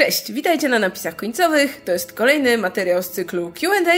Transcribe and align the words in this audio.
Cześć, 0.00 0.32
witajcie 0.32 0.68
na 0.68 0.78
napisach 0.78 1.16
końcowych. 1.16 1.80
To 1.84 1.92
jest 1.92 2.12
kolejny 2.12 2.58
materiał 2.58 3.02
z 3.02 3.10
cyklu 3.10 3.52
QA. 3.60 3.92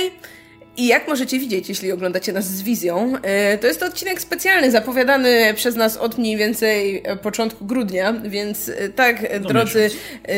I 0.78 0.86
jak 0.86 1.08
możecie 1.08 1.38
widzieć, 1.38 1.68
jeśli 1.68 1.92
oglądacie 1.92 2.32
nas 2.32 2.46
z 2.46 2.62
wizją, 2.62 3.12
e, 3.22 3.58
to 3.58 3.66
jest 3.66 3.80
to 3.80 3.86
odcinek 3.86 4.20
specjalny, 4.20 4.70
zapowiadany 4.70 5.54
przez 5.54 5.76
nas 5.76 5.96
od 5.96 6.18
mniej 6.18 6.36
więcej 6.36 7.02
e, 7.04 7.16
początku 7.16 7.64
grudnia, 7.64 8.12
więc 8.12 8.68
e, 8.68 8.88
tak, 8.88 9.40
drodzy, 9.40 9.90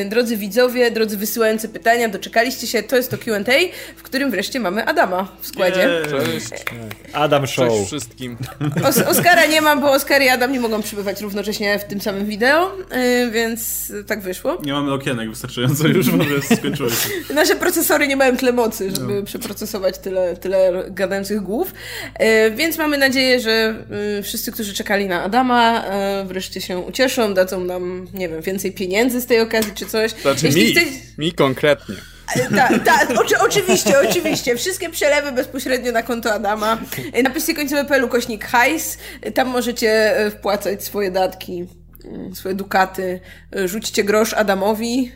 drodzy 0.08 0.36
widzowie, 0.36 0.90
drodzy 0.90 1.16
wysyłający 1.16 1.68
pytania, 1.68 2.08
doczekaliście 2.08 2.66
się, 2.66 2.82
to 2.82 2.96
jest 2.96 3.10
to 3.10 3.18
Q&A, 3.18 3.52
w 3.96 4.02
którym 4.02 4.30
wreszcie 4.30 4.60
mamy 4.60 4.84
Adama 4.84 5.28
w 5.40 5.46
składzie. 5.46 5.88
Cześć. 6.10 6.64
Adam 7.12 7.46
Show. 7.46 7.68
Cześć 7.68 7.86
wszystkim. 7.86 8.36
Os 8.88 8.98
Oskara 8.98 9.46
nie 9.46 9.60
mam, 9.60 9.80
bo 9.80 9.92
Oskar 9.92 10.22
i 10.22 10.28
Adam 10.28 10.52
nie 10.52 10.60
mogą 10.60 10.82
przybywać 10.82 11.20
równocześnie 11.20 11.78
w 11.78 11.84
tym 11.84 12.00
samym 12.00 12.26
wideo, 12.26 12.72
więc 13.30 13.92
tak 14.06 14.20
wyszło. 14.20 14.58
Nie 14.64 14.72
mamy 14.72 14.92
okienek 14.92 15.30
wystarczająco 15.30 15.88
już, 15.88 16.10
bo 16.10 16.24
skończyło 16.56 16.90
się. 16.90 17.34
Nasze 17.34 17.56
procesory 17.56 18.08
nie 18.08 18.16
mają 18.16 18.36
tyle 18.36 18.52
mocy, 18.52 18.90
żeby 18.90 19.14
no. 19.14 19.22
przeprocesować 19.22 19.98
tyle 19.98 20.29
tyle, 20.36 20.84
gadających 20.90 21.40
głów. 21.40 21.74
E, 22.14 22.50
więc 22.50 22.78
mamy 22.78 22.98
nadzieję, 22.98 23.40
że 23.40 23.74
e, 24.18 24.22
wszyscy, 24.22 24.52
którzy 24.52 24.74
czekali 24.74 25.06
na 25.06 25.22
Adama, 25.22 25.84
e, 25.84 26.24
wreszcie 26.24 26.60
się 26.60 26.78
ucieszą, 26.78 27.34
dadzą 27.34 27.64
nam, 27.64 28.06
nie 28.14 28.28
wiem, 28.28 28.42
więcej 28.42 28.72
pieniędzy 28.72 29.20
z 29.20 29.26
tej 29.26 29.40
okazji 29.40 29.72
czy 29.74 29.86
coś. 29.86 30.10
Znaczy 30.10 30.46
Jeśli 30.46 30.64
mi, 30.64 30.72
chce... 30.72 30.80
mi 31.18 31.32
konkretnie. 31.32 31.94
Tak, 32.56 32.84
ta, 32.84 33.20
oczy, 33.20 33.34
oczywiście, 33.38 34.00
oczywiście. 34.10 34.56
Wszystkie 34.56 34.90
przelewy 34.90 35.32
bezpośrednio 35.32 35.92
na 35.92 36.02
konto 36.02 36.32
Adama. 36.32 36.78
Napiszcie 37.22 37.54
końcowy.pl 37.54 38.08
kośnik 38.08 38.44
hajs. 38.44 38.98
Tam 39.34 39.48
możecie 39.48 40.14
wpłacać 40.30 40.84
swoje 40.84 41.10
datki, 41.10 41.66
mm, 42.04 42.34
swoje 42.34 42.54
dukaty. 42.54 43.20
Rzućcie 43.64 44.04
grosz 44.04 44.34
Adamowi. 44.34 45.12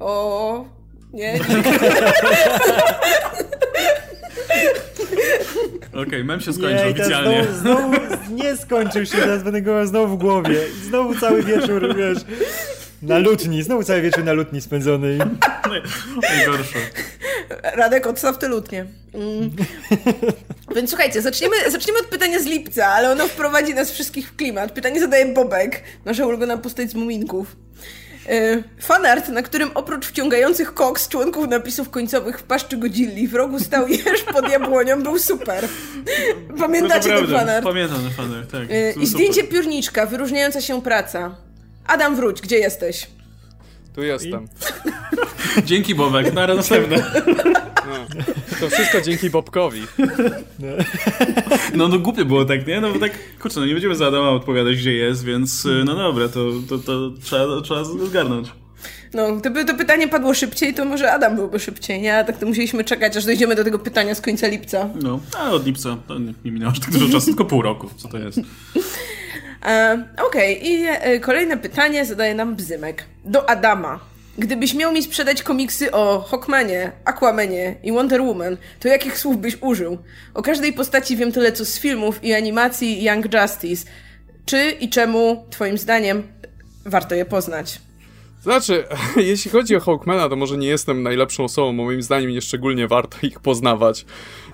O, 0.00 0.64
nie? 1.12 1.38
Okej, 5.98 6.08
okay, 6.08 6.24
mem 6.24 6.40
się 6.40 6.52
skończył 6.52 6.86
nie, 6.86 6.92
oficjalnie. 6.92 7.44
Znowu, 7.44 7.94
znowu, 7.94 8.34
nie 8.34 8.56
skończył 8.56 9.06
się, 9.06 9.18
teraz 9.18 9.42
będę 9.42 9.62
go 9.62 9.86
znowu 9.86 10.16
w 10.16 10.18
głowie. 10.18 10.60
Znowu 10.82 11.14
cały 11.14 11.42
wieczór, 11.42 11.96
wiesz, 11.96 12.18
na 13.02 13.18
lutni, 13.18 13.62
znowu 13.62 13.82
cały 13.82 14.00
wieczór 14.00 14.24
na 14.24 14.32
lutni 14.32 14.60
spędzony. 14.60 15.18
Najgorsze. 16.30 16.78
Radek, 17.74 18.06
odstaw 18.06 18.38
te 18.38 18.48
lutnie. 18.48 18.86
Mm. 19.14 19.50
Więc 20.76 20.90
słuchajcie, 20.90 21.22
zaczniemy, 21.22 21.56
zaczniemy 21.70 21.98
od 21.98 22.06
pytania 22.06 22.40
z 22.40 22.46
lipca, 22.46 22.86
ale 22.86 23.10
ono 23.10 23.28
wprowadzi 23.28 23.74
nas 23.74 23.90
wszystkich 23.90 24.28
w 24.28 24.36
klimat. 24.36 24.72
Pytanie 24.72 25.00
zadaje 25.00 25.26
Bobek, 25.26 25.82
nasza 26.04 26.26
ulubiona 26.26 26.58
postać 26.58 26.90
z 26.90 26.94
Muminków. 26.94 27.56
E, 28.28 28.62
fanart, 28.80 29.28
na 29.28 29.42
którym 29.42 29.70
oprócz 29.74 30.06
wciągających 30.06 30.74
koks 30.74 31.08
członków 31.08 31.48
napisów 31.48 31.90
końcowych 31.90 32.38
w 32.38 32.42
paszczy 32.42 32.76
Godzilli 32.76 33.28
w 33.28 33.34
rogu 33.34 33.60
stał 33.60 33.88
jeż 34.06 34.22
pod 34.22 34.50
jabłonią, 34.50 35.02
był 35.02 35.18
super. 35.18 35.68
Pamiętacie 36.58 37.08
ten 37.08 37.26
fanart? 37.26 37.64
Pamiętam 37.64 37.98
ten 38.02 38.10
fanart, 38.10 38.52
tak. 38.52 38.62
E, 38.70 38.92
I 38.92 39.06
zdjęcie 39.06 39.44
piórniczka, 39.44 40.06
wyróżniająca 40.06 40.60
się 40.60 40.82
praca. 40.82 41.36
Adam, 41.86 42.16
wróć, 42.16 42.40
gdzie 42.40 42.58
jesteś? 42.58 43.06
Tu 43.94 44.02
jestem. 44.02 44.48
Dzięki 45.64 45.94
Bobek, 45.94 46.32
na 46.32 46.46
następne. 46.46 46.96
No. 46.96 48.06
To 48.60 48.70
wszystko 48.70 49.00
dzięki 49.00 49.30
Bobkowi. 49.30 49.82
No, 51.74 51.88
no 51.88 51.98
głupie 51.98 52.24
było 52.24 52.44
tak, 52.44 52.66
nie? 52.66 52.80
No 52.80 52.92
bo 52.92 52.98
tak, 52.98 53.12
kurczę, 53.42 53.60
no 53.60 53.66
nie 53.66 53.72
będziemy 53.72 53.96
za 53.96 54.06
Adama 54.06 54.30
odpowiadać, 54.30 54.76
gdzie 54.76 54.92
jest, 54.92 55.24
więc 55.24 55.64
y, 55.64 55.82
no 55.84 55.94
dobra, 55.94 56.28
to, 56.28 56.44
to, 56.68 56.78
to 56.78 57.10
trzeba, 57.22 57.60
trzeba 57.60 57.84
zgarnąć. 57.84 58.48
No, 59.14 59.32
gdyby 59.32 59.64
to 59.64 59.74
pytanie 59.74 60.08
padło 60.08 60.34
szybciej, 60.34 60.74
to 60.74 60.84
może 60.84 61.12
Adam 61.12 61.36
byłby 61.36 61.60
szybciej, 61.60 62.00
nie? 62.00 62.18
A 62.18 62.24
tak 62.24 62.38
to 62.38 62.46
musieliśmy 62.46 62.84
czekać, 62.84 63.16
aż 63.16 63.24
dojdziemy 63.24 63.54
do 63.54 63.64
tego 63.64 63.78
pytania 63.78 64.14
z 64.14 64.20
końca 64.20 64.48
lipca. 64.48 64.88
No, 65.02 65.20
a 65.38 65.50
od 65.50 65.66
lipca 65.66 65.96
to 66.08 66.18
nie 66.18 66.52
minęło 66.52 66.72
aż 66.72 66.80
tak 66.80 66.90
dużo 66.90 67.08
czasu, 67.08 67.26
tylko 67.26 67.44
pół 67.44 67.62
roku. 67.62 67.90
Co 67.96 68.08
to 68.08 68.18
jest? 68.18 68.40
E, 69.66 70.04
Okej, 70.26 70.58
okay. 70.58 70.68
i 70.68 70.84
e, 70.84 71.20
kolejne 71.20 71.56
pytanie 71.56 72.04
zadaje 72.04 72.34
nam 72.34 72.56
Bzymek. 72.56 73.04
Do 73.24 73.50
Adama. 73.50 74.00
Gdybyś 74.38 74.74
miał 74.74 74.92
mi 74.92 75.02
sprzedać 75.02 75.42
komiksy 75.42 75.92
o 75.92 76.24
Hawkmanie, 76.30 76.92
Aquamanie 77.04 77.74
i 77.82 77.92
Wonder 77.92 78.22
Woman, 78.22 78.56
to 78.80 78.88
jakich 78.88 79.18
słów 79.18 79.38
byś 79.38 79.58
użył? 79.60 79.98
O 80.34 80.42
każdej 80.42 80.72
postaci 80.72 81.16
wiem 81.16 81.32
tyle 81.32 81.52
co 81.52 81.64
z 81.64 81.78
filmów 81.78 82.24
i 82.24 82.32
animacji 82.32 83.04
Young 83.04 83.34
Justice. 83.34 83.86
Czy 84.46 84.70
i 84.70 84.88
czemu, 84.88 85.44
twoim 85.50 85.78
zdaniem, 85.78 86.22
warto 86.84 87.14
je 87.14 87.24
poznać? 87.24 87.80
Znaczy, 88.42 88.84
jeśli 89.16 89.50
chodzi 89.50 89.76
o 89.76 89.80
Hawkmana, 89.80 90.28
to 90.28 90.36
może 90.36 90.58
nie 90.58 90.68
jestem 90.68 91.02
najlepszą 91.02 91.44
osobą, 91.44 91.72
moim 91.72 92.02
zdaniem 92.02 92.30
nie 92.30 92.40
szczególnie 92.40 92.88
warto 92.88 93.18
ich 93.22 93.40
poznawać. 93.40 94.06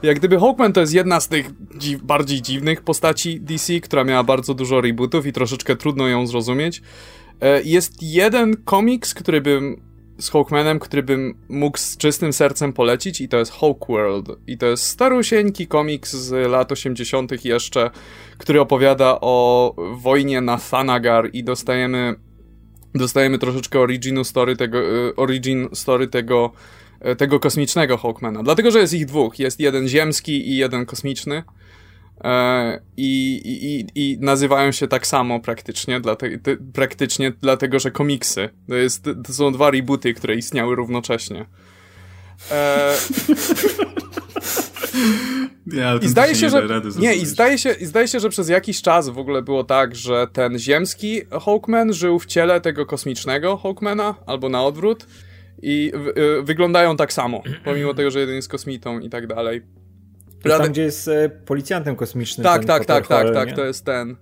Jak 0.03 0.19
gdyby 0.19 0.41
Hawkman 0.41 0.73
to 0.73 0.81
jest 0.81 0.95
jedna 0.95 1.21
z 1.21 1.29
tych 1.29 1.51
dziw 1.79 2.03
bardziej 2.03 2.43
dziwnych 2.43 2.83
postaci 2.83 3.41
DC, 3.41 3.81
która 3.81 4.05
miała 4.05 4.25
bardzo 4.25 4.55
dużo 4.55 4.81
rebootów 4.81 5.27
i 5.27 5.33
troszeczkę 5.33 5.77
trudno 5.77 6.09
ją 6.09 6.27
zrozumieć. 6.27 6.83
E, 7.45 7.63
jest 7.63 8.03
jeden 8.03 8.57
komiks, 8.65 9.15
który 9.15 9.41
bym 9.41 9.83
z 10.19 10.31
Hawkmanem, 10.31 10.79
który 10.79 11.03
bym 11.03 11.35
mógł 11.49 11.79
z 11.79 11.97
czystym 11.97 12.33
sercem 12.33 12.73
polecić 12.73 13.21
i 13.21 13.29
to 13.29 13.39
jest 13.39 13.53
Hawkworld. 13.53 14.29
I 14.47 14.59
to 14.59 14.67
jest 14.67 14.85
starusieńki 14.87 15.67
komiks 15.67 16.17
z 16.17 16.51
lat 16.51 16.73
80. 16.73 17.45
jeszcze, 17.45 17.91
który 18.39 18.61
opowiada 18.61 19.19
o 19.21 19.75
wojnie 19.97 20.41
na 20.41 20.59
Thanagar 20.71 21.31
i 21.33 21.45
dostajemy 21.45 22.15
dostajemy 22.95 23.39
troszeczkę 23.39 23.81
originu 23.81 24.25
story 24.25 24.57
tego, 24.57 24.79
e, 24.79 25.17
origin 25.17 25.69
story 25.73 26.09
tego, 26.09 26.53
e, 27.01 27.17
tego 27.17 27.41
kosmicznego 27.41 27.97
Hawkmana. 27.97 28.43
Dlatego, 28.43 28.71
że 28.71 28.79
jest 28.79 28.95
ich 28.95 29.07
dwóch. 29.07 29.39
Jest 29.39 29.61
jeden 29.61 29.89
ziemski 29.89 30.49
i 30.51 30.57
jeden 30.57 30.87
kosmiczny. 30.87 31.43
E, 32.25 32.81
I, 32.97 33.41
i, 33.45 33.87
I 33.95 34.19
nazywają 34.21 34.73
się 34.73 34.89
tak 34.89 35.07
samo 35.07 35.41
praktycznie, 35.41 36.01
dlate, 36.01 36.31
praktycznie 36.73 37.33
dlatego, 37.43 37.79
że 37.79 37.91
komiksy. 37.91 38.49
To, 38.69 38.75
jest, 38.75 39.05
to 39.27 39.33
są 39.33 39.53
dwa 39.53 39.71
rebooty, 39.71 40.15
które 40.15 40.35
istniały 40.35 40.77
równocześnie. 40.77 41.47
E... 42.51 42.95
Ja, 45.67 45.99
I 46.03 46.09
zdaje 46.09 46.35
się, 46.35 46.51
że 46.51 46.69
nie, 46.99 47.15
i 47.15 47.27
zdaje 47.27 47.59
się, 47.59 47.73
i 47.73 47.87
zdaje 47.87 48.09
się, 48.09 48.21
że 48.21 48.29
przez 48.29 48.49
jakiś 48.49 48.83
czas 48.83 49.09
w 49.09 49.19
ogóle 49.19 49.43
było 49.43 49.65
tak, 49.65 49.97
że 49.97 50.27
ten 50.33 50.59
ziemski 50.59 51.23
Hawkman 51.45 51.93
żył 51.93 52.19
w 52.19 52.27
ciele 52.27 52.61
tego 52.61 52.87
kosmicznego 52.87 53.57
Hawkmana, 53.57 54.15
albo 54.27 54.49
na 54.49 54.65
odwrót 54.65 55.07
i 55.63 55.93
y, 56.39 56.43
wyglądają 56.43 56.97
tak 56.97 57.13
samo, 57.13 57.43
pomimo 57.65 57.95
tego, 57.95 58.11
że 58.11 58.21
jeden 58.21 58.37
jest 58.37 58.49
kosmitą 58.49 58.99
i 58.99 59.11
tak 59.11 59.27
dalej. 59.27 59.63
Tam, 60.45 60.73
gdzie 60.73 60.83
jest 60.83 61.09
e, 61.09 61.29
policjantem 61.29 61.97
kosmicznym. 61.97 62.45
Tak, 62.45 62.65
tak, 62.65 62.85
tak, 62.85 63.07
tak, 63.07 63.35
tak, 63.35 63.53
to 63.53 63.65
jest 63.65 63.85
ten. 63.85 64.17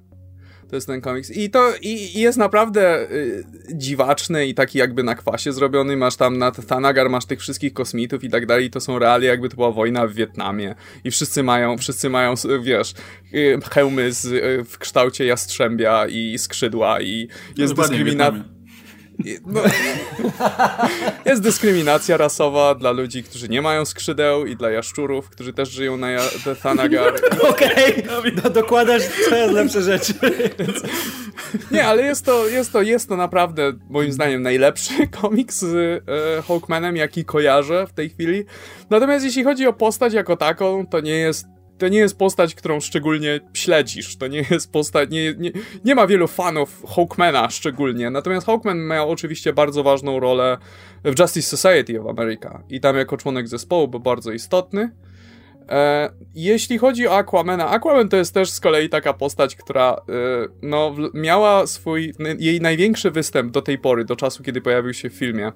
To 0.72 0.76
jest 0.76 0.86
ten 0.86 1.00
komiks. 1.00 1.30
I 1.30 1.50
to 1.50 1.72
i, 1.80 2.18
i 2.18 2.20
jest 2.20 2.38
naprawdę 2.38 3.10
y, 3.10 3.44
dziwaczny 3.74 4.46
i 4.46 4.54
taki 4.54 4.78
jakby 4.78 5.02
na 5.02 5.14
kwasie 5.14 5.52
zrobiony. 5.52 5.96
Masz 5.96 6.16
tam 6.16 6.38
na 6.38 6.50
Thanagar, 6.50 7.10
masz 7.10 7.24
tych 7.24 7.40
wszystkich 7.40 7.72
kosmitów 7.72 8.24
i 8.24 8.30
tak 8.30 8.46
dalej. 8.46 8.66
I 8.66 8.70
to 8.70 8.80
są 8.80 8.98
realia, 8.98 9.30
jakby 9.30 9.48
to 9.48 9.56
była 9.56 9.70
wojna 9.70 10.06
w 10.06 10.12
Wietnamie. 10.12 10.74
I 11.04 11.10
wszyscy 11.10 11.42
mają, 11.42 11.78
wszyscy 11.78 12.10
mają, 12.10 12.34
wiesz, 12.62 12.94
y, 13.34 13.58
hełmy 13.70 14.12
z, 14.12 14.24
y, 14.24 14.64
w 14.64 14.78
kształcie 14.78 15.26
jastrzębia 15.26 16.06
i 16.06 16.38
skrzydła 16.38 17.00
i 17.00 17.28
jest 17.56 17.76
no, 17.76 17.82
dyskryminacja 17.82 18.44
no, 19.46 19.60
jest 21.24 21.42
dyskryminacja 21.42 22.16
rasowa 22.16 22.74
dla 22.74 22.90
ludzi, 22.90 23.22
którzy 23.22 23.48
nie 23.48 23.62
mają 23.62 23.84
skrzydeł 23.84 24.46
i 24.46 24.56
dla 24.56 24.70
jaszczurów, 24.70 25.30
którzy 25.30 25.52
też 25.52 25.70
żyją 25.70 25.96
na 25.96 26.10
ja 26.10 26.20
Thanagar. 26.62 27.14
Okej, 27.50 28.04
okay. 28.08 28.32
no, 28.44 28.50
dokładasz 28.50 29.02
coraz 29.28 29.52
lepsze 29.52 29.82
rzeczy. 29.82 30.14
nie, 31.70 31.86
ale 31.86 32.02
jest 32.02 32.24
to, 32.24 32.48
jest, 32.48 32.72
to, 32.72 32.82
jest 32.82 33.08
to 33.08 33.16
naprawdę, 33.16 33.72
moim 33.90 34.12
zdaniem, 34.12 34.42
najlepszy 34.42 35.08
komiks 35.20 35.58
z 35.58 35.74
e, 35.74 36.42
Hawkmanem, 36.42 36.96
jaki 36.96 37.24
kojarzę 37.24 37.86
w 37.86 37.92
tej 37.92 38.10
chwili. 38.10 38.44
Natomiast 38.90 39.24
jeśli 39.24 39.44
chodzi 39.44 39.66
o 39.66 39.72
postać 39.72 40.12
jako 40.12 40.36
taką, 40.36 40.86
to 40.86 41.00
nie 41.00 41.16
jest 41.16 41.46
to 41.78 41.88
nie 41.88 41.98
jest 41.98 42.18
postać, 42.18 42.54
którą 42.54 42.80
szczególnie 42.80 43.40
śledzisz. 43.54 44.16
To 44.16 44.26
nie 44.26 44.44
jest 44.50 44.72
postać, 44.72 45.10
nie, 45.10 45.34
nie, 45.38 45.50
nie 45.84 45.94
ma 45.94 46.06
wielu 46.06 46.28
fanów 46.28 46.82
Hawkmana 46.96 47.50
szczególnie. 47.50 48.10
Natomiast 48.10 48.46
Hawkman 48.46 48.86
miał 48.86 49.10
oczywiście 49.10 49.52
bardzo 49.52 49.82
ważną 49.82 50.20
rolę 50.20 50.58
w 51.04 51.18
Justice 51.20 51.56
Society 51.56 52.00
of 52.00 52.18
America 52.18 52.62
i 52.70 52.80
tam 52.80 52.96
jako 52.96 53.16
członek 53.16 53.48
zespołu 53.48 53.88
był 53.88 54.00
bardzo 54.00 54.32
istotny. 54.32 54.90
E, 55.68 56.10
jeśli 56.34 56.78
chodzi 56.78 57.08
o 57.08 57.16
Aquamana, 57.16 57.70
Aquaman 57.70 58.08
to 58.08 58.16
jest 58.16 58.34
też 58.34 58.50
z 58.50 58.60
kolei 58.60 58.88
taka 58.88 59.12
postać, 59.12 59.56
która 59.56 59.92
e, 59.92 60.02
no, 60.62 60.94
miała 61.14 61.66
swój, 61.66 62.14
jej 62.38 62.60
największy 62.60 63.10
występ 63.10 63.52
do 63.52 63.62
tej 63.62 63.78
pory, 63.78 64.04
do 64.04 64.16
czasu, 64.16 64.42
kiedy 64.42 64.60
pojawił 64.60 64.94
się 64.94 65.10
w 65.10 65.14
filmie. 65.14 65.52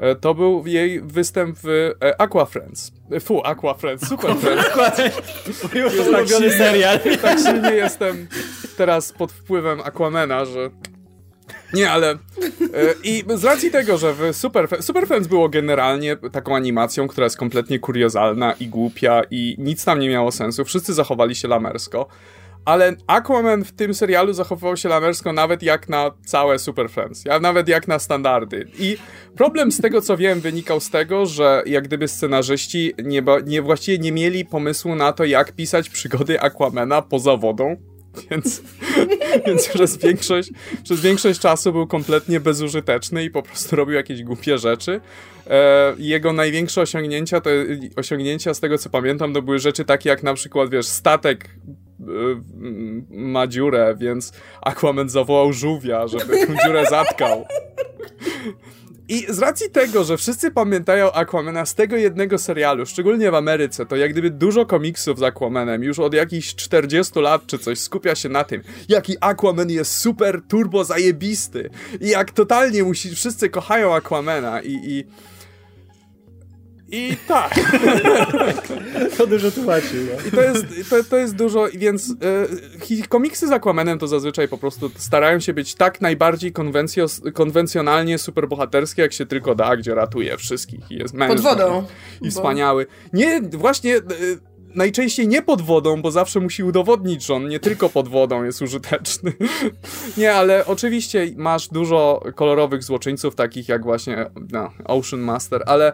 E, 0.00 0.14
to 0.14 0.34
był 0.34 0.66
jej 0.66 1.00
występ 1.00 1.58
w 1.62 1.68
e, 2.02 2.20
Aqua 2.20 2.44
Friends. 2.44 2.92
E, 3.12 3.20
fu, 3.20 3.46
Aqua 3.46 3.74
Friends, 3.74 4.06
Super 4.08 4.36
Friends. 4.36 4.66
Ulubiony 5.74 6.48
tak 6.48 6.58
serial. 6.58 7.00
Tak 7.22 7.38
silnie 7.38 7.70
jestem 7.70 8.28
teraz 8.76 9.12
pod 9.12 9.32
wpływem 9.32 9.80
Aquamena, 9.80 10.44
że 10.44 10.70
Nie, 11.74 11.90
ale... 11.90 12.18
I 13.04 13.24
z 13.34 13.44
racji 13.44 13.70
tego, 13.70 13.98
że 13.98 14.14
w 14.14 14.36
Super, 14.36 14.82
Super 14.82 15.06
Friends 15.06 15.28
było 15.28 15.48
generalnie 15.48 16.16
taką 16.16 16.56
animacją, 16.56 17.08
która 17.08 17.24
jest 17.24 17.36
kompletnie 17.36 17.78
kuriozalna 17.78 18.52
i 18.52 18.66
głupia 18.66 19.22
i 19.30 19.56
nic 19.58 19.84
tam 19.84 19.98
nie 19.98 20.08
miało 20.08 20.32
sensu, 20.32 20.64
wszyscy 20.64 20.94
zachowali 20.94 21.34
się 21.34 21.48
lamersko, 21.48 22.06
ale 22.64 22.96
Aquaman 23.06 23.64
w 23.64 23.72
tym 23.72 23.94
serialu 23.94 24.32
zachowywał 24.32 24.76
się 24.76 24.88
lamersko 24.88 25.32
nawet 25.32 25.62
jak 25.62 25.88
na 25.88 26.10
całe 26.26 26.58
Super 26.58 26.90
Friends, 26.90 27.24
nawet 27.40 27.68
jak 27.68 27.88
na 27.88 27.98
standardy. 27.98 28.68
I 28.78 28.96
problem 29.36 29.72
z 29.72 29.80
tego, 29.80 30.02
co 30.02 30.16
wiem, 30.16 30.40
wynikał 30.40 30.80
z 30.80 30.90
tego, 30.90 31.26
że 31.26 31.62
jak 31.66 31.84
gdyby 31.84 32.08
scenarzyści 32.08 32.92
nie, 33.04 33.22
nie 33.46 33.62
właściwie 33.62 33.98
nie 33.98 34.12
mieli 34.12 34.44
pomysłu 34.44 34.94
na 34.94 35.12
to, 35.12 35.24
jak 35.24 35.52
pisać 35.52 35.90
przygody 35.90 36.40
Aquamana 36.40 37.02
poza 37.02 37.36
wodą. 37.36 37.89
Więc, 38.30 38.62
więc 39.46 39.68
przez, 39.68 39.96
większość, 39.96 40.50
przez 40.84 41.00
większość 41.00 41.40
czasu 41.40 41.72
był 41.72 41.86
kompletnie 41.86 42.40
bezużyteczny 42.40 43.24
i 43.24 43.30
po 43.30 43.42
prostu 43.42 43.76
robił 43.76 43.94
jakieś 43.94 44.22
głupie 44.22 44.58
rzeczy. 44.58 45.00
E, 45.46 45.94
jego 45.98 46.32
największe 46.32 46.80
osiągnięcia, 46.80 47.40
to 47.40 47.50
osiągnięcia 47.96 48.54
z 48.54 48.60
tego 48.60 48.78
co 48.78 48.90
pamiętam, 48.90 49.34
to 49.34 49.42
były 49.42 49.58
rzeczy 49.58 49.84
takie 49.84 50.08
jak 50.08 50.22
na 50.22 50.34
przykład, 50.34 50.70
wiesz, 50.70 50.86
statek 50.86 51.44
e, 52.00 52.04
ma 53.10 53.46
dziurę, 53.46 53.96
więc 53.98 54.32
Aquaman 54.62 55.08
zawołał 55.08 55.52
żółwia, 55.52 56.08
żeby 56.08 56.46
tę 56.46 56.54
dziurę 56.66 56.84
zatkał. 56.90 57.46
I 59.10 59.26
z 59.28 59.38
racji 59.38 59.70
tego, 59.70 60.04
że 60.04 60.16
wszyscy 60.16 60.50
pamiętają 60.50 61.12
Aquamana 61.12 61.66
z 61.66 61.74
tego 61.74 61.96
jednego 61.96 62.38
serialu, 62.38 62.86
szczególnie 62.86 63.30
w 63.30 63.34
Ameryce, 63.34 63.86
to 63.86 63.96
jak 63.96 64.12
gdyby 64.12 64.30
dużo 64.30 64.66
komiksów 64.66 65.18
z 65.18 65.22
Aquamanem 65.22 65.82
już 65.82 65.98
od 65.98 66.14
jakichś 66.14 66.54
40 66.54 67.20
lat 67.20 67.46
czy 67.46 67.58
coś 67.58 67.78
skupia 67.78 68.14
się 68.14 68.28
na 68.28 68.44
tym, 68.44 68.62
jaki 68.88 69.16
Aquaman 69.20 69.70
jest 69.70 69.96
super 69.96 70.40
turbo 70.48 70.84
zajebisty. 70.84 71.70
I 72.00 72.08
jak 72.08 72.30
totalnie 72.30 72.84
musi, 72.84 73.14
wszyscy 73.14 73.50
kochają 73.50 73.94
Aquamana 73.94 74.62
i, 74.62 74.72
i 74.72 75.04
i 76.92 77.16
tak. 77.28 77.54
to 79.18 79.26
dużo 79.26 79.50
tłumaczy. 79.50 80.06
No. 80.10 80.28
I 80.28 80.30
to 80.30 80.42
jest, 80.42 80.90
to, 80.90 81.04
to 81.04 81.16
jest 81.16 81.34
dużo, 81.36 81.66
więc 81.74 82.14
e, 83.02 83.06
komiksy 83.08 83.46
z 83.48 83.52
Aquamanem 83.52 83.98
to 83.98 84.06
zazwyczaj 84.06 84.48
po 84.48 84.58
prostu 84.58 84.90
starają 84.96 85.40
się 85.40 85.54
być 85.54 85.74
tak 85.74 86.00
najbardziej 86.00 86.52
konwencjonalnie 87.34 88.18
superbohaterskie, 88.18 89.02
jak 89.02 89.12
się 89.12 89.26
tylko 89.26 89.54
da, 89.54 89.76
gdzie 89.76 89.94
ratuje 89.94 90.36
wszystkich 90.36 90.90
i 90.90 90.94
jest 90.94 91.14
mężny. 91.14 91.36
Pod 91.36 91.44
wodą. 91.44 91.86
I 92.20 92.24
bo... 92.24 92.30
wspaniały. 92.30 92.86
Nie, 93.12 93.40
właśnie... 93.42 93.96
E, 93.96 94.00
najczęściej 94.74 95.28
nie 95.28 95.42
pod 95.42 95.62
wodą, 95.62 96.02
bo 96.02 96.10
zawsze 96.10 96.40
musi 96.40 96.64
udowodnić, 96.64 97.26
że 97.26 97.34
on 97.34 97.48
nie 97.48 97.60
tylko 97.60 97.88
pod 97.88 98.08
wodą 98.08 98.44
jest 98.44 98.62
użyteczny. 98.62 99.32
nie, 100.18 100.32
ale 100.32 100.66
oczywiście 100.66 101.26
masz 101.36 101.68
dużo 101.68 102.22
kolorowych 102.34 102.82
złoczyńców, 102.82 103.34
takich 103.34 103.68
jak 103.68 103.84
właśnie 103.84 104.30
no, 104.52 104.70
Ocean 104.84 105.22
Master, 105.22 105.62
ale 105.66 105.92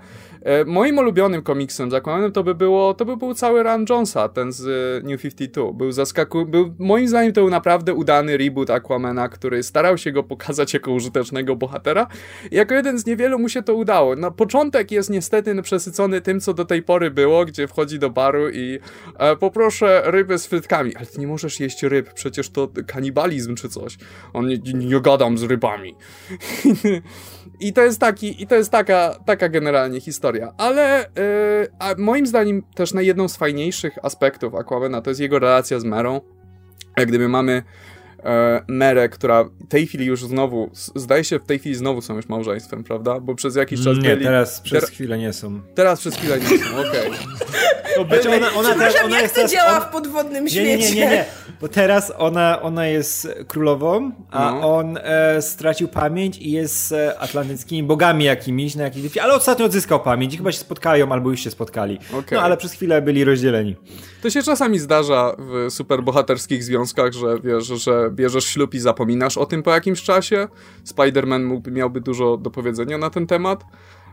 moim 0.66 0.98
ulubionym 0.98 1.42
komiksem 1.42 1.90
z 1.90 1.94
Aquamanem 1.94 2.32
to 2.32 2.44
by 2.44 2.54
było, 2.54 2.94
to 2.94 3.04
by 3.04 3.16
był 3.16 3.34
cały 3.34 3.62
Run 3.62 3.84
Jonesa, 3.90 4.28
ten 4.28 4.52
z 4.52 4.66
e, 4.66 5.08
New 5.08 5.22
52. 5.22 5.72
Był 5.72 5.92
zaskaku, 5.92 6.46
był, 6.46 6.74
moim 6.78 7.08
zdaniem 7.08 7.32
to 7.32 7.40
był 7.40 7.50
naprawdę 7.50 7.94
udany 7.94 8.36
reboot 8.36 8.70
Aquamana, 8.70 9.28
który 9.28 9.62
starał 9.62 9.98
się 9.98 10.12
go 10.12 10.22
pokazać 10.22 10.74
jako 10.74 10.92
użytecznego 10.92 11.56
bohatera. 11.56 12.06
I 12.50 12.56
jako 12.56 12.74
jeden 12.74 12.98
z 12.98 13.06
niewielu 13.06 13.38
mu 13.38 13.48
się 13.48 13.62
to 13.62 13.74
udało. 13.74 14.16
Na 14.16 14.30
początek 14.30 14.90
jest 14.90 15.10
niestety 15.10 15.62
przesycony 15.62 16.20
tym, 16.20 16.40
co 16.40 16.54
do 16.54 16.64
tej 16.64 16.82
pory 16.82 17.10
było, 17.10 17.44
gdzie 17.44 17.68
wchodzi 17.68 17.98
do 17.98 18.10
baru 18.10 18.50
i 18.50 18.78
e, 19.18 19.36
poproszę 19.36 20.02
ryby 20.04 20.38
z 20.38 20.46
frytkami. 20.46 20.96
Ale 20.96 21.06
ty 21.06 21.20
nie 21.20 21.26
możesz 21.26 21.60
jeść 21.60 21.82
ryb, 21.82 22.12
przecież 22.14 22.50
to 22.50 22.68
kanibalizm 22.86 23.54
czy 23.54 23.68
coś. 23.68 23.98
On 24.32 24.46
nie, 24.46 24.58
nie 24.74 25.00
gadam 25.00 25.38
z 25.38 25.42
rybami. 25.42 25.94
I 27.60 27.72
to 27.72 27.82
jest 27.82 28.00
taki, 28.00 28.42
i 28.42 28.46
to 28.46 28.54
jest 28.54 28.70
taka, 28.70 29.18
taka 29.26 29.48
generalnie 29.48 30.00
historia. 30.00 30.52
Ale 30.58 31.10
yy, 31.88 32.04
moim 32.04 32.26
zdaniem 32.26 32.62
też 32.74 32.94
na 32.94 33.02
jedną 33.02 33.28
z 33.28 33.36
fajniejszych 33.36 33.98
aspektów 34.02 34.54
Aquamana 34.54 35.02
to 35.02 35.10
jest 35.10 35.20
jego 35.20 35.38
relacja 35.38 35.80
z 35.80 35.84
Merą. 35.84 36.20
Jak 36.96 37.08
gdyby 37.08 37.28
mamy 37.28 37.62
e, 38.26 38.62
Merę, 38.68 39.08
która 39.08 39.44
w 39.44 39.68
tej 39.68 39.86
chwili 39.86 40.06
już 40.06 40.24
znowu, 40.24 40.70
zdaje 40.94 41.24
się 41.24 41.38
w 41.38 41.44
tej 41.44 41.58
chwili 41.58 41.74
znowu 41.74 42.02
są 42.02 42.16
już 42.16 42.28
małżeństwem, 42.28 42.84
prawda? 42.84 43.20
Bo 43.20 43.34
przez 43.34 43.56
jakiś 43.56 43.84
czas 43.84 43.96
Nie, 43.96 44.10
byli... 44.10 44.24
teraz 44.24 44.60
przez 44.60 44.80
ter... 44.80 44.90
chwilę 44.90 45.18
nie 45.18 45.32
są. 45.32 45.60
Teraz 45.74 46.00
przez 46.00 46.14
chwilę 46.14 46.40
nie 46.40 46.58
są, 46.58 46.78
okej. 46.88 47.10
Okay. 47.96 48.22
Znaczy 48.22 48.36
ona, 48.36 48.54
ona, 48.54 48.74
teraz, 48.74 48.94
ona 49.04 49.14
jak 49.14 49.22
jest 49.22 49.34
to 49.34 49.40
teraz, 49.40 49.52
działa 49.52 49.76
on... 49.76 49.82
w 49.82 49.92
podwodnym 49.92 50.48
świecie? 50.48 50.66
Nie, 50.66 50.76
nie, 50.76 50.90
nie, 50.94 51.10
nie, 51.10 51.24
bo 51.60 51.68
teraz 51.68 52.12
ona, 52.18 52.62
ona 52.62 52.86
jest 52.86 53.28
królową, 53.48 54.10
a 54.30 54.50
no. 54.50 54.76
on 54.76 54.98
e, 55.02 55.42
stracił 55.42 55.88
pamięć 55.88 56.38
i 56.38 56.50
jest 56.50 56.92
e, 56.92 57.18
atlantyckimi 57.18 57.82
bogami 57.82 58.24
jakimiś, 58.24 58.74
na 58.74 58.84
jakiś, 58.84 59.18
ale 59.18 59.34
ostatnio 59.34 59.64
odzyskał 59.64 60.00
pamięć 60.00 60.34
i 60.34 60.36
chyba 60.36 60.52
się 60.52 60.58
spotkają 60.58 61.12
albo 61.12 61.30
już 61.30 61.40
się 61.40 61.50
spotkali. 61.50 61.98
Okay. 62.12 62.38
No 62.38 62.44
ale 62.44 62.56
przez 62.56 62.72
chwilę 62.72 63.02
byli 63.02 63.24
rozdzieleni. 63.24 63.76
To 64.22 64.30
się 64.30 64.42
czasami 64.42 64.78
zdarza 64.78 65.36
w 65.38 65.70
superbohaterskich 65.70 66.64
związkach, 66.64 67.12
że 67.12 67.40
wiesz, 67.44 67.66
że 67.66 68.10
bierzesz 68.16 68.44
ślub 68.44 68.74
i 68.74 68.78
zapominasz 68.78 69.38
o 69.38 69.46
tym 69.46 69.62
po 69.62 69.70
jakimś 69.70 70.02
czasie. 70.02 70.48
Spider-Man 70.84 71.70
miałby 71.70 72.00
dużo 72.00 72.36
do 72.36 72.50
powiedzenia 72.50 72.98
na 72.98 73.10
ten 73.10 73.26
temat. 73.26 73.64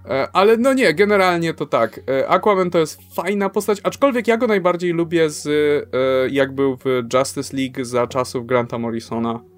E, 0.05 0.27
ale 0.33 0.57
no 0.57 0.73
nie, 0.73 0.93
generalnie 0.93 1.53
to 1.53 1.65
tak. 1.65 1.99
E, 2.09 2.27
Aquaman 2.27 2.69
to 2.69 2.79
jest 2.79 3.15
fajna 3.15 3.49
postać, 3.49 3.79
aczkolwiek 3.83 4.27
ja 4.27 4.37
go 4.37 4.47
najbardziej 4.47 4.91
lubię 4.91 5.29
z 5.29 5.47
e, 5.47 6.29
jak 6.29 6.55
był 6.55 6.77
w 6.77 6.85
Justice 7.13 7.57
League 7.57 7.85
za 7.85 8.07
czasów 8.07 8.45
Granta 8.45 8.77
Morrisona. 8.77 9.52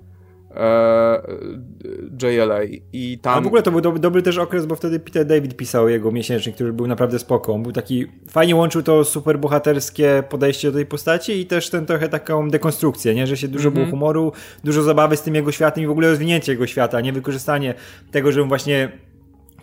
JLA 2.24 2.60
i 2.94 3.20
tam... 3.22 3.38
A 3.38 3.42
w 3.42 3.48
ogóle 3.48 3.62
to 3.62 3.72
był 3.72 3.82
dobry, 3.82 4.00
dobry, 4.00 4.22
też 4.22 4.38
okres, 4.38 4.66
bo 4.66 4.76
wtedy 4.76 5.00
Peter 5.00 5.26
David 5.26 5.58
pisał 5.58 5.90
jego 5.90 6.12
miesięcznik, 6.12 6.56
który 6.56 6.74
był 6.74 6.88
naprawdę 6.88 7.20
spoko. 7.20 7.54
On 7.54 7.64
był 7.64 7.72
taki, 7.72 8.06
fajnie 8.30 8.56
łączył 8.56 8.84
to 8.84 9.04
super 9.04 9.40
bohaterskie 9.40 10.24
podejście 10.30 10.68
do 10.68 10.74
tej 10.78 10.86
postaci 10.86 11.40
i 11.40 11.46
też 11.46 11.70
ten 11.70 11.86
trochę 11.86 12.10
taką 12.10 12.50
dekonstrukcję, 12.50 13.16
nie? 13.16 13.28
że 13.28 13.38
się 13.38 13.48
dużo 13.48 13.70
mm 13.70 13.72
-hmm. 13.72 13.74
było 13.74 13.86
mhm. 13.86 14.00
humoru, 14.00 14.32
dużo 14.64 14.84
zabawy 14.84 15.18
z 15.18 15.22
tym 15.22 15.36
jego 15.36 15.52
światem 15.52 15.84
i 15.84 15.88
w 15.88 15.92
ogóle 15.92 16.10
rozwinięcie 16.10 16.52
jego 16.52 16.68
świata, 16.68 17.02
nie 17.02 17.14
wykorzystanie 17.14 17.74
tego, 18.12 18.32
że 18.32 18.42
on 18.42 18.48
właśnie 18.48 18.92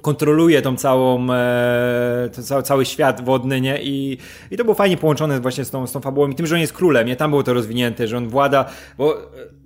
kontroluje 0.02 0.62
tą 0.62 0.76
całą, 0.76 1.26
e, 1.32 2.30
cały, 2.30 2.62
cały 2.62 2.84
świat 2.84 3.24
wodny, 3.24 3.60
nie? 3.60 3.82
I, 3.82 4.18
I 4.50 4.56
to 4.56 4.64
było 4.64 4.74
fajnie 4.74 4.96
połączone 4.96 5.40
właśnie 5.40 5.64
z 5.64 5.70
tą, 5.70 5.86
z 5.86 5.92
tą 5.92 6.00
fabułą 6.00 6.28
i 6.28 6.34
tym, 6.34 6.46
że 6.46 6.54
on 6.54 6.60
jest 6.60 6.72
królem, 6.72 7.06
nie? 7.06 7.16
Tam 7.16 7.30
było 7.30 7.42
to 7.42 7.54
rozwinięte, 7.54 8.08
że 8.08 8.16
on 8.16 8.28
włada, 8.28 8.64
bo 8.98 9.16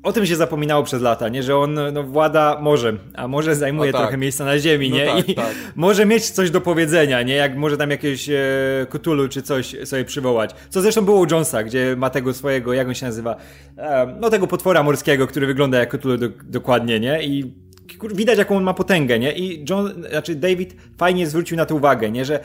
o 0.02 0.12
tym 0.12 0.26
się 0.26 0.36
zapominało 0.36 0.82
przez 0.82 1.02
lata, 1.02 1.28
nie? 1.28 1.42
Że 1.42 1.56
on 1.56 1.78
no, 1.92 2.02
włada 2.02 2.58
morzem, 2.60 2.98
a 3.14 3.28
może 3.28 3.56
zajmuje 3.56 3.92
no 3.92 3.98
tak. 3.98 4.06
trochę 4.06 4.18
miejsca 4.18 4.44
na 4.44 4.58
ziemi, 4.58 4.90
no 4.90 4.96
nie? 4.96 5.06
Tak, 5.06 5.28
I 5.28 5.34
tak. 5.34 5.54
może 5.76 6.06
mieć 6.06 6.30
coś 6.30 6.50
do 6.50 6.60
powiedzenia, 6.60 7.22
nie? 7.22 7.34
Jak 7.34 7.56
może 7.56 7.76
tam 7.76 7.90
jakieś 7.90 8.28
e, 8.28 8.86
Cthulhu 8.90 9.28
czy 9.28 9.42
coś 9.42 9.76
sobie 9.84 10.04
przywołać. 10.04 10.50
Co 10.70 10.80
zresztą 10.80 11.04
było 11.04 11.20
u 11.20 11.26
Jonesa, 11.30 11.62
gdzie 11.62 11.96
ma 11.96 12.10
tego 12.10 12.34
swojego, 12.34 12.72
jak 12.72 12.88
on 12.88 12.94
się 12.94 13.06
nazywa? 13.06 13.36
E, 13.78 14.16
no 14.20 14.30
tego 14.30 14.46
potwora 14.46 14.82
morskiego, 14.82 15.26
który 15.26 15.46
wygląda 15.46 15.78
jak 15.78 15.98
Cthulhu 15.98 16.18
do, 16.18 16.28
dokładnie, 16.44 17.00
nie? 17.00 17.22
I 17.22 17.65
widać 18.14 18.38
jaką 18.38 18.56
on 18.56 18.64
ma 18.64 18.74
potęgę, 18.74 19.18
nie? 19.18 19.32
I 19.32 19.64
John, 19.70 20.04
znaczy 20.10 20.34
David 20.34 20.76
fajnie 20.98 21.26
zwrócił 21.26 21.56
na 21.56 21.66
to 21.66 21.74
uwagę, 21.74 22.10
nie? 22.10 22.24
Że 22.24 22.40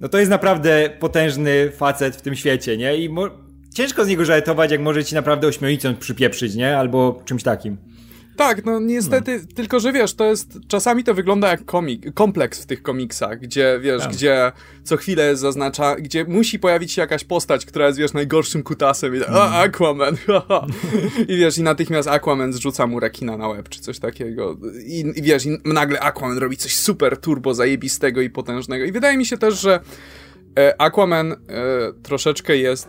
no 0.00 0.08
to 0.08 0.18
jest 0.18 0.30
naprawdę 0.30 0.90
potężny 1.00 1.70
facet 1.70 2.16
w 2.16 2.22
tym 2.22 2.34
świecie, 2.34 2.76
nie? 2.76 2.96
I 2.96 3.10
ciężko 3.74 4.04
z 4.04 4.08
niego 4.08 4.24
żartować, 4.24 4.70
jak 4.70 4.80
może 4.80 5.04
ci 5.04 5.14
naprawdę 5.14 5.46
ośmiolicą 5.46 5.96
przypieprzyć, 5.96 6.54
nie? 6.54 6.78
Albo 6.78 7.22
czymś 7.24 7.42
takim. 7.42 7.76
Tak, 8.36 8.64
no 8.64 8.80
niestety, 8.80 9.40
no. 9.40 9.54
tylko 9.54 9.80
że 9.80 9.92
wiesz, 9.92 10.14
to 10.14 10.24
jest, 10.24 10.58
czasami 10.68 11.04
to 11.04 11.14
wygląda 11.14 11.48
jak 11.48 11.64
komik, 11.64 12.14
kompleks 12.14 12.62
w 12.62 12.66
tych 12.66 12.82
komiksach, 12.82 13.40
gdzie 13.40 13.78
wiesz, 13.82 14.02
tak. 14.02 14.12
gdzie 14.12 14.52
co 14.84 14.96
chwilę 14.96 15.36
zaznacza, 15.36 15.96
gdzie 15.96 16.24
musi 16.24 16.58
pojawić 16.58 16.92
się 16.92 17.00
jakaś 17.00 17.24
postać, 17.24 17.66
która 17.66 17.86
jest, 17.86 17.98
wiesz, 17.98 18.12
najgorszym 18.12 18.62
kutasem 18.62 19.16
i 19.16 19.20
a, 19.28 19.62
Aquaman, 19.62 20.16
i 21.28 21.36
wiesz, 21.36 21.58
i 21.58 21.62
natychmiast 21.62 22.08
Aquaman 22.08 22.52
zrzuca 22.52 22.86
mu 22.86 23.00
rekina 23.00 23.36
na 23.36 23.48
łeb, 23.48 23.68
czy 23.68 23.80
coś 23.80 23.98
takiego, 23.98 24.56
i, 24.86 25.04
i 25.16 25.22
wiesz, 25.22 25.46
i 25.46 25.58
nagle 25.64 26.00
Aquaman 26.00 26.38
robi 26.38 26.56
coś 26.56 26.76
super 26.76 27.16
turbo 27.16 27.54
zajebistego 27.54 28.20
i 28.20 28.30
potężnego 28.30 28.84
i 28.84 28.92
wydaje 28.92 29.18
mi 29.18 29.26
się 29.26 29.38
też, 29.38 29.60
że 29.60 29.80
e, 30.58 30.80
Aquaman 30.80 31.32
e, 31.32 31.36
troszeczkę 32.02 32.56
jest 32.56 32.88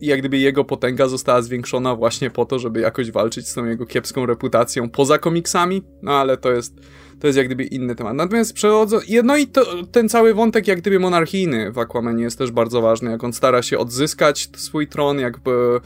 jak 0.00 0.18
gdyby 0.18 0.38
jego 0.38 0.64
potęga 0.64 1.08
została 1.08 1.42
zwiększona 1.42 1.96
właśnie 1.96 2.30
po 2.30 2.44
to, 2.44 2.58
żeby 2.58 2.80
jakoś 2.80 3.10
walczyć 3.10 3.48
z 3.48 3.54
tą 3.54 3.64
jego 3.64 3.86
kiepską 3.86 4.26
reputacją 4.26 4.90
poza 4.90 5.18
komiksami, 5.18 5.82
no 6.02 6.12
ale 6.12 6.36
to 6.36 6.52
jest, 6.52 6.74
to 7.20 7.26
jest 7.26 7.36
jak 7.36 7.46
gdyby 7.46 7.64
inny 7.64 7.94
temat. 7.94 8.14
Natomiast 8.14 8.52
przechodzą, 8.52 8.98
no 9.24 9.36
i 9.36 9.46
to, 9.46 9.84
ten 9.92 10.08
cały 10.08 10.34
wątek 10.34 10.68
jak 10.68 10.80
gdyby 10.80 10.98
monarchijny 11.00 11.72
w 11.72 11.78
Aquamanie 11.78 12.22
jest 12.22 12.38
też 12.38 12.50
bardzo 12.50 12.82
ważny, 12.82 13.10
jak 13.10 13.24
on 13.24 13.32
stara 13.32 13.62
się 13.62 13.78
odzyskać 13.78 14.48
swój 14.56 14.88
tron, 14.88 15.18
jakby, 15.18 15.80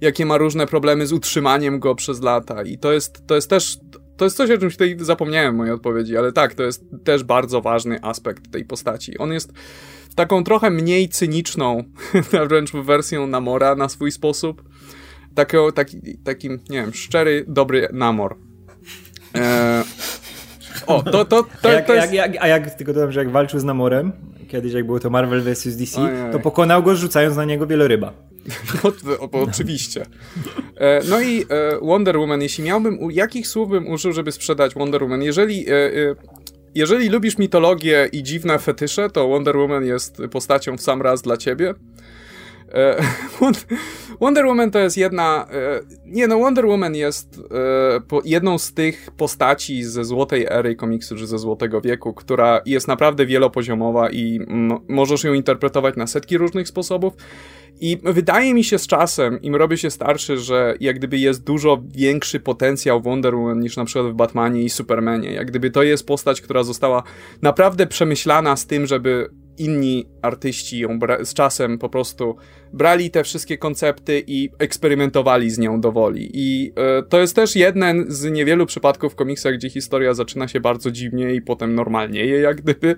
jakie 0.00 0.26
ma 0.26 0.38
różne 0.38 0.66
problemy 0.66 1.06
z 1.06 1.12
utrzymaniem 1.12 1.78
go 1.78 1.94
przez 1.94 2.22
lata 2.22 2.62
i 2.62 2.78
to 2.78 2.92
jest, 2.92 3.26
to 3.26 3.34
jest 3.34 3.50
też 3.50 3.78
to 4.16 4.26
jest 4.26 4.36
coś, 4.36 4.50
o 4.50 4.58
czym 4.58 4.70
tutaj 4.70 4.96
zapomniałem 5.00 5.54
w 5.54 5.58
mojej 5.58 5.74
odpowiedzi, 5.74 6.16
ale 6.16 6.32
tak, 6.32 6.54
to 6.54 6.62
jest 6.62 6.84
też 7.04 7.24
bardzo 7.24 7.60
ważny 7.60 7.98
aspekt 8.02 8.50
tej 8.50 8.64
postaci. 8.64 9.18
On 9.18 9.32
jest 9.32 9.52
taką 10.14 10.44
trochę 10.44 10.70
mniej 10.70 11.08
cyniczną, 11.08 11.84
wręcz 12.48 12.72
wersją 12.72 13.26
Namora 13.26 13.74
na 13.74 13.88
swój 13.88 14.12
sposób. 14.12 14.62
Takiego, 15.34 15.72
taki, 15.72 16.18
taki, 16.24 16.48
nie 16.48 16.58
wiem, 16.68 16.94
szczery, 16.94 17.44
dobry 17.48 17.88
Namor. 17.92 18.36
E, 19.34 19.84
o, 20.86 21.02
to, 21.02 21.24
to, 21.24 21.42
to, 21.62 21.68
A 21.68 21.72
jak, 21.72 21.86
to 21.86 21.94
jest... 21.94 22.12
jak, 22.12 22.34
jak, 22.34 22.44
a 22.44 22.46
jak 22.48 22.74
tylko 22.74 22.92
dodam, 22.92 23.12
że 23.12 23.20
jak 23.20 23.30
walczył 23.30 23.60
z 23.60 23.64
Namorem, 23.64 24.12
kiedyś 24.48 24.72
jak 24.72 24.86
było 24.86 25.00
to 25.00 25.10
Marvel 25.10 25.42
vs. 25.42 25.76
DC, 25.76 26.00
Ojej. 26.00 26.32
to 26.32 26.38
pokonał 26.38 26.82
go 26.82 26.96
rzucając 26.96 27.36
na 27.36 27.44
niego 27.44 27.66
wieloryba. 27.66 28.12
O, 28.82 28.88
o, 29.20 29.42
oczywiście. 29.42 30.06
E, 30.76 31.00
no 31.08 31.20
i 31.20 31.42
e, 31.42 31.78
Wonder 31.82 32.18
Woman, 32.18 32.42
jeśli 32.42 32.64
miałbym, 32.64 32.98
u, 33.02 33.10
jakich 33.10 33.48
słów 33.48 33.70
bym 33.70 33.88
użył, 33.88 34.12
żeby 34.12 34.32
sprzedać 34.32 34.74
Wonder 34.74 35.02
Woman? 35.02 35.22
Jeżeli, 35.22 35.70
e, 35.70 35.74
e, 35.74 36.14
jeżeli 36.74 37.08
lubisz 37.08 37.38
mitologię 37.38 38.08
i 38.12 38.22
dziwne 38.22 38.58
fetysze, 38.58 39.10
to 39.10 39.28
Wonder 39.28 39.56
Woman 39.56 39.84
jest 39.84 40.22
postacią 40.30 40.76
w 40.76 40.80
sam 40.80 41.02
raz 41.02 41.22
dla 41.22 41.36
ciebie. 41.36 41.74
E, 42.74 43.02
Won- 43.40 43.54
Wonder 44.20 44.46
Woman 44.46 44.70
to 44.70 44.78
jest 44.78 44.96
jedna. 44.96 45.46
E, 45.52 45.80
nie, 46.06 46.26
no, 46.28 46.38
Wonder 46.38 46.66
Woman 46.66 46.94
jest 46.94 47.40
e, 48.14 48.20
jedną 48.24 48.58
z 48.58 48.72
tych 48.74 49.10
postaci 49.16 49.84
ze 49.84 50.04
złotej 50.04 50.46
ery 50.50 50.76
komiksu, 50.76 51.16
czy 51.16 51.26
ze 51.26 51.38
złotego 51.38 51.80
wieku, 51.80 52.14
która 52.14 52.60
jest 52.66 52.88
naprawdę 52.88 53.26
wielopoziomowa 53.26 54.10
i 54.10 54.40
możesz 54.88 55.24
ją 55.24 55.32
interpretować 55.32 55.96
na 55.96 56.06
setki 56.06 56.38
różnych 56.38 56.68
sposobów. 56.68 57.14
I 57.82 57.98
wydaje 58.02 58.54
mi 58.54 58.64
się 58.64 58.78
z 58.78 58.86
czasem, 58.86 59.42
im 59.42 59.56
robię 59.56 59.76
się 59.76 59.90
starszy, 59.90 60.38
że 60.38 60.74
jak 60.80 60.98
gdyby 60.98 61.18
jest 61.18 61.44
dużo 61.44 61.82
większy 61.94 62.40
potencjał 62.40 63.02
Wonder 63.02 63.34
Woman 63.34 63.60
niż 63.60 63.76
na 63.76 63.84
przykład 63.84 64.12
w 64.12 64.16
Batmanie 64.16 64.62
i 64.62 64.70
Supermanie. 64.70 65.32
Jak 65.32 65.46
gdyby 65.46 65.70
to 65.70 65.82
jest 65.82 66.06
postać, 66.06 66.40
która 66.40 66.62
została 66.62 67.02
naprawdę 67.42 67.86
przemyślana 67.86 68.56
z 68.56 68.66
tym, 68.66 68.86
żeby 68.86 69.30
inni 69.58 70.06
artyści 70.22 70.78
ją 70.78 70.98
z 71.22 71.34
czasem 71.34 71.78
po 71.78 71.88
prostu 71.88 72.36
brali 72.72 73.10
te 73.10 73.24
wszystkie 73.24 73.58
koncepty 73.58 74.24
i 74.26 74.50
eksperymentowali 74.58 75.50
z 75.50 75.58
nią 75.58 75.80
do 75.80 75.92
woli. 75.92 76.30
I 76.34 76.72
e, 76.76 77.02
to 77.02 77.20
jest 77.20 77.36
też 77.36 77.56
jeden 77.56 78.04
z 78.08 78.24
niewielu 78.24 78.66
przypadków 78.66 79.12
w 79.12 79.16
komiksach, 79.16 79.54
gdzie 79.54 79.70
historia 79.70 80.14
zaczyna 80.14 80.48
się 80.48 80.60
bardzo 80.60 80.90
dziwnie 80.90 81.34
i 81.34 81.42
potem 81.42 81.74
normalnieje, 81.74 82.40
jak 82.40 82.62
gdyby. 82.62 82.96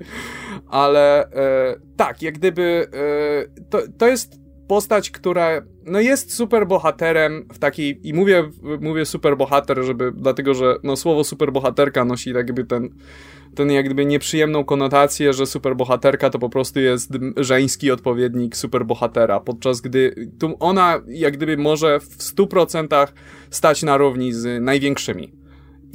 Ale 0.69 1.31
e, 1.31 1.77
tak, 1.97 2.23
jak 2.23 2.35
gdyby 2.35 2.87
e, 2.93 3.65
to, 3.71 3.79
to 3.99 4.07
jest 4.07 4.44
postać, 4.69 5.11
która 5.11 5.63
no 5.87 6.01
jest 6.01 6.35
super 6.35 6.67
bohaterem 6.67 7.45
w 7.53 7.59
takiej, 7.59 8.09
i 8.09 8.15
mówię, 8.15 8.51
mówię 8.81 9.07
super 9.07 9.37
bohater, 9.37 9.83
żeby, 9.83 10.13
dlatego 10.17 10.55
że 10.55 10.77
no 10.83 10.97
słowo 10.97 11.25
super 11.25 11.53
bohaterka 11.53 12.05
nosi 12.05 12.33
tak 12.33 12.47
jakby 12.47 12.65
ten, 12.65 12.89
ten 13.55 13.71
jak 13.71 13.85
gdyby 13.85 14.07
nieprzyjemną 14.07 14.65
konotację, 14.65 15.33
że 15.33 15.47
superbohaterka 15.47 16.31
to 16.31 16.39
po 16.39 16.49
prostu 16.49 16.81
jest 16.81 17.13
żeński 17.37 17.91
odpowiednik 17.91 18.57
superbohatera, 18.57 19.41
podczas 19.41 19.81
gdy 19.81 20.31
tu 20.39 20.57
ona 20.61 21.01
jak 21.09 21.37
gdyby 21.37 21.57
może 21.57 22.01
w 22.01 22.19
100% 22.19 23.09
stać 23.51 23.83
na 23.83 23.97
równi 23.97 24.33
z 24.33 24.63
największymi. 24.63 25.44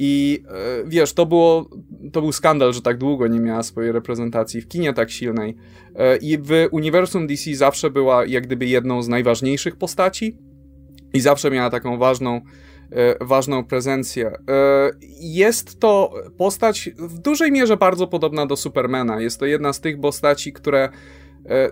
I 0.02 0.42
e, 0.48 0.84
wiesz, 0.86 1.12
to 1.12 1.26
było, 1.26 1.70
to 2.12 2.20
był 2.20 2.32
skandal, 2.32 2.72
że 2.72 2.82
tak 2.82 2.98
długo 2.98 3.26
nie 3.26 3.40
miała 3.40 3.62
swojej 3.62 3.92
reprezentacji 3.92 4.60
w 4.60 4.68
kinie 4.68 4.92
tak 4.92 5.10
silnej. 5.10 5.56
E, 5.94 6.16
I 6.16 6.38
w 6.38 6.50
uniwersum 6.70 7.26
DC 7.26 7.54
zawsze 7.54 7.90
była 7.90 8.26
jak 8.26 8.46
gdyby 8.46 8.66
jedną 8.66 9.02
z 9.02 9.08
najważniejszych 9.08 9.76
postaci 9.76 10.36
i 11.12 11.20
zawsze 11.20 11.50
miała 11.50 11.70
taką 11.70 11.98
ważną, 11.98 12.40
e, 12.92 13.24
ważną 13.24 13.64
prezencję. 13.64 14.32
Jest 15.20 15.80
to 15.80 16.14
postać 16.36 16.90
w 16.98 17.18
dużej 17.18 17.52
mierze 17.52 17.76
bardzo 17.76 18.06
podobna 18.06 18.46
do 18.46 18.56
Supermana. 18.56 19.20
Jest 19.20 19.40
to 19.40 19.46
jedna 19.46 19.72
z 19.72 19.80
tych 19.80 20.00
postaci, 20.00 20.52
które 20.52 20.88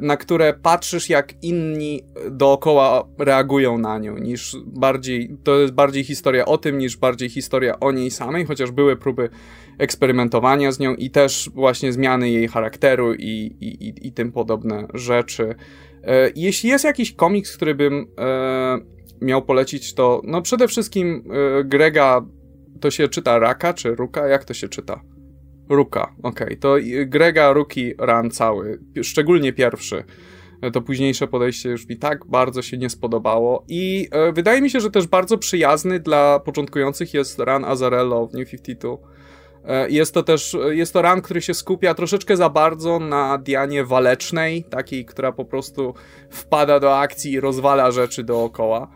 na 0.01 0.17
które 0.17 0.55
patrzysz, 0.55 1.09
jak 1.09 1.45
inni 1.45 2.03
dookoła 2.31 3.09
reagują 3.19 3.79
na 3.79 3.99
nią, 3.99 4.19
niż 4.19 4.57
bardziej, 4.67 5.37
to 5.45 5.59
jest 5.59 5.75
bardziej 5.75 6.05
historia 6.05 6.45
o 6.45 6.59
tym, 6.59 6.79
niż 6.79 6.97
bardziej 6.97 7.29
historia 7.29 7.81
o 7.81 7.93
niej 7.93 8.11
samej, 8.11 8.45
chociaż 8.45 8.71
były 8.71 8.97
próby 8.97 9.31
eksperymentowania 9.79 10.73
z 10.73 10.79
nią 10.79 10.95
i 10.95 11.11
też 11.11 11.51
właśnie 11.55 11.93
zmiany 11.93 12.31
jej 12.31 12.49
charakteru 12.49 13.15
i, 13.15 13.57
i, 13.61 13.89
i, 13.89 14.07
i 14.07 14.13
tym 14.13 14.33
podobne 14.33 14.87
rzeczy. 14.95 15.55
E, 16.05 16.31
Jeśli 16.37 16.71
jest 16.71 16.85
jakiś 16.85 17.13
komiks, 17.13 17.57
który 17.57 17.75
bym 17.75 18.07
e, 18.19 18.79
miał 19.21 19.43
polecić, 19.43 19.95
to 19.95 20.21
no 20.25 20.43
przede 20.43 20.69
wszystkim 20.69 21.25
e, 21.61 21.65
Grega, 21.65 22.27
to 22.81 22.91
się 22.91 23.09
czyta 23.09 23.39
Raka 23.39 23.75
czy 23.75 23.95
Ruka? 23.95 24.29
Jak 24.29 24.45
to 24.45 24.55
się 24.55 24.69
czyta? 24.69 25.01
Ruka, 25.69 26.15
okej. 26.23 26.57
To 26.59 26.79
i- 26.79 27.07
Grega 27.07 27.53
Ruki 27.53 27.95
Run 27.99 28.31
cały, 28.31 28.79
szczególnie 29.03 29.53
pierwszy. 29.53 30.05
E, 30.63 30.71
To 30.71 30.81
późniejsze 30.83 31.27
podejście 31.29 31.69
już 31.69 31.89
mi 31.89 31.97
tak 31.97 32.27
bardzo 32.27 32.63
się 32.63 32.79
nie 32.79 32.91
spodobało. 32.91 33.65
I 33.69 34.09
e, 34.11 34.33
wydaje 34.33 34.61
mi 34.63 34.71
się, 34.71 34.81
że 34.81 34.91
też 34.91 35.07
bardzo 35.07 35.39
przyjazny 35.39 36.01
dla 36.01 36.41
początkujących 36.41 37.15
jest 37.15 37.39
Run 37.39 37.65
Azarello 37.65 38.27
w 38.27 38.35
New 38.35 38.51
52. 38.51 38.97
E, 39.65 39.91
Jest 39.91 40.15
to 40.15 40.23
też, 40.23 40.57
jest 40.71 40.93
to 40.93 41.03
run, 41.03 41.21
który 41.23 41.43
się 41.43 41.55
skupia 41.55 41.95
troszeczkę 41.95 42.37
za 42.37 42.49
bardzo 42.51 42.99
na 42.99 43.39
Dianie 43.39 43.85
walecznej, 43.85 44.65
takiej, 44.65 45.05
która 45.05 45.33
po 45.33 45.45
prostu 45.45 45.95
wpada 46.31 46.81
do 46.81 46.99
akcji 46.99 47.33
i 47.33 47.41
rozwala 47.41 47.91
rzeczy 47.91 48.25
dookoła. 48.25 48.89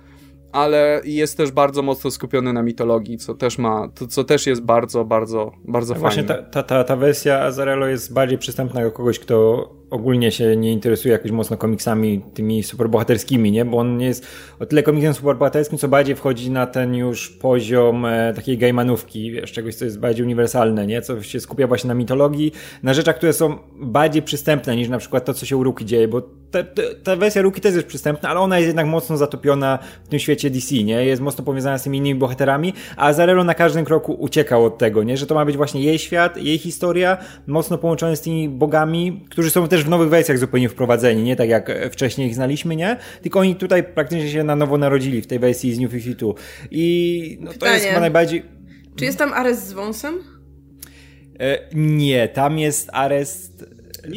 Ale 0.53 1.01
jest 1.05 1.37
też 1.37 1.51
bardzo 1.51 1.83
mocno 1.83 2.11
skupiony 2.11 2.53
na 2.53 2.63
mitologii, 2.63 3.19
co 3.19 3.35
też 3.35 3.59
ma, 3.59 3.89
to, 3.89 4.07
co 4.07 4.25
też 4.25 4.47
jest 4.47 4.63
bardzo, 4.63 5.05
bardzo, 5.05 5.53
bardzo 5.65 5.95
fajne. 5.95 6.09
Właśnie 6.09 6.25
ta, 6.25 6.43
ta, 6.43 6.63
ta, 6.63 6.85
ta 6.85 6.97
wersja 6.97 7.41
Azarello 7.41 7.87
jest 7.87 8.13
bardziej 8.13 8.39
przystępna 8.39 8.81
dla 8.81 8.91
kogoś, 8.91 9.19
kto 9.19 9.69
ogólnie 9.93 10.33
się 10.33 10.57
nie 10.57 10.73
interesuje 10.73 11.13
jakoś 11.13 11.31
mocno 11.31 11.57
komiksami 11.57 12.21
tymi 12.35 12.63
superbohaterskimi, 12.63 13.53
nie? 13.53 13.65
Bo 13.65 13.79
on 13.79 13.97
nie 13.97 14.07
jest 14.07 14.27
o 14.61 14.67
tyle 14.67 14.83
komiksem 14.83 15.15
superbohaterskim, 15.15 15.79
co 15.79 15.89
bardziej 15.89 16.17
wchodzi 16.17 16.51
na 16.51 16.67
ten 16.67 16.95
już 16.95 17.31
poziom 17.31 18.07
e, 18.07 18.33
takiej 18.35 18.59
gejmanówki, 18.59 19.33
wiesz, 19.33 19.53
czegoś, 19.53 19.75
co 19.75 19.85
jest 19.85 20.01
bardziej 20.01 20.25
uniwersalne, 20.25 20.87
nie? 20.87 21.03
Co 21.03 21.23
się 21.23 21.41
skupia 21.41 21.67
właśnie 21.67 21.89
na 21.89 21.95
mitologii, 21.95 22.53
na 22.83 22.95
rzeczach, 22.95 23.17
które 23.17 23.33
są 23.33 23.59
bardziej 23.81 24.23
przystępne 24.23 24.77
niż 24.77 24.89
na 24.89 24.99
przykład 24.99 25.25
to, 25.25 25.35
co 25.35 25.47
się 25.47 25.57
u 25.57 25.63
Ruki 25.63 25.85
dzieje, 25.85 26.09
bo 26.09 26.23
te, 26.53 26.65
te, 26.65 26.95
ta 26.95 27.17
wersja 27.17 27.43
Ruki 27.43 27.61
też 27.61 27.75
jest 27.75 27.87
przystępna, 27.87 28.29
ale 28.29 28.41
ona 28.41 28.59
jest 28.59 28.67
jednak 28.67 28.87
mocno 28.87 29.17
zatopiona 29.17 29.79
w 30.05 30.09
tym 30.09 30.19
świecie 30.19 30.51
DC, 30.51 30.75
nie? 30.75 31.05
Jest 31.05 31.23
mocno 31.23 31.45
powiązana 31.45 31.79
z 31.79 31.83
tymi 31.83 31.99
innymi 31.99 32.19
bohaterami, 32.19 32.73
a 32.97 33.07
Azarello 33.07 33.45
na 33.45 33.55
każdym 33.55 33.85
kroku 33.85 34.13
uciekał 34.13 34.65
od 34.65 34.79
tego, 34.79 35.03
nie? 35.03 35.17
Że 35.17 35.27
to 35.27 35.35
ma 35.35 35.45
być 35.45 35.57
właśnie 35.57 35.83
jej 35.83 35.99
świat, 35.99 36.37
jej 36.37 36.59
historia, 36.59 37.19
mocno 37.47 37.79
połączony 37.79 38.17
z 38.17 38.21
tymi 38.21 38.49
bogami, 38.49 39.25
którzy 39.31 39.51
są 39.51 39.69
też 39.69 39.82
w 39.85 39.89
nowych 39.89 40.09
wersjach 40.09 40.39
zupełnie 40.39 40.69
wprowadzeni, 40.69 41.23
nie 41.23 41.37
tak 41.37 41.49
jak 41.49 41.71
wcześniej 41.93 42.29
ich 42.29 42.35
znaliśmy, 42.35 42.77
nie? 42.77 42.97
Tylko 43.23 43.41
oni 43.41 43.57
tutaj 43.57 43.85
praktycznie 43.85 44.31
się 44.31 44.45
na 44.45 44.57
nowo 44.57 44.79
narodzili 44.79 45.23
w 45.23 45.27
tej 45.27 45.39
wersji 45.39 45.75
z 45.75 45.79
New 45.79 45.91
52. 45.91 46.33
I 46.71 47.39
no, 47.41 47.51
to 47.59 47.67
jest 47.67 47.87
chyba 47.87 48.01
najbardziej... 48.01 48.43
Czy 48.97 49.05
jest 49.05 49.19
tam 49.19 49.33
Ares 49.33 49.67
z 49.67 49.73
wąsem? 49.73 50.15
E, 51.41 51.59
nie, 51.75 52.29
tam 52.29 52.59
jest 52.59 52.91
Arest 52.93 53.65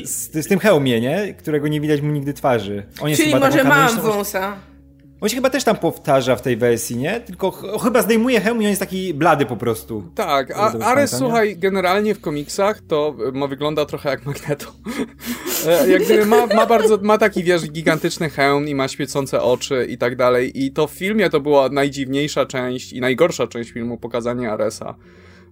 z, 0.03 0.45
z 0.45 0.47
tym 0.47 0.59
hełmie, 0.59 1.01
nie? 1.01 1.33
Którego 1.33 1.67
nie 1.67 1.81
widać 1.81 2.01
mu 2.01 2.11
nigdy 2.11 2.33
twarzy. 2.33 2.83
On 3.01 3.09
jest 3.09 3.21
Czyli 3.21 3.35
może 3.35 3.63
mam 3.63 4.01
wąsa. 4.01 4.57
On 5.21 5.29
się 5.29 5.35
chyba 5.35 5.49
też 5.49 5.63
tam 5.63 5.75
powtarza 5.77 6.35
w 6.35 6.41
tej 6.41 6.57
wersji, 6.57 6.97
nie? 6.97 7.19
Tylko 7.19 7.51
ch- 7.51 7.83
chyba 7.83 8.01
zdejmuje 8.01 8.41
hełm 8.41 8.61
i 8.61 8.65
on 8.65 8.69
jest 8.69 8.79
taki 8.79 9.13
blady 9.13 9.45
po 9.45 9.57
prostu. 9.57 10.03
Tak, 10.15 10.51
a 10.51 10.71
Ares, 10.83 11.11
słuchaj, 11.17 11.57
generalnie 11.57 12.15
w 12.15 12.21
komiksach 12.21 12.81
to 12.87 13.15
e, 13.27 13.31
ma, 13.31 13.47
wygląda 13.47 13.85
trochę 13.85 14.09
jak 14.09 14.25
Magneto. 14.25 14.65
E, 15.67 15.89
jak 15.89 16.03
gdyby 16.03 16.25
ma, 16.25 16.45
ma 16.47 16.65
bardzo, 16.65 16.97
ma 17.01 17.17
taki, 17.17 17.43
wiesz, 17.43 17.71
gigantyczny 17.71 18.29
hełm 18.29 18.67
i 18.67 18.75
ma 18.75 18.87
świecące 18.87 19.41
oczy 19.41 19.87
i 19.89 19.97
tak 19.97 20.15
dalej. 20.15 20.63
I 20.65 20.71
to 20.71 20.87
w 20.87 20.91
filmie 20.91 21.29
to 21.29 21.39
była 21.39 21.69
najdziwniejsza 21.69 22.45
część 22.45 22.93
i 22.93 23.01
najgorsza 23.01 23.47
część 23.47 23.71
filmu, 23.71 23.97
pokazanie 23.97 24.51
Aresa. 24.51 24.95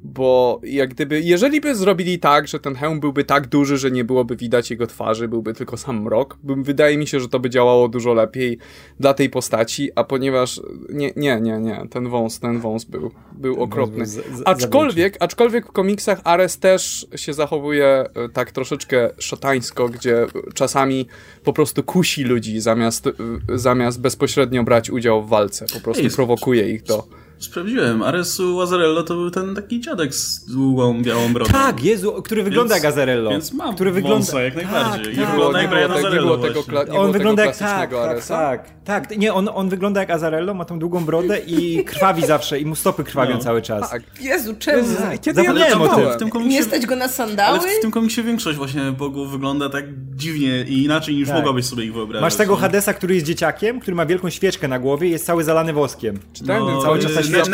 Bo 0.06 0.60
jak 0.64 0.90
gdyby, 0.90 1.22
jeżeli 1.22 1.62
by 1.62 1.76
zrobili 1.76 2.20
tak, 2.20 2.48
że 2.48 2.60
ten 2.60 2.76
hełm 2.76 3.00
byłby 3.00 3.24
tak 3.24 3.48
duży, 3.48 3.78
że 3.78 3.92
nie 3.92 4.04
byłoby 4.04 4.36
widać 4.36 4.72
jego 4.72 4.88
twarzy, 4.88 5.28
byłby 5.28 5.54
tylko 5.54 5.78
sam 5.78 6.02
mrok, 6.02 6.38
bym, 6.44 6.64
wydaje 6.64 6.98
mi 6.98 7.08
się, 7.08 7.20
że 7.20 7.30
to 7.30 7.40
by 7.40 7.50
działało 7.50 7.88
dużo 7.88 8.14
lepiej 8.14 8.58
dla 9.00 9.14
tej 9.14 9.30
postaci, 9.30 9.90
a 9.96 10.04
ponieważ 10.04 10.62
nie, 10.90 11.12
nie, 11.16 11.42
nie, 11.42 11.58
nie, 11.60 11.86
ten 11.90 12.10
wąs, 12.10 12.40
ten 12.40 12.60
wąs 12.60 12.84
był, 12.86 13.12
był 13.32 13.64
okropny. 13.64 13.98
był 13.98 14.06
za- 14.06 14.22
za- 14.22 14.44
Aczkolwiek, 14.46 15.18
aczkolwiek 15.20 15.68
w 15.68 15.72
komiksach 15.72 16.22
Ares 16.24 16.60
też 16.60 17.08
się 17.16 17.34
zachowuje 17.34 17.86
e, 17.86 18.30
tak 18.34 18.52
troszeczkę 18.52 19.10
szatańsko, 19.18 19.90
gdzie 19.90 20.26
czasami 20.54 21.08
po 21.44 21.54
prostu 21.54 21.84
kusi 21.84 22.24
ludzi 22.24 22.62
zamiast, 22.62 23.08
e, 23.08 23.12
zamiast 23.56 24.02
bezpośrednio 24.02 24.64
brać 24.64 24.90
udział 24.90 25.24
w 25.24 25.30
walce. 25.30 25.66
Po 25.74 25.80
prostu 25.80 26.04
Ej, 26.04 26.10
prowokuje 26.12 26.70
ich 26.70 26.84
do... 26.84 27.08
Sprawdziłem. 27.40 28.04
Aresu 28.04 28.62
Azarello 28.62 29.04
to 29.04 29.14
był 29.14 29.32
ten 29.32 29.56
taki 29.56 29.80
dziadek 29.82 30.16
z 30.16 30.46
długą, 30.46 31.02
białą 31.02 31.34
brodą. 31.34 31.52
Tak, 31.52 31.84
Jezu, 31.84 32.14
który 32.22 32.44
wygląda 32.44 32.74
Więc- 32.76 32.84
jak 32.84 32.94
Azarello. 32.94 33.30
Więc 33.30 33.54
mam 33.54 33.76
który 33.76 33.92
wygląda 33.92 34.18
wąsa 34.18 34.42
jak 34.44 34.56
najbardziej. 34.56 35.06
Tak, 35.06 35.18
Nie 35.18 35.22
tak. 35.24 35.32
wygląda 35.32 35.58
nie 35.60 35.64
jak 35.64 35.70
było, 35.70 35.80
Brian 35.80 35.92
tak, 35.92 36.02
nie 36.02 36.08
Azarello 36.08 36.38
było 36.38 36.48
tego, 36.48 36.64
kla, 36.64 36.84
nie 36.84 36.90
On 36.90 36.96
było 36.96 37.14
wygląda 37.14 37.46
jak 37.46 37.58
tak, 37.58 37.92
tak, 37.92 38.26
tak, 38.26 38.70
tak. 38.86 39.18
Nie, 39.18 39.34
on, 39.34 39.50
on 39.54 39.70
wygląda 39.70 40.00
jak 40.00 40.10
Azarello, 40.10 40.54
ma 40.54 40.66
tą 40.66 40.80
długą 40.80 41.06
brodę 41.06 41.40
i 41.48 41.84
krwawi 41.86 42.26
zawsze, 42.26 42.60
i 42.60 42.66
mu 42.66 42.76
stopy 42.76 43.04
krwawią 43.04 43.34
No. 43.36 43.40
cały 43.42 43.62
czas. 43.62 43.90
Tak. 43.90 44.04
Jezu, 44.22 44.56
czemu? 44.60 44.84
Kiedy 45.22 45.42
ja 45.42 45.48
Zapomniałem 45.54 45.82
o 45.82 45.96
tym. 45.96 46.10
W 46.12 46.18
tym 46.18 46.26
Nie 46.28 46.32
komiksie, 46.32 46.64
stać 46.64 46.86
go 46.86 46.96
na 46.96 47.04
ale 47.04 47.14
sandały? 47.14 47.60
w 47.60 47.82
tym 47.82 47.92
komiksie 47.92 48.24
większość 48.24 48.58
właśnie 48.58 48.82
bogów 48.92 49.32
wygląda 49.32 49.70
tak 49.70 49.86
dziwnie 50.16 50.64
i 50.68 50.84
inaczej 50.84 51.16
niż 51.16 51.28
Tak. 51.28 51.38
mogłabyś 51.38 51.66
sobie 51.66 51.84
ich 51.86 51.94
wyobrazić. 51.94 52.22
Masz 52.22 52.36
tego 52.36 52.56
nie? 52.56 52.62
Hadesa, 52.62 52.94
który 52.94 53.14
jest 53.16 53.26
dzieciakiem, 53.28 53.80
który 53.80 53.96
ma 53.96 54.06
wielką 54.06 54.30
świeczkę 54.30 54.68
na 54.68 54.80
głowie 54.80 55.08
i 55.08 55.12
jest 55.12 55.26
cały 55.26 55.44
zalany 55.44 55.74
woskiem. 55.74 56.20
Czytałem 56.34 56.66
ten 56.66 56.74
No, 56.76 56.82
cały 56.82 57.00
czas 57.00 57.12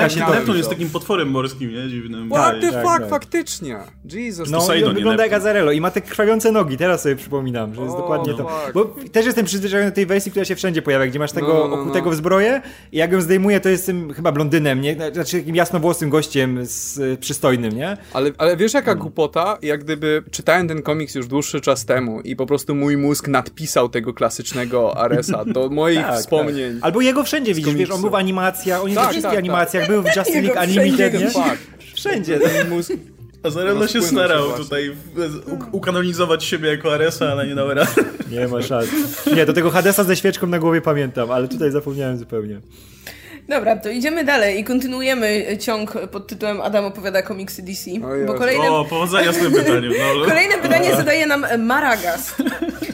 się 0.10 0.20
Neptun 0.32 0.58
jest 0.58 0.70
takim 0.70 0.90
potworem 0.90 1.30
morskim, 1.30 1.72
nie? 1.74 1.90
Dziwnym. 1.90 2.30
What 2.30 2.52
Tak. 2.52 2.62
the 2.62 2.72
tak, 2.72 2.86
fuck, 2.86 3.00
tak. 3.00 3.10
faktycznie. 3.10 3.78
Jesus. 4.14 4.50
No, 4.50 4.58
Poseidon, 4.58 4.94
wygląda 4.96 5.24
jak. 5.24 5.34
Azarello 5.34 5.72
i 5.72 5.82
ma 5.82 5.92
te 5.92 6.02
krwawiące 6.02 6.52
nogi, 6.52 6.78
teraz 6.78 7.02
sobie 7.02 7.16
przypominam, 7.16 7.76
że 7.76 7.82
jest 7.82 7.94
O, 7.94 7.98
dokładnie 7.98 8.34
to. 8.34 8.38
fuck. 8.44 8.74
Bo 8.74 8.86
też 9.12 9.26
jestem 9.26 9.46
przyzwyczajony 9.46 9.90
do 9.90 9.96
tej 9.96 10.06
wersji, 10.06 10.32
która 10.32 10.46
się 10.46 10.56
wszędzie 10.56 10.82
pojawia, 10.82 11.08
gdzie 11.08 11.20
masz 11.20 11.32
tego 11.32 11.48
No, 11.48 11.54
no, 11.68 11.68
no. 11.76 11.82
okutego 11.82 12.10
w 12.12 12.16
zbroję 12.16 12.62
i 12.92 12.98
jak 12.98 13.12
ją 13.12 13.22
zdejmuję, 13.22 13.60
to 13.60 13.70
jestem 13.70 14.14
chyba 14.14 14.32
blondynem, 14.32 14.82
nie? 14.82 14.96
Znaczy 15.14 15.40
takim 15.40 15.56
jasnowłosym 15.56 16.10
gościem 16.10 16.60
z, 16.66 16.98
y, 16.98 17.18
przystojnym, 17.20 17.72
nie? 17.76 17.98
Ale, 18.14 18.32
ale 18.38 18.58
wiesz 18.58 18.74
jaka 18.74 18.96
głupota? 18.96 19.58
Jak 19.62 19.84
gdyby 19.84 20.24
czytałem 20.32 20.68
ten 20.68 20.82
komiks 20.82 21.16
już 21.16 21.28
dłuższy 21.28 21.62
czas 21.62 21.86
temu 21.86 22.22
i 22.22 22.36
po 22.36 22.46
prostu 22.46 22.76
mój 22.76 22.98
mózg 22.98 23.28
nadpisał 23.28 23.90
tego 23.90 24.14
klasycznego 24.14 24.98
Aresa 24.98 25.46
do 25.46 25.70
moich 25.70 26.02
Tak, 26.10 26.20
wspomnień. 26.20 26.74
tak. 26.74 26.84
Albo 26.86 27.02
jego 27.02 27.24
wszędzie 27.24 27.54
widzisz, 27.54 27.74
wiesz, 27.74 27.76
on 27.84 27.88
komiksu. 27.90 28.02
był 28.02 28.10
w 28.12 28.16
animacjach, 28.16 28.82
on 28.82 28.88
jest 28.88 28.96
Tak, 28.98 29.06
we 29.08 29.12
wszystkich 29.12 29.30
tak, 29.36 29.40
animacjach, 29.60 29.88
był 29.88 30.02
w 30.04 30.06
Jego 30.16 30.42
League 30.42 30.54
wszędzie 30.62 30.80
Unlimited, 30.82 31.14
nie? 31.22 31.30
Fuck. 31.30 31.58
Wszędzie. 31.94 32.40
Mój 32.40 32.70
mózg 32.78 32.92
Azarello 33.44 33.88
się 33.88 34.02
starał 34.02 34.52
tutaj 34.58 34.90
u- 35.46 35.76
ukanonizować 35.78 36.44
siebie 36.44 36.70
jako 36.70 36.94
Aresa, 36.94 37.32
ale 37.32 37.48
nie 37.48 37.56
dał 37.56 37.74
rady. 37.74 37.92
Nie 38.32 38.48
ma 38.48 38.62
szans. 38.62 38.90
Nie, 39.36 39.46
do 39.46 39.54
tego 39.54 39.72
Hadesa 39.72 40.04
ze 40.04 40.16
świeczką 40.16 40.48
na 40.48 40.60
głowie 40.60 40.82
pamiętam, 40.82 41.32
ale 41.32 41.48
tutaj 41.48 41.72
zapomniałem 41.72 42.18
zupełnie. 42.18 42.62
Dobra, 43.50 43.76
to 43.76 43.90
idziemy 43.90 44.24
dalej 44.24 44.60
i 44.60 44.64
kontynuujemy 44.64 45.58
ciąg 45.60 45.94
pod 46.12 46.28
tytułem 46.28 46.62
Adam 46.62 46.86
opowiada 46.86 47.22
komiksy 47.22 47.62
DC. 47.64 47.92
O 47.92 48.28
bo 48.28 48.34
kolejne, 48.34 48.72
O, 48.72 48.86
powodzenia 48.86 49.34
z 49.34 49.38
tym 49.38 49.52
pytaniem. 49.52 49.94
No, 50.00 50.26
kolejne 50.30 50.58
pytanie 50.58 50.96
zadaje 50.96 51.26
nam 51.28 51.46
Maragast. 51.60 52.36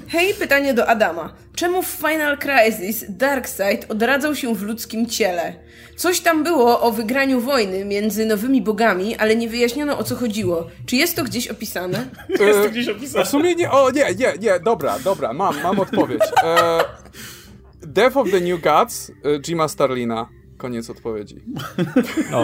Hej, 0.07 0.33
pytanie 0.33 0.73
do 0.73 0.87
Adama. 0.87 1.33
Czemu 1.55 1.81
w 1.83 1.87
Final 1.87 2.37
Crisis 2.37 3.05
Darkseid 3.09 3.85
odradzał 3.91 4.35
się 4.35 4.55
w 4.55 4.61
ludzkim 4.63 5.05
ciele? 5.09 5.53
Coś 5.95 6.19
tam 6.19 6.43
było 6.43 6.81
o 6.81 6.91
wygraniu 6.91 7.41
wojny 7.41 7.85
między 7.85 8.25
nowymi 8.25 8.61
bogami, 8.61 9.15
ale 9.15 9.35
nie 9.35 9.49
wyjaśniono 9.49 9.97
o 9.97 10.03
co 10.03 10.15
chodziło. 10.15 10.67
Czy 10.85 10.95
jest 10.95 11.15
to 11.15 11.23
gdzieś 11.23 11.47
opisane? 11.47 12.05
jest 12.29 12.59
to 12.59 12.65
E, 12.65 12.69
gdzieś 12.69 12.87
opisane. 12.89 13.25
w 13.25 13.27
sumie 13.27 13.55
nie, 13.55 13.71
o 13.71 13.91
nie, 13.91 14.05
nie, 14.17 14.33
nie, 14.39 14.59
dobra, 14.59 14.99
dobra, 14.99 15.33
mam, 15.33 15.61
mam 15.63 15.79
odpowiedź. 15.79 16.21
E, 16.43 16.79
Death 17.81 18.17
of 18.17 18.31
the 18.31 18.39
New 18.39 18.61
Gods 18.61 19.11
e, 19.23 19.39
Jima 19.39 19.67
Starlina. 19.67 20.27
Koniec 20.65 20.89
odpowiedzi. 20.89 21.35
O. 22.33 22.43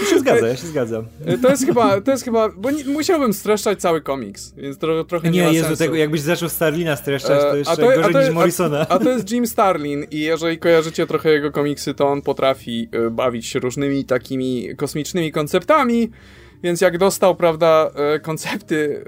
Ja 0.00 0.06
się 0.10 0.18
zgadza, 0.18 0.46
ja 0.48 0.56
się 0.56 0.66
zgadzam. 0.66 1.04
E, 1.26 1.38
To 1.38 1.48
jest 1.50 1.66
chyba, 1.66 2.00
to 2.00 2.10
jest 2.10 2.24
chyba, 2.24 2.48
bo 2.48 2.70
nie, 2.70 2.84
musiałbym 2.84 3.32
streszczać 3.32 3.80
cały 3.80 4.00
komiks, 4.00 4.54
więc 4.56 4.78
tro, 4.78 5.04
trochę 5.04 5.30
nie, 5.30 5.38
Nie, 5.40 5.44
ma 5.46 5.50
Jezu, 5.52 5.66
sensu. 5.66 5.82
tego, 5.84 5.96
jakbyś 5.96 6.20
zaczął 6.20 6.48
Starlina 6.48 6.96
streszczać, 6.96 7.40
to 7.40 7.54
E, 7.54 7.58
jeszcze 7.58 7.72
a 7.72 7.76
to- 7.76 7.82
gorzej 7.86 8.04
a 8.04 8.08
to- 8.12 8.20
niż 8.20 8.28
a- 8.28 8.32
Morrisona. 8.32 8.86
A, 8.88 8.98
to 8.98 9.10
jest 9.10 9.30
Jim 9.32 9.46
Starlin 9.46 10.06
i 10.10 10.20
jeżeli 10.20 10.58
kojarzycie 10.58 11.06
trochę 11.06 11.30
jego 11.30 11.52
komiksy, 11.52 11.94
to 11.94 12.08
on 12.08 12.22
potrafi 12.22 12.88
e, 12.92 13.10
bawić 13.10 13.46
się 13.46 13.58
różnymi 13.58 14.04
takimi 14.04 14.76
kosmicznymi 14.76 15.32
konceptami, 15.32 16.10
więc 16.62 16.80
jak 16.80 16.98
dostał, 16.98 17.36
prawda, 17.36 17.90
e, 17.94 18.20
koncepty 18.20 19.04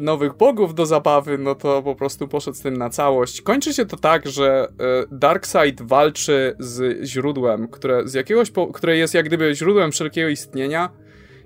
nowych 0.00 0.36
bogów 0.36 0.74
do 0.74 0.86
zabawy, 0.86 1.38
no 1.38 1.54
to 1.54 1.82
po 1.82 1.94
prostu 1.94 2.28
poszedł 2.28 2.56
z 2.56 2.60
tym 2.60 2.76
na 2.76 2.90
całość. 2.90 3.42
Kończy 3.42 3.74
się 3.74 3.86
to 3.86 3.96
tak, 3.96 4.26
że 4.28 4.68
e, 4.80 5.04
Darkseid 5.12 5.82
walczy 5.82 6.56
z 6.58 7.04
źródłem, 7.06 7.68
które, 7.68 8.08
z 8.08 8.14
jakiegoś 8.14 8.50
po- 8.50 8.66
które 8.66 8.96
jest 8.96 9.14
jak 9.14 9.26
gdyby 9.26 9.54
źródłem 9.54 9.92
wszelkiego 9.92 10.28
istnienia 10.28 10.90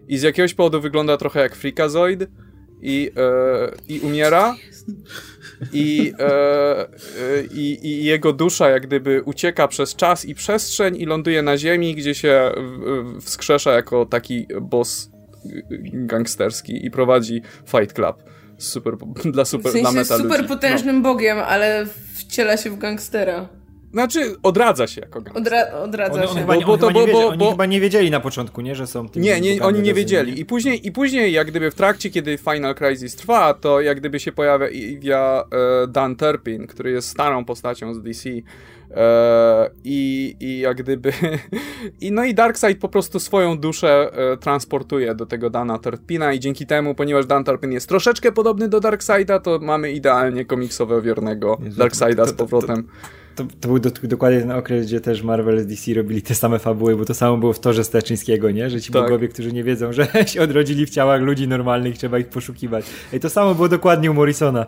i 0.08 0.18
z 0.18 0.22
jakiegoś 0.22 0.54
powodu 0.54 0.80
wygląda 0.80 1.16
trochę 1.16 1.40
jak 1.40 1.56
Freakazoid 1.56 2.28
i, 2.82 3.10
e, 3.16 3.70
i 3.88 4.00
umiera. 4.00 4.56
I, 5.72 6.12
i, 7.82 8.04
jego 8.04 8.32
dusza 8.32 8.70
jak 8.70 8.86
gdyby 8.86 9.22
ucieka 9.22 9.68
przez 9.68 9.96
czas 9.96 10.24
i 10.24 10.34
przestrzeń 10.34 10.96
i 10.96 11.06
ląduje 11.06 11.42
na 11.42 11.58
ziemi, 11.58 11.94
gdzie 11.94 12.14
się 12.14 12.52
wskrzesza 13.20 13.72
jako 13.72 14.06
taki 14.06 14.46
boss 14.60 15.13
gangsterski 15.92 16.86
i 16.86 16.90
prowadzi 16.90 17.42
Fight 17.66 17.92
Club 17.92 18.22
super, 18.58 18.94
dla 19.32 19.44
W 19.44 19.48
super, 19.48 19.72
dla 19.72 19.82
sensie 19.82 19.98
jest 19.98 20.10
meta 20.10 20.22
super 20.22 20.38
ludzi. 20.38 20.48
potężnym 20.48 21.02
bogiem, 21.02 21.38
ale 21.38 21.86
wciela 22.14 22.56
się 22.56 22.70
w 22.70 22.78
gangstera. 22.78 23.40
No. 23.40 23.48
Znaczy, 24.00 24.34
odradza 24.42 24.86
się 24.86 25.00
jako 25.00 25.20
gangster. 25.20 25.42
Odra 25.42 25.72
odradza 25.78 26.14
On, 26.22 26.28
on, 26.28 26.34
się. 26.34 26.40
chyba, 26.40 26.54
Bo- 26.54 26.60
bo 26.60 26.78
to- 26.78 26.86
chyba 26.88 27.00
nie 27.00 27.06
bo- 27.06 27.12
bo- 27.12 27.28
oni 27.28 27.38
bo- 27.38 27.50
chyba 27.50 27.66
nie 27.66 27.80
wiedzieli 27.80 28.10
na 28.10 28.20
początku, 28.20 28.60
nie, 28.60 28.74
że 28.74 28.86
są 28.86 29.08
tymi 29.08 29.26
Nie, 29.26 29.40
nie, 29.40 29.62
oni 29.62 29.80
nie 29.82 29.94
wiedzieli. 29.94 30.40
I 30.40 30.44
później, 30.44 30.86
I 30.86 30.92
później, 30.92 31.32
jak 31.32 31.46
gdyby 31.46 31.70
w 31.70 31.74
trakcie, 31.74 32.10
kiedy 32.10 32.38
Final 32.38 32.74
Crisis 32.74 33.16
trwa, 33.16 33.54
to 33.54 33.80
jak 33.80 34.00
gdyby 34.00 34.20
się 34.20 34.32
pojawia 34.32 34.68
e, 34.72 35.44
Dan 35.88 36.16
Turpin, 36.16 36.66
który 36.66 36.90
jest 36.90 37.08
starą 37.08 37.44
postacią 37.44 37.94
z 37.94 38.02
DC. 38.02 38.28
E, 38.96 39.70
i, 39.84 40.36
I 40.40 40.58
jak 40.58 40.76
gdyby. 40.76 41.12
I 42.00 42.12
no 42.12 42.24
i 42.24 42.34
Darkseid 42.34 42.78
po 42.78 42.88
prostu 42.88 43.20
swoją 43.20 43.58
duszę 43.58 44.10
e, 44.32 44.36
transportuje 44.36 45.14
do 45.14 45.26
tego 45.26 45.50
Dana 45.50 45.78
Turpina, 45.78 46.32
i 46.32 46.40
dzięki 46.40 46.66
temu, 46.66 46.94
ponieważ 46.94 47.26
Dan 47.26 47.44
Turpin 47.44 47.72
jest 47.72 47.88
troszeczkę 47.88 48.32
podobny 48.32 48.68
do 48.68 48.80
Darkseida, 48.80 49.40
to 49.40 49.58
mamy 49.58 49.92
idealnie 49.92 50.44
komiksowo 50.44 51.02
wiernego 51.02 51.58
Darkseida 51.76 52.26
z 52.26 52.32
powrotem. 52.32 52.88
To, 53.34 53.44
to 53.60 53.68
był 53.68 53.78
do, 53.78 53.90
dokładnie 54.02 54.40
ten 54.40 54.50
okres, 54.50 54.86
gdzie 54.86 55.00
też 55.00 55.22
Marvel 55.22 55.60
z 55.60 55.66
DC 55.66 55.94
robili 55.94 56.22
te 56.22 56.34
same 56.34 56.58
fabuły, 56.58 56.96
bo 56.96 57.04
to 57.04 57.14
samo 57.14 57.36
było 57.36 57.52
w 57.52 57.60
Torze 57.60 57.84
Staczyńskiego, 57.84 58.50
nie? 58.50 58.70
Że 58.70 58.80
ci 58.80 58.92
Tak. 58.92 59.02
bogowie, 59.02 59.28
którzy 59.28 59.52
nie 59.52 59.64
wiedzą, 59.64 59.92
że 59.92 60.06
się 60.26 60.42
odrodzili 60.42 60.86
w 60.86 60.90
ciałach 60.90 61.22
ludzi 61.22 61.48
normalnych, 61.48 61.98
trzeba 61.98 62.18
ich 62.18 62.28
poszukiwać. 62.28 62.84
I 63.12 63.20
to 63.20 63.30
samo 63.30 63.54
było 63.54 63.68
dokładnie 63.68 64.10
u 64.10 64.14
Morrisona. 64.14 64.66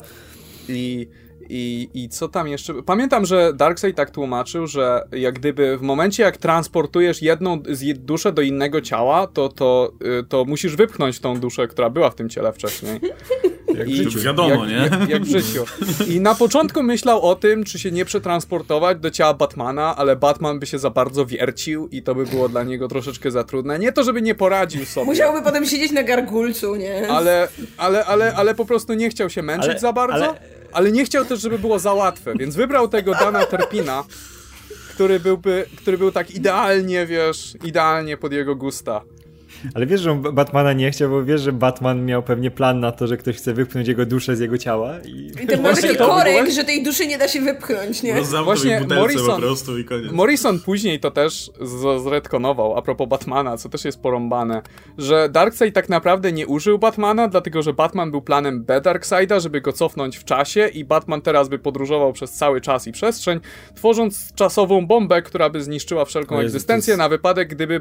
I, 0.69 1.09
i, 1.49 1.89
I 1.95 2.09
co 2.09 2.29
tam 2.29 2.49
jeszcze? 2.49 2.75
Pamiętam, 2.83 3.27
że 3.27 3.53
Darkseid 3.55 3.97
tak 3.97 4.11
tłumaczył, 4.11 4.67
że 4.67 5.09
jak 5.13 5.35
gdyby 5.35 5.79
w 5.79 5.83
momencie, 5.83 6.23
jak 6.23 6.37
transportujesz 6.37 7.23
jedną 7.23 7.63
duszę 7.97 8.33
do 8.33 8.43
innego 8.43 8.81
ciała, 8.81 9.27
to, 9.27 9.49
to, 9.49 9.93
y, 10.21 10.25
to 10.25 10.45
musisz 10.45 10.77
wypchnąć 10.77 11.21
tą 11.21 11.41
duszę, 11.41 11.69
która 11.69 11.91
była 11.91 12.11
w 12.11 12.15
tym 12.15 12.29
ciele 12.29 12.53
wcześniej. 12.53 13.01
Jak 13.79 13.87
w 13.89 13.91
I- 13.91 13.97
życiu. 13.97 14.21
Wiadomo, 14.21 14.65
jak, 14.67 14.69
nie? 14.69 14.99
Jak, 14.99 15.09
jak 15.09 15.23
w 15.23 15.29
życiu. 15.31 15.65
I 16.09 16.21
na 16.21 16.35
początku 16.35 16.83
myślał 16.83 17.23
o 17.23 17.35
tym, 17.35 17.65
czy 17.65 17.79
się 17.79 17.91
nie 17.91 18.05
przetransportować 18.05 18.99
do 18.99 19.11
ciała 19.11 19.35
Batmana, 19.35 19.97
ale 19.97 20.17
Batman 20.17 20.59
by 20.59 20.67
się 20.67 20.79
za 20.79 20.91
bardzo 20.91 21.27
wiercił 21.27 21.89
i 21.89 22.03
to 22.03 22.15
by 22.15 22.25
było 22.27 22.49
dla 22.49 22.63
niego 22.63 22.89
troszeczkę 22.89 23.31
za 23.31 23.45
trudne. 23.45 23.79
Nie 23.79 23.93
to, 23.93 24.05
żeby 24.05 24.23
nie 24.23 24.35
poradził 24.35 24.85
sobie. 24.85 25.07
Musiałby 25.07 25.43
potem 25.43 25.67
siedzieć 25.67 25.93
na 25.93 26.03
gargulcu, 26.03 26.77
nie? 26.77 27.09
Ale, 27.09 27.49
ale, 27.77 28.05
ale, 28.05 28.35
ale 28.35 28.55
po 28.55 28.65
prostu 28.65 28.95
nie 28.95 29.11
chciał 29.11 29.31
się 29.31 29.43
męczyć 29.43 29.71
Ale- 29.71 29.79
za 29.81 29.93
bardzo, 29.93 30.15
ale... 30.29 30.41
ale- 30.73 30.93
nie 30.93 31.05
chciał 31.05 31.25
też, 31.25 31.41
żeby 31.41 31.59
było 31.59 31.79
za 31.79 31.93
łatwe, 31.93 32.35
więc 32.39 32.57
wybrał 32.57 32.89
tego 32.89 33.13
Dana 33.13 33.47
Terpina, 33.47 34.05
który 34.95 35.21
byłby, 35.21 35.67
który 35.77 35.99
był 35.99 36.13
tak 36.13 36.31
idealnie, 36.31 37.07
wiesz, 37.07 37.55
idealnie 37.65 38.17
pod 38.17 38.33
jego 38.33 38.55
gusta. 38.57 39.03
Ale 39.75 39.87
wiesz, 39.87 40.01
że 40.01 40.13
on 40.13 40.23
Batmana 40.23 40.73
nie 40.73 40.91
chciał, 40.91 41.11
bo 41.11 41.25
wiesz, 41.25 41.41
że 41.41 41.53
Batman 41.53 42.05
miał 42.05 42.23
pewnie 42.23 42.51
plan 42.51 42.81
na 42.81 42.93
to, 42.93 43.07
że 43.07 43.17
ktoś 43.17 43.37
chce 43.37 43.53
wypchnąć 43.55 43.89
jego 43.89 44.07
duszę 44.07 44.37
z 44.37 44.41
jego 44.41 44.59
ciała 44.59 44.95
i... 45.05 45.27
I 45.43 45.47
ten 45.47 45.61
Właśnie 45.61 45.83
taki 45.83 45.97
to 45.99 46.07
korek, 46.09 46.51
że 46.51 46.65
tej 46.65 46.83
duszy 46.85 47.07
nie 47.07 47.19
da 47.19 47.29
się 47.29 47.41
wypchnąć, 47.41 48.03
nie? 48.03 48.15
No 48.33 48.45
Właśnie 48.45 48.81
Morrison- 48.81 49.41
prostu 49.41 49.79
i 49.79 49.85
koniec. 49.85 50.13
Morrison 50.13 50.61
później 50.61 51.01
to 51.01 51.11
też 51.11 51.51
z- 51.61 52.03
zredkonował, 52.03 52.77
a 52.79 52.83
propos 52.83 53.09
Batmana, 53.09 53.57
co 53.57 53.69
też 53.69 53.85
jest 53.85 54.01
porąbane, 54.03 54.63
że 54.99 55.29
Darkseid 55.29 55.75
tak 55.75 55.89
naprawdę 55.89 56.33
nie 56.33 56.47
użył 56.47 56.79
Batmana, 56.79 57.29
dlatego 57.29 57.63
że 57.63 57.73
Batman 57.73 58.11
był 58.11 58.23
planem 58.23 58.65
B 58.65 58.81
Darkseida, 58.81 59.41
żeby 59.41 59.61
go 59.61 59.73
cofnąć 59.73 60.17
w 60.17 60.25
czasie 60.25 60.69
i 60.69 60.85
Batman 60.85 61.23
teraz 61.23 61.49
by 61.49 61.59
podróżował 61.59 62.13
przez 62.13 62.33
cały 62.33 62.61
czas 62.61 62.87
i 62.87 62.93
przestrzeń, 62.93 63.41
tworząc 63.75 64.33
czasową 64.35 64.87
bombę, 64.87 65.23
która 65.23 65.51
by 65.51 65.63
zniszczyła 65.63 66.05
wszelką 66.05 66.35
Jezu, 66.35 66.47
egzystencję 66.47 66.93
jest- 66.93 66.99
na 66.99 67.09
wypadek, 67.09 67.49
gdyby, 67.49 67.75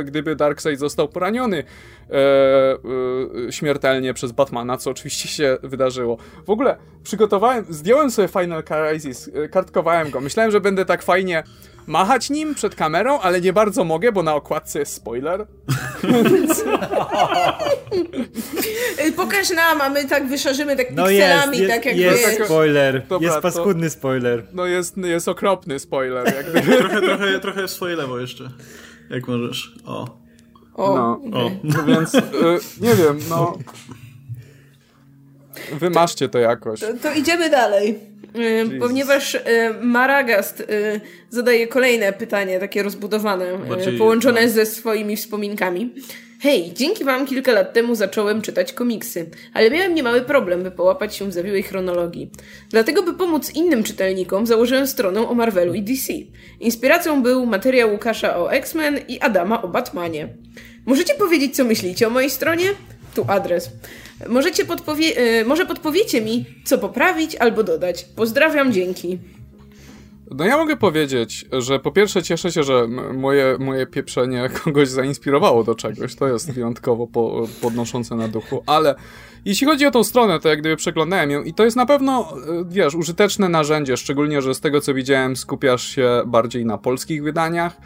e, 0.00 0.04
gdyby 0.04 0.36
Darkseid 0.36 0.78
został 0.78 1.08
poraniony 1.14 1.64
e, 2.10 2.14
e, 3.48 3.52
śmiertelnie 3.52 4.14
przez 4.14 4.32
Batmana, 4.32 4.76
co 4.76 4.90
oczywiście 4.90 5.28
się 5.28 5.56
wydarzyło. 5.62 6.16
W 6.46 6.50
ogóle 6.50 6.76
przygotowałem, 7.02 7.64
zdjąłem 7.68 8.10
sobie 8.10 8.28
Final 8.28 8.62
Crisis, 8.64 9.30
e, 9.34 9.48
kartkowałem 9.48 10.10
go. 10.10 10.20
Myślałem, 10.20 10.52
że 10.52 10.60
będę 10.60 10.84
tak 10.84 11.02
fajnie 11.02 11.42
machać 11.86 12.30
nim 12.30 12.54
przed 12.54 12.74
kamerą, 12.74 13.20
ale 13.20 13.40
nie 13.40 13.52
bardzo 13.52 13.84
mogę, 13.84 14.12
bo 14.12 14.22
na 14.22 14.34
okładce 14.34 14.78
jest 14.78 14.92
spoiler. 14.94 15.46
Pokaż 19.16 19.50
nam, 19.50 19.80
a 19.80 19.88
my 19.88 20.08
tak 20.08 20.28
wyszarzymy 20.28 20.76
tak 20.76 20.86
No 20.90 21.10
jest, 21.10 21.26
pikselami, 21.26 21.58
jest, 21.58 21.74
tak 21.74 21.86
jak 21.86 21.96
jest 21.96 22.38
wiesz. 22.38 22.46
spoiler, 22.46 23.02
Dobra, 23.08 23.28
jest 23.28 23.40
paskudny 23.40 23.90
spoiler. 23.90 24.44
No 24.52 24.66
jest, 24.66 24.96
jest 24.96 25.28
okropny 25.28 25.78
spoiler, 25.78 26.34
jak 26.34 26.50
gdyby. 26.50 26.76
Trochę, 26.78 27.00
trochę, 27.00 27.40
trochę 27.40 27.66
w 27.66 27.70
swoje 27.70 27.96
lewo 27.96 28.18
jeszcze. 28.18 28.50
Jak 29.10 29.28
możesz. 29.28 29.74
O. 29.86 30.23
O, 30.74 30.94
No. 30.94 31.20
O. 31.38 31.50
No 31.64 31.84
więc, 31.84 32.14
e, 32.14 32.20
nie 32.80 32.94
wiem, 32.94 33.18
no... 33.30 33.58
Wymaszcie 35.72 36.28
to 36.28 36.38
jakoś. 36.38 36.80
To, 36.80 36.86
to 37.02 37.12
idziemy 37.12 37.50
dalej. 37.50 37.98
Y, 38.36 38.78
Ponieważ 38.80 39.34
y, 39.34 39.40
Maragast 39.80 40.60
y, 40.60 41.00
zadaje 41.30 41.66
kolejne 41.66 42.12
pytanie, 42.12 42.60
takie 42.60 42.82
rozbudowane, 42.82 43.44
y, 43.88 43.98
połączone 43.98 44.42
no. 44.42 44.48
ze 44.48 44.66
swoimi 44.66 45.16
wspominkami. 45.16 45.94
Hej, 46.40 46.72
dzięki 46.74 47.04
wam 47.04 47.26
kilka 47.26 47.52
lat 47.52 47.72
temu 47.72 47.94
zacząłem 47.94 48.42
czytać 48.42 48.72
komiksy, 48.72 49.30
ale 49.52 49.70
miałem 49.70 49.94
niemały 49.94 50.20
problem, 50.20 50.62
by 50.62 50.70
połapać 50.70 51.16
się 51.16 51.28
w 51.28 51.32
zawiłej 51.32 51.62
chronologii. 51.62 52.30
Dlatego, 52.70 53.02
by 53.02 53.14
pomóc 53.14 53.54
innym 53.54 53.82
czytelnikom, 53.82 54.46
założyłem 54.46 54.86
stronę 54.86 55.28
o 55.28 55.34
Marvelu 55.34 55.74
i 55.74 55.82
DC. 55.82 56.12
Inspiracją 56.60 57.22
był 57.22 57.46
materiał 57.46 57.90
Łukasza 57.92 58.36
o 58.36 58.52
X-Men 58.52 58.98
i 59.08 59.20
Adama 59.20 59.62
o 59.62 59.68
Batmanie. 59.68 60.28
Możecie 60.86 61.14
powiedzieć, 61.14 61.56
co 61.56 61.64
myślicie 61.64 62.06
o 62.06 62.10
mojej 62.10 62.30
stronie? 62.30 62.64
Tu 63.14 63.24
adres. 63.28 63.70
Możecie 64.28 64.64
podpowie- 64.64 65.16
e, 65.16 65.44
może 65.44 65.66
podpowiecie 65.66 66.20
mi, 66.20 66.44
co 66.64 66.78
poprawić 66.78 67.36
albo 67.36 67.62
dodać. 67.62 68.04
Pozdrawiam, 68.16 68.72
dzięki. 68.72 69.18
No 70.36 70.44
ja 70.44 70.56
mogę 70.56 70.76
powiedzieć, 70.76 71.46
że 71.52 71.78
po 71.78 71.92
pierwsze 71.92 72.22
cieszę 72.22 72.52
się, 72.52 72.62
że 72.62 72.86
moje, 73.14 73.56
moje 73.60 73.86
pieprzenie 73.86 74.50
kogoś 74.64 74.88
zainspirowało 74.88 75.64
do 75.64 75.74
czegoś. 75.74 76.14
To 76.14 76.28
jest 76.28 76.52
wyjątkowo 76.52 77.06
po, 77.06 77.46
podnoszące 77.62 78.16
na 78.16 78.28
duchu, 78.28 78.62
ale 78.66 78.94
jeśli 79.44 79.66
chodzi 79.66 79.86
o 79.86 79.90
tą 79.90 80.04
stronę, 80.04 80.40
to 80.40 80.48
jak 80.48 80.60
gdyby 80.60 80.76
przeglądałem 80.76 81.30
ją 81.30 81.42
i 81.42 81.54
to 81.54 81.64
jest 81.64 81.76
na 81.76 81.86
pewno, 81.86 82.28
e, 82.32 82.64
wiesz, 82.68 82.94
użyteczne 82.94 83.48
narzędzie, 83.48 83.96
szczególnie, 83.96 84.42
że 84.42 84.54
z 84.54 84.60
tego 84.60 84.80
co 84.80 84.94
widziałem 84.94 85.36
skupiasz 85.36 85.84
się 85.86 86.22
bardziej 86.26 86.66
na 86.66 86.78
polskich 86.78 87.22
wydaniach. 87.22 87.76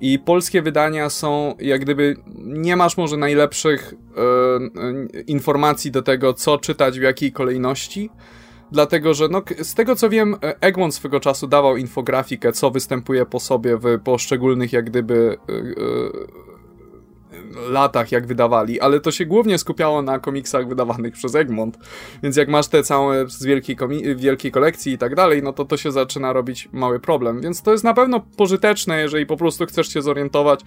I 0.00 0.18
polskie 0.18 0.62
wydania 0.62 1.10
są, 1.10 1.54
jak 1.60 1.80
gdyby, 1.80 2.16
nie 2.36 2.76
masz 2.76 2.96
może 2.96 3.16
najlepszych 3.16 3.94
e, 3.94 5.22
informacji 5.22 5.90
do 5.90 6.02
tego, 6.02 6.34
co 6.34 6.58
czytać 6.58 6.98
w 6.98 7.02
jakiej 7.02 7.32
kolejności, 7.32 8.10
dlatego 8.72 9.14
że 9.14 9.28
no, 9.28 9.42
z 9.62 9.74
tego 9.74 9.96
co 9.96 10.10
wiem, 10.10 10.36
e, 10.42 10.60
Egmont 10.60 10.94
swego 10.94 11.20
czasu 11.20 11.46
dawał 11.46 11.76
infografikę, 11.76 12.52
co 12.52 12.70
występuje 12.70 13.26
po 13.26 13.40
sobie 13.40 13.76
w 13.76 14.00
poszczególnych 14.04 14.72
jak 14.72 14.84
gdyby 14.84 15.38
yy, 15.48 16.46
latach, 17.68 18.12
jak 18.12 18.26
wydawali, 18.26 18.80
ale 18.80 19.00
to 19.00 19.10
się 19.10 19.26
głównie 19.26 19.58
skupiało 19.58 20.02
na 20.02 20.18
komiksach 20.18 20.68
wydawanych 20.68 21.14
przez 21.14 21.34
Egmont, 21.34 21.78
więc 22.22 22.36
jak 22.36 22.48
masz 22.48 22.68
te 22.68 22.82
całe 22.82 23.28
z 23.28 23.44
wielkiej, 23.44 23.76
wielkiej 24.16 24.52
kolekcji 24.52 24.92
i 24.92 24.98
tak 24.98 25.14
dalej, 25.14 25.42
no 25.42 25.52
to 25.52 25.64
to 25.64 25.76
się 25.76 25.92
zaczyna 25.92 26.32
robić 26.32 26.68
mały 26.72 27.00
problem, 27.00 27.40
więc 27.40 27.62
to 27.62 27.72
jest 27.72 27.84
na 27.84 27.94
pewno 27.94 28.20
pożyteczne, 28.36 29.00
jeżeli 29.00 29.26
po 29.26 29.36
prostu 29.36 29.66
chcesz 29.66 29.88
się 29.88 30.02
zorientować, 30.02 30.60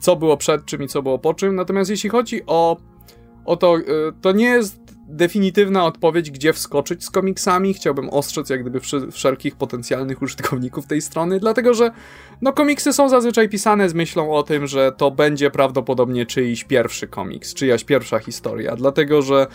co 0.00 0.16
było 0.16 0.36
przed 0.36 0.64
czym 0.64 0.82
i 0.82 0.88
co 0.88 1.02
było 1.02 1.18
po 1.18 1.34
czym, 1.34 1.54
natomiast 1.54 1.90
jeśli 1.90 2.10
chodzi 2.10 2.42
o, 2.46 2.76
o 3.44 3.56
to, 3.56 3.76
to 4.20 4.32
nie 4.32 4.46
jest 4.46 4.83
definitywna 5.08 5.84
odpowiedź, 5.84 6.30
gdzie 6.30 6.52
wskoczyć 6.52 7.04
z 7.04 7.10
komiksami. 7.10 7.74
Chciałbym 7.74 8.10
ostrzec 8.10 8.50
jak 8.50 8.60
gdyby 8.60 8.80
wszelkich 9.12 9.56
potencjalnych 9.56 10.22
użytkowników 10.22 10.86
tej 10.86 11.02
strony, 11.02 11.40
dlatego 11.40 11.74
że 11.74 11.90
no 12.42 12.52
komiksy 12.52 12.92
są 12.92 13.08
zazwyczaj 13.08 13.48
pisane 13.48 13.88
z 13.88 13.94
myślą 13.94 14.32
o 14.32 14.42
tym, 14.42 14.66
że 14.66 14.92
to 14.92 15.10
będzie 15.10 15.50
prawdopodobnie 15.50 16.26
czyjś 16.26 16.64
pierwszy 16.64 17.06
komiks, 17.06 17.54
czyjaś 17.54 17.84
pierwsza 17.84 18.18
historia, 18.18 18.76
dlatego 18.76 19.22
że 19.22 19.46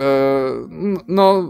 e, 0.00 0.68
no, 1.08 1.48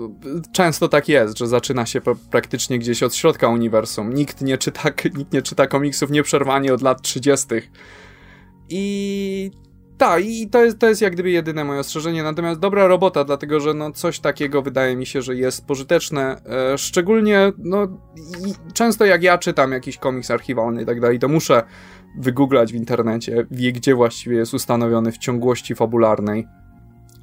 często 0.52 0.88
tak 0.88 1.08
jest, 1.08 1.38
że 1.38 1.46
zaczyna 1.46 1.86
się 1.86 2.00
praktycznie 2.30 2.78
gdzieś 2.78 3.02
od 3.02 3.14
środka 3.14 3.48
uniwersum. 3.48 4.14
Nikt 4.14 4.40
nie 4.40 4.58
czyta, 4.58 4.90
nikt 5.18 5.32
nie 5.32 5.42
czyta 5.42 5.66
komiksów 5.66 6.10
nieprzerwanie 6.10 6.74
od 6.74 6.82
lat 6.82 7.02
30. 7.02 7.46
I 8.68 9.50
tak, 10.00 10.24
i 10.24 10.48
to 10.48 10.64
jest, 10.64 10.78
to 10.78 10.88
jest 10.88 11.02
jak 11.02 11.12
gdyby 11.12 11.30
jedyne 11.30 11.64
moje 11.64 11.80
ostrzeżenie, 11.80 12.22
natomiast 12.22 12.60
dobra 12.60 12.86
robota, 12.86 13.24
dlatego 13.24 13.60
że 13.60 13.74
no 13.74 13.92
coś 13.92 14.20
takiego 14.20 14.62
wydaje 14.62 14.96
mi 14.96 15.06
się, 15.06 15.22
że 15.22 15.36
jest 15.36 15.66
pożyteczne, 15.66 16.36
e, 16.72 16.78
szczególnie 16.78 17.52
no 17.58 17.86
często 18.74 19.04
jak 19.04 19.22
ja 19.22 19.38
czytam 19.38 19.72
jakiś 19.72 19.98
komiks 19.98 20.30
archiwalny 20.30 20.82
i 20.82 20.86
tak 20.86 21.00
dalej, 21.00 21.18
to 21.18 21.28
muszę 21.28 21.62
wygooglać 22.18 22.72
w 22.72 22.76
internecie, 22.76 23.46
wie 23.50 23.72
gdzie 23.72 23.94
właściwie 23.94 24.36
jest 24.36 24.54
ustanowiony 24.54 25.12
w 25.12 25.18
ciągłości 25.18 25.74
fabularnej. 25.74 26.46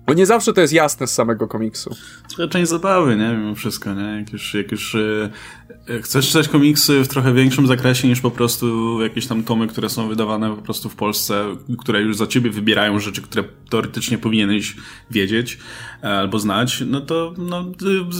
Bo 0.07 0.13
nie 0.13 0.25
zawsze 0.25 0.53
to 0.53 0.61
jest 0.61 0.73
jasne 0.73 1.07
z 1.07 1.13
samego 1.13 1.47
komiksu. 1.47 1.95
Trochę 2.27 2.47
część 2.47 2.69
zabawy, 2.69 3.15
nie? 3.15 3.37
Mimo 3.37 3.55
wszystko, 3.55 3.93
nie? 3.93 4.03
Jak 4.03 4.33
już, 4.33 4.53
jak 4.53 4.71
już 4.71 4.95
e, 4.95 6.01
chcesz 6.01 6.27
czytać 6.27 6.47
komiksy 6.47 7.03
w 7.03 7.07
trochę 7.07 7.33
większym 7.33 7.67
zakresie 7.67 8.07
niż 8.07 8.21
po 8.21 8.31
prostu 8.31 8.97
jakieś 9.01 9.27
tam 9.27 9.43
tomy, 9.43 9.67
które 9.67 9.89
są 9.89 10.07
wydawane 10.07 10.55
po 10.55 10.61
prostu 10.61 10.89
w 10.89 10.95
Polsce, 10.95 11.55
które 11.79 12.01
już 12.01 12.17
za 12.17 12.27
ciebie 12.27 12.49
wybierają 12.49 12.99
rzeczy, 12.99 13.21
które 13.21 13.43
teoretycznie 13.69 14.17
powinieneś 14.17 14.75
wiedzieć 15.11 15.57
e, 16.03 16.07
albo 16.07 16.39
znać, 16.39 16.83
no 16.85 17.01
to 17.01 17.33
no, 17.37 17.65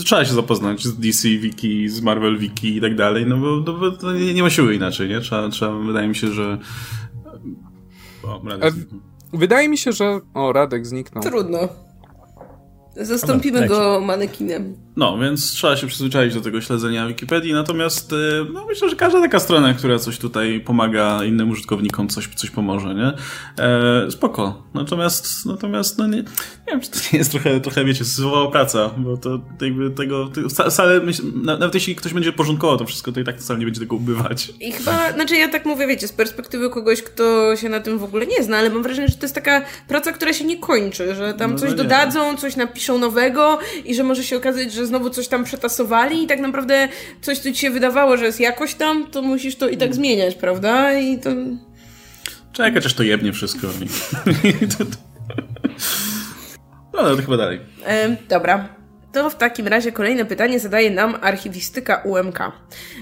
trzeba 0.04 0.24
się 0.24 0.34
zapoznać 0.34 0.84
z 0.84 0.98
DC 0.98 1.28
Wiki, 1.28 1.88
z 1.88 2.00
Marvel 2.00 2.38
Wiki 2.38 2.76
i 2.76 2.80
tak 2.80 2.96
dalej, 2.96 3.26
no 3.26 3.36
bo, 3.36 3.62
no 3.66 3.72
bo 3.72 3.90
to 3.90 4.12
nie, 4.12 4.34
nie 4.34 4.42
ma 4.42 4.50
siły 4.50 4.74
inaczej, 4.74 5.08
nie? 5.08 5.20
Trzeba, 5.20 5.48
trzeba, 5.48 5.78
wydaje 5.78 6.08
mi 6.08 6.16
się, 6.16 6.32
że... 6.32 6.58
O, 8.22 8.42
Wydaje 9.32 9.68
mi 9.68 9.78
się, 9.78 9.92
że. 9.92 10.20
O, 10.34 10.52
Radek 10.52 10.86
zniknął. 10.86 11.22
Trudno. 11.24 11.68
Zastąpimy 12.96 13.60
Dobra, 13.60 13.76
go 13.76 14.00
manekinem. 14.00 14.76
No, 14.98 15.18
więc 15.18 15.50
trzeba 15.50 15.76
się 15.76 15.86
przyzwyczaić 15.86 16.34
do 16.34 16.40
tego 16.40 16.60
śledzenia 16.60 17.08
Wikipedii, 17.08 17.52
natomiast 17.52 18.12
y, 18.12 18.16
no, 18.52 18.66
myślę, 18.66 18.90
że 18.90 18.96
każda 18.96 19.20
taka 19.20 19.40
strona, 19.40 19.74
która 19.74 19.98
coś 19.98 20.18
tutaj 20.18 20.60
pomaga 20.60 21.24
innym 21.24 21.50
użytkownikom, 21.50 22.08
coś, 22.08 22.28
coś 22.28 22.50
pomoże, 22.50 22.94
nie? 22.94 23.12
E, 23.64 24.10
spoko. 24.10 24.62
Natomiast, 24.74 25.46
natomiast, 25.46 25.98
no 25.98 26.06
nie, 26.06 26.16
nie 26.16 26.24
wiem, 26.66 26.80
czy 26.80 26.90
to 26.90 26.98
nie 27.12 27.18
jest 27.18 27.30
trochę, 27.30 27.60
trochę 27.60 27.84
wiecie, 27.84 28.04
słowa 28.04 28.50
praca, 28.50 28.90
bo 28.96 29.16
to 29.16 29.40
jakby 29.60 29.90
tego, 29.90 30.30
wcale, 30.68 31.00
nawet 31.58 31.74
jeśli 31.74 31.96
ktoś 31.96 32.12
będzie 32.12 32.32
porządkował 32.32 32.76
to 32.76 32.84
wszystko, 32.84 33.12
to 33.12 33.20
i 33.20 33.24
tak 33.24 33.40
wcale 33.40 33.58
nie 33.58 33.64
będzie 33.64 33.80
tego 33.80 33.96
ubywać. 33.96 34.52
I 34.60 34.72
chyba, 34.72 35.12
znaczy 35.12 35.36
ja 35.36 35.48
tak 35.48 35.66
mówię, 35.66 35.86
wiecie, 35.86 36.08
z 36.08 36.12
perspektywy 36.12 36.70
kogoś, 36.70 37.02
kto 37.02 37.56
się 37.56 37.68
na 37.68 37.80
tym 37.80 37.98
w 37.98 38.04
ogóle 38.04 38.26
nie 38.26 38.42
zna, 38.42 38.56
ale 38.56 38.70
mam 38.70 38.82
wrażenie, 38.82 39.08
że 39.08 39.14
to 39.14 39.24
jest 39.24 39.34
taka 39.34 39.62
praca, 39.88 40.12
która 40.12 40.32
się 40.32 40.44
nie 40.44 40.58
kończy, 40.58 41.14
że 41.14 41.34
tam 41.34 41.52
no, 41.52 41.58
coś 41.58 41.74
dodadzą, 41.74 42.36
coś 42.36 42.56
napiszą 42.56 42.98
nowego 42.98 43.58
i 43.84 43.94
że 43.94 44.04
może 44.04 44.24
się 44.24 44.36
okazać, 44.36 44.72
że 44.72 44.87
znowu 44.88 45.10
coś 45.10 45.28
tam 45.28 45.44
przetasowali 45.44 46.22
i 46.22 46.26
tak 46.26 46.40
naprawdę 46.40 46.88
coś, 47.20 47.38
co 47.38 47.52
ci 47.52 47.58
się 47.58 47.70
wydawało, 47.70 48.16
że 48.16 48.24
jest 48.24 48.40
jakoś 48.40 48.74
tam, 48.74 49.06
to 49.10 49.22
musisz 49.22 49.56
to 49.56 49.68
i 49.68 49.76
tak 49.76 49.94
zmieniać, 49.94 50.34
prawda? 50.34 50.92
I 50.98 51.18
to... 51.18 51.30
Czekaj, 52.52 52.82
aż 52.84 52.94
to 52.94 53.02
jebnie 53.02 53.32
wszystko. 53.32 53.66
no, 56.94 57.16
to 57.16 57.22
chyba 57.22 57.36
dalej. 57.36 57.60
E, 57.86 58.16
dobra. 58.28 58.68
To 59.12 59.30
w 59.30 59.34
takim 59.34 59.68
razie 59.68 59.92
kolejne 59.92 60.24
pytanie 60.24 60.60
zadaje 60.60 60.90
nam 60.90 61.18
archiwistyka 61.20 62.02
UMK. 62.04 62.38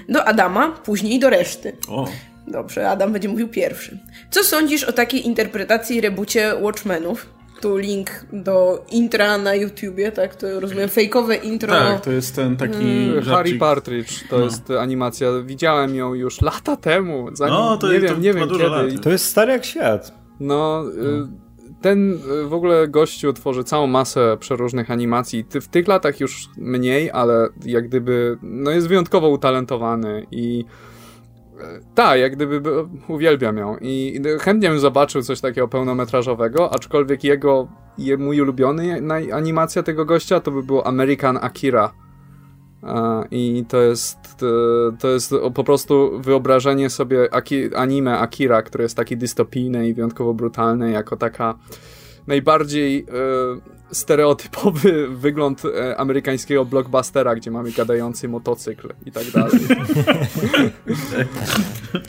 Do 0.09 0.27
Adama, 0.27 0.71
później 0.71 1.19
do 1.19 1.29
reszty. 1.29 1.77
O. 1.87 2.07
Dobrze, 2.47 2.89
Adam 2.89 3.13
będzie 3.13 3.29
mówił 3.29 3.47
pierwszy. 3.47 3.99
Co 4.31 4.43
sądzisz 4.43 4.83
o 4.83 4.93
takiej 4.93 5.25
interpretacji 5.25 6.01
rebucie 6.01 6.53
Watchmenów? 6.61 7.36
Tu 7.61 7.77
link 7.77 8.09
do 8.33 8.85
intra 8.91 9.37
na 9.37 9.55
YouTubie, 9.55 10.11
tak? 10.11 10.35
To 10.35 10.59
rozumiem, 10.59 10.89
fejkowe 10.89 11.35
intro. 11.35 11.73
Tak, 11.73 12.01
to 12.01 12.11
jest 12.11 12.35
ten 12.35 12.57
taki... 12.57 13.09
Mm. 13.09 13.23
Harry 13.23 13.57
Partridge, 13.57 14.27
to 14.29 14.37
no. 14.37 14.43
jest 14.43 14.71
animacja. 14.71 15.27
Widziałem 15.45 15.95
ją 15.95 16.13
już 16.13 16.41
lata 16.41 16.75
temu, 16.75 17.29
zanim, 17.33 17.55
no, 17.55 17.77
to, 17.77 17.93
nie 17.93 17.99
wiem, 17.99 18.15
to, 18.15 18.19
nie 18.19 18.33
wiem 18.33 18.49
kiedy. 18.49 18.63
Lat. 18.63 19.03
To 19.03 19.09
jest 19.09 19.25
stary 19.25 19.51
jak 19.51 19.65
świat. 19.65 20.13
No, 20.39 20.83
no. 20.83 21.27
ten 21.81 22.13
y, 22.13 22.47
w 22.47 22.53
ogóle 22.53 22.87
gościu 22.87 23.33
tworzy 23.33 23.63
całą 23.63 23.87
masę 23.87 24.37
przeróżnych 24.39 24.91
animacji. 24.91 25.45
W 25.61 25.67
tych 25.67 25.87
latach 25.87 26.19
już 26.19 26.49
mniej, 26.57 27.11
ale 27.11 27.49
jak 27.65 27.87
gdyby, 27.87 28.37
no 28.41 28.71
jest 28.71 28.87
wyjątkowo 28.87 29.29
utalentowany 29.29 30.25
i 30.31 30.65
tak, 31.95 32.19
jak 32.19 32.35
gdyby 32.35 32.61
uwielbiam 33.07 33.57
ją 33.57 33.77
i 33.81 34.21
chętnie 34.39 34.69
bym 34.69 34.79
zobaczył 34.79 35.21
coś 35.21 35.41
takiego 35.41 35.67
pełnometrażowego, 35.67 36.73
aczkolwiek 36.73 37.23
jego, 37.23 37.67
je, 37.97 38.17
mój 38.17 38.41
ulubiony 38.41 39.01
animacja 39.33 39.83
tego 39.83 40.05
gościa 40.05 40.39
to 40.39 40.51
by 40.51 40.63
było 40.63 40.87
American 40.87 41.37
Akira. 41.41 41.93
I 43.31 43.65
to 43.69 43.81
jest, 43.81 44.17
to 44.99 45.07
jest 45.07 45.33
po 45.53 45.63
prostu 45.63 46.19
wyobrażenie 46.19 46.89
sobie 46.89 47.29
anime 47.75 48.19
Akira, 48.19 48.61
które 48.61 48.83
jest 48.83 48.97
takie 48.97 49.17
dystopijne 49.17 49.89
i 49.89 49.93
wyjątkowo 49.93 50.33
brutalne, 50.33 50.91
jako 50.91 51.17
taka 51.17 51.55
najbardziej 52.27 52.99
e, 52.99 53.03
stereotypowy 53.91 55.07
wygląd 55.25 55.63
e, 55.65 55.97
amerykańskiego 55.97 56.65
blockbustera, 56.65 57.35
gdzie 57.35 57.51
mamy 57.51 57.71
gadający 57.71 58.27
motocykl 58.27 58.89
i 59.05 59.11
tak 59.11 59.31
dalej. 59.31 59.51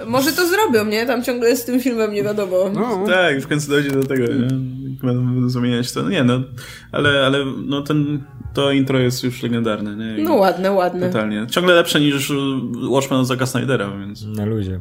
Może 0.07 0.33
to 0.33 0.47
zrobią, 0.47 0.85
nie? 0.85 1.07
Tam 1.07 1.25
ciągle 1.25 1.57
z 1.57 1.65
tym 1.65 1.81
filmem 1.81 2.13
nie 2.13 2.23
wiadomo. 2.23 2.57
No. 2.75 3.07
Tak, 3.07 3.41
w 3.41 3.49
końcu 3.49 3.71
dojdzie 3.71 3.91
do 3.91 4.05
tego, 4.05 4.25
nie? 4.25 4.49
Będą 5.03 5.49
zmieniać 5.49 5.93
to. 5.93 6.03
No 6.03 6.11
nie, 6.11 6.25
no, 6.25 6.41
ale, 6.93 7.27
ale 7.27 7.39
no 7.67 7.83
ten, 7.83 8.23
to 8.55 8.73
intro 8.73 8.99
jest 8.99 9.25
już 9.25 9.43
legendarne, 9.43 9.97
nie? 9.97 10.19
I 10.19 10.25
no 10.25 10.35
ładne, 10.35 10.73
ładne. 10.73 11.07
Totalnie. 11.07 11.47
Ciągle 11.51 11.75
lepsze 11.75 12.01
niż 12.01 12.33
Watchmen 12.91 13.21
od 13.21 13.27
Zacka 13.27 13.47
Snydera, 13.47 13.99
więc... 13.99 14.25
Na 14.25 14.45
ludzie. 14.45 14.81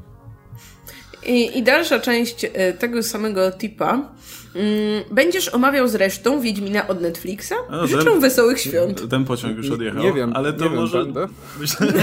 I, 1.27 1.57
I 1.57 1.63
dalsza 1.63 1.99
część 1.99 2.45
e, 2.53 2.73
tego 2.73 3.03
samego 3.03 3.51
tipa 3.51 4.17
Mm, 4.57 5.03
będziesz 5.11 5.53
omawiał 5.53 5.87
zresztą 5.87 6.41
Wiedźmina 6.41 6.87
od 6.87 7.01
Netflixa? 7.01 7.53
No, 7.71 7.87
Życzę 7.87 8.03
ten, 8.03 8.19
wesołych 8.19 8.61
świąt. 8.61 9.09
Ten 9.09 9.25
pociąg 9.25 9.57
już 9.57 9.71
odjechał. 9.71 10.03
Nie 10.03 10.13
wiem, 10.13 10.31
ale 10.35 10.53
to 10.53 10.63
nie 10.63 10.69
może... 10.69 11.05
Wiem, 11.05 11.27
Myślę, 11.59 11.87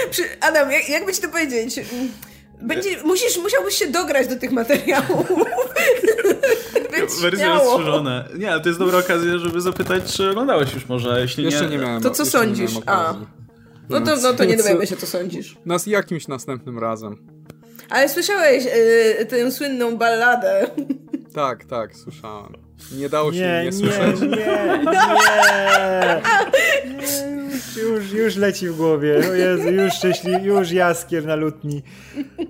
Adam, 0.48 0.72
jak, 0.72 0.88
jak 0.88 1.06
by 1.06 1.12
ci 1.12 1.22
to 1.22 1.28
powiedzieć? 1.28 1.80
Będzie, 2.62 3.02
musisz, 3.04 3.38
musiałbyś 3.42 3.74
się 3.74 3.86
dograć 3.86 4.28
do 4.28 4.36
tych 4.36 4.52
materiałów. 4.52 5.26
wersja 7.22 7.54
rozszerzona. 7.54 8.24
Nie, 8.38 8.52
ale 8.52 8.60
to 8.60 8.68
jest 8.68 8.78
dobra 8.78 8.98
okazja, 8.98 9.38
żeby 9.38 9.60
zapytać, 9.60 10.12
czy 10.16 10.30
oglądałeś 10.30 10.74
już 10.74 10.88
może, 10.88 11.20
jeśli 11.20 11.44
Jeszcze 11.44 11.64
nie... 11.64 11.70
nie 11.70 11.78
miałem. 11.78 12.02
To 12.02 12.10
co 12.10 12.26
sądzisz? 12.26 12.72
A. 12.86 13.14
No 13.88 14.00
to, 14.00 14.16
no 14.22 14.34
to 14.34 14.44
nie 14.44 14.56
dowiemy 14.56 14.86
się, 14.86 14.96
co 14.96 15.06
sądzisz. 15.06 15.56
Nas 15.66 15.86
jakimś 15.86 16.28
następnym 16.28 16.78
razem. 16.78 17.16
Ale 17.90 18.08
słyszałeś 18.08 18.64
y, 19.20 19.26
tę 19.26 19.50
słynną 19.50 19.96
balladę. 19.96 20.66
Tak, 21.34 21.64
tak, 21.64 21.96
słyszałem. 21.96 22.52
Nie 22.92 23.08
dało 23.08 23.32
się 23.32 23.38
Nie, 23.38 23.46
nie, 23.58 23.64
nie, 23.64 23.72
słyszeć. 23.72 24.20
nie, 24.20 24.28
nie, 24.28 24.36
nie. 24.36 26.20
Już, 27.02 27.76
już, 27.82 28.12
już 28.12 28.36
leci 28.36 28.68
w 28.68 28.76
głowie. 28.76 29.16
O 29.30 29.34
Jezu, 29.34 29.70
już 29.70 29.92
szczęśliwy, 29.94 30.46
już 30.46 30.70
jaskier 30.70 31.26
na 31.26 31.34
lutni. 31.34 31.82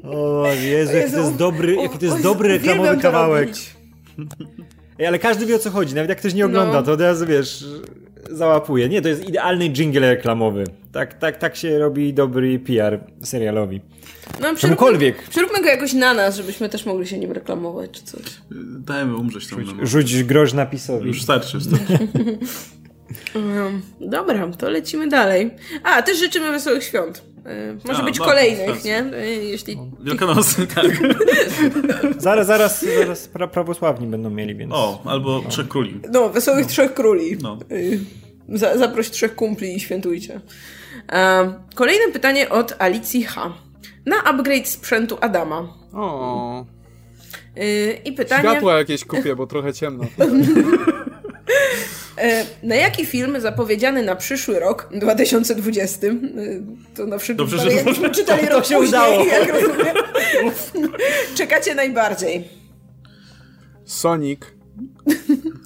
O 0.05 0.47
Jezu, 0.63 0.97
jaki 0.97 1.11
to 1.13 1.19
jest 1.19 1.37
dobry, 1.37 1.75
jaki 1.77 1.99
to 1.99 2.05
jest 2.05 2.23
dobry 2.23 2.49
reklamowy 2.49 2.97
kawałek. 3.03 3.49
Ej, 4.99 5.07
ale 5.07 5.19
każdy 5.19 5.47
wie 5.47 5.57
o 5.57 5.59
co 5.59 5.71
chodzi. 5.71 5.95
Nawet 5.95 6.09
jak 6.09 6.19
ktoś 6.19 6.35
nie 6.35 6.47
ogląda, 6.47 6.73
No. 6.73 6.83
to 6.83 6.93
od 6.93 7.01
razu 7.01 7.27
wiesz, 7.27 7.65
załapuje. 8.31 8.89
Nie, 8.89 9.03
to 9.03 9.09
jest 9.09 9.29
idealny 9.29 9.71
jingle 9.71 10.15
reklamowy. 10.15 10.65
Tak, 10.93 11.19
tak, 11.19 11.37
tak 11.37 11.57
się 11.57 11.79
robi 11.79 12.15
dobry 12.15 12.59
PR 12.59 13.01
serialowi. 13.23 13.81
No, 14.27 14.33
przeróbmy, 14.35 14.59
Czemukolwiek. 14.61 15.29
przeróbmy 15.29 15.61
go 15.63 15.69
jakoś 15.69 15.93
na 15.93 16.15
nas, 16.15 16.37
żebyśmy 16.37 16.69
też 16.69 16.87
mogli 16.87 17.07
się 17.07 17.19
nim 17.19 17.33
reklamować, 17.33 17.91
czy 17.91 18.03
coś. 18.03 18.23
Dajmy 18.79 19.17
umrzeć 19.17 19.49
tam. 19.49 19.65
No. 19.65 19.87
Rzuć 19.87 20.25
grosz 20.25 20.53
napisowi. 20.53 21.07
Już 21.07 21.23
starczy, 21.23 21.61
starczy. 21.61 22.09
Um, 23.35 23.83
dobra, 24.01 24.49
to 24.59 24.71
lecimy 24.71 25.09
dalej. 25.09 25.51
A, 25.83 26.03
też 26.03 26.19
życzymy 26.19 26.51
wesołych 26.51 26.85
świąt. 26.85 27.34
Y, 27.47 27.79
może 27.89 28.03
A, 28.03 28.05
być 28.05 28.19
no, 28.19 28.25
kolejnych, 28.25 28.85
nie? 28.85 29.05
Y, 29.15 29.45
jeśli... 29.45 29.79
Wielkanocny, 30.01 30.67
tak. 30.75 30.87
Zaraz, 32.19 32.47
zaraz, 32.47 32.85
zaraz 32.99 33.29
pra 33.29 33.49
prawosławni 33.49 34.07
będą 34.07 34.31
mieli, 34.31 34.55
więc... 34.55 34.73
O, 34.75 35.03
albo 35.05 35.43
Trzech 35.49 35.69
Króli. 35.69 36.01
No, 36.13 36.29
wesołych 36.29 36.67
trzech 36.67 36.95
króli. 36.95 37.37
No. 37.43 37.59
Y, 37.73 38.01
Za, 38.49 38.79
zaproś 38.79 39.11
trzech 39.11 39.35
kumpli 39.35 39.77
i 39.77 39.81
świętujcie. 39.81 40.41
Um, 41.13 41.55
kolejne 41.75 42.13
pytanie 42.13 42.49
od 42.49 42.75
Alicji 42.79 43.25
H. 43.25 43.53
Na 44.07 44.25
upgrade 44.25 44.69
sprzętu 44.69 45.19
Adama. 45.21 45.69
O, 45.93 46.65
Y, 47.59 48.01
I 48.05 48.13
pytanie... 48.13 48.49
światła 48.49 48.79
jakieś 48.79 49.05
kupię, 49.05 49.37
bo 49.37 49.47
trochę 49.47 49.73
ciemno. 49.73 50.05
E, 52.19 52.47
Na 52.63 52.75
jaki 52.75 53.07
film 53.07 53.41
zapowiedziany 53.41 54.03
na 54.03 54.17
przyszły 54.17 54.59
rok, 54.61 54.89
2020, 54.93 56.07
e, 56.07 56.13
to 56.97 57.07
na 57.07 57.19
wszelki 57.19 57.39
Dobrze, 57.39 57.57
że 57.59 57.65
wypadek, 57.65 57.87
jakbyśmy 57.87 58.11
czytali 58.11 58.47
to 58.47 58.53
rok 58.55 58.65
się 58.67 58.75
później, 58.77 58.89
udało. 58.89 59.25
jak 59.41 59.49
rozumiem, 59.49 59.97
czekacie 61.35 61.75
najbardziej? 61.75 62.49
Sonic. 63.85 64.41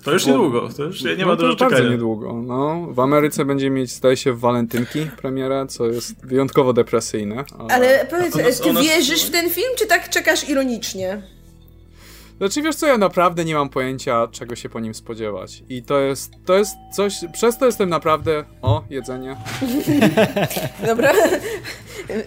To 0.04 0.12
już 0.12 0.26
niedługo, 0.26 0.68
to 0.76 0.82
już 0.84 1.02
nie 1.04 1.16
ma 1.16 1.24
no 1.26 1.36
dużo 1.36 1.48
już 1.48 1.56
bardzo 1.56 1.76
czekania. 1.76 1.90
niedługo. 1.90 2.32
No, 2.32 2.86
w 2.90 3.00
Ameryce 3.00 3.44
będzie 3.44 3.70
mieć, 3.70 3.90
zdaje 3.90 4.16
się, 4.16 4.32
w 4.32 4.38
walentynki 4.40 5.06
premierę, 5.20 5.66
co 5.68 5.86
jest 5.86 6.26
wyjątkowo 6.26 6.72
depresyjne. 6.72 7.44
Ale... 7.58 7.74
Ale 7.74 8.06
powiedz, 8.10 8.60
ty 8.60 8.72
wierzysz 8.82 9.26
w 9.26 9.30
ten 9.30 9.50
film, 9.50 9.68
czy 9.78 9.86
tak 9.86 10.08
czekasz 10.08 10.48
ironicznie? 10.48 11.22
Znaczy, 12.38 12.62
wiesz 12.62 12.76
co, 12.76 12.86
ja 12.86 12.98
naprawdę 12.98 13.44
nie 13.44 13.54
mam 13.54 13.68
pojęcia, 13.68 14.28
czego 14.32 14.56
się 14.56 14.68
po 14.68 14.80
nim 14.80 14.94
spodziewać. 14.94 15.62
I 15.68 15.82
to 15.82 16.00
jest, 16.00 16.32
to 16.44 16.58
jest 16.58 16.74
coś, 16.92 17.14
przez 17.32 17.58
to 17.58 17.66
jestem 17.66 17.88
naprawdę... 17.88 18.44
O, 18.62 18.84
jedzenie. 18.90 19.36
Dobra, 20.86 21.12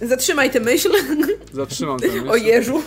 zatrzymaj 0.01 0.49
tę 0.51 0.59
myśl 0.59 0.89
Zatrzymam 1.53 1.99
tę 1.99 2.07
myśl. 2.07 2.29
o 2.29 2.35
jeżu. 2.35 2.83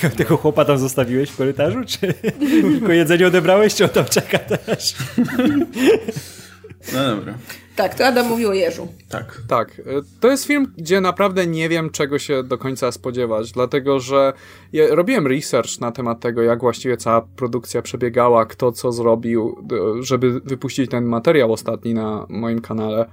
Tego, 0.00 0.16
tego 0.16 0.36
chłopa 0.36 0.64
tam 0.64 0.78
zostawiłeś 0.78 1.30
w 1.30 1.36
korytarzu, 1.36 1.78
czy 1.86 2.14
tylko 2.78 2.92
jedzenie 2.92 3.26
odebrałeś, 3.26 3.74
czy 3.74 3.84
on 3.84 3.90
tam 3.90 4.04
czeka 4.04 4.38
też? 4.38 4.94
No 6.92 7.16
dobra. 7.16 7.34
Tak, 7.76 7.94
to 7.94 8.06
Adam 8.06 8.28
mówił 8.28 8.48
o 8.48 8.52
jeżu. 8.54 8.88
Tak. 9.08 9.42
Tak, 9.48 9.78
y, 9.78 9.82
to 10.20 10.30
jest 10.30 10.44
film, 10.44 10.72
gdzie 10.78 11.00
naprawdę 11.00 11.46
nie 11.46 11.68
wiem, 11.68 11.90
czego 11.90 12.18
się 12.18 12.42
do 12.42 12.58
końca 12.58 12.92
spodziewać, 12.92 13.52
dlatego 13.52 14.00
że 14.00 14.32
ja 14.72 14.94
robiłem 14.94 15.26
research 15.26 15.80
na 15.80 15.92
temat 15.92 16.20
tego, 16.20 16.42
jak 16.42 16.60
właściwie 16.60 16.96
cała 16.96 17.20
produkcja 17.36 17.82
przebiegała, 17.82 18.46
kto 18.46 18.72
co 18.72 18.92
zrobił, 18.92 19.58
d- 19.62 19.76
żeby 20.02 20.40
wypuścić 20.40 20.90
ten 20.90 21.04
materiał 21.04 21.52
ostatni 21.52 21.94
na 21.94 22.26
moim 22.28 22.60
kanale. 22.60 23.06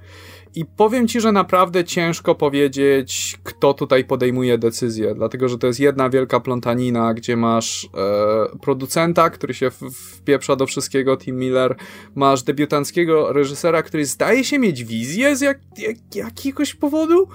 I 0.54 0.64
powiem 0.64 1.08
ci, 1.08 1.20
że 1.20 1.32
naprawdę 1.32 1.84
ciężko 1.84 2.34
powiedzieć, 2.34 3.38
kto 3.42 3.74
tutaj 3.74 4.04
podejmuje 4.04 4.58
decyzję, 4.58 5.14
dlatego 5.14 5.48
że 5.48 5.58
to 5.58 5.66
jest 5.66 5.80
jedna 5.80 6.10
wielka 6.10 6.40
plątanina, 6.40 7.14
gdzie 7.14 7.36
masz 7.36 7.84
e, 7.84 8.58
producenta, 8.58 9.30
który 9.30 9.54
się 9.54 9.70
wpieprza 9.70 10.56
do 10.56 10.66
wszystkiego, 10.66 11.16
Tim 11.16 11.38
Miller, 11.38 11.76
masz 12.14 12.42
debiutanckiego 12.42 13.32
reżysera, 13.32 13.82
który 13.82 14.06
zdaje 14.06 14.44
się 14.44 14.58
mieć 14.58 14.84
wizję 14.84 15.36
z 15.36 15.40
jak, 15.40 15.58
jak, 15.78 15.96
jakiegoś 16.14 16.74
powodu, 16.74 17.28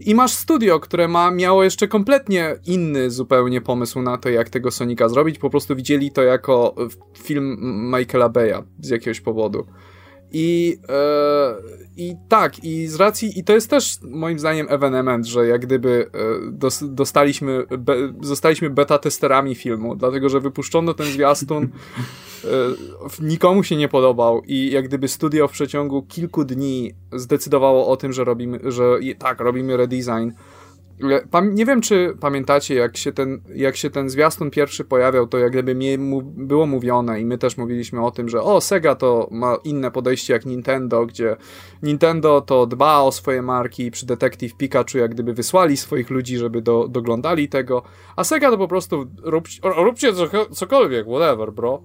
i 0.00 0.14
masz 0.14 0.32
studio, 0.32 0.80
które 0.80 1.08
ma, 1.08 1.30
miało 1.30 1.64
jeszcze 1.64 1.88
kompletnie 1.88 2.56
inny 2.66 3.10
zupełnie 3.10 3.60
pomysł 3.60 4.02
na 4.02 4.18
to, 4.18 4.28
jak 4.28 4.50
tego 4.50 4.70
Sonika 4.70 5.08
zrobić. 5.08 5.38
Po 5.38 5.50
prostu 5.50 5.76
widzieli 5.76 6.10
to 6.10 6.22
jako 6.22 6.74
e, 6.78 7.18
film 7.22 7.56
Michaela 7.96 8.28
Beya 8.28 8.62
z 8.80 8.88
jakiegoś 8.88 9.20
powodu. 9.20 9.66
I, 10.32 10.78
e, 10.88 11.54
I 11.96 12.16
tak, 12.28 12.64
i 12.64 12.86
z 12.86 12.96
racji, 12.96 13.38
i 13.38 13.44
to 13.44 13.52
jest 13.52 13.70
też 13.70 13.98
moim 14.02 14.38
zdaniem 14.38 14.66
ewenement, 14.70 15.26
że 15.26 15.46
jak 15.46 15.60
gdyby 15.60 16.10
e, 16.14 16.18
dos, 16.52 16.84
dostaliśmy, 16.88 17.66
be, 17.78 17.96
zostaliśmy 18.20 18.70
beta 18.70 18.98
testerami 18.98 19.54
filmu, 19.54 19.96
dlatego 19.96 20.28
że 20.28 20.40
wypuszczono 20.40 20.94
ten 20.94 21.06
zwiastun, 21.06 21.64
e, 22.44 22.48
nikomu 23.22 23.62
się 23.62 23.76
nie 23.76 23.88
podobał 23.88 24.42
i 24.46 24.70
jak 24.70 24.84
gdyby 24.84 25.08
studio 25.08 25.48
w 25.48 25.52
przeciągu 25.52 26.02
kilku 26.02 26.44
dni 26.44 26.94
zdecydowało 27.12 27.88
o 27.88 27.96
tym, 27.96 28.12
że 28.12 28.24
robimy, 28.24 28.60
że 28.64 28.98
tak, 29.18 29.40
robimy 29.40 29.76
redesign. 29.76 30.30
Nie 31.52 31.66
wiem, 31.66 31.80
czy 31.80 32.16
pamiętacie, 32.20 32.74
jak 32.74 32.96
się, 32.96 33.12
ten, 33.12 33.40
jak 33.54 33.76
się 33.76 33.90
ten 33.90 34.10
zwiastun 34.10 34.50
pierwszy 34.50 34.84
pojawiał, 34.84 35.26
to 35.26 35.38
jak 35.38 35.52
gdyby 35.52 35.74
mi 35.74 35.98
było 36.22 36.66
mówione 36.66 37.20
i 37.20 37.24
my 37.24 37.38
też 37.38 37.56
mówiliśmy 37.56 38.04
o 38.04 38.10
tym, 38.10 38.28
że 38.28 38.42
o, 38.42 38.60
Sega 38.60 38.94
to 38.94 39.28
ma 39.30 39.56
inne 39.64 39.90
podejście 39.90 40.32
jak 40.32 40.46
Nintendo, 40.46 41.06
gdzie 41.06 41.36
Nintendo 41.82 42.40
to 42.40 42.66
dba 42.66 43.00
o 43.00 43.12
swoje 43.12 43.42
marki, 43.42 43.90
przy 43.90 44.06
Detective 44.06 44.56
Pikachu 44.56 44.98
jak 44.98 45.10
gdyby 45.10 45.34
wysłali 45.34 45.76
swoich 45.76 46.10
ludzi, 46.10 46.36
żeby 46.38 46.62
do, 46.62 46.88
doglądali 46.88 47.48
tego, 47.48 47.82
a 48.16 48.24
Sega 48.24 48.50
to 48.50 48.58
po 48.58 48.68
prostu 48.68 49.06
rób, 49.22 49.44
róbcie 49.62 50.12
co, 50.12 50.46
cokolwiek, 50.50 51.06
whatever, 51.06 51.52
bro. 51.52 51.82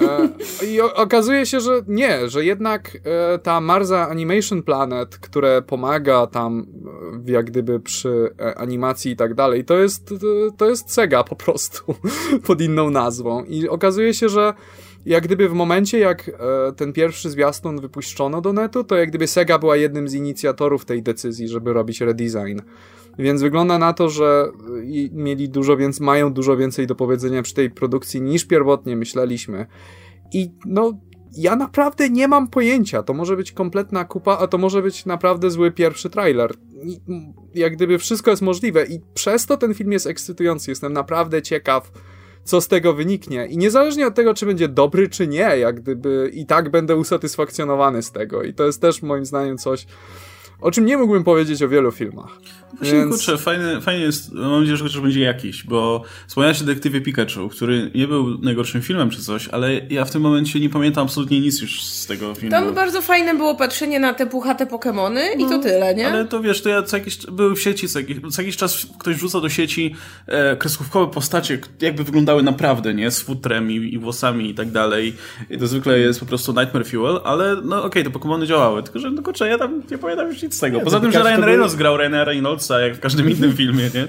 E, 0.00 0.28
I 0.66 0.80
okazuje 0.80 1.46
się, 1.46 1.60
że 1.60 1.82
nie, 1.88 2.28
że 2.28 2.44
jednak 2.44 2.98
e, 3.04 3.38
ta 3.38 3.60
Marza 3.60 4.08
Animation 4.08 4.62
Planet, 4.62 5.18
które 5.18 5.62
pomaga 5.62 6.26
tam 6.26 6.66
e, 7.28 7.32
jak 7.32 7.46
gdyby 7.46 7.80
przy 7.80 8.34
animacji 8.56 9.12
i 9.12 9.16
tak 9.16 9.34
dalej, 9.34 9.64
to 9.64 9.78
jest, 9.78 10.14
to, 10.56 10.68
jest 10.68 10.92
Sega 10.92 11.24
po 11.24 11.36
prostu 11.36 11.94
pod 12.46 12.60
inną 12.60 12.90
nazwą. 12.90 13.44
I 13.44 13.68
okazuje 13.68 14.14
się, 14.14 14.28
że 14.28 14.54
jak 15.06 15.24
gdyby 15.24 15.48
w 15.48 15.52
momencie, 15.52 15.98
jak 15.98 16.30
ten 16.76 16.92
pierwszy 16.92 17.30
zwiastun 17.30 17.80
wypuszczono 17.80 18.40
do 18.40 18.52
netu, 18.52 18.84
to 18.84 18.96
jak 18.96 19.08
gdyby 19.08 19.26
Sega 19.26 19.58
była 19.58 19.76
jednym 19.76 20.08
z 20.08 20.14
inicjatorów 20.14 20.84
tej 20.84 21.02
decyzji, 21.02 21.48
żeby 21.48 21.72
robić 21.72 22.00
redesign. 22.00 22.60
Więc 23.18 23.42
wygląda 23.42 23.78
na 23.78 23.92
to, 23.92 24.08
że 24.08 24.48
y, 24.78 25.10
mieli 25.12 25.48
dużo 25.48 25.76
więc 25.76 26.00
mają 26.00 26.32
dużo 26.32 26.56
więcej 26.56 26.86
do 26.86 26.94
powiedzenia 26.94 27.42
przy 27.42 27.54
tej 27.54 27.70
produkcji 27.70 28.22
niż 28.22 28.44
pierwotnie 28.44 28.96
myśleliśmy. 28.96 29.66
I 30.32 30.50
no, 30.66 30.92
ja 31.36 31.56
naprawdę 31.56 32.10
nie 32.10 32.28
mam 32.28 32.48
pojęcia. 32.48 33.02
To 33.02 33.14
może 33.14 33.36
być 33.36 33.52
kompletna 33.52 34.04
kupa, 34.04 34.38
a 34.38 34.46
to 34.46 34.58
może 34.58 34.82
być 34.82 35.06
naprawdę 35.06 35.50
zły 35.50 35.72
pierwszy 35.72 36.10
trailer. 36.10 36.54
I, 36.82 37.00
m, 37.08 37.32
Jak 37.54 37.76
gdyby 37.76 37.98
wszystko 37.98 38.30
jest 38.30 38.42
możliwe 38.42 38.84
i 38.84 39.00
przez 39.14 39.46
to 39.46 39.56
ten 39.56 39.74
film 39.74 39.92
jest 39.92 40.06
ekscytujący. 40.06 40.70
Jestem 40.70 40.92
naprawdę 40.92 41.42
ciekaw, 41.42 41.92
co 42.44 42.60
z 42.60 42.68
tego 42.68 42.94
wyniknie. 42.94 43.46
I 43.46 43.58
niezależnie 43.58 44.06
od 44.06 44.14
tego, 44.14 44.34
czy 44.34 44.46
będzie 44.46 44.68
dobry, 44.68 45.08
czy 45.08 45.26
nie, 45.26 45.38
jak 45.58 45.80
gdyby 45.80 46.30
i 46.34 46.46
tak 46.46 46.70
będę 46.70 46.96
usatysfakcjonowany 46.96 48.02
z 48.02 48.12
tego. 48.12 48.42
I 48.42 48.54
to 48.54 48.66
jest 48.66 48.80
też 48.80 49.02
moim 49.02 49.24
zdaniem 49.24 49.58
coś, 49.58 49.86
o 50.64 50.70
czym 50.70 50.86
nie 50.86 50.96
mógłbym 50.98 51.24
powiedzieć 51.24 51.62
o 51.62 51.68
wielu 51.68 51.92
filmach. 51.92 52.38
Właśnie, 52.78 52.98
Więc- 52.98 53.10
kurczę, 53.10 53.38
fajnie, 53.38 53.80
fajnie 53.80 54.04
jest, 54.04 54.32
mam 54.32 54.60
nadzieję, 54.60 54.76
że 54.76 54.84
chociaż 54.84 55.00
będzie 55.00 55.20
jakiś, 55.20 55.64
bo 55.64 56.02
wspomniałeś 56.26 56.62
o 56.62 56.64
Detektywie 56.64 57.00
Pikachu, 57.00 57.48
który 57.48 57.90
nie 57.94 58.08
był 58.08 58.38
najgorszym 58.38 58.82
filmem 58.82 59.10
czy 59.10 59.22
coś, 59.22 59.48
ale 59.48 59.80
ja 59.90 60.04
w 60.04 60.10
tym 60.10 60.22
momencie 60.22 60.60
nie 60.60 60.68
pamiętam 60.70 61.04
absolutnie 61.04 61.40
nic 61.40 61.60
już 61.60 61.84
z 61.84 62.06
tego 62.06 62.34
filmu. 62.34 62.50
Tam 62.50 62.74
bardzo 62.74 63.02
fajne 63.02 63.34
było 63.34 63.54
patrzenie 63.54 64.00
na 64.00 64.14
te 64.14 64.26
puchate 64.26 64.66
Pokemony 64.66 65.20
i 65.38 65.48
to 65.48 65.58
tyle, 65.58 65.94
nie? 65.94 66.02
No, 66.02 66.08
Ale 66.08 66.24
to 66.24 66.42
wiesz, 66.42 66.62
to 66.62 66.68
ja 66.68 66.82
co 66.82 66.96
jakiś, 66.96 67.18
były 67.26 67.54
w 67.56 67.60
sieci, 67.60 67.88
co 67.88 67.98
jakiś, 67.98 68.16
co 68.30 68.42
jakiś 68.42 68.56
czas 68.56 68.86
ktoś 68.98 69.16
wrzuca 69.16 69.40
do 69.40 69.48
sieci 69.48 69.94
e, 70.26 70.56
kreskówkowe 70.56 71.12
postacie, 71.12 71.58
jakby 71.80 72.04
wyglądały 72.04 72.42
naprawdę, 72.42 72.94
nie? 72.94 73.10
Z 73.10 73.20
futrem 73.20 73.70
i, 73.70 73.74
i 73.74 73.98
włosami 73.98 74.50
i 74.50 74.54
tak 74.54 74.70
dalej. 74.70 75.14
I 75.50 75.58
to 75.58 75.66
zwykle 75.66 75.98
jest 75.98 76.20
po 76.20 76.26
prostu 76.26 76.52
Nightmare 76.52 76.86
Fuel, 76.86 77.20
ale 77.24 77.56
no 77.64 77.84
okej, 77.84 78.04
te 78.04 78.10
Pokemony 78.10 78.46
działały, 78.46 78.82
tylko 78.82 78.98
że 78.98 79.10
no 79.10 79.22
kurczę, 79.22 79.48
ja 79.48 79.58
tam 79.58 79.82
nie 79.90 79.98
pamiętam 79.98 80.28
już 80.28 80.42
nic 80.42 80.53
z 80.54 80.60
tego. 80.60 80.78
Nie, 80.78 80.84
Poza 80.84 81.00
tym, 81.00 81.12
że 81.12 81.22
Ryan 81.22 81.44
Reynolds 81.44 81.74
grał 81.74 81.96
Ryana 81.96 82.24
Reynoldsa, 82.24 82.80
jak 82.80 82.96
w 82.96 83.00
każdym 83.00 83.30
innym 83.30 83.56
filmie, 83.56 83.90
nie? 83.94 84.06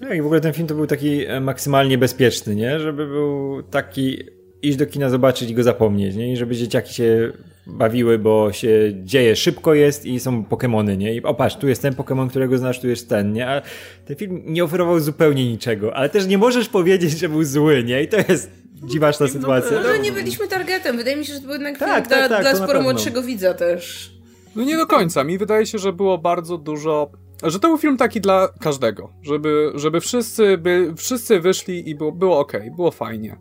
No 0.00 0.14
i 0.14 0.22
w 0.22 0.24
ogóle 0.24 0.40
ten 0.40 0.52
film 0.52 0.68
to 0.68 0.74
był 0.74 0.86
taki 0.86 1.26
e, 1.26 1.40
maksymalnie 1.40 1.98
bezpieczny, 1.98 2.54
nie? 2.54 2.80
Żeby 2.80 3.06
był 3.06 3.62
taki 3.62 4.18
iść 4.62 4.76
do 4.76 4.86
kina 4.86 5.10
zobaczyć 5.10 5.50
i 5.50 5.54
go 5.54 5.62
zapomnieć, 5.62 6.16
nie? 6.16 6.32
I 6.32 6.36
żeby 6.36 6.56
dzieciaki 6.56 6.94
się 6.94 7.32
bawiły, 7.66 8.18
bo 8.18 8.52
się 8.52 8.92
dzieje, 9.02 9.36
szybko 9.36 9.74
jest 9.74 10.06
i 10.06 10.20
są 10.20 10.42
Pokémony, 10.42 10.96
nie? 10.96 11.14
I 11.14 11.22
o 11.22 11.34
patrz, 11.34 11.56
tu 11.56 11.68
jest 11.68 11.82
ten 11.82 11.94
Pokémon, 11.94 12.30
którego 12.30 12.58
znasz, 12.58 12.80
tu 12.80 12.88
jest 12.88 13.08
ten, 13.08 13.32
nie? 13.32 13.48
A 13.48 13.62
ten 14.06 14.16
film 14.16 14.42
nie 14.46 14.64
oferował 14.64 15.00
zupełnie 15.00 15.50
niczego, 15.50 15.96
ale 15.96 16.08
też 16.08 16.26
nie 16.26 16.38
możesz 16.38 16.68
powiedzieć, 16.68 17.18
że 17.18 17.28
był 17.28 17.44
zły, 17.44 17.84
nie? 17.84 18.02
I 18.02 18.08
to 18.08 18.16
jest 18.28 18.50
dziwaczna 18.84 19.28
sytuacja. 19.28 19.76
No, 19.76 19.88
no 19.88 19.96
nie 19.96 20.12
byliśmy 20.12 20.48
targetem. 20.48 20.96
Wydaje 20.96 21.16
mi 21.16 21.26
się, 21.26 21.32
że 21.32 21.38
to 21.38 21.44
był 21.44 21.52
jednak 21.52 21.78
Tak, 21.78 21.88
film 21.88 22.08
tak, 22.08 22.28
dla, 22.28 22.28
tak, 22.28 22.40
dla 22.40 22.64
sporo 22.64 22.82
młodszego 22.82 23.22
widza 23.22 23.54
też. 23.54 24.14
No 24.56 24.64
nie 24.64 24.76
do 24.76 24.86
końca. 24.86 25.24
Mi 25.24 25.38
wydaje 25.38 25.66
się, 25.66 25.78
że 25.78 25.92
było 25.92 26.18
bardzo 26.18 26.58
dużo. 26.58 27.10
Że 27.42 27.60
to 27.60 27.68
był 27.68 27.78
film 27.78 27.96
taki 27.96 28.20
dla 28.20 28.48
każdego. 28.60 29.10
Żeby, 29.22 29.72
żeby 29.74 30.00
wszyscy, 30.00 30.58
by, 30.58 30.92
wszyscy 30.96 31.40
wyszli 31.40 31.88
i 31.90 31.94
było, 31.94 32.12
było 32.12 32.38
ok, 32.38 32.52
było 32.76 32.90
fajnie. 32.90 33.36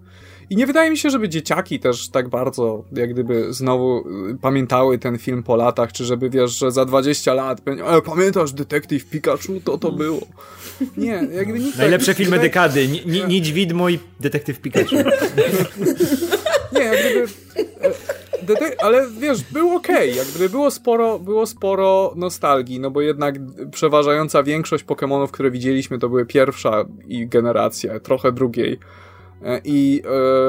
I 0.49 0.55
nie 0.55 0.67
wydaje 0.67 0.91
mi 0.91 0.97
się, 0.97 1.09
żeby 1.09 1.29
dzieciaki 1.29 1.79
też 1.79 2.09
tak 2.09 2.29
bardzo, 2.29 2.83
jak 2.91 3.13
gdyby 3.13 3.53
znowu 3.53 3.99
y, 4.29 4.37
pamiętały 4.41 4.97
ten 4.97 5.17
film 5.17 5.43
po 5.43 5.55
latach, 5.55 5.91
czy 5.91 6.05
żeby 6.05 6.29
wiesz, 6.29 6.51
że 6.59 6.71
za 6.71 6.85
20 6.85 7.33
lat 7.33 7.61
będzie, 7.61 7.85
ale 7.85 8.01
pamiętasz 8.01 8.51
Detektyw 8.53 9.05
Pikachu? 9.09 9.59
To 9.63 9.77
to 9.77 9.91
było. 9.91 10.19
Nie, 10.97 11.27
jakby 11.33 11.59
nikt 11.59 11.77
Najlepsze 11.77 12.07
tak, 12.07 12.17
filmy 12.17 12.31
wydaje- 12.37 12.49
dekady. 12.49 12.87
Ni- 12.87 13.23
Nić 13.27 13.51
widmo 13.51 13.89
i 13.89 13.99
detektyw 14.19 14.59
Pikachu. 14.59 14.95
Nie, 16.75 16.79
jak 16.81 16.99
gdyby... 16.99 17.27
ale 18.79 19.07
wiesz, 19.19 19.43
było 19.43 19.75
okej, 19.75 20.15
jak 20.15 20.27
gdyby 20.27 20.49
było 20.49 20.71
sporo, 20.71 21.19
było 21.19 21.45
sporo 21.45 22.13
nostalgii, 22.15 22.79
no 22.79 22.91
bo 22.91 23.01
jednak 23.01 23.35
przeważająca 23.71 24.43
większość 24.43 24.85
Pokémonów, 24.85 25.27
które 25.31 25.51
widzieliśmy, 25.51 25.99
to 25.99 26.09
były 26.09 26.25
pierwsza 26.25 26.85
i 27.07 27.27
generacja, 27.27 27.99
trochę 27.99 28.31
drugiej. 28.31 28.79
E, 29.43 29.61
I 29.63 30.01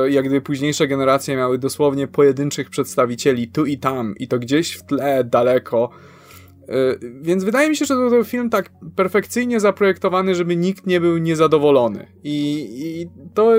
e, 0.07 0.11
jak 0.11 0.25
gdyby 0.25 0.41
późniejsze 0.41 0.89
generacje 0.89 1.37
miały 1.37 1.59
dosłownie 1.59 2.07
pojedynczych 2.07 2.71
przedstawicieli 2.71 3.49
tu 3.49 3.67
i 3.67 3.79
tam, 3.79 4.15
i 4.19 4.29
to 4.29 4.39
gdzieś 4.39 4.73
w 4.73 4.83
tle, 4.83 5.25
daleko. 5.25 5.91
E, 6.69 6.75
Więc 7.21 7.45
wydaje 7.45 7.69
mi 7.69 7.77
się, 7.77 7.85
że 7.85 7.95
to 7.95 8.11
był 8.11 8.25
film 8.25 8.51
tak 8.51 8.71
perfekcyjnie 8.97 9.61
zaprojektowany, 9.61 10.35
żeby 10.35 10.57
nikt 10.57 10.87
nie 10.87 11.01
był 11.01 11.19
niezadowolony. 11.19 12.07
I, 12.25 12.69
i 12.71 13.09
to 13.35 13.53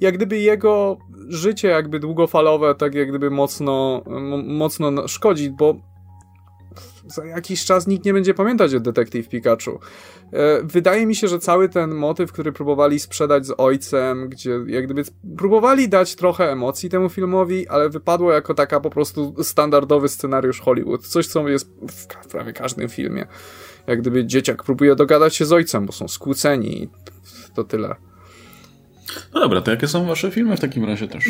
jak 0.00 0.14
gdyby 0.14 0.38
jego 0.38 0.98
życie 1.28 1.68
jakby 1.68 2.00
długofalowe 2.00 2.74
tak 2.74 2.94
jak 2.94 3.08
gdyby 3.08 3.30
mocno, 3.30 4.02
mocno 4.44 5.08
szkodzi, 5.08 5.50
bo 5.50 5.76
za 7.06 7.24
jakiś 7.24 7.64
czas 7.64 7.86
nikt 7.86 8.04
nie 8.04 8.12
będzie 8.12 8.34
pamiętać 8.34 8.74
o 8.74 8.80
Detective 8.80 9.28
Pikachu. 9.28 9.80
E, 10.32 10.62
Wydaje 10.62 11.06
mi 11.06 11.14
się, 11.14 11.28
że 11.28 11.38
cały 11.38 11.68
ten 11.68 11.94
motyw, 11.94 12.32
który 12.32 12.52
próbowali 12.52 12.98
sprzedać 12.98 13.46
z 13.46 13.54
ojcem, 13.58 14.28
gdzie 14.28 14.60
jak 14.66 14.84
gdyby 14.84 15.02
próbowali 15.36 15.88
dać 15.88 16.14
trochę 16.14 16.52
emocji 16.52 16.90
temu 16.90 17.08
filmowi, 17.08 17.68
ale 17.68 17.90
wypadło 17.90 18.32
jako 18.32 18.54
taka 18.54 18.80
po 18.80 18.90
prostu 18.90 19.34
standardowy 19.42 20.08
scenariusz 20.08 20.60
Hollywood. 20.60 21.06
Coś, 21.06 21.26
co 21.26 21.48
jest 21.48 21.70
w 22.22 22.28
prawie 22.28 22.52
każdym 22.52 22.88
filmie. 22.88 23.26
Jak 23.86 24.00
gdyby 24.00 24.26
dzieciak 24.26 24.64
próbuje 24.64 24.96
dogadać 24.96 25.36
się 25.36 25.44
z 25.44 25.52
ojcem, 25.52 25.86
bo 25.86 25.92
są 25.92 26.08
skłóceni 26.08 26.82
i 26.82 26.88
to 27.54 27.64
tyle. 27.64 27.96
No 29.34 29.40
dobra, 29.40 29.60
to 29.60 29.70
jakie 29.70 29.88
są 29.88 30.06
wasze 30.06 30.30
filmy 30.30 30.56
w 30.56 30.60
takim 30.60 30.84
razie 30.84 31.08
też? 31.08 31.24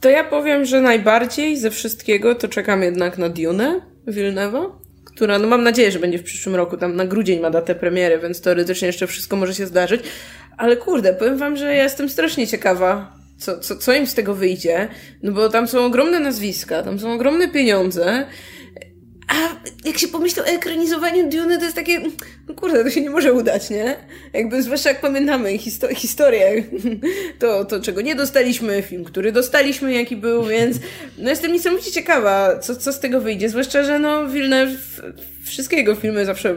To 0.00 0.08
ja 0.08 0.24
powiem, 0.24 0.64
że 0.64 0.80
najbardziej 0.80 1.56
ze 1.56 1.70
wszystkiego 1.70 2.34
to 2.34 2.48
czekam 2.48 2.82
jednak 2.82 3.18
na 3.18 3.28
Dune 3.28 3.80
Villeneuve'a, 4.08 4.70
która, 5.04 5.38
no 5.38 5.48
mam 5.48 5.62
nadzieję, 5.62 5.92
że 5.92 5.98
będzie 5.98 6.18
w 6.18 6.22
przyszłym 6.22 6.54
roku, 6.54 6.76
tam 6.76 6.96
na 6.96 7.04
grudzień 7.06 7.40
ma 7.40 7.50
datę 7.50 7.74
premiery, 7.74 8.18
więc 8.18 8.40
teoretycznie 8.40 8.86
jeszcze 8.86 9.06
wszystko 9.06 9.36
może 9.36 9.54
się 9.54 9.66
zdarzyć. 9.66 10.02
Ale 10.56 10.76
kurde, 10.76 11.14
powiem 11.14 11.38
wam, 11.38 11.56
że 11.56 11.74
ja 11.74 11.82
jestem 11.82 12.08
strasznie 12.08 12.46
ciekawa, 12.46 13.12
co, 13.38 13.58
co, 13.58 13.76
co 13.76 13.94
im 13.94 14.06
z 14.06 14.14
tego 14.14 14.34
wyjdzie, 14.34 14.88
no 15.22 15.32
bo 15.32 15.48
tam 15.48 15.68
są 15.68 15.84
ogromne 15.84 16.20
nazwiska, 16.20 16.82
tam 16.82 16.98
są 16.98 17.12
ogromne 17.12 17.48
pieniądze, 17.48 18.26
a 19.30 19.34
jak 19.84 19.98
się 19.98 20.08
pomyśli 20.08 20.42
o 20.42 20.46
ekranizowaniu 20.46 21.30
Dune, 21.30 21.58
to 21.58 21.64
jest 21.64 21.76
takie, 21.76 22.00
no 22.48 22.54
kurde, 22.54 22.84
to 22.84 22.90
się 22.90 23.00
nie 23.00 23.10
może 23.10 23.32
udać, 23.32 23.70
nie? 23.70 23.96
Jakby, 24.32 24.62
zwłaszcza 24.62 24.88
jak 24.88 25.00
pamiętamy 25.00 25.52
histo- 25.52 25.94
historię, 25.94 26.64
to, 27.38 27.64
to 27.64 27.80
czego 27.80 28.00
nie 28.00 28.14
dostaliśmy, 28.14 28.82
film, 28.82 29.04
który 29.04 29.32
dostaliśmy, 29.32 29.92
jaki 29.92 30.16
był, 30.16 30.44
więc 30.44 30.76
no 31.18 31.30
jestem 31.30 31.52
niesamowicie 31.52 31.92
ciekawa, 31.92 32.58
co, 32.58 32.76
co 32.76 32.92
z 32.92 33.00
tego 33.00 33.20
wyjdzie, 33.20 33.48
zwłaszcza, 33.48 33.82
że 33.82 33.98
no 33.98 34.28
Villeneuve, 34.28 35.02
wszystkie 35.44 35.76
jego 35.76 35.94
filmy 35.94 36.24
zawsze, 36.24 36.56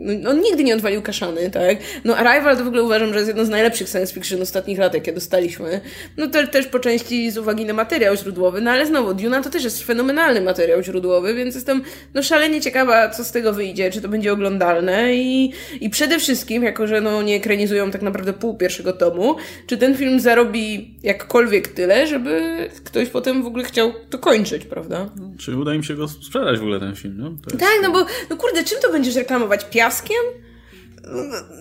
no, 0.00 0.30
on 0.30 0.40
nigdy 0.40 0.64
nie 0.64 0.74
odwalił 0.74 1.02
kaszany, 1.02 1.50
tak? 1.50 1.78
No 2.04 2.16
Arrival 2.16 2.56
to 2.56 2.64
w 2.64 2.66
ogóle 2.66 2.82
uważam, 2.82 3.08
że 3.12 3.14
jest 3.14 3.28
jedno 3.28 3.44
z 3.44 3.48
najlepszych 3.48 3.88
science 3.88 4.14
fiction 4.14 4.42
ostatnich 4.42 4.78
lat, 4.78 4.94
jakie 4.94 5.12
dostaliśmy. 5.12 5.80
No 6.16 6.26
te, 6.26 6.46
też 6.46 6.66
po 6.66 6.78
części 6.78 7.30
z 7.30 7.38
uwagi 7.38 7.64
na 7.64 7.72
materiał 7.72 8.16
źródłowy, 8.16 8.60
no 8.60 8.70
ale 8.70 8.86
znowu, 8.86 9.14
Duna 9.14 9.42
to 9.42 9.50
też 9.50 9.64
jest 9.64 9.84
fenomenalny 9.84 10.40
materiał 10.40 10.82
źródłowy, 10.82 11.34
więc 11.34 11.54
jestem 11.54 11.82
no 12.14 12.22
szalenie 12.22 12.60
ciekawa, 12.60 13.08
co 13.08 13.24
z 13.24 13.32
tego 13.32 13.52
wyjdzie, 13.52 13.90
czy 13.90 14.00
to 14.00 14.08
będzie 14.08 14.32
oglądalne 14.32 15.14
i, 15.14 15.52
i 15.80 15.90
przede 15.90 16.18
wszystkim, 16.18 16.62
jako 16.62 16.86
że 16.86 17.00
no 17.00 17.22
nie 17.22 17.36
ekranizują 17.36 17.90
tak 17.90 18.02
naprawdę 18.02 18.32
pół 18.32 18.56
pierwszego 18.56 18.92
tomu, 18.92 19.36
czy 19.66 19.76
ten 19.76 19.96
film 19.96 20.20
zarobi 20.20 20.94
jakkolwiek 21.02 21.68
tyle, 21.68 22.06
żeby 22.06 22.40
ktoś 22.84 23.08
potem 23.08 23.42
w 23.42 23.46
ogóle 23.46 23.64
chciał 23.64 23.92
to 24.10 24.18
kończyć, 24.18 24.64
prawda? 24.64 25.10
Czy 25.38 25.56
uda 25.56 25.74
im 25.74 25.82
się 25.82 25.94
go 25.94 26.08
sprzedać 26.08 26.58
w 26.58 26.62
ogóle 26.62 26.80
ten 26.80 26.96
film, 26.96 27.14
no? 27.18 27.30
To 27.30 27.50
jest... 27.50 27.60
Tak, 27.60 27.78
no 27.82 27.90
bo, 27.90 28.06
no 28.30 28.36
kurde, 28.36 28.64
czym 28.64 28.78
to 28.82 28.92
będziesz 28.92 29.14
reklamować? 29.14 29.64
Piaskiem? 29.90 30.16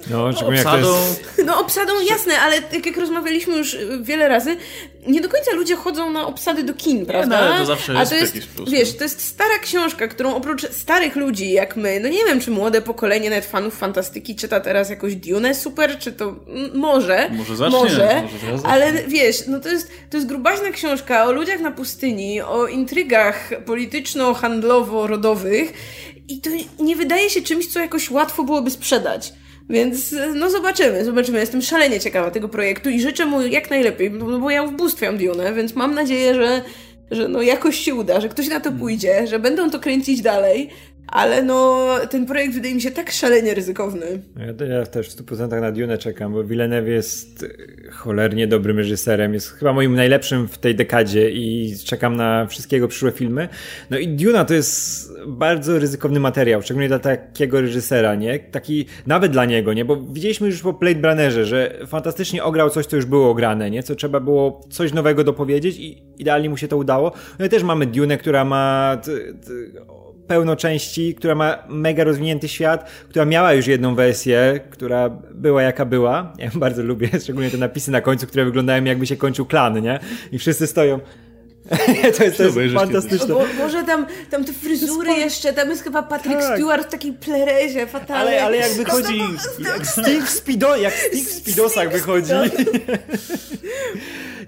No, 0.10 0.28
jak 0.28 0.36
to 0.36 0.48
Obsadą, 0.48 0.96
jest... 0.96 1.42
No 1.46 1.60
obsadą 1.60 1.94
jasne, 2.10 2.40
ale 2.40 2.62
tak 2.62 2.86
jak 2.86 2.98
rozmawialiśmy 2.98 3.58
już 3.58 3.78
wiele 4.02 4.28
razy, 4.28 4.58
nie 5.08 5.22
do 5.22 5.30
końca 5.30 5.52
ludzie 5.52 5.76
chodzą 5.76 6.12
na 6.12 6.28
obsady 6.28 6.64
do 6.64 6.74
kin, 6.74 7.06
prawda? 7.06 7.42
no, 7.42 7.48
ale 7.48 7.60
to 7.60 7.66
zawsze 7.66 7.98
A 7.98 8.00
jest 8.00 8.12
to 8.12 8.18
jest, 8.18 8.36
jakiś 8.36 8.50
plus, 8.50 8.70
wiesz, 8.70 8.92
no. 8.92 8.98
to 8.98 9.04
jest 9.04 9.26
stara 9.26 9.60
książka, 9.62 10.08
którą 10.08 10.36
oprócz 10.36 10.72
starych 10.72 11.16
ludzi 11.16 11.52
jak 11.52 11.76
my, 11.76 12.00
no 12.00 12.10
nie 12.10 12.26
wiem, 12.26 12.42
czy 12.42 12.52
młode 12.52 12.82
pokolenie 12.82 13.30
nawet 13.30 13.46
fanów 13.46 13.78
fantastyki 13.78 14.36
czyta 14.36 14.60
teraz 14.60 14.90
jakoś 14.90 15.16
Dune 15.16 15.56
super, 15.56 16.00
czy 16.00 16.12
to 16.12 16.36
może, 16.74 17.30
Może 17.30 17.56
zacznie, 17.56 17.80
może, 17.80 18.24
może 18.52 18.68
ale 18.68 18.94
wiesz, 19.08 19.44
no 19.48 19.60
to 19.60 19.70
jest, 19.70 19.92
to 20.10 20.18
jest 20.18 20.30
grubaśna 20.30 20.72
książka 20.72 21.26
o 21.26 21.32
ludziach 21.32 21.60
na 21.60 21.72
pustyni, 21.72 22.42
o 22.42 22.68
intrygach 22.68 23.50
polityczno-handlowo-rodowych 23.66 25.74
i 26.30 26.42
to 26.42 26.50
nie 26.80 26.96
wydaje 26.96 27.30
się 27.30 27.42
czymś, 27.42 27.68
co 27.68 27.80
jakoś 27.80 28.12
łatwo 28.12 28.44
byłoby 28.44 28.72
sprzedać. 28.72 29.34
Więc 29.70 30.16
no 30.36 30.50
zobaczymy, 30.50 31.06
zobaczymy. 31.06 31.40
Jestem 31.40 31.62
szalenie 31.62 32.00
ciekawa 32.00 32.32
tego 32.32 32.50
projektu 32.50 32.90
i 32.90 33.02
życzę 33.02 33.26
mu 33.26 33.42
jak 33.42 33.70
najlepiej, 33.70 34.12
no 34.12 34.40
bo 34.40 34.50
ja 34.50 34.64
ubóstwiam 34.64 35.18
Dune, 35.18 35.54
więc 35.54 35.76
mam 35.76 35.94
nadzieję, 35.94 36.36
że, 36.36 36.62
że 37.12 37.28
no 37.28 37.42
jakoś 37.42 37.80
się 37.80 37.96
uda, 37.96 38.22
że 38.22 38.30
ktoś 38.30 38.48
na 38.48 38.60
to 38.60 38.72
pójdzie, 38.72 39.28
że 39.28 39.40
będą 39.40 39.70
to 39.70 39.80
kręcić 39.80 40.22
dalej, 40.22 40.70
ale 41.12 41.44
no 41.44 41.88
ten 42.10 42.26
projekt 42.26 42.54
wydaje 42.54 42.76
mi 42.76 42.82
się 42.82 42.92
tak 42.92 43.12
szalenie 43.12 43.54
ryzykowny. 43.54 44.22
Ja, 44.48 44.54
to 44.54 44.66
ja 44.66 44.86
też 44.86 45.10
w 45.10 45.26
100% 45.26 45.62
na 45.62 45.72
Dune 45.72 45.98
czekam, 45.98 46.34
bo 46.34 46.44
Villeneuve 46.44 46.88
jest 46.92 47.44
e, 47.44 47.92
cholernie 47.92 48.48
dobrym 48.48 48.78
reżyserem. 48.78 49.34
Jest 49.34 49.52
chyba 49.52 49.74
moim 49.74 49.96
najlepszym 49.96 50.48
w 50.48 50.58
tej 50.58 50.76
dekadzie 50.76 51.32
i 51.32 51.76
czekam 51.86 52.16
na 52.16 52.46
wszystkie 52.46 52.76
jego 52.76 52.88
przyszłe 52.88 53.12
filmy. 53.12 53.50
No 53.90 53.98
i 53.98 54.08
Duna 54.08 54.46
to 54.46 54.54
jest 54.54 55.12
bardzo 55.28 55.80
ryzykowny 55.80 56.20
materiał, 56.20 56.62
szczególnie 56.62 56.88
dla 56.88 57.00
takiego 57.00 57.62
reżysera, 57.62 58.16
nie? 58.16 58.40
Taki 58.40 58.86
nawet 59.08 59.32
dla 59.32 59.46
niego, 59.46 59.74
nie? 59.74 59.86
Bo 59.86 59.98
widzieliśmy 59.98 60.48
już 60.48 60.62
po 60.62 60.74
Blade 60.74 61.10
Runnerze, 61.10 61.46
że 61.46 61.80
fantastycznie 61.88 62.44
ograł 62.44 62.70
coś, 62.70 62.86
co 62.86 62.96
już 62.96 63.06
było 63.06 63.34
grane, 63.34 63.72
nie? 63.72 63.84
Co 63.84 63.96
trzeba 63.96 64.20
było 64.20 64.62
coś 64.70 64.94
nowego 64.94 65.24
dopowiedzieć 65.24 65.78
i 65.78 66.04
idealnie 66.18 66.50
mu 66.50 66.58
się 66.58 66.68
to 66.68 66.78
udało. 66.78 67.12
No 67.40 67.46
i 67.46 67.50
też 67.50 67.64
mamy 67.64 67.86
Dune, 67.86 68.18
która 68.18 68.46
ma 68.46 68.98
pełno 70.30 70.56
części, 70.56 71.16
która 71.16 71.36
ma 71.36 71.64
mega 71.70 72.04
rozwinięty 72.04 72.48
świat, 72.48 72.90
która 73.10 73.26
miała 73.26 73.54
już 73.54 73.68
jedną 73.68 73.96
wersję, 73.96 74.60
która 74.70 75.10
była 75.32 75.62
jaka 75.64 75.86
była. 75.86 76.34
Ja 76.38 76.50
bardzo 76.56 76.84
lubię, 76.84 77.10
szczególnie 77.24 77.52
te 77.52 77.58
napisy 77.58 77.92
na 77.92 78.02
końcu, 78.02 78.28
które 78.28 78.46
wyglądają 78.46 78.84
jakby 78.84 79.08
się 79.08 79.18
kończył 79.18 79.46
klan, 79.46 79.82
nie? 79.82 80.00
I 80.32 80.40
wszyscy 80.40 80.68
stoją. 80.68 81.00
to 82.18 82.24
jest, 82.24 82.38
to 82.38 82.44
jest 82.44 82.76
fantastyczne. 82.76 83.28
Bo, 83.28 83.46
może 83.58 83.84
tam, 83.84 84.06
tam 84.30 84.46
te 84.46 84.54
fryzury 84.54 85.12
jeszcze, 85.12 85.54
tam 85.54 85.70
jest 85.70 85.84
chyba 85.84 86.04
Patrick 86.04 86.40
Tak. 86.40 86.58
Stewart 86.58 86.88
w 86.88 86.92
takiej 86.92 87.14
plerezie 87.14 87.88
fatalnej. 87.88 88.38
Ale, 88.38 88.46
ale 88.46 88.58
jak 88.58 88.72
wychodzi, 88.72 89.20
jak 89.60 89.88
Steve 89.88 90.26
w 90.26 90.30
Speedo, 90.30 90.76
jak 90.76 90.94
Steve 90.94 91.24
w 91.24 91.32
Speedosach 91.32 91.92
wychodzi. 91.92 92.32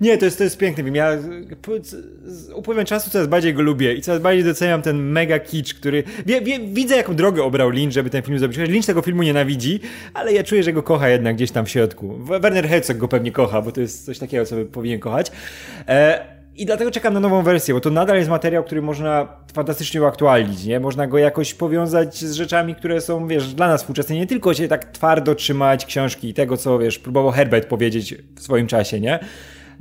Nie, 0.02 0.18
to 0.18 0.26
jest, 0.26 0.38
to 0.38 0.44
jest 0.44 0.58
piękny 0.58 0.84
film. 0.84 0.96
Ja 0.96 1.18
z- 1.18 2.52
upływem 2.56 2.86
czasu 2.86 3.10
coraz 3.10 3.28
bardziej 3.28 3.54
go 3.54 3.62
lubię 3.62 3.94
i 3.94 4.02
coraz 4.02 4.22
bardziej 4.22 4.44
doceniam 4.44 4.82
ten 4.82 4.98
mega 5.12 5.40
kicz, 5.40 5.74
który... 5.74 6.04
Wie, 6.26 6.42
wie, 6.42 6.60
widzę, 6.60 6.96
jaką 6.96 7.16
drogę 7.16 7.44
obrał 7.44 7.70
Lynch, 7.70 7.94
żeby 7.94 8.10
ten 8.10 8.22
film 8.22 8.40
zrobić. 8.40 8.58
Lynch 8.58 8.86
tego 8.86 9.02
filmu 9.02 9.24
nienawidzi, 9.24 9.80
ale 10.14 10.34
ja 10.34 10.44
czuję, 10.44 10.64
że 10.64 10.74
go 10.74 10.84
kocha 10.84 11.10
jednak 11.10 11.36
gdzieś 11.36 11.52
tam 11.52 11.66
w 11.66 11.70
środku. 11.70 12.18
Werner 12.18 12.68
Herzog 12.70 12.98
go 12.98 13.08
pewnie 13.08 13.32
kocha, 13.32 13.62
bo 13.62 13.72
to 13.72 13.82
jest 13.82 14.06
coś 14.06 14.20
takiego, 14.20 14.46
co 14.46 14.56
powinien 14.72 15.00
kochać. 15.00 15.32
E, 15.88 16.26
i 16.56 16.66
dlatego 16.66 16.92
czekam 16.92 17.14
na 17.14 17.20
nową 17.20 17.44
wersję, 17.44 17.74
bo 17.74 17.80
to 17.80 17.90
nadal 17.90 18.18
jest 18.18 18.30
materiał, 18.30 18.64
który 18.64 18.82
można 18.82 19.28
fantastycznie 19.54 20.02
uaktualnić, 20.02 20.66
nie? 20.66 20.80
Można 20.80 21.08
go 21.08 21.18
jakoś 21.18 21.54
powiązać 21.54 22.16
z 22.18 22.34
rzeczami, 22.34 22.76
które 22.76 23.02
są, 23.02 23.28
wiesz, 23.28 23.54
dla 23.54 23.68
nas 23.68 23.82
współczesne. 23.82 24.16
Nie 24.16 24.28
tylko 24.28 24.54
się 24.54 24.68
tak 24.68 24.86
twardo 24.92 25.36
trzymać 25.36 25.86
książki 25.86 26.30
i 26.30 26.34
tego, 26.34 26.58
co, 26.58 26.80
wiesz, 26.80 27.00
próbował 27.00 27.32
Herbert 27.32 27.68
powiedzieć 27.68 28.16
w 28.36 28.42
swoim 28.42 28.68
czasie, 28.68 29.00
nie? 29.00 29.20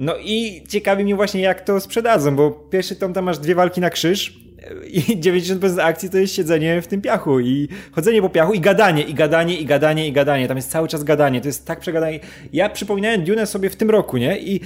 No 0.00 0.14
i 0.24 0.62
ciekawi 0.68 1.04
mnie 1.04 1.14
właśnie, 1.14 1.40
jak 1.40 1.60
to 1.60 1.80
sprzedadzą, 1.80 2.36
bo 2.36 2.50
pierwszy 2.50 2.96
tom 2.96 3.12
tam 3.12 3.24
masz 3.24 3.38
dwie 3.38 3.54
walki 3.54 3.80
na 3.80 3.90
krzyż, 3.90 4.40
i 4.86 5.00
90% 5.30 5.80
akcji 5.80 6.10
to 6.10 6.18
jest 6.18 6.34
siedzenie 6.34 6.82
w 6.82 6.86
tym 6.86 7.02
piachu 7.02 7.40
i 7.40 7.68
chodzenie 7.92 8.22
po 8.22 8.28
piachu 8.28 8.52
i 8.52 8.60
gadanie, 8.60 9.02
i 9.02 9.14
gadanie, 9.14 9.60
i 9.60 9.64
gadanie, 9.64 10.08
i 10.08 10.12
gadanie. 10.12 10.48
Tam 10.48 10.56
jest 10.56 10.70
cały 10.70 10.88
czas 10.88 11.04
gadanie. 11.04 11.40
To 11.40 11.48
jest 11.48 11.66
tak 11.66 11.80
przegadanie. 11.80 12.20
Ja 12.52 12.68
przypominałem 12.68 13.24
Dune 13.24 13.46
sobie 13.46 13.70
w 13.70 13.76
tym 13.76 13.90
roku, 13.90 14.16
nie? 14.16 14.38
I 14.38 14.60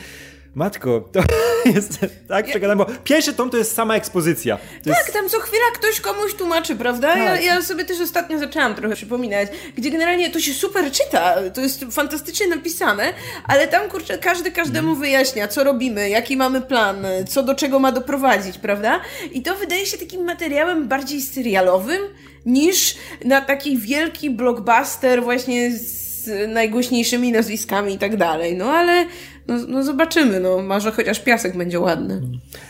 Matko, 0.55 1.09
to 1.13 1.21
jest 1.75 1.99
tak 2.29 2.47
przegadane, 2.47 2.77
bo 2.85 2.87
pierwszy 3.05 3.33
tom 3.33 3.51
to 3.51 3.57
jest 3.57 3.75
sama 3.75 3.97
ekspozycja. 3.97 4.57
To 4.57 4.91
tak, 4.91 4.99
jest... 4.99 5.13
tam 5.13 5.29
co 5.29 5.41
chwila 5.41 5.65
ktoś 5.75 6.01
komuś 6.01 6.35
tłumaczy, 6.35 6.77
prawda? 6.77 7.09
Tak. 7.09 7.19
Ja, 7.19 7.41
ja 7.41 7.63
sobie 7.63 7.85
też 7.85 8.01
ostatnio 8.01 8.39
zaczęłam 8.39 8.75
trochę 8.75 8.95
przypominać, 8.95 9.49
gdzie 9.77 9.91
generalnie 9.91 10.31
to 10.31 10.41
się 10.41 10.55
super 10.55 10.91
czyta, 10.93 11.35
to 11.55 11.61
jest 11.61 11.85
fantastycznie 11.91 12.47
napisane, 12.49 13.05
ale 13.49 13.69
tam 13.69 13.89
kurczę, 13.89 14.19
każdy 14.19 14.51
każdemu 14.51 14.89
Mhm. 14.89 15.01
wyjaśnia, 15.01 15.49
co 15.49 15.65
robimy, 15.65 16.11
jaki 16.11 16.37
mamy 16.37 16.61
plan, 16.61 17.07
co 17.29 17.43
do 17.43 17.55
czego 17.55 17.79
ma 17.79 17.93
doprowadzić, 17.93 18.59
prawda? 18.59 19.01
I 19.33 19.43
to 19.43 19.55
wydaje 19.55 19.87
się 19.87 19.99
takim 19.99 20.25
materiałem 20.25 20.89
bardziej 20.89 21.23
serialowym 21.23 22.03
niż 22.47 22.95
na 23.25 23.41
taki 23.41 23.79
wielki 23.79 24.31
blockbuster 24.31 25.23
właśnie 25.23 25.71
z 25.71 26.05
najgłośniejszymi 26.49 27.33
nazwiskami 27.33 27.95
i 27.95 27.99
tak 27.99 28.17
dalej. 28.17 28.57
No 28.57 28.73
ale 28.73 29.07
no, 29.49 29.55
no 29.69 29.83
zobaczymy, 29.85 30.41
no 30.41 30.63
może 30.63 30.93
chociaż 30.93 31.21
piasek 31.21 31.57
będzie 31.57 31.81
ładny. 31.81 32.23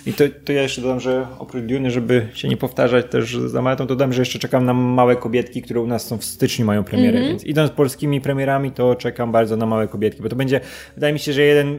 I 0.07 0.13
to, 0.13 0.25
to 0.45 0.53
ja 0.53 0.63
jeszcze 0.63 0.81
dodam, 0.83 1.01
że 1.01 1.27
oprócz 1.39 1.65
Dune, 1.65 1.91
żeby 1.91 2.29
się 2.35 2.49
nie 2.49 2.57
powtarzać 2.57 3.07
też 3.11 3.37
za 3.37 3.63
Maletą, 3.63 3.85
to 3.85 3.89
dodam, 3.89 4.13
że 4.13 4.23
jeszcze 4.23 4.39
czekam 4.39 4.65
na 4.65 4.73
Małe 4.75 5.17
Kobietki, 5.17 5.63
które 5.63 5.81
u 5.81 5.87
nas 5.87 6.07
są 6.07 6.19
w 6.19 6.25
styczniu 6.25 6.67
mają 6.67 6.85
premierę, 6.85 7.19
Mhm. 7.19 7.29
więc 7.29 7.45
idąc 7.45 7.71
polskimi 7.71 8.21
premierami, 8.21 8.71
to 8.73 8.95
czekam 8.95 9.33
bardzo 9.33 9.57
na 9.57 9.67
Małe 9.67 9.89
Kobietki, 9.89 10.23
bo 10.23 10.29
to 10.29 10.37
będzie, 10.37 10.61
wydaje 10.95 11.13
mi 11.13 11.19
się, 11.19 11.33
że 11.33 11.43
jeden 11.43 11.79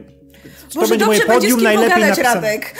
to 0.72 0.80
Może 0.80 0.90
będzie 0.90 1.06
moje 1.06 1.20
podium 1.20 1.62
najlepiej 1.62 2.00
napisane. 2.02 2.34
Radek. 2.34 2.74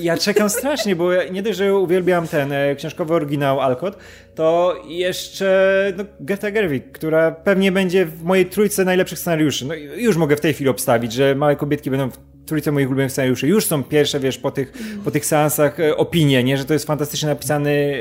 Ja 0.00 0.16
czekam 0.16 0.50
strasznie, 0.50 0.96
bo 0.96 1.12
ja 1.12 1.28
nie 1.28 1.42
dość, 1.42 1.58
że 1.58 1.74
uwielbiam 1.74 2.28
ten 2.28 2.52
e, 2.52 2.76
książkowy 2.76 3.14
oryginał 3.14 3.60
Alcott, 3.60 3.98
to 4.34 4.76
jeszcze 4.86 5.92
no, 5.96 6.04
Greta 6.20 6.50
Gerwig, 6.50 6.92
która 6.92 7.30
pewnie 7.30 7.72
będzie 7.72 8.06
w 8.06 8.22
mojej 8.22 8.46
trójce 8.46 8.84
najlepszych 8.84 9.18
scenariuszy. 9.18 9.64
No 9.64 9.74
już 9.74 10.16
mogę 10.16 10.36
w 10.36 10.40
tej 10.40 10.54
chwili 10.54 10.70
obstawić, 10.70 11.12
że 11.12 11.34
Małe 11.34 11.56
Kobietki 11.56 11.90
będą 11.90 12.10
w 12.10 12.18
trójce 12.48 12.72
moich 12.72 12.88
ulubionych 12.88 13.12
scenariuszy. 13.12 13.48
Już 13.48 13.66
są 13.66 13.84
pierwsze, 13.84 14.20
wiesz, 14.20 14.38
po 14.38 14.50
tych, 14.50 14.72
po 15.04 15.10
tych 15.10 15.26
seansach 15.26 15.80
e, 15.80 15.96
opinie, 15.96 16.44
nie? 16.44 16.56
Że 16.58 16.64
to 16.64 16.72
jest 16.72 16.86
fantastycznie 16.86 17.28
napisany 17.28 17.98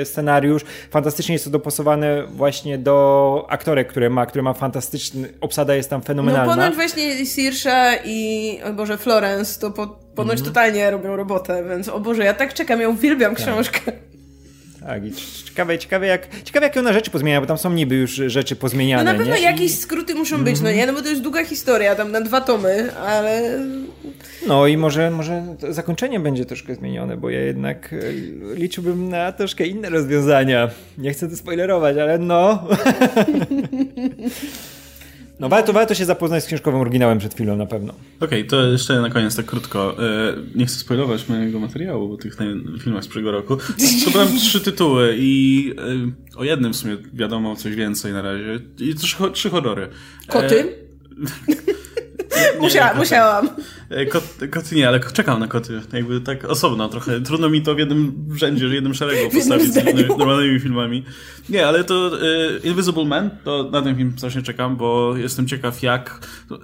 e, 0.00 0.04
scenariusz, 0.04 0.62
fantastycznie 0.90 1.32
jest 1.32 1.44
to 1.44 1.50
dopasowane 1.50 2.26
właśnie 2.26 2.78
do 2.78 3.46
aktorek, 3.48 3.88
które 3.88 4.10
ma, 4.10 4.26
które 4.26 4.42
ma 4.42 4.52
fantastyczny, 4.52 5.28
obsada 5.40 5.74
jest 5.74 5.90
tam 5.90 6.00
No 6.00 6.06
fenomenalna. 6.06 6.54
ponoć 6.54 6.74
właśnie 6.74 7.26
Sirsha 7.26 7.96
i, 8.04 8.58
o 8.64 8.72
Boże, 8.72 8.98
Florence 8.98 9.60
to 9.60 9.70
po, 9.70 9.86
ponoć 10.14 10.38
Mhm. 10.38 10.44
totalnie 10.54 10.90
robią 10.90 11.16
robotę, 11.16 11.64
więc 11.68 11.88
o 11.88 12.00
Boże, 12.00 12.24
ja 12.24 12.34
tak 12.34 12.54
czekam, 12.54 12.80
ja 12.80 12.88
uwielbiam 12.88 13.34
książkę. 13.34 13.80
Tak, 14.88 15.04
i 15.04 15.12
ciekawe, 15.44 15.78
ciekawe, 15.78 16.06
jak, 16.06 16.42
ciekawe 16.44 16.66
jakie 16.66 16.80
ona 16.80 16.92
rzeczy 16.92 17.10
pozmienia, 17.10 17.40
bo 17.40 17.46
tam 17.46 17.58
są 17.58 17.72
niby 17.72 17.94
już 17.94 18.10
rzeczy 18.10 18.54
No 18.54 18.60
pozmieniane, 18.60 19.12
na 19.12 19.18
pewno 19.18 19.34
nie? 19.34 19.42
jakieś 19.42 19.78
skróty 19.78 20.14
muszą 20.14 20.44
być, 20.44 20.60
no 20.60 20.72
nie? 20.72 20.86
No 20.86 20.92
bo 20.92 21.02
to 21.02 21.08
jest 21.08 21.22
długa 21.22 21.44
historia, 21.44 21.94
tam 21.94 22.12
na 22.12 22.20
dwa 22.20 22.40
tomy, 22.40 22.96
ale... 22.96 23.58
No 24.46 24.66
i 24.66 24.76
może, 24.76 25.10
może 25.10 25.56
to 25.60 25.72
zakończenie 25.72 26.20
będzie 26.20 26.44
troszkę 26.44 26.74
zmienione, 26.74 27.16
bo 27.16 27.30
ja 27.30 27.40
jednak 27.40 27.92
e, 27.92 27.96
liczyłbym 28.54 29.08
na 29.08 29.32
troszkę 29.32 29.66
inne 29.66 29.90
rozwiązania. 29.90 30.70
Nie 30.98 31.12
chcę 31.12 31.28
tu 31.28 31.36
spoilerować, 31.36 31.96
ale 31.96 32.18
no. 32.18 32.58
No 35.40 35.48
warto, 35.48 35.72
warto 35.72 35.94
się 35.94 36.04
zapoznać 36.04 36.44
z 36.44 36.46
książkowym 36.46 36.80
oryginałem 36.80 37.18
przed 37.18 37.34
chwilą 37.34 37.56
na 37.56 37.66
pewno. 37.66 37.94
Okej, 38.20 38.46
to 38.46 38.66
jeszcze 38.66 39.00
na 39.00 39.10
koniec 39.10 39.36
tak 39.36 39.46
krótko. 39.46 39.96
E, 40.04 40.34
Nie 40.54 40.66
chcę 40.66 40.76
spoilować 40.78 41.28
mojego 41.28 41.58
materiału 41.60 42.12
o 42.12 42.16
tych 42.16 42.36
filmach 42.80 43.04
z 43.04 43.06
przyszłego 43.06 43.32
roku. 43.32 43.56
Podałem 44.04 44.36
trzy 44.36 44.60
tytuły 44.60 45.16
i 45.18 45.74
e, 46.34 46.38
o 46.38 46.44
jednym 46.44 46.72
w 46.72 46.76
sumie 46.76 46.96
wiadomo 47.12 47.56
coś 47.56 47.74
więcej 47.74 48.12
na 48.12 48.22
razie. 48.22 48.60
I 48.80 48.94
trzy, 48.94 49.16
trzy 49.32 49.50
horrory. 49.50 49.88
Koty? 50.28 50.60
E, 50.60 50.88
Musiała, 52.60 52.94
musiałam. 52.94 53.48
E, 53.90 54.06
Kot, 54.06 54.24
koty 54.50 54.74
nie, 54.74 54.88
ale 54.88 55.00
czekam 55.00 55.40
na 55.40 55.46
koty. 55.48 55.80
Jakby 55.92 56.20
tak 56.20 56.44
osobno 56.44 56.88
trochę. 56.88 57.20
Trudno 57.20 57.48
mi 57.48 57.62
to 57.62 57.74
w 57.74 57.78
jednym 57.78 58.28
rzędzie, 58.34 58.68
w 58.68 58.72
jednym 58.72 58.94
szeregu 58.94 59.30
postawić 59.30 59.74
z 59.74 60.08
normalnymi 60.08 60.60
filmami. 60.60 61.04
Nie, 61.48 61.66
ale 61.66 61.84
to 61.84 62.10
e, 62.22 62.58
Invisible 62.68 63.04
Man, 63.04 63.30
to 63.44 63.68
na 63.72 63.82
ten 63.82 63.96
film 63.96 64.12
strasznie 64.16 64.42
czekam, 64.42 64.76
bo 64.76 65.16
jestem 65.16 65.46
ciekaw 65.46 65.82
jak... 65.82 66.20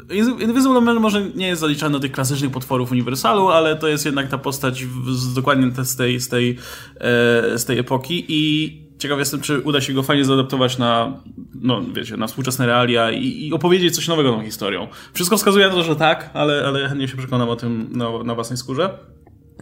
Invi- 0.08 0.42
Invisible 0.42 0.80
Man 0.80 1.00
może 1.00 1.22
nie 1.34 1.46
jest 1.46 1.60
zaliczany 1.60 1.92
do 1.92 2.00
tych 2.00 2.12
klasycznych 2.12 2.50
potworów 2.50 2.90
Uniwersalu, 2.90 3.48
ale 3.48 3.76
to 3.76 3.88
jest 3.88 4.06
jednak 4.06 4.28
ta 4.28 4.38
postać 4.38 4.84
z, 5.10 5.34
dokładnie 5.34 5.84
z 5.84 5.96
tej, 5.96 6.20
z, 6.20 6.28
tej, 6.28 6.58
e, 7.00 7.58
z 7.58 7.64
tej 7.64 7.78
epoki 7.78 8.24
i 8.28 8.83
Ciekaw 9.04 9.18
jestem, 9.18 9.40
czy 9.40 9.60
uda 9.60 9.80
się 9.80 9.92
go 9.92 10.02
fajnie 10.02 10.24
zaadaptować 10.24 10.78
na, 10.78 11.20
no 11.54 11.82
wiecie, 11.94 12.16
na 12.16 12.26
współczesne 12.26 12.66
realia 12.66 13.10
i, 13.10 13.46
i 13.46 13.52
opowiedzieć 13.52 13.94
coś 13.94 14.08
nowego 14.08 14.32
tą 14.32 14.42
historią. 14.42 14.88
Wszystko 15.12 15.36
wskazuje 15.36 15.68
na 15.68 15.72
to, 15.72 15.82
że 15.82 15.96
tak, 15.96 16.30
ale, 16.34 16.64
ale 16.66 16.88
chętnie 16.88 17.08
się 17.08 17.16
przekonam 17.16 17.48
o 17.48 17.56
tym 17.56 17.88
na, 17.92 18.22
na 18.24 18.34
własnej 18.34 18.56
skórze. 18.56 18.98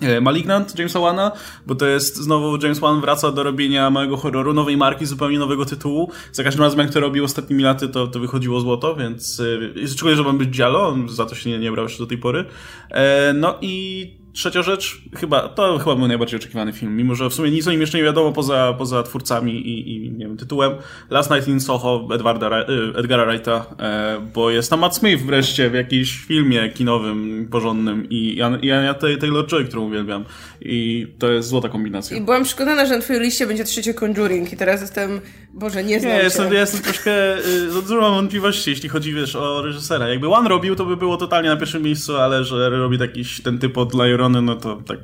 E, 0.01 0.21
Malignant 0.21 0.79
Jamesa 0.79 1.01
Wana, 1.01 1.33
bo 1.67 1.75
to 1.75 1.87
jest 1.87 2.17
znowu 2.17 2.57
James 2.63 2.79
Wan 2.79 3.01
wraca 3.01 3.33
do 3.33 3.43
robienia 3.43 3.91
małego 3.91 4.17
horroru, 4.17 4.53
nowej 4.53 4.77
marki, 4.77 5.07
zupełnie 5.07 5.39
nowego 5.39 5.65
tytułu. 5.65 6.11
Za 6.33 6.45
każdym 6.45 6.65
razem, 6.65 6.79
jak 6.79 6.91
to 6.91 7.01
robił 7.01 7.25
ostatnimi 7.25 7.63
laty, 7.63 7.89
to, 7.89 8.07
to 8.07 8.21
wychodziło 8.21 8.61
złoto, 8.61 8.97
więc 8.97 9.43
e, 9.83 9.89
szczególnie, 9.89 10.17
że 10.17 10.23
mam 10.23 10.39
być 10.39 10.61
on 10.61 11.09
za 11.09 11.27
to 11.27 11.35
się 11.35 11.51
nie, 11.51 11.59
nie 11.59 11.73
brał 11.73 11.85
jeszcze 11.85 12.03
do 12.03 12.07
tej 12.07 12.19
pory. 12.19 12.45
E, 12.91 13.33
no 13.33 13.59
i 13.61 14.22
trzecia 14.33 14.63
rzecz, 14.63 15.03
chyba, 15.17 15.49
to 15.49 15.79
chyba 15.79 15.97
był 15.97 16.09
najbardziej 16.09 16.37
oczekiwany 16.41 16.73
film, 16.73 16.97
mimo 16.97 17.15
że 17.15 17.31
w 17.31 17.35
sumie 17.35 17.51
nic 17.51 17.69
o 17.69 17.71
nim 17.71 17.81
jeszcze 17.81 17.99
nie 17.99 18.05
wiadomo 18.05 18.33
poza, 18.33 18.75
poza 18.79 19.03
twórcami 19.03 19.53
i, 19.69 19.97
i 20.07 20.11
nie 20.13 20.27
wiem, 20.27 20.37
tytułem. 20.37 20.73
Last 21.11 21.31
Night 21.31 21.49
in 21.49 21.61
Soho 21.61 22.09
Edwarda, 22.15 22.51
e, 22.51 22.67
Edgara 22.97 23.27
Wrighta, 23.27 23.67
e, 23.81 24.21
bo 24.35 24.51
jest 24.51 24.71
tam 24.71 24.81
Matt 24.81 24.97
Smith 24.97 25.23
wreszcie 25.23 25.71
w 25.71 25.75
jakimś 25.75 26.17
filmie 26.19 26.69
kinowym 26.69 27.49
porządnym 27.51 28.07
i, 28.11 28.35
i 28.37 28.43
An- 28.43 28.61
i 28.63 28.71
Ania 28.71 28.95
Tay- 28.95 29.19
Taylor-Joy, 29.19 29.65
którą 29.65 29.83
uwielbiam. 29.87 30.25
I 30.61 31.07
to 31.19 31.33
jest 31.33 31.49
złota 31.49 31.69
kombinacja. 31.69 32.17
I 32.17 32.21
byłam 32.21 32.45
przekonana, 32.45 32.87
że 32.87 32.95
na 32.97 33.03
twojej 33.03 33.23
liście 33.23 33.47
będzie 33.47 33.65
trzecie 33.65 33.95
Conjuring 33.95 34.53
i 34.53 34.57
teraz 34.57 34.81
jestem... 34.81 35.21
Boże, 35.55 35.85
nie 35.85 36.01
znam 36.01 36.13
Nie, 36.13 36.19
jestem, 36.19 36.53
ja 36.53 36.61
jestem 36.61 36.83
troszkę, 36.83 37.39
y, 37.39 37.67
no, 37.75 37.83
dużo 37.83 38.01
mam 38.01 38.15
wątpliwości, 38.15 38.71
jeśli 38.71 38.89
chodzi, 38.89 39.15
wiesz, 39.15 39.37
o 39.37 39.63
reżysera. 39.63 40.09
Jakby 40.09 40.29
One 40.29 40.49
robił, 40.49 40.77
to 40.77 40.85
by 40.85 40.97
było 40.97 41.17
totalnie 41.17 41.49
na 41.49 41.57
pierwszym 41.57 41.83
miejscu, 41.83 42.17
ale 42.17 42.45
że 42.45 42.71
robi 42.71 42.99
jakiś 42.99 43.43
ten 43.43 43.59
typ 43.59 43.79
od 43.79 43.95
Lajorony, 43.95 44.43
no 44.43 44.57
to 44.57 44.77
tak 44.87 44.99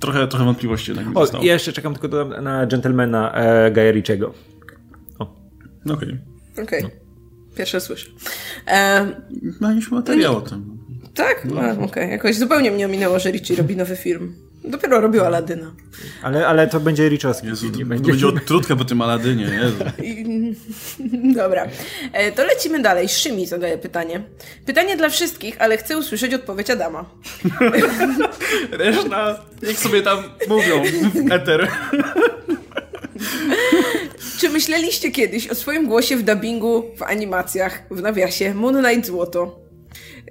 trochę, 0.00 0.28
trochę 0.28 0.44
wątpliwości 0.44 0.90
jednak 0.90 1.06
mi 1.06 1.14
O, 1.14 1.42
i 1.42 1.46
jeszcze 1.46 1.72
czekam 1.72 1.92
tylko 1.92 2.08
do, 2.08 2.24
na 2.24 2.66
Gentlemana 2.66 3.32
e, 3.32 3.70
Gaja 3.70 3.90
Ritchiego. 3.92 4.34
Okej. 5.92 6.18
Okej. 6.62 6.84
Pierwsze 7.56 7.80
słyszę. 7.80 8.06
E, 8.66 9.06
Mieliśmy 9.60 9.96
materiał 9.96 10.36
o 10.36 10.40
tym. 10.40 10.78
tak? 11.14 11.46
A, 11.60 11.84
Okej. 11.84 12.10
Jakoś 12.10 12.36
zupełnie 12.38 12.70
mnie 12.70 12.86
ominęło, 12.86 13.18
że 13.18 13.30
Richie 13.30 13.56
robi 13.56 13.76
nowy 13.76 13.96
film. 13.96 14.34
Dopiero 14.64 15.00
robił 15.00 15.24
Aladyna. 15.24 15.72
Ale, 16.22 16.46
ale 16.46 16.66
to 16.68 16.80
będzie 16.80 17.08
Riczowski. 17.08 17.46
Jezu, 17.46 17.70
to, 17.70 17.76
nie 17.76 17.84
to 17.84 17.88
będzie... 17.88 18.10
będzie 18.10 18.26
odtrutka 18.28 18.76
po 18.76 18.84
tym 18.84 19.02
Aladynie, 19.02 19.50
Dobra. 21.34 21.66
E, 22.12 22.32
to 22.32 22.44
lecimy 22.44 22.82
dalej. 22.82 23.08
Szymi 23.08 23.46
zadaje 23.46 23.78
pytanie. 23.78 24.22
Pytanie 24.66 24.96
dla 24.96 25.08
wszystkich, 25.08 25.56
ale 25.58 25.76
chcę 25.76 25.98
usłyszeć 25.98 26.34
odpowiedź 26.34 26.70
Adama. 26.70 27.04
Reszta, 28.70 29.44
niech 29.62 29.78
sobie 29.78 30.02
tam 30.02 30.18
mówią 30.48 30.82
w 31.14 31.32
eter. 31.32 31.68
Czy 34.38 34.48
myśleliście 34.48 35.10
kiedyś 35.10 35.48
o 35.48 35.54
swoim 35.54 35.86
głosie 35.86 36.16
w 36.16 36.22
dubbingu, 36.22 36.84
w 36.96 37.02
animacjach, 37.02 37.82
w 37.90 38.02
nawiasie 38.02 38.54
Moon 38.54 38.84
Knight 38.84 39.06
Złoto? 39.06 39.63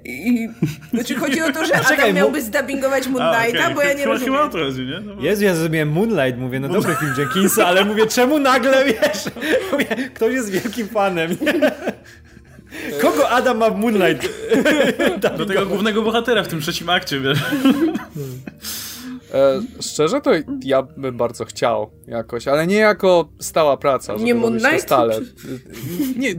I, 0.04 0.48
znaczy 0.92 1.14
chodzi 1.14 1.40
o 1.42 1.52
to, 1.52 1.64
że 1.66 1.74
Adam 1.74 1.86
czekaj, 1.88 2.14
miałby 2.14 2.42
zdubbingować 2.42 3.06
Moon 3.08 3.24
Knighta, 3.34 3.62
okej. 3.64 3.74
bo 3.74 3.82
ja 3.82 3.92
nie 3.92 4.02
chyba, 4.04 4.18
Chyba 4.18 4.38
o 4.38 4.42
rozumiem. 4.42 4.50
to 4.50 4.58
chodzi, 4.58 4.86
nie? 4.86 5.00
No, 5.00 5.14
bo- 5.14 5.22
Jezu, 5.22 5.44
ja 5.44 5.54
zrobiłem 5.54 5.88
Moonlight, 5.92 6.38
mówię, 6.40 6.60
no 6.60 6.68
dobry 6.68 6.94
film 7.00 7.14
Jenkinsa, 7.18 7.66
ale 7.66 7.84
mówię, 7.84 8.06
czemu 8.06 8.38
nagle, 8.38 8.84
wiesz, 8.84 9.24
mówię, 9.72 9.86
ktoś 10.14 10.34
jest 10.34 10.50
wielkim 10.50 10.88
fanem, 10.88 11.30
nie? 11.40 11.54
Kogo 13.00 13.30
Adam 13.30 13.58
ma 13.58 13.70
w 13.70 13.78
Moonlight? 13.78 14.28
do 15.38 15.46
tego 15.46 15.66
głównego 15.66 16.02
bohatera 16.02 16.42
w 16.42 16.48
tym 16.48 16.60
trzecim 16.60 16.88
akcie, 16.90 17.20
wiesz. 17.20 17.38
E, 19.34 19.62
szczerze 19.80 20.20
to 20.20 20.30
ja 20.64 20.82
bym 20.82 21.16
bardzo 21.16 21.44
chciał 21.44 21.90
jakoś, 22.06 22.48
ale 22.48 22.66
nie 22.66 22.76
jako 22.76 23.28
stała 23.38 23.76
praca, 23.76 24.12
żeby 24.12 24.24
Nie 24.24 24.34
robić 24.34 24.62
to 24.62 24.78
stale. 24.78 25.20
Nie, 26.16 26.34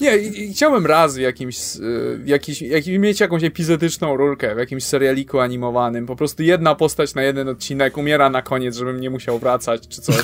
nie 0.00 0.52
chciałbym 0.52 0.86
raz 0.86 1.16
w 1.16 1.20
jakimś, 1.20 1.76
e, 1.76 1.80
jakiś, 2.24 2.62
mieć 2.86 3.20
jakąś 3.20 3.44
epizodyczną 3.44 4.16
rurkę 4.16 4.54
w 4.54 4.58
jakimś 4.58 4.84
serialiku 4.84 5.38
animowanym. 5.38 6.06
Po 6.06 6.16
prostu 6.16 6.42
jedna 6.42 6.74
postać 6.74 7.14
na 7.14 7.22
jeden 7.22 7.48
odcinek 7.48 7.96
umiera 7.96 8.30
na 8.30 8.42
koniec, 8.42 8.76
żebym 8.76 9.00
nie 9.00 9.10
musiał 9.10 9.38
wracać 9.38 9.88
czy 9.88 10.00
coś. 10.00 10.22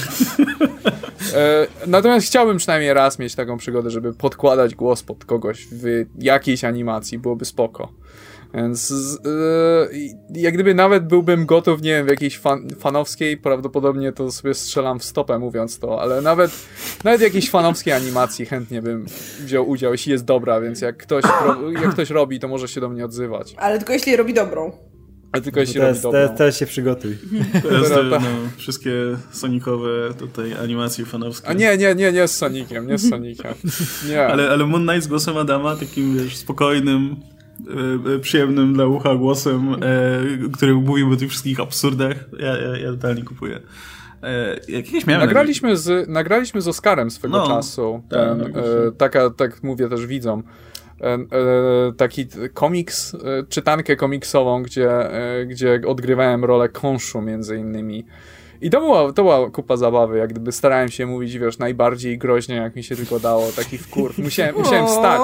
E, 1.34 1.66
natomiast 1.86 2.26
chciałbym 2.26 2.56
przynajmniej 2.56 2.94
raz 2.94 3.18
mieć 3.18 3.34
taką 3.34 3.58
przygodę, 3.58 3.90
żeby 3.90 4.12
podkładać 4.14 4.74
głos 4.74 5.02
pod 5.02 5.24
kogoś 5.24 5.66
w 5.72 6.04
jakiejś 6.18 6.64
animacji, 6.64 7.18
byłoby 7.18 7.44
spoko. 7.44 7.92
Więc 8.56 8.90
yy, 10.30 10.40
jak 10.40 10.54
gdyby 10.54 10.74
nawet 10.74 11.06
byłbym 11.06 11.46
gotów, 11.46 11.82
nie 11.82 11.90
wiem, 11.90 12.06
w 12.06 12.08
jakiejś 12.08 12.38
fan, 12.38 12.68
fanowskiej, 12.78 13.36
prawdopodobnie 13.36 14.12
to 14.12 14.32
sobie 14.32 14.54
strzelam 14.54 14.98
w 14.98 15.04
stopę 15.04 15.38
mówiąc 15.38 15.78
to, 15.78 16.00
ale 16.00 16.22
nawet, 16.22 16.50
nawet 17.04 17.20
w 17.20 17.24
jakiejś 17.24 17.50
fanowskiej 17.50 17.92
animacji 17.92 18.46
chętnie 18.46 18.82
bym 18.82 19.06
wziął 19.40 19.68
udział, 19.68 19.92
jeśli 19.92 20.12
jest 20.12 20.24
dobra, 20.24 20.60
więc 20.60 20.80
jak 20.80 20.96
ktoś, 20.96 21.24
jak 21.82 21.90
ktoś 21.90 22.10
robi, 22.10 22.40
to 22.40 22.48
może 22.48 22.68
się 22.68 22.80
do 22.80 22.88
mnie 22.88 23.04
odzywać. 23.04 23.54
Ale 23.56 23.78
tylko 23.78 23.92
jeśli 23.92 24.16
robi 24.16 24.34
dobrą. 24.34 24.72
Ale 25.32 25.42
tylko 25.42 25.60
jeśli 25.60 25.74
teraz, 25.74 26.04
robi 26.04 26.18
dobrą. 26.18 26.36
teraz, 26.36 26.56
się 26.56 26.66
przygotuj. 26.66 27.18
Teraz 27.68 27.88
te, 27.88 28.02
no, 28.02 28.20
wszystkie 28.56 28.90
sonikowe 29.32 30.14
tutaj 30.18 30.54
animacje 30.54 31.04
fanowskie. 31.04 31.48
A 31.48 31.52
nie, 31.52 31.76
nie, 31.76 31.94
nie, 31.94 32.12
nie 32.12 32.28
z 32.28 32.36
Soniciem, 32.36 32.86
nie 32.86 32.98
z 32.98 33.10
Soniciem. 33.10 33.54
Nie. 34.08 34.26
Ale, 34.26 34.50
ale 34.50 34.66
Moon 34.66 34.86
Knight 34.86 35.04
z 35.04 35.06
głosem 35.06 35.36
Adama, 35.36 35.76
takim 35.76 36.18
wiesz, 36.18 36.36
spokojnym, 36.36 37.16
przyjemnym 38.20 38.74
dla 38.74 38.86
ucha 38.86 39.14
głosem, 39.14 39.74
e, 39.74 39.78
który 40.52 40.74
mówił 40.74 41.12
o 41.12 41.16
tych 41.16 41.30
wszystkich 41.30 41.60
absurdach, 41.60 42.16
ja, 42.38 42.56
ja, 42.56 42.76
ja 42.76 42.90
totalnie 42.90 43.22
kupuję. 43.22 43.60
E, 44.22 44.56
jakieś 44.68 45.06
miałem 45.06 45.26
nagraliśmy, 45.26 45.76
z, 45.76 46.08
nagraliśmy 46.08 46.60
z 46.60 46.68
Oscarem 46.68 47.10
swego 47.10 47.38
No, 47.38 47.46
czasu. 47.46 48.02
tak, 48.10 48.20
Ten, 48.20 48.38
tak, 48.52 48.56
e, 48.56 48.92
taka, 48.98 49.30
tak 49.30 49.62
mówię 49.62 49.88
też 49.88 50.06
widzom. 50.06 50.42
E, 51.00 51.04
e, 51.14 51.18
taki 51.96 52.26
komiks, 52.54 53.14
e, 53.14 53.18
czytankę 53.48 53.96
komiksową, 53.96 54.62
gdzie, 54.62 54.90
e, 54.90 55.46
gdzie 55.46 55.80
odgrywałem 55.86 56.44
rolę 56.44 56.68
konszu 56.68 57.22
między 57.22 57.56
innymi. 57.56 58.06
I 58.60 58.70
to 58.70 58.80
była, 58.80 59.12
to 59.12 59.22
była 59.22 59.50
kupa 59.50 59.76
zabawy, 59.76 60.18
jak 60.18 60.30
gdyby 60.30 60.52
starałem 60.52 60.88
się 60.88 61.06
mówić, 61.06 61.38
wiesz, 61.38 61.58
najbardziej 61.58 62.18
groźnie, 62.18 62.54
jak 62.56 62.76
mi 62.76 62.82
się 62.84 62.96
tylko 62.96 63.18
dało, 63.20 63.48
taki 63.56 63.78
wkurw. 63.78 64.18
Musiałem, 64.18 64.54
musiałem 64.58 64.86
wstać, 64.86 65.20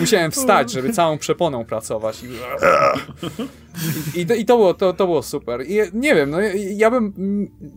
musiałem 0.00 0.30
wstać, 0.30 0.72
żeby 0.72 0.92
całą 0.92 1.18
przeponą 1.18 1.64
pracować. 1.64 2.22
I, 2.24 4.20
i, 4.20 4.26
to, 4.26 4.34
i 4.34 4.44
to, 4.44 4.56
było, 4.56 4.74
to, 4.74 4.92
to 4.92 5.06
było 5.06 5.22
super. 5.22 5.62
I 5.66 5.78
nie 5.94 6.14
wiem, 6.14 6.30
no 6.30 6.38
ja- 6.76 6.90
bym, 6.90 7.12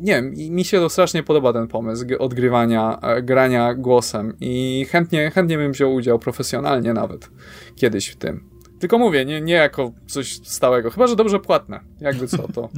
nie 0.02 0.14
wiem, 0.14 0.34
mi 0.56 0.66
się 0.66 0.80
to 0.80 0.90
strasznie 0.90 1.24
podoba 1.24 1.54
ten 1.54 1.68
pomysł 1.68 2.06
odgrywania, 2.20 3.00
e, 3.02 3.22
grania 3.22 3.74
głosem 3.74 4.34
i 4.40 4.86
chętnie, 4.90 5.32
chętnie 5.32 5.58
bym 5.58 5.72
wziął 5.72 5.94
udział 5.94 6.20
profesjonalnie 6.20 6.94
nawet 6.94 7.30
kiedyś 7.76 8.08
w 8.08 8.16
tym. 8.16 8.59
Tylko 8.80 8.98
mówię, 8.98 9.26
nie, 9.26 9.42
nie 9.42 9.54
jako 9.54 9.92
coś 10.08 10.40
stałego, 10.48 10.90
chyba, 10.92 11.08
że 11.08 11.16
dobrze 11.16 11.40
płatne. 11.40 11.80
Jakby 12.02 12.28
co, 12.28 12.48
to 12.48 12.70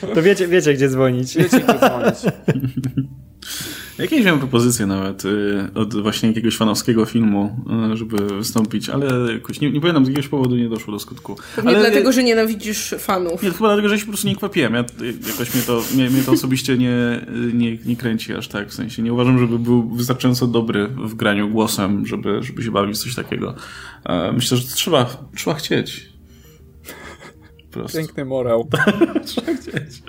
To 0.14 0.22
wiecie, 0.22 0.48
wiecie 0.48 0.74
gdzie 0.74 0.88
dzwonić. 0.88 1.36
wiecie, 1.36 1.60
gdzie 1.60 1.78
dzwonić. 1.78 2.18
Jakieś 3.98 4.24
miałem 4.24 4.40
propozycje 4.40 4.86
nawet 4.86 5.24
y, 5.24 5.68
od 5.74 6.02
właśnie 6.02 6.28
jakiegoś 6.28 6.56
fanowskiego 6.56 7.04
filmu, 7.04 7.56
y, 7.92 7.96
żeby 7.96 8.16
wystąpić, 8.16 8.88
ale 8.88 9.32
jakoś 9.32 9.60
nie, 9.60 9.70
nie 9.70 9.80
pamiętam, 9.80 10.04
z 10.04 10.08
jakiegoś 10.08 10.28
powodu 10.28 10.56
nie 10.56 10.68
doszło 10.68 10.92
do 10.92 10.98
skutku. 10.98 11.36
Pewnie 11.56 11.70
ale, 11.70 11.80
dlatego, 11.80 12.12
że 12.12 12.22
nienawidzisz 12.22 12.94
fanów. 12.98 13.42
Nie, 13.42 13.50
to 13.50 13.56
chyba 13.56 13.68
dlatego, 13.68 13.88
że 13.88 13.98
się 13.98 14.04
po 14.04 14.10
prostu 14.10 14.28
nie 14.28 14.36
kwapiłem. 14.36 14.74
Ja, 14.74 14.80
y, 14.80 15.14
jakoś 15.28 15.54
mnie 15.54 15.62
to, 15.62 15.82
mnie, 15.94 16.10
mnie 16.10 16.22
to 16.22 16.32
osobiście 16.32 16.78
nie, 16.78 17.26
nie, 17.54 17.76
nie 17.76 17.96
kręci 17.96 18.34
aż 18.34 18.48
tak. 18.48 18.68
W 18.68 18.74
sensie 18.74 19.02
nie 19.02 19.12
uważam, 19.12 19.38
żeby 19.38 19.58
był 19.58 19.88
wystarczająco 19.88 20.46
dobry 20.46 20.88
w 20.88 21.14
graniu 21.14 21.48
głosem, 21.48 22.06
żeby, 22.06 22.42
żeby 22.42 22.62
się 22.62 22.70
bawić 22.70 22.96
w 22.96 23.02
coś 23.02 23.14
takiego. 23.14 23.54
E, 24.04 24.32
Myślę, 24.32 24.56
że 24.56 24.68
to 24.68 24.74
trzeba, 24.74 25.16
trzeba 25.36 25.56
chcieć. 25.56 26.12
Po 27.70 27.78
prostu. 27.78 27.98
Piękny 27.98 28.24
morał. 28.24 28.68
Trzeba 29.26 29.54
chcieć. 29.54 30.02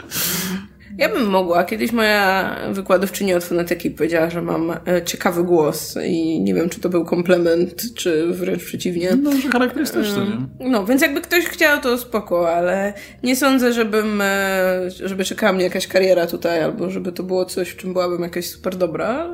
Ja 0.98 1.10
bym 1.10 1.26
mogła. 1.30 1.64
Kiedyś 1.64 1.92
moja 1.92 2.56
wykładowczyni 2.72 3.34
od 3.34 3.44
fonetyki 3.44 3.92
powiedziała, 3.92 4.30
że 4.30 4.42
mam 4.42 4.72
e, 4.72 4.78
ciekawy 5.06 5.44
głos 5.44 5.98
i 6.06 6.42
nie 6.42 6.54
wiem, 6.54 6.70
czy 6.70 6.80
to 6.80 6.90
był 6.90 7.06
komplement, 7.06 7.94
czy 7.96 8.28
wręcz 8.28 8.64
przeciwnie. 8.64 9.10
No, 9.22 9.32
że 9.42 9.50
charakterystyczny? 9.50 10.26
No, 10.60 10.86
więc 10.86 11.02
jakby 11.02 11.22
ktoś 11.22 11.46
chciał, 11.46 11.82
to 11.82 11.98
spoko, 11.98 12.56
ale 12.56 12.94
nie 13.24 13.36
sądzę, 13.36 13.74
żebym, 13.74 14.22
e, 14.22 14.82
żeby 15.06 15.26
czekała 15.26 15.54
mnie 15.54 15.64
jakaś 15.64 15.88
kariera 15.88 16.28
tutaj, 16.28 16.64
albo 16.64 16.90
żeby 16.90 17.12
to 17.12 17.24
było 17.24 17.46
coś, 17.46 17.70
w 17.70 17.78
czym 17.78 17.94
byłabym 17.94 18.22
jakaś 18.22 18.46
super 18.50 18.76
dobra. 18.76 19.30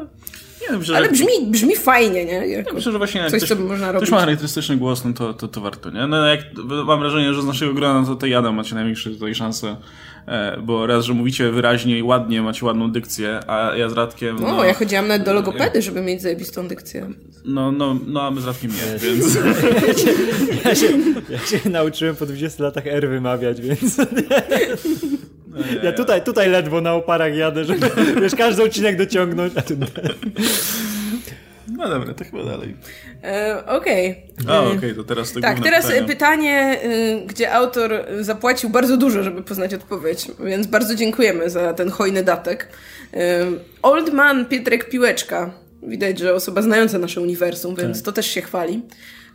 Nie, 0.61 0.95
Ale 0.95 1.05
że- 1.05 1.11
brzmi, 1.11 1.27
brzmi 1.47 1.75
fajnie, 1.75 2.25
nie? 2.25 2.47
Jako 2.47 2.73
Myślę, 2.73 2.91
że 2.91 2.97
właśnie 2.97 3.21
jak 3.21 3.31
coś, 3.31 3.43
ktoś, 3.43 3.57
co 3.57 3.63
można 3.63 3.85
ktoś 3.87 3.93
robić. 3.93 4.11
ma 4.11 4.19
charakterystyczny 4.19 4.77
głos, 4.77 5.05
no 5.05 5.13
to, 5.13 5.33
to, 5.33 5.47
to 5.47 5.61
warto, 5.61 5.89
nie? 5.89 6.07
No 6.07 6.25
jak, 6.27 6.39
mam 6.85 6.99
wrażenie, 6.99 7.33
że 7.33 7.41
z 7.41 7.45
naszego 7.45 7.73
grona 7.73 8.05
to, 8.07 8.15
to 8.15 8.25
Jada 8.25 8.51
macie 8.51 8.75
największe 8.75 9.09
tutaj 9.09 9.35
szanse, 9.35 9.75
bo 10.63 10.87
raz, 10.87 11.05
że 11.05 11.13
mówicie 11.13 11.51
wyraźnie 11.51 11.97
i 11.97 12.03
ładnie, 12.03 12.41
macie 12.41 12.65
ładną 12.65 12.91
dykcję, 12.91 13.39
a 13.47 13.75
ja 13.75 13.89
z 13.89 13.93
Radkiem, 13.93 14.37
No, 14.41 14.47
no, 14.47 14.63
ja 14.65 14.73
chodziłam 14.73 15.07
nawet 15.07 15.23
do 15.23 15.33
logopedy, 15.33 15.81
żeby 15.81 16.01
mieć 16.01 16.21
zajebistą 16.21 16.67
dykcję. 16.67 17.09
no, 17.45 17.71
no, 17.71 17.99
no 18.07 18.21
a 18.21 18.31
my 18.31 18.41
z 18.41 18.45
Radkiem 18.45 18.71
nie, 18.71 18.99
więc... 18.99 19.35
Ja 20.65 20.75
się, 20.75 20.87
ja 21.29 21.39
się 21.39 21.69
nauczyłem 21.69 22.15
po 22.15 22.25
20 22.25 22.63
latach 22.63 22.87
R 22.87 23.09
wymawiać, 23.09 23.61
więc 23.61 23.97
ja 25.83 25.91
tutaj, 25.91 26.23
tutaj 26.23 26.49
ledwo 26.49 26.81
na 26.81 26.93
oparach 26.93 27.35
jadę, 27.35 27.65
żeby 27.65 27.87
wiesz, 28.21 28.35
każdy 28.35 28.63
odcinek 28.63 28.97
dociągnąć. 28.97 29.53
A 29.55 29.61
tu... 29.61 29.73
No 31.79 31.89
dobra, 31.89 32.13
to 32.13 32.23
chyba 32.23 32.43
dalej. 32.43 32.75
E, 33.23 33.63
Okej. 33.65 34.23
A, 34.49 34.61
okej, 34.61 34.95
to 34.95 35.03
teraz 35.03 35.31
to 35.31 35.39
Tak, 35.41 35.59
teraz 35.63 35.85
pytanie. 35.87 36.07
pytanie, 36.07 36.79
y, 36.83 37.21
gdzie 37.27 37.51
autor 37.53 38.05
zapłacił 38.19 38.69
bardzo 38.69 38.97
dużo, 38.97 39.23
żeby 39.23 39.43
poznać 39.43 39.73
odpowiedź, 39.73 40.27
więc 40.45 40.67
bardzo 40.67 40.95
dziękujemy 40.95 41.49
za 41.49 41.73
ten 41.73 41.89
hojny 41.89 42.23
datek. 42.23 42.67
Y, 43.13 43.17
Old 43.81 44.13
Man 44.13 44.45
Pietrek 44.45 44.89
Piłeczka. 44.89 45.51
Widać, 45.83 46.19
że 46.19 46.33
osoba 46.33 46.61
znająca 46.61 46.97
nasze 46.97 47.21
uniwersum, 47.21 47.75
więc 47.75 47.97
Tak. 47.97 48.05
to 48.05 48.11
też 48.11 48.25
się 48.27 48.41
chwali. 48.41 48.81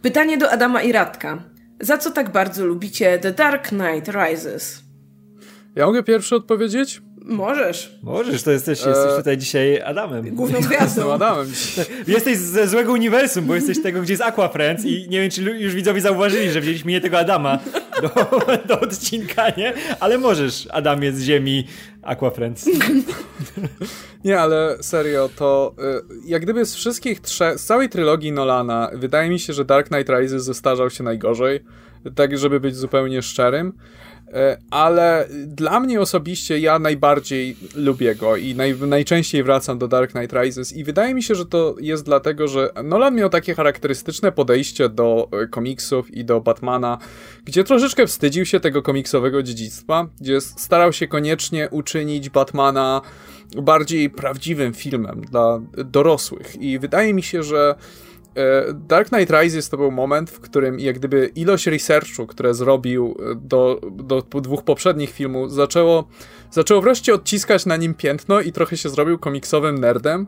Pytanie 0.03 0.39
do 0.39 0.51
Adama 0.51 0.83
i 0.83 0.93
Radka. 0.93 1.43
Za 1.81 1.99
co 1.99 2.11
tak 2.11 2.33
bardzo 2.33 2.67
lubicie 2.67 3.19
The 3.19 3.33
Dark 3.33 3.69
Knight 3.69 4.09
Rises? 4.15 4.84
Ja 5.77 5.87
mogę 5.87 6.03
pierwszy 6.03 6.37
odpowiedzieć? 6.37 7.03
Możesz. 7.25 7.99
Możesz, 8.03 8.43
to 8.43 8.51
jesteś, 8.51 8.87
jesteś 8.87 9.17
tutaj 9.17 9.39
dzisiaj 9.39 9.83
Adamem. 9.83 10.35
Główną 10.35 10.61
gwiazdą. 10.69 11.13
Adamem. 11.13 11.47
Jesteś 12.07 12.39
ze 12.39 12.69
złego 12.69 12.93
uniwersum, 12.93 13.45
bo 13.45 13.55
jesteś 13.55 13.83
tego, 13.83 14.03
gdzie 14.03 14.13
jest 14.13 14.23
Aqua 14.23 14.49
Friends 14.49 14.85
i 14.85 15.09
nie 15.09 15.21
wiem, 15.21 15.31
czy 15.31 15.43
już 15.43 15.75
widzowie 15.75 16.01
zauważyli, 16.01 16.51
że 16.51 16.61
wzięliśmy 16.61 16.93
nie 16.93 17.01
tego 17.01 17.19
Adama 17.19 17.59
do, 18.03 18.09
do 18.69 18.81
odcinka, 18.81 19.51
nie? 19.57 19.73
Ale 20.01 20.19
możesz, 20.19 20.69
Adamie 20.71 21.13
z 21.13 21.23
ziemi 21.23 21.67
Aqua 22.03 22.31
Friends. 22.31 22.69
Nie, 24.25 24.41
ale 24.41 24.77
serio, 24.81 25.31
to 25.37 25.75
y, 25.79 26.29
jak 26.29 26.43
gdyby 26.43 26.65
z 26.67 26.75
wszystkich 26.75 27.21
trzech, 27.21 27.59
z 27.59 27.65
całej 27.65 27.89
trylogii 27.89 28.33
Nolana, 28.33 28.91
wydaje 28.95 29.31
mi 29.31 29.39
się, 29.41 29.53
że 29.53 29.65
Dark 29.65 29.89
Knight 29.89 30.09
Rises 30.09 30.45
zestarzał 30.45 30.91
się 30.91 31.05
najgorzej, 31.05 31.61
tak 32.15 32.39
żeby 32.39 32.61
być 32.61 32.77
zupełnie 32.77 33.23
szczerym. 33.23 33.73
Y, 34.35 34.57
Ale 34.71 35.29
dla 35.47 35.81
mnie 35.81 36.01
osobiście 36.01 36.59
ja 36.59 36.79
najbardziej 36.79 37.57
lubię 37.75 38.15
go 38.15 38.37
i 38.37 38.55
naj, 38.55 38.75
najczęściej 38.79 39.43
wracam 39.43 39.79
do 39.79 39.89
Dark 39.89 40.13
Knight 40.13 40.33
Rises 40.33 40.73
i 40.73 40.85
wydaje 40.85 41.15
mi 41.15 41.23
się, 41.23 41.35
że 41.35 41.47
to 41.47 41.75
jest 41.81 42.05
dlatego, 42.05 42.49
że 42.49 42.71
Nolan 42.85 43.15
miał 43.15 43.29
takie 43.29 43.55
charakterystyczne 43.55 44.33
podejście 44.33 44.89
do 44.89 45.29
y, 45.45 45.49
komiksów 45.49 46.11
i 46.11 46.25
do 46.25 46.41
Batmana, 46.41 46.99
gdzie 47.45 47.65
troszeczkę 47.65 48.07
wstydził 48.07 48.47
się 48.47 48.61
tego 48.61 48.83
komiksowego 48.83 49.43
dziedzictwa, 49.43 50.09
gdzie 50.21 50.41
starał 50.41 50.93
się 50.93 51.09
koniecznie 51.09 51.69
uczynić 51.71 52.31
Batmana 52.31 53.01
bardziej 53.63 54.11
prawdziwym 54.11 54.75
filmem 54.75 55.21
dla 55.21 55.61
dorosłych. 55.85 56.57
I 56.61 56.79
wydaje 56.79 57.15
mi 57.15 57.23
się, 57.23 57.43
że 57.43 57.75
e, 57.79 58.04
Dark 58.75 59.09
Knight 59.09 59.31
Rises 59.31 59.69
to 59.69 59.77
był 59.77 59.91
moment, 59.91 60.31
w 60.31 60.41
którym 60.41 60.81
jak 60.81 60.99
gdyby 60.99 61.31
ilość 61.35 61.67
researchu, 61.67 62.27
które 62.27 62.55
zrobił 62.55 63.17
e, 63.19 63.35
do, 63.35 63.81
do 63.93 64.23
dwóch 64.41 64.63
poprzednich 64.63 65.11
filmów, 65.11 65.53
zaczęło, 65.53 66.09
zaczęło 66.51 66.81
wreszcie 66.81 67.15
odciskać 67.15 67.67
na 67.67 67.77
nim 67.77 67.95
piętno 67.95 68.41
i 68.41 68.53
trochę 68.53 68.77
się 68.77 68.89
zrobił 68.89 69.19
komiksowym 69.19 69.79
nerdem 69.79 70.27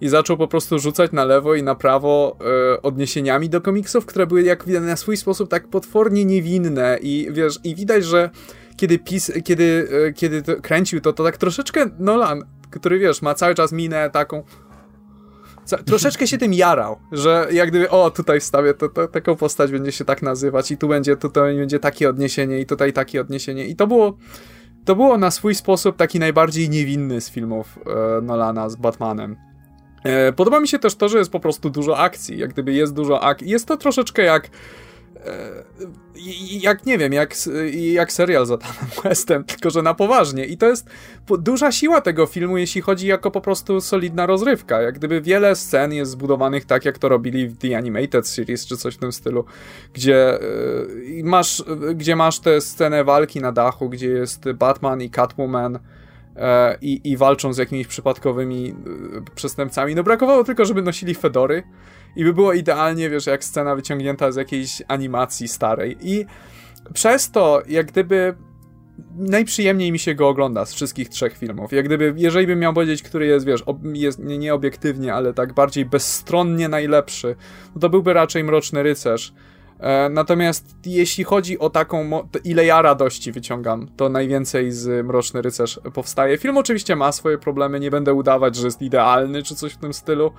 i 0.00 0.08
zaczął 0.08 0.36
po 0.36 0.48
prostu 0.48 0.78
rzucać 0.78 1.12
na 1.12 1.24
lewo 1.24 1.54
i 1.54 1.62
na 1.62 1.74
prawo 1.74 2.36
e, 2.74 2.82
odniesieniami 2.82 3.48
do 3.48 3.60
komiksów, 3.60 4.06
które 4.06 4.26
były 4.26 4.42
jak 4.42 4.66
na 4.66 4.96
swój 4.96 5.16
sposób 5.16 5.50
tak 5.50 5.68
potwornie 5.68 6.24
niewinne 6.24 6.98
i 7.02 7.28
wiesz, 7.30 7.58
i 7.64 7.74
widać, 7.74 8.04
że 8.04 8.30
kiedy, 8.76 8.98
pis, 8.98 9.32
kiedy, 9.44 9.88
e, 10.08 10.12
kiedy 10.12 10.42
to 10.42 10.56
kręcił 10.56 11.00
to, 11.00 11.12
to 11.12 11.24
tak 11.24 11.36
troszeczkę 11.36 11.86
Nolan, 11.98 12.44
który 12.70 12.98
wiesz, 12.98 13.22
ma 13.22 13.34
cały 13.34 13.54
czas 13.54 13.72
minę 13.72 14.10
taką 14.10 14.42
troszeczkę 15.86 16.26
się 16.26 16.38
tym 16.38 16.54
jarał, 16.54 16.96
że 17.12 17.48
jak 17.52 17.70
gdyby, 17.70 17.90
o, 17.90 18.10
tutaj 18.10 18.40
wstawię, 18.40 18.74
to, 18.74 18.88
to, 18.88 19.08
taką 19.08 19.36
postać 19.36 19.72
będzie 19.72 19.92
się 19.92 20.04
tak 20.04 20.22
nazywać 20.22 20.70
i 20.70 20.76
tu 20.76 20.88
będzie, 20.88 21.16
tutaj 21.16 21.56
będzie 21.56 21.78
takie 21.78 22.08
odniesienie 22.08 22.60
i 22.60 22.66
tutaj 22.66 22.92
takie 22.92 23.20
odniesienie 23.20 23.66
i 23.66 23.76
to 23.76 23.86
było 23.86 24.16
to 24.84 24.96
było 24.96 25.18
na 25.18 25.30
swój 25.30 25.54
sposób 25.54 25.96
taki 25.96 26.18
najbardziej 26.18 26.68
niewinny 26.68 27.20
z 27.20 27.30
filmów 27.30 27.78
e, 27.86 28.20
Nolana 28.20 28.68
z 28.68 28.76
Batmanem. 28.76 29.36
E, 30.04 30.32
podoba 30.32 30.60
mi 30.60 30.68
się 30.68 30.78
też 30.78 30.94
to, 30.94 31.08
że 31.08 31.18
jest 31.18 31.30
po 31.30 31.40
prostu 31.40 31.70
dużo 31.70 31.98
akcji, 31.98 32.38
jak 32.38 32.52
gdyby 32.52 32.72
jest 32.72 32.94
dużo 32.94 33.22
akcji. 33.22 33.48
Jest 33.48 33.68
to 33.68 33.76
troszeczkę 33.76 34.22
jak 34.22 34.50
jak 36.60 36.86
nie 36.86 36.98
wiem, 36.98 37.12
jak, 37.12 37.34
jak 37.92 38.12
serial 38.12 38.46
z 38.46 38.50
Adamem 38.50 38.74
Westem, 39.04 39.44
tylko 39.44 39.70
że 39.70 39.82
na 39.82 39.94
poważnie. 39.94 40.44
I 40.44 40.56
to 40.56 40.66
jest 40.66 40.90
duża 41.38 41.72
siła 41.72 42.00
tego 42.00 42.26
filmu, 42.26 42.58
jeśli 42.58 42.80
chodzi 42.80 43.06
jako 43.06 43.30
po 43.30 43.40
prostu 43.40 43.80
solidna 43.80 44.26
rozrywka. 44.26 44.82
Jak 44.82 44.94
gdyby 44.94 45.20
wiele 45.20 45.56
scen 45.56 45.92
jest 45.92 46.10
zbudowanych 46.10 46.64
tak, 46.64 46.84
jak 46.84 46.98
to 46.98 47.08
robili 47.08 47.48
w 47.48 47.58
The 47.58 47.76
Animated 47.76 48.28
Series, 48.28 48.66
czy 48.66 48.76
coś 48.76 48.94
w 48.94 48.98
tym 48.98 49.12
stylu, 49.12 49.44
gdzie 49.92 50.38
masz, 51.24 51.64
gdzie 51.94 52.16
masz 52.16 52.40
tę 52.40 52.60
scenę 52.60 53.04
walki 53.04 53.40
na 53.40 53.52
dachu, 53.52 53.88
gdzie 53.88 54.08
jest 54.08 54.52
Batman 54.52 55.02
i 55.02 55.10
Catwoman, 55.10 55.78
i, 56.80 57.00
i 57.04 57.16
walczą 57.16 57.52
z 57.52 57.58
jakimiś 57.58 57.86
przypadkowymi 57.86 58.74
przestępcami. 59.34 59.94
No 59.94 60.02
brakowało 60.02 60.44
tylko, 60.44 60.64
żeby 60.64 60.82
nosili 60.82 61.14
fedory 61.14 61.62
i 62.16 62.24
by 62.24 62.32
było 62.32 62.52
idealnie, 62.52 63.10
wiesz, 63.10 63.26
jak 63.26 63.44
scena 63.44 63.76
wyciągnięta 63.76 64.32
z 64.32 64.36
jakiejś 64.36 64.82
animacji 64.88 65.48
starej. 65.48 65.96
I 66.00 66.26
przez 66.94 67.30
to, 67.30 67.62
jak 67.68 67.86
gdyby 67.86 68.34
najprzyjemniej 69.16 69.92
mi 69.92 69.98
się 69.98 70.14
go 70.14 70.28
ogląda 70.28 70.66
z 70.66 70.74
wszystkich 70.74 71.08
trzech 71.08 71.38
filmów. 71.38 71.72
Jak 71.72 71.84
gdyby, 71.86 72.14
jeżeli 72.16 72.46
bym 72.46 72.58
miał 72.58 72.74
powiedzieć, 72.74 73.02
który 73.02 73.26
jest, 73.26 73.46
wiesz, 73.46 73.62
ob, 73.62 73.78
jest 73.92 74.20
nie, 74.98 75.14
ale 75.14 75.34
tak 75.34 75.52
bardziej 75.52 75.84
bezstronnie 75.84 76.68
najlepszy, 76.68 77.36
no 77.74 77.80
to 77.80 77.90
byłby 77.90 78.12
raczej 78.12 78.44
Mroczny 78.44 78.82
Rycerz. 78.82 79.34
E, 79.80 80.08
natomiast 80.08 80.76
jeśli 80.86 81.24
chodzi 81.24 81.58
o 81.58 81.70
taką, 81.70 82.28
ile 82.44 82.66
ja 82.66 82.82
radości 82.82 83.32
wyciągam, 83.32 83.88
to 83.96 84.08
najwięcej 84.08 84.72
z 84.72 85.06
Mroczny 85.06 85.42
Rycerz 85.42 85.80
powstaje. 85.94 86.38
Film 86.38 86.56
oczywiście 86.56 86.96
ma 86.96 87.12
swoje 87.12 87.38
problemy, 87.38 87.80
nie 87.80 87.90
będę 87.90 88.14
udawać, 88.14 88.56
że 88.56 88.66
jest 88.66 88.82
idealny 88.82 89.42
czy 89.42 89.54
coś 89.54 89.72
w 89.72 89.76
tym 89.76 89.92
stylu. 89.92 90.32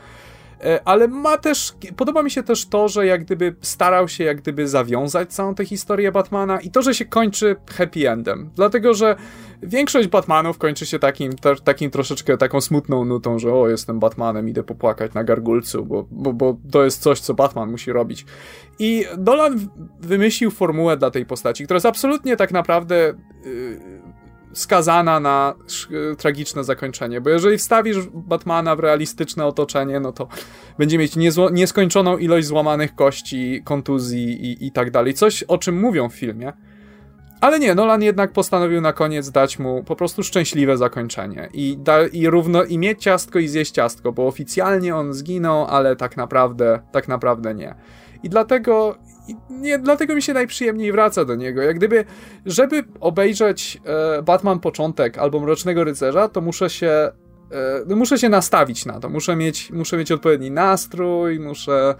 E, 0.65 0.79
ale 0.85 1.07
ma 1.07 1.37
też, 1.37 1.73
podoba 1.95 2.23
mi 2.23 2.31
się 2.31 2.43
też 2.43 2.65
to, 2.65 2.87
że 2.87 3.05
jak 3.05 3.23
gdyby 3.25 3.55
starał 3.61 4.07
się 4.07 4.23
jak 4.23 4.41
gdyby 4.41 4.67
zawiązać 4.67 5.33
całą 5.33 5.55
tę 5.55 5.65
historię 5.65 6.11
Batmana 6.11 6.61
i 6.61 6.71
to, 6.71 6.81
że 6.81 6.93
się 6.93 7.05
kończy 7.05 7.55
happy 7.67 8.09
endem, 8.09 8.49
dlatego, 8.55 8.93
że 8.93 9.15
większość 9.63 10.07
Batmanów 10.07 10.57
kończy 10.57 10.85
się 10.85 10.99
takim, 10.99 11.31
takim 11.63 11.91
troszeczkę 11.91 12.37
taką 12.37 12.61
smutną 12.61 13.05
nutą, 13.05 13.39
że 13.39 13.53
o, 13.53 13.69
jestem 13.69 13.99
Batmanem, 13.99 14.49
idę 14.49 14.63
popłakać 14.63 15.13
na 15.13 15.23
gargulcu, 15.23 15.85
bo, 15.85 16.07
bo, 16.11 16.33
bo 16.33 16.57
to 16.71 16.83
jest 16.83 17.01
coś, 17.01 17.19
co 17.19 17.33
Batman 17.33 17.71
musi 17.71 17.91
robić. 17.91 18.25
I 18.79 19.05
Dolan 19.17 19.67
wymyślił 19.99 20.51
formułę 20.51 20.97
dla 20.97 21.11
tej 21.11 21.25
postaci, 21.25 21.63
która 21.63 21.75
jest 21.75 21.85
absolutnie 21.85 22.37
tak 22.37 22.51
naprawdę... 22.51 23.13
Yy, 23.45 24.04
skazana 24.55 25.19
na 25.19 25.53
tragiczne 26.17 26.63
zakończenie, 26.63 27.21
bo 27.21 27.29
jeżeli 27.29 27.57
wstawisz 27.57 27.97
Batmana 28.13 28.75
w 28.75 28.79
realistyczne 28.79 29.45
otoczenie, 29.45 29.99
no 29.99 30.11
to 30.11 30.27
będzie 30.77 30.97
mieć 30.97 31.13
nieskończoną 31.51 32.17
ilość 32.17 32.47
złamanych 32.47 32.95
kości, 32.95 33.61
kontuzji 33.65 34.45
i, 34.45 34.65
i 34.65 34.71
tak 34.71 34.91
dalej. 34.91 35.13
Coś, 35.13 35.43
o 35.43 35.57
czym 35.57 35.79
mówią 35.79 36.09
w 36.09 36.13
filmie. 36.13 36.53
Ale 37.41 37.59
nie, 37.59 37.75
Nolan 37.75 38.01
jednak 38.01 38.31
postanowił 38.31 38.81
na 38.81 38.93
koniec 38.93 39.31
dać 39.31 39.59
mu 39.59 39.83
po 39.83 39.95
prostu 39.95 40.23
szczęśliwe 40.23 40.77
zakończenie. 40.77 41.49
I, 41.53 41.77
da, 41.79 42.07
i 42.07 42.27
równo 42.27 42.63
i 42.63 42.77
mieć 42.77 43.03
ciastko 43.03 43.39
i 43.39 43.47
zjeść 43.47 43.71
ciastko, 43.71 44.11
bo 44.11 44.27
oficjalnie 44.27 44.95
on 44.95 45.13
zginął, 45.13 45.65
ale 45.65 45.95
tak 45.95 46.17
naprawdę, 46.17 46.79
tak 46.91 47.07
naprawdę 47.07 47.55
nie. 47.55 47.75
I 48.23 48.29
dlatego 48.29 48.97
i 49.27 49.35
nie, 49.49 49.79
dlatego 49.79 50.15
mi 50.15 50.21
się 50.21 50.33
najprzyjemniej 50.33 50.91
wraca 50.91 51.25
do 51.25 51.35
niego. 51.35 51.61
Jak 51.61 51.75
gdyby, 51.75 52.05
żeby 52.45 52.83
obejrzeć 52.99 53.81
e, 53.85 54.21
Batman 54.21 54.59
początek 54.59 55.17
albo 55.17 55.39
Mrocznego 55.39 55.83
Rycerza, 55.83 56.29
to 56.29 56.41
muszę 56.41 56.69
się 56.69 56.87
e, 56.87 57.11
no 57.87 57.95
muszę 57.95 58.17
się 58.17 58.29
nastawić 58.29 58.85
na 58.85 58.99
to. 58.99 59.09
Muszę 59.09 59.35
mieć, 59.35 59.71
muszę 59.71 59.97
mieć 59.97 60.11
odpowiedni 60.11 60.51
nastrój, 60.51 61.39
muszę 61.39 61.95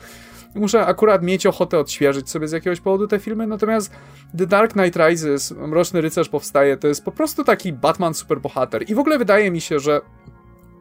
muszę 0.56 0.86
akurat 0.86 1.24
mieć 1.24 1.46
ochotę 1.46 1.80
odświeżyć 1.80 2.30
sobie 2.30 2.48
z 2.48 2.52
jakiegoś 2.52 2.82
powodu 2.82 3.08
te 3.08 3.20
filmy, 3.20 3.48
natomiast 3.48 3.92
The 4.38 4.48
Dark 4.48 4.74
Knight 4.74 4.96
Rises, 4.96 5.52
Mroczny 5.52 6.02
Rycerz 6.02 6.30
powstaje, 6.30 6.78
to 6.78 6.88
jest 6.88 7.04
po 7.04 7.12
prostu 7.12 7.44
taki 7.44 7.74
Batman 7.74 8.14
superbohater. 8.14 8.90
I 8.90 8.96
w 8.96 9.00
ogóle 9.00 9.18
wydaje 9.18 9.52
mi 9.52 9.62
się, 9.62 9.80
że 9.80 10.02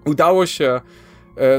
udało 0.05 0.47
się 0.47 0.81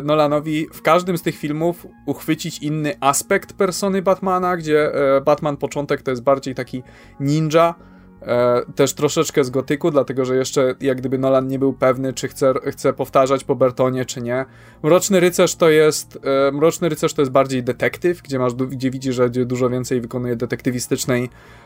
Nolanowi 0.03 0.67
w 0.73 0.81
każdym 0.81 1.17
z 1.17 1.21
tych 1.21 1.35
filmów 1.35 1.87
uchwycić 2.05 2.59
inny 2.59 2.93
aspekt 2.99 3.53
persony 3.53 4.01
Batmana, 4.01 4.57
gdzie 4.57 4.93
e, 4.93 5.21
Batman 5.21 5.57
początek 5.57 6.01
to 6.01 6.11
jest 6.11 6.23
bardziej 6.23 6.55
taki 6.55 6.83
ninja, 7.19 7.75
e, 8.21 8.61
też 8.75 8.93
troszeczkę 8.93 9.43
z 9.43 9.49
gotyku, 9.49 9.91
dlatego 9.91 10.25
że 10.25 10.35
jeszcze 10.35 10.75
jak 10.81 10.97
gdyby 10.97 11.17
Nolan 11.17 11.47
nie 11.47 11.59
był 11.59 11.73
pewny, 11.73 12.13
czy 12.13 12.27
chce, 12.27 12.53
chce 12.65 12.93
powtarzać 12.93 13.43
po 13.43 13.55
Bertonie, 13.55 14.05
czy 14.05 14.21
nie. 14.21 14.45
Mroczny 14.83 15.19
Rycerz 15.19 15.55
to 15.55 15.69
jest 15.69 16.19
Mroczny 16.53 16.89
Rycerz 16.89 17.13
to 17.13 17.21
jest 17.21 17.31
bardziej 17.31 17.63
detektyw, 17.63 18.21
gdzie 18.21 18.39
masz, 18.39 18.53
gdzie 18.53 18.91
widzisz, 18.91 19.15
że 19.15 19.29
dużo 19.29 19.69
więcej 19.69 20.01
wykonuje 20.01 20.35
detektywistycznej 20.35 21.29
E, 21.29 21.64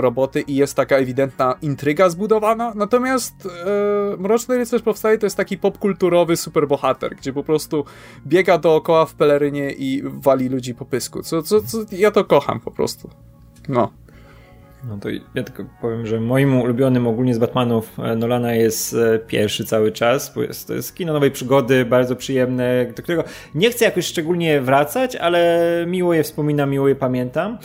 roboty 0.00 0.40
i 0.40 0.56
jest 0.56 0.76
taka 0.76 0.96
ewidentna 0.96 1.54
intryga 1.62 2.08
zbudowana. 2.08 2.72
Natomiast 2.74 3.34
e, 3.46 4.16
Mroczny 4.16 4.58
Rycerz 4.58 4.82
powstaje 4.82 5.18
to 5.18 5.26
jest 5.26 5.36
taki 5.36 5.58
popkulturowy 5.58 6.36
superbohater, 6.36 7.16
gdzie 7.16 7.32
po 7.32 7.44
prostu 7.44 7.84
biega 8.26 8.58
dookoła 8.58 9.06
w 9.06 9.14
pelerynie 9.14 9.72
i 9.72 10.02
wali 10.04 10.48
ludzi 10.48 10.74
po 10.74 10.84
pysku. 10.84 11.22
Co, 11.22 11.42
co, 11.42 11.62
co, 11.62 11.78
ja 11.92 12.10
to 12.10 12.24
kocham 12.24 12.60
po 12.60 12.70
prostu. 12.70 13.10
No. 13.68 13.90
No 14.88 14.98
to 14.98 15.08
ja 15.08 15.42
tylko 15.44 15.64
powiem, 15.80 16.06
że 16.06 16.20
moim 16.20 16.60
ulubionym 16.60 17.06
ogólnie 17.06 17.34
z 17.34 17.38
Batmanów 17.38 17.98
e, 17.98 18.16
Nolana 18.16 18.54
jest 18.54 18.94
e, 18.94 19.18
pierwszy 19.18 19.64
cały 19.64 19.92
czas, 19.92 20.34
bo 20.34 20.42
jest, 20.42 20.66
to 20.66 20.74
jest 20.74 20.94
kino 20.94 21.12
nowej 21.12 21.30
przygody, 21.30 21.84
bardzo 21.84 22.16
przyjemne, 22.16 22.86
do 22.96 23.02
którego 23.02 23.24
nie 23.54 23.70
chcę 23.70 23.84
jakoś 23.84 24.06
szczególnie 24.06 24.60
wracać, 24.60 25.16
ale 25.16 25.60
miło 25.86 26.14
je 26.14 26.22
wspominam, 26.22 26.70
miło 26.70 26.88
je 26.88 26.96
pamiętam. 26.96 27.58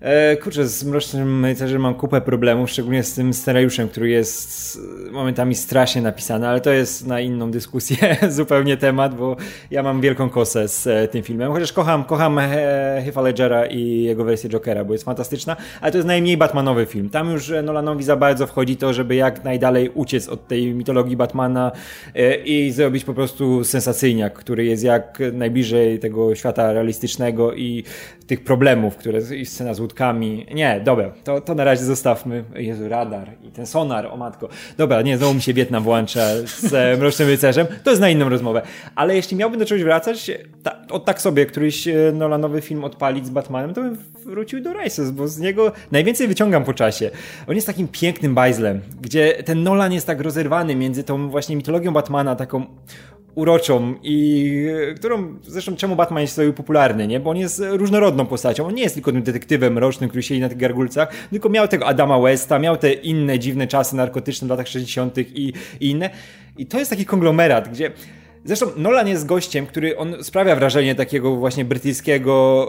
E, 0.00 0.36
kurczę, 0.36 0.66
z 0.66 0.84
Mrocznym 0.84 1.44
Rycerzem 1.44 1.82
mam 1.82 1.94
kupę 1.94 2.20
problemów, 2.20 2.70
szczególnie 2.70 3.02
z 3.02 3.14
tym 3.14 3.34
scenariuszem, 3.34 3.88
który 3.88 4.08
jest 4.08 4.78
momentami 5.10 5.54
strasznie 5.54 6.02
napisany, 6.02 6.48
ale 6.48 6.60
to 6.60 6.70
jest 6.70 7.06
na 7.06 7.20
inną 7.20 7.50
dyskusję 7.50 7.96
zupełnie 8.28 8.76
temat, 8.76 9.14
bo 9.14 9.36
ja 9.70 9.82
mam 9.82 10.00
wielką 10.00 10.30
kosę 10.30 10.68
z 10.68 10.86
e, 10.86 11.08
tym 11.08 11.22
filmem. 11.22 11.52
Chociaż 11.52 11.72
kocham, 11.72 12.04
kocham 12.04 12.38
e, 12.38 13.02
Heath'a 13.06 13.22
Ledgera 13.22 13.66
i 13.66 14.02
jego 14.02 14.24
wersję 14.24 14.50
Jokera, 14.50 14.84
bo 14.84 14.92
jest 14.92 15.04
fantastyczna, 15.04 15.56
ale 15.80 15.92
to 15.92 15.98
jest 15.98 16.08
najmniej 16.08 16.36
Batmanowy 16.36 16.86
film. 16.86 17.10
Tam 17.10 17.30
już 17.30 17.52
Nolanowi 17.62 18.04
za 18.04 18.16
bardzo 18.16 18.46
wchodzi 18.46 18.76
to, 18.76 18.92
żeby 18.92 19.14
jak 19.14 19.44
najdalej 19.44 19.90
uciec 19.94 20.28
od 20.28 20.48
tej 20.48 20.74
mitologii 20.74 21.16
Batmana 21.16 21.72
e, 22.14 22.36
i 22.36 22.72
zrobić 22.72 23.04
po 23.04 23.14
prostu 23.14 23.64
sensacyjniak, 23.64 24.34
który 24.34 24.64
jest 24.64 24.82
jak 24.82 25.18
najbliżej 25.32 25.98
tego 25.98 26.34
świata 26.34 26.72
realistycznego 26.72 27.54
i 27.54 27.84
tych 28.26 28.44
problemów, 28.44 28.96
które 28.96 29.20
i 29.36 29.46
scena 29.46 29.74
z 29.74 29.80
Nie, 30.54 30.80
dobra, 30.84 31.10
to, 31.24 31.40
to 31.40 31.54
na 31.54 31.64
razie 31.64 31.84
zostawmy. 31.84 32.44
Jezu, 32.54 32.88
radar 32.88 33.28
i 33.42 33.50
ten 33.50 33.66
sonar, 33.66 34.06
o 34.06 34.16
matko. 34.16 34.48
Dobra, 34.76 35.02
nie, 35.02 35.18
znowu 35.18 35.34
mi 35.34 35.42
się 35.42 35.54
Wietnam 35.54 35.82
włącza 35.82 36.20
z 36.46 36.74
e, 36.74 36.96
Mrocznym 36.96 37.28
Rycerzem. 37.28 37.66
To 37.84 37.90
jest 37.90 38.00
na 38.00 38.08
inną 38.08 38.28
rozmowę. 38.28 38.62
Ale 38.94 39.16
jeśli 39.16 39.36
miałbym 39.36 39.58
do 39.58 39.66
czegoś 39.66 39.84
wracać, 39.84 40.30
ta, 40.62 40.76
od 40.90 41.04
tak 41.04 41.20
sobie 41.20 41.46
któryś 41.46 41.88
e, 41.88 41.94
Nolanowy 42.14 42.60
film 42.60 42.84
odpalić 42.84 43.26
z 43.26 43.30
Batmanem, 43.30 43.74
to 43.74 43.80
bym 43.80 43.96
wrócił 44.24 44.60
do 44.60 44.72
Races, 44.72 45.10
bo 45.10 45.28
z 45.28 45.38
niego 45.38 45.72
najwięcej 45.92 46.28
wyciągam 46.28 46.64
po 46.64 46.74
czasie. 46.74 47.10
On 47.48 47.54
jest 47.54 47.66
takim 47.66 47.88
pięknym 47.88 48.34
bajzlem, 48.34 48.80
gdzie 49.00 49.42
ten 49.44 49.62
Nolan 49.62 49.92
jest 49.92 50.06
tak 50.06 50.20
rozerwany 50.20 50.76
między 50.76 51.04
tą 51.04 51.30
właśnie 51.30 51.56
mitologią 51.56 51.92
Batmana, 51.92 52.36
taką 52.36 52.66
uroczą 53.38 53.94
i 54.02 54.66
którą, 54.96 55.38
zresztą 55.42 55.76
czemu 55.76 55.96
Batman 55.96 56.20
jest 56.20 56.34
sobie 56.34 56.52
popularny, 56.52 57.06
nie? 57.06 57.20
Bo 57.20 57.30
on 57.30 57.36
jest 57.36 57.62
różnorodną 57.70 58.26
postacią. 58.26 58.66
On 58.66 58.74
nie 58.74 58.82
jest 58.82 58.94
tylko 58.94 59.12
tym 59.12 59.22
detektywem 59.22 59.72
mrocznym, 59.72 60.08
który 60.08 60.22
siedzi 60.22 60.40
na 60.40 60.48
tych 60.48 60.58
gargulcach, 60.58 61.12
tylko 61.30 61.48
miał 61.48 61.68
tego 61.68 61.86
Adama 61.86 62.18
Westa, 62.18 62.58
miał 62.58 62.76
te 62.76 62.92
inne 62.92 63.38
dziwne 63.38 63.66
czasy 63.66 63.96
narkotyczne 63.96 64.46
w 64.46 64.50
latach 64.50 64.68
60. 64.68 65.18
i, 65.18 65.22
i 65.80 65.90
inne. 65.90 66.10
I 66.58 66.66
to 66.66 66.78
jest 66.78 66.90
taki 66.90 67.04
konglomerat, 67.04 67.68
gdzie 67.68 67.92
Zresztą 68.44 68.66
Nolan 68.76 69.08
jest 69.08 69.26
gościem, 69.26 69.66
który 69.66 69.96
on 69.96 70.24
sprawia 70.24 70.56
wrażenie 70.56 70.94
takiego 70.94 71.36
właśnie 71.36 71.64
brytyjskiego 71.64 72.68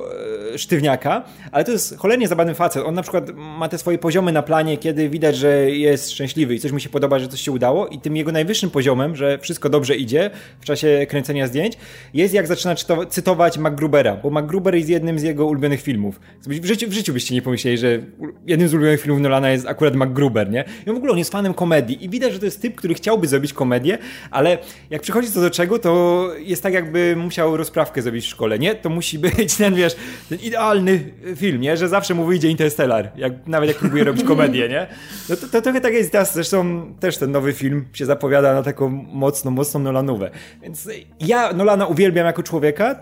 e, 0.53 0.57
sztywniaka, 0.57 1.23
ale 1.51 1.63
to 1.63 1.71
jest 1.71 1.97
cholernie 1.97 2.27
zabawny 2.27 2.55
facet. 2.55 2.83
On 2.85 2.95
na 2.95 3.01
przykład 3.01 3.31
ma 3.35 3.69
te 3.69 3.77
swoje 3.77 3.97
poziomy 3.97 4.31
na 4.31 4.41
planie, 4.41 4.77
kiedy 4.77 5.09
widać, 5.09 5.37
że 5.37 5.71
jest 5.71 6.11
szczęśliwy 6.11 6.55
i 6.55 6.59
coś 6.59 6.71
mu 6.71 6.79
się 6.79 6.89
podoba, 6.89 7.19
że 7.19 7.27
coś 7.27 7.41
się 7.41 7.51
udało 7.51 7.87
i 7.87 7.99
tym 7.99 8.17
jego 8.17 8.31
najwyższym 8.31 8.69
poziomem, 8.69 9.15
że 9.15 9.37
wszystko 9.37 9.69
dobrze 9.69 9.95
idzie 9.95 10.29
w 10.61 10.65
czasie 10.65 11.05
kręcenia 11.09 11.47
zdjęć, 11.47 11.77
jest 12.13 12.33
jak 12.33 12.47
zaczyna 12.47 12.75
cytować 13.09 13.57
MacGrubera, 13.57 14.15
bo 14.15 14.29
MacGruber 14.29 14.75
jest 14.75 14.89
jednym 14.89 15.19
z 15.19 15.23
jego 15.23 15.45
ulubionych 15.45 15.81
filmów. 15.81 16.19
W 16.47 16.65
życiu, 16.65 16.89
w 16.89 16.93
życiu 16.93 17.13
byście 17.13 17.35
nie 17.35 17.41
pomyśleli, 17.41 17.77
że 17.77 17.99
jednym 18.47 18.67
z 18.69 18.73
ulubionych 18.73 19.01
filmów 19.01 19.21
Nolana 19.21 19.49
jest 19.49 19.67
akurat 19.67 19.95
MacGruber, 19.95 20.51
nie? 20.51 20.65
I 20.87 20.91
w 20.91 20.95
ogóle 20.95 21.11
on 21.11 21.17
jest 21.17 21.31
fanem 21.31 21.53
komedii 21.53 22.05
i 22.05 22.09
widać, 22.09 22.33
że 22.33 22.39
to 22.39 22.45
jest 22.45 22.61
typ, 22.61 22.75
który 22.75 22.93
chciałby 22.93 23.27
zrobić 23.27 23.53
komedię, 23.53 23.97
ale 24.31 24.57
jak 24.89 25.01
przychodzi 25.01 25.31
to 25.31 25.41
do 25.41 25.49
czego, 25.59 25.79
to 25.79 26.27
jest 26.37 26.63
tak 26.63 26.73
jakby 26.73 27.15
musiał 27.15 27.57
rozprawkę 27.57 28.01
zrobić 28.01 28.25
w 28.25 28.27
szkole, 28.27 28.59
nie? 28.59 28.75
To 28.75 28.89
musi 28.89 29.19
być 29.19 29.55
ten, 29.55 29.75
wiesz, 29.75 29.95
ten 30.29 30.37
idealny 30.39 30.99
film, 31.35 31.61
nie? 31.61 31.77
Że 31.77 31.89
zawsze 31.89 32.13
mu 32.13 32.25
wyjdzie 32.25 32.49
Interstellar, 32.49 33.11
jak, 33.15 33.47
nawet 33.47 33.69
jak 33.69 33.77
próbuje 33.77 34.03
robić 34.03 34.23
komedię, 34.23 34.69
nie? 34.69 34.87
No 35.29 35.35
to, 35.35 35.47
to 35.47 35.61
trochę 35.61 35.81
tak 35.81 35.93
jest 35.93 36.11
teraz, 36.11 36.33
zresztą 36.33 36.85
też 36.99 37.17
ten 37.17 37.31
nowy 37.31 37.53
film 37.53 37.85
się 37.93 38.05
zapowiada 38.05 38.53
na 38.53 38.63
taką 38.63 38.89
mocną, 39.13 39.51
mocną 39.51 39.79
Nolanówę. 39.79 40.29
Więc 40.61 40.89
ja 41.19 41.53
Nolana 41.53 41.87
uwielbiam 41.87 42.25
jako 42.25 42.43
człowieka, 42.43 42.95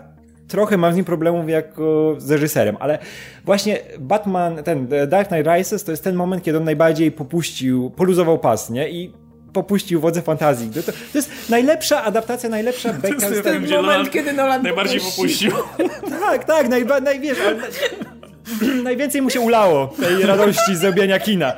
trochę 0.48 0.76
mam 0.76 0.92
z 0.92 0.96
nim 0.96 1.04
problemów 1.04 1.48
jako 1.48 2.14
z 2.18 2.30
reżyserem, 2.30 2.76
ale 2.80 2.98
właśnie 3.44 3.78
Batman, 3.98 4.62
ten 4.64 4.88
Dark 5.08 5.28
Knight 5.28 5.46
Rises 5.46 5.84
to 5.84 5.90
jest 5.90 6.04
ten 6.04 6.14
moment, 6.14 6.42
kiedy 6.42 6.58
on 6.58 6.64
najbardziej 6.64 7.12
popuścił, 7.12 7.90
poluzował 7.90 8.38
pas, 8.38 8.70
nie? 8.70 8.90
I 8.90 9.27
popuścił 9.52 10.00
wodze 10.00 10.22
fantazji. 10.22 10.70
To, 10.70 10.82
to, 10.82 10.92
to 10.92 11.18
jest 11.18 11.30
najlepsza 11.48 12.04
adaptacja, 12.04 12.48
najlepsza 12.48 12.92
beka. 13.02 13.14
jest 13.28 13.42
ten 13.42 13.42
ten 13.42 13.54
Moment, 13.54 13.70
Nolan 13.86 14.10
kiedy 14.10 14.32
Nolan 14.32 14.62
Najbardziej 14.62 15.00
popuścił. 15.00 15.50
popuścił. 15.52 15.90
Tak, 16.20 16.44
tak, 16.44 16.68
najba, 16.68 17.00
naj, 17.00 17.20
wiesz, 17.20 17.38
najwięcej 18.84 19.22
mu 19.22 19.30
się 19.30 19.40
ulało 19.40 19.86
tej 19.86 20.26
radości 20.26 20.76
zrobienia 20.76 21.18
kina. 21.18 21.52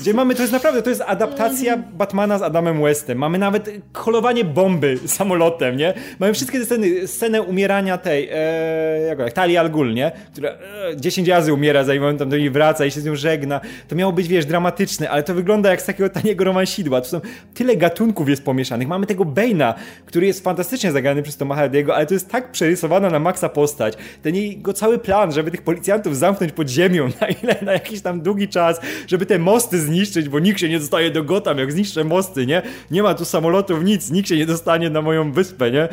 Gdzie 0.00 0.14
mamy, 0.14 0.34
to 0.34 0.42
jest 0.42 0.52
naprawdę, 0.52 0.82
to 0.82 0.90
jest 0.90 1.02
adaptacja 1.06 1.76
Batmana 1.76 2.38
z 2.38 2.42
Adamem 2.42 2.82
Westem. 2.82 3.18
Mamy 3.18 3.38
nawet 3.38 3.70
holowanie 3.94 4.44
bomby 4.44 4.98
samolotem, 5.06 5.76
nie? 5.76 5.94
Mamy 6.18 6.34
wszystkie 6.34 6.58
te 6.58 6.64
sceny, 6.64 7.08
scenę 7.08 7.42
umierania 7.42 7.98
tej, 7.98 8.28
e, 8.32 9.00
jak, 9.08 9.18
jak 9.18 9.32
Talia 9.32 9.60
Al 9.60 9.70
Ghul, 9.70 9.94
nie? 9.94 10.12
Która 10.32 10.50
e, 10.50 10.96
10 10.96 11.28
razy 11.28 11.52
umiera, 11.54 11.84
zanim 11.84 12.18
tam 12.18 12.28
do 12.28 12.36
niej 12.36 12.50
wraca 12.50 12.84
i 12.84 12.90
się 12.90 13.00
z 13.00 13.04
nią 13.04 13.16
żegna. 13.16 13.60
To 13.88 13.96
miało 13.96 14.12
być, 14.12 14.28
wiesz, 14.28 14.46
dramatyczne, 14.46 15.10
ale 15.10 15.22
to 15.22 15.34
wygląda 15.34 15.70
jak 15.70 15.82
z 15.82 15.84
takiego 15.84 16.10
taniego 16.10 16.44
romansidła. 16.44 17.00
To 17.00 17.08
są, 17.08 17.20
tyle 17.54 17.76
gatunków 17.76 18.28
jest 18.28 18.44
pomieszanych. 18.44 18.88
Mamy 18.88 19.06
tego 19.06 19.24
Bane'a, 19.24 19.74
który 20.06 20.26
jest 20.26 20.44
fantastycznie 20.44 20.92
zagrany 20.92 21.22
przez 21.22 21.36
Toma 21.36 21.56
Hardy'ego, 21.56 21.90
ale 21.90 22.06
to 22.06 22.14
jest 22.14 22.30
tak 22.30 22.52
przerysowana 22.52 23.10
na 23.10 23.18
maksa 23.18 23.48
postać. 23.48 23.94
Ten 24.22 24.34
jego 24.34 24.72
cały 24.72 24.98
plan, 24.98 25.32
żeby 25.32 25.50
tych 25.50 25.62
policjantów 25.62 26.16
zamknąć 26.16 26.31
pod 26.54 26.68
ziemią 26.68 27.08
na 27.20 27.26
ile, 27.28 27.56
na 27.62 27.72
jakiś 27.72 28.00
tam 28.00 28.20
długi 28.22 28.48
czas, 28.48 28.80
żeby 29.06 29.26
te 29.26 29.38
mosty 29.38 29.80
zniszczyć, 29.80 30.28
bo 30.28 30.38
nikt 30.38 30.60
się 30.60 30.68
nie 30.68 30.78
dostaje 30.78 31.10
do 31.10 31.24
Gotham, 31.24 31.58
jak 31.58 31.72
zniszczę 31.72 32.04
mosty, 32.04 32.46
nie? 32.46 32.62
Nie 32.90 33.02
ma 33.02 33.14
tu 33.14 33.24
samolotów, 33.24 33.84
nic, 33.84 34.10
nikt 34.10 34.28
się 34.28 34.36
nie 34.36 34.46
dostanie 34.46 34.90
na 34.90 35.02
moją 35.02 35.32
wyspę, 35.32 35.70
nie? 35.70 35.88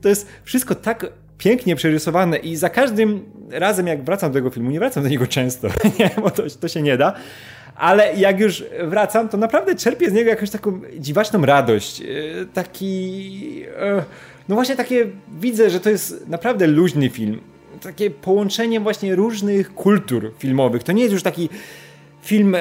To 0.00 0.08
jest 0.08 0.26
wszystko 0.44 0.74
tak 0.74 1.06
pięknie 1.38 1.76
przerysowane 1.76 2.36
i 2.36 2.56
za 2.56 2.70
każdym 2.70 3.24
razem, 3.50 3.86
jak 3.86 4.04
wracam 4.04 4.30
do 4.30 4.34
tego 4.34 4.50
filmu, 4.50 4.70
nie 4.70 4.78
wracam 4.78 5.02
do 5.02 5.08
niego 5.08 5.26
często, 5.26 5.68
nie? 5.98 6.10
Bo 6.22 6.30
to, 6.30 6.42
to 6.60 6.68
się 6.68 6.82
nie 6.82 6.96
da. 6.96 7.12
Ale 7.76 8.14
jak 8.16 8.40
już 8.40 8.64
wracam, 8.84 9.28
to 9.28 9.36
naprawdę 9.36 9.74
czerpię 9.74 10.10
z 10.10 10.12
niego 10.12 10.30
jakąś 10.30 10.50
taką 10.50 10.80
dziwaczną 10.98 11.46
radość. 11.46 12.00
e, 12.00 12.04
Taki. 12.54 13.64
e, 13.78 14.02
No 14.48 14.54
właśnie 14.54 14.76
takie 14.76 15.06
widzę, 15.40 15.70
że 15.70 15.80
to 15.80 15.90
jest 15.90 16.28
naprawdę 16.28 16.66
luźny 16.66 17.08
film. 17.10 17.40
Takie 17.82 18.10
połączenie 18.10 18.80
właśnie 18.80 19.14
różnych 19.14 19.74
kultur 19.74 20.32
filmowych. 20.38 20.82
To 20.82 20.92
nie 20.92 21.02
jest 21.02 21.12
już 21.12 21.22
taki 21.22 21.48
film 22.22 22.54
e, 22.54 22.60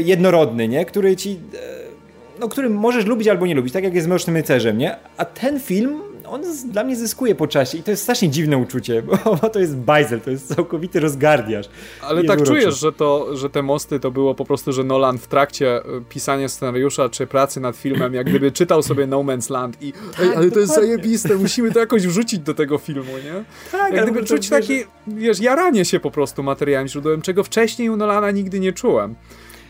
jednorodny, 0.00 0.68
nie? 0.68 0.84
Który 0.84 1.16
ci. 1.16 1.30
E, 1.30 2.38
no, 2.40 2.48
który 2.48 2.70
możesz 2.70 3.06
lubić 3.06 3.28
albo 3.28 3.46
nie 3.46 3.54
lubić, 3.54 3.72
tak 3.72 3.84
jak 3.84 3.94
jest 3.94 4.04
z 4.04 4.08
Mrocznym 4.08 4.36
Rycerzem, 4.36 4.78
nie? 4.78 4.96
A 5.16 5.24
ten 5.24 5.60
film, 5.60 6.02
on 6.34 6.42
dla 6.70 6.84
mnie 6.84 6.96
zyskuje 6.96 7.34
po 7.34 7.46
czasie 7.46 7.78
i 7.78 7.82
to 7.82 7.90
jest 7.90 8.02
strasznie 8.02 8.30
dziwne 8.30 8.58
uczucie, 8.58 9.02
bo, 9.02 9.36
to 9.52 9.58
jest 9.60 9.76
bajzel, 9.76 10.20
to 10.20 10.30
jest 10.30 10.54
całkowity 10.54 11.00
rozgardiaż. 11.00 11.66
Ale 12.02 12.24
tak 12.24 12.36
uroczy. 12.40 12.52
czujesz, 12.52 12.80
że, 12.80 12.92
to, 12.92 13.36
że 13.36 13.50
te 13.50 13.62
mosty 13.62 14.00
to 14.00 14.10
było 14.10 14.34
po 14.34 14.44
prostu, 14.44 14.72
że 14.72 14.84
Nolan 14.84 15.18
w 15.18 15.26
trakcie 15.26 15.78
y, 15.78 15.82
pisania 16.08 16.48
scenariusza 16.48 17.08
czy 17.08 17.26
pracy 17.26 17.60
nad 17.60 17.76
filmem, 17.76 18.14
jak 18.14 18.26
gdyby 18.30 18.52
czytał 18.52 18.82
sobie 18.82 19.06
No 19.06 19.18
Man's 19.18 19.50
Land 19.50 19.82
i 19.82 19.92
ej, 20.20 20.28
ale 20.36 20.50
to 20.50 20.58
jest 20.60 20.72
dokładnie. 20.72 20.72
zajebiste, 20.96 21.36
musimy 21.36 21.72
to 21.72 21.78
jakoś 21.80 22.06
wrzucić 22.06 22.38
do 22.40 22.54
tego 22.54 22.78
filmu, 22.78 23.12
nie? 23.24 23.44
Tak, 23.72 23.92
Jak 23.94 24.04
gdyby 24.10 24.26
czuć 24.26 24.48
taki, 24.48 24.84
wiesz, 25.06 25.40
jaranie 25.40 25.84
się 25.84 26.00
po 26.00 26.10
prostu 26.10 26.42
materiałem 26.42 26.88
źródłowym, 26.88 27.22
czego 27.22 27.44
wcześniej 27.44 27.88
u 27.90 27.96
Nolana 27.96 28.30
nigdy 28.30 28.60
nie 28.60 28.72
czułem. 28.72 29.14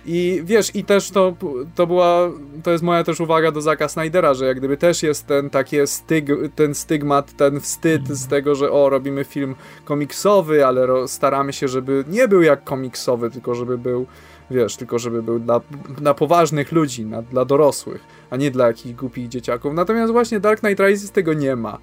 I 0.06 0.42
wiesz, 0.44 0.76
i 0.76 0.84
też 0.84 1.10
to, 1.10 1.34
to 1.74 1.86
była, 1.86 2.30
to 2.62 2.70
jest 2.70 2.84
moja 2.84 3.04
też 3.04 3.20
uwaga 3.20 3.52
do 3.52 3.60
Zaka 3.60 3.88
Snydera, 3.88 4.34
że 4.34 4.46
jak 4.46 4.58
gdyby 4.58 4.76
też 4.76 5.02
jest 5.02 5.26
ten 5.26 5.50
takie 5.50 5.86
styg, 5.86 6.26
ten 6.54 6.74
stygmat, 6.74 7.36
ten 7.36 7.60
wstyd 7.60 8.08
z 8.08 8.26
tego, 8.26 8.54
że 8.54 8.70
o, 8.70 8.88
robimy 8.88 9.24
film 9.24 9.54
komiksowy, 9.84 10.66
ale 10.66 11.08
staramy 11.08 11.52
się, 11.52 11.68
żeby 11.68 12.04
nie 12.08 12.28
był 12.28 12.42
jak 12.42 12.64
komiksowy, 12.64 13.30
tylko 13.30 13.54
żeby 13.54 13.78
był, 13.78 14.06
wiesz, 14.50 14.76
tylko 14.76 14.98
żeby 14.98 15.22
był 15.22 15.38
dla, 15.38 15.60
dla 15.98 16.14
poważnych 16.14 16.72
ludzi, 16.72 17.06
na, 17.06 17.22
dla 17.22 17.44
dorosłych, 17.44 18.04
a 18.30 18.36
nie 18.36 18.50
dla 18.50 18.66
jakichś 18.66 18.94
głupich 18.94 19.28
dzieciaków. 19.28 19.74
Natomiast 19.74 20.12
właśnie 20.12 20.40
Dark 20.40 20.60
Knight 20.60 20.80
Rises 20.80 21.10
tego 21.10 21.34
nie 21.34 21.56
ma. 21.56 21.78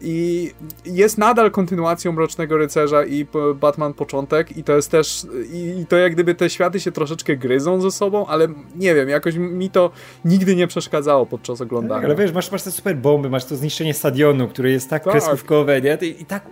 I 0.00 0.50
jest 0.84 1.18
nadal 1.18 1.50
kontynuacją 1.50 2.12
Mrocznego 2.12 2.56
Rycerza 2.56 3.04
i 3.04 3.26
Batman 3.60 3.94
Początek 3.94 4.56
i 4.56 4.64
to 4.64 4.76
jest 4.76 4.90
też, 4.90 5.26
i, 5.52 5.80
i 5.80 5.86
to 5.86 5.96
jak 5.96 6.12
gdyby 6.12 6.34
te 6.34 6.50
światy 6.50 6.80
się 6.80 6.92
troszeczkę 6.92 7.36
gryzą 7.36 7.80
ze 7.80 7.90
sobą, 7.90 8.26
ale 8.26 8.48
nie 8.76 8.94
wiem, 8.94 9.08
jakoś 9.08 9.36
mi 9.36 9.70
to 9.70 9.90
nigdy 10.24 10.56
nie 10.56 10.66
przeszkadzało 10.66 11.26
podczas 11.26 11.60
oglądania. 11.60 12.00
Tak, 12.00 12.04
ale 12.04 12.14
wiesz, 12.14 12.32
masz, 12.32 12.52
masz 12.52 12.62
te 12.62 12.70
super 12.70 12.96
bomby, 12.96 13.30
masz 13.30 13.44
to 13.44 13.56
zniszczenie 13.56 13.94
stadionu, 13.94 14.48
które 14.48 14.70
jest 14.70 14.90
tak, 14.90 15.04
Tak. 15.04 15.12
kreskówkowe, 15.12 15.80
nie? 15.80 15.98
I, 16.02 16.22
i 16.22 16.24
tak 16.24 16.46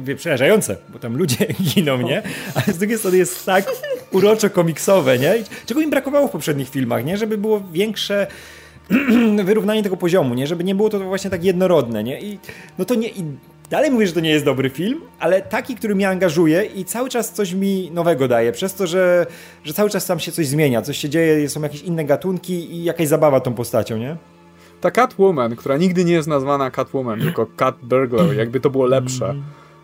wie, 0.00 0.16
przerażające, 0.16 0.76
bo 0.88 0.98
tam 0.98 1.16
ludzie 1.16 1.46
giną, 1.74 2.00
nie? 2.00 2.22
Ale 2.54 2.74
z 2.74 2.78
drugiej 2.78 2.98
strony 2.98 3.16
jest 3.16 3.46
tak 3.46 3.64
uroczo 4.12 4.50
komiksowe, 4.50 5.18
nie? 5.18 5.34
Czego 5.66 5.80
im 5.80 5.90
brakowało 5.90 6.28
w 6.28 6.30
poprzednich 6.30 6.68
filmach, 6.68 7.04
nie? 7.04 7.16
Żeby 7.16 7.38
było 7.38 7.62
większe 7.72 8.26
wyrównanie 9.44 9.82
tego 9.82 9.96
poziomu, 9.96 10.34
nie? 10.34 10.46
Żeby 10.46 10.64
nie 10.64 10.74
było 10.74 10.88
to 10.88 11.00
właśnie 11.00 11.30
tak 11.30 11.44
jednorodne, 11.44 12.04
nie? 12.04 12.20
I 12.20 12.38
no 12.78 12.84
to 12.84 12.94
nie... 12.94 13.08
I 13.08 13.24
dalej 13.70 13.90
mówię, 13.90 14.06
że 14.06 14.12
to 14.12 14.20
nie 14.20 14.30
jest 14.30 14.44
dobry 14.44 14.70
film, 14.70 15.00
ale 15.18 15.42
taki, 15.42 15.74
który 15.74 15.94
mnie 15.94 16.08
angażuje 16.08 16.64
i 16.64 16.84
cały 16.84 17.08
czas 17.08 17.32
coś 17.32 17.52
mi 17.52 17.90
nowego 17.90 18.28
daje, 18.28 18.52
przez 18.52 18.74
to, 18.74 18.86
że, 18.86 19.26
że 19.64 19.72
cały 19.72 19.90
czas 19.90 20.06
tam 20.06 20.20
się 20.20 20.32
coś 20.32 20.46
zmienia, 20.46 20.82
coś 20.82 20.98
się 20.98 21.08
dzieje, 21.08 21.48
są 21.48 21.62
jakieś 21.62 21.82
inne 21.82 22.04
gatunki 22.04 22.74
i 22.74 22.84
jakaś 22.84 23.08
zabawa 23.08 23.40
tą 23.40 23.54
postacią, 23.54 23.96
nie? 23.98 24.16
Ta 24.80 24.90
Catwoman, 24.90 25.56
która 25.56 25.76
nigdy 25.76 26.04
nie 26.04 26.12
jest 26.12 26.28
nazwana 26.28 26.70
Catwoman, 26.70 27.20
tylko 27.20 27.46
Cat 27.56 27.76
Burglar, 27.82 28.34
jakby 28.34 28.60
to 28.60 28.70
było 28.70 28.86
lepsze 28.86 29.34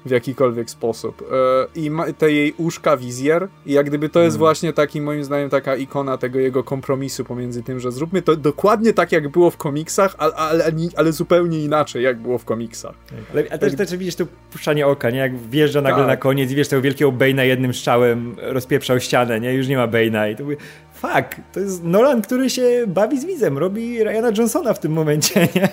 w 0.06 0.10
jakikolwiek 0.10 0.70
sposób. 0.70 1.22
E, 1.32 1.80
I 1.80 1.90
te 2.18 2.32
jej 2.32 2.54
uszka, 2.58 2.96
wizjer, 2.96 3.48
i 3.66 3.72
jak 3.72 3.86
gdyby 3.86 4.08
to 4.08 4.22
jest 4.22 4.38
właśnie 4.38 4.72
taki, 4.72 5.00
moim 5.00 5.24
zdaniem, 5.24 5.50
taka 5.50 5.76
ikona 5.76 6.18
tego 6.18 6.38
jego 6.38 6.64
kompromisu 6.64 7.24
pomiędzy 7.24 7.62
tym, 7.62 7.80
że 7.80 7.92
zróbmy 7.92 8.22
to 8.22 8.36
dokładnie 8.36 8.92
tak, 8.92 9.12
jak 9.12 9.28
było 9.28 9.50
w 9.50 9.56
komiksach, 9.56 10.14
ale, 10.18 10.34
ale, 10.34 10.72
ale 10.96 11.12
zupełnie 11.12 11.64
inaczej, 11.64 12.02
jak 12.02 12.18
było 12.18 12.38
w 12.38 12.44
komiksach. 12.44 12.94
Ale, 13.32 13.44
ale 13.50 13.58
też, 13.58 13.76
też 13.76 13.96
widzisz 13.96 14.16
tu 14.16 14.26
puszczanie 14.52 14.86
oka, 14.86 15.10
nie? 15.10 15.18
Jak 15.18 15.38
wjeżdża 15.38 15.80
nagle 15.80 15.98
Tak. 15.98 16.06
na 16.06 16.16
koniec 16.16 16.50
i 16.50 16.54
wiesz, 16.54 16.68
tego 16.68 16.82
wielkiego 16.82 17.12
Bane'a 17.12 17.42
jednym 17.42 17.74
strzałem 17.74 18.36
rozpieprzał 18.38 19.00
ścianę, 19.00 19.40
nie? 19.40 19.54
Już 19.54 19.68
nie 19.68 19.76
ma 19.76 19.88
Bane'a 19.88 20.32
i 20.32 20.36
to 20.36 20.44
mówię, 20.44 20.56
fuck, 21.02 21.36
to 21.52 21.60
jest 21.60 21.84
Nolan, 21.84 22.22
który 22.22 22.50
się 22.50 22.84
bawi 22.86 23.20
z 23.20 23.24
widzem, 23.24 23.58
robi 23.58 24.04
Ryana 24.04 24.30
Johnsona 24.38 24.74
w 24.74 24.78
tym 24.78 24.92
momencie, 24.92 25.40
nie? 25.54 25.68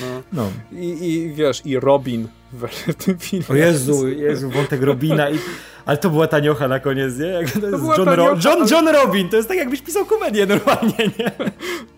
No. 0.00 0.22
No. 0.32 0.50
I, 0.72 0.86
I 1.08 1.34
wiesz, 1.34 1.66
i 1.66 1.80
Robin 1.80 2.28
w, 2.52 2.94
tym 3.04 3.18
filmie. 3.18 3.46
O 3.48 3.54
Jezu, 3.54 4.08
Jezu, 4.08 4.50
wątek 4.50 4.82
Robina 4.82 5.30
i... 5.30 5.38
Ale 5.86 5.98
to 5.98 6.10
była 6.10 6.26
taniocha 6.26 6.68
na 6.68 6.80
koniec, 6.80 7.18
nie? 7.18 7.26
Jak 7.26 7.50
to 7.50 7.66
jest 7.66 7.84
John, 7.98 8.08
Ro... 8.08 8.16
taniocha, 8.16 8.48
John, 8.48 8.62
ale- 8.62 8.70
John 8.70 8.88
Robin, 8.88 9.28
to 9.28 9.36
jest 9.36 9.48
tak 9.48 9.58
jakbyś 9.58 9.82
pisał 9.82 10.04
komedię 10.04 10.46
normalnie, 10.46 11.10
nie? 11.18 11.32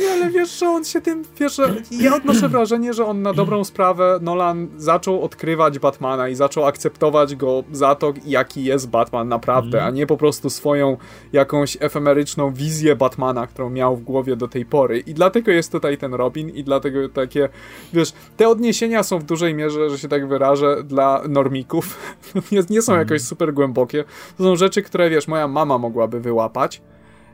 Nie, 0.00 0.12
ale 0.12 0.30
wiesz, 0.30 0.58
że 0.58 0.68
on 0.68 0.84
się 0.84 1.00
tym, 1.00 1.24
wiesz, 1.40 1.56
że 1.56 1.74
ja 1.90 2.16
odnoszę 2.16 2.48
wrażenie, 2.48 2.92
że 2.92 3.06
on 3.06 3.22
na 3.22 3.32
dobrą 3.32 3.64
sprawę, 3.64 4.18
Nolan 4.22 4.68
zaczął 4.76 5.22
odkrywać 5.22 5.78
Batmana 5.78 6.28
i 6.28 6.34
zaczął 6.34 6.66
akceptować 6.66 7.36
go 7.36 7.64
za 7.72 7.94
to, 7.94 8.12
jaki 8.26 8.64
jest 8.64 8.88
Batman 8.88 9.28
naprawdę, 9.28 9.84
a 9.84 9.90
nie 9.90 10.06
po 10.06 10.16
prostu 10.16 10.50
swoją 10.50 10.96
jakąś 11.32 11.76
efemeryczną 11.80 12.52
wizję 12.52 12.96
Batmana, 12.96 13.46
którą 13.46 13.70
miał 13.70 13.96
w 13.96 14.02
głowie 14.02 14.36
do 14.36 14.48
tej 14.48 14.64
pory. 14.64 14.98
I 14.98 15.14
dlatego 15.14 15.50
jest 15.50 15.72
tutaj 15.72 15.98
ten 15.98 16.14
Robin 16.14 16.48
i 16.48 16.64
dlatego 16.64 17.08
takie, 17.08 17.48
wiesz, 17.92 18.12
te 18.36 18.48
odniesienia 18.48 19.02
są 19.02 19.18
w 19.18 19.24
dużej 19.24 19.54
mierze, 19.54 19.90
że 19.90 19.98
się 19.98 20.08
tak 20.08 20.28
wyrażę, 20.28 20.82
dla 20.84 21.22
normików. 21.28 21.98
nie, 22.52 22.62
nie 22.70 22.82
są 22.82 22.96
jakoś 22.96 23.22
super 23.22 23.54
głębokie. 23.54 24.04
To 24.38 24.44
są 24.44 24.56
rzeczy, 24.56 24.82
które, 24.82 25.10
wiesz, 25.10 25.28
moja 25.28 25.48
mama 25.48 25.78
mogłaby 25.78 26.20
wyłapać, 26.20 26.82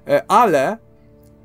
e, 0.07 0.31
ale 0.31 0.88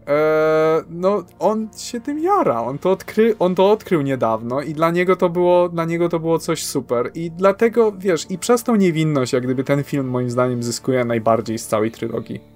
Eee, 0.08 0.84
no, 0.90 1.24
on 1.40 1.70
się 1.78 2.02
tym 2.02 2.20
jara. 2.20 2.62
On 2.62 2.78
to, 2.78 2.92
odkry, 2.92 3.36
on 3.40 3.56
to 3.56 3.72
odkrył 3.72 4.02
niedawno 4.02 4.62
i 4.62 4.74
dla 4.74 4.92
niego 4.92 5.16
to 5.16 5.30
było, 5.30 5.70
dla 5.70 5.86
niego 5.86 6.10
to 6.10 6.20
było 6.20 6.40
coś 6.40 6.66
super. 6.66 7.12
I 7.16 7.32
dlatego, 7.32 7.92
wiesz, 7.92 8.26
i 8.30 8.38
przez 8.38 8.64
tą 8.64 8.76
niewinność, 8.76 9.34
jak 9.34 9.44
gdyby 9.44 9.64
ten 9.64 9.84
film 9.84 10.08
moim 10.08 10.30
zdaniem 10.30 10.64
zyskuje 10.64 11.06
najbardziej 11.06 11.58
z 11.58 11.68
całej 11.68 11.92
trylogii. 11.92 12.54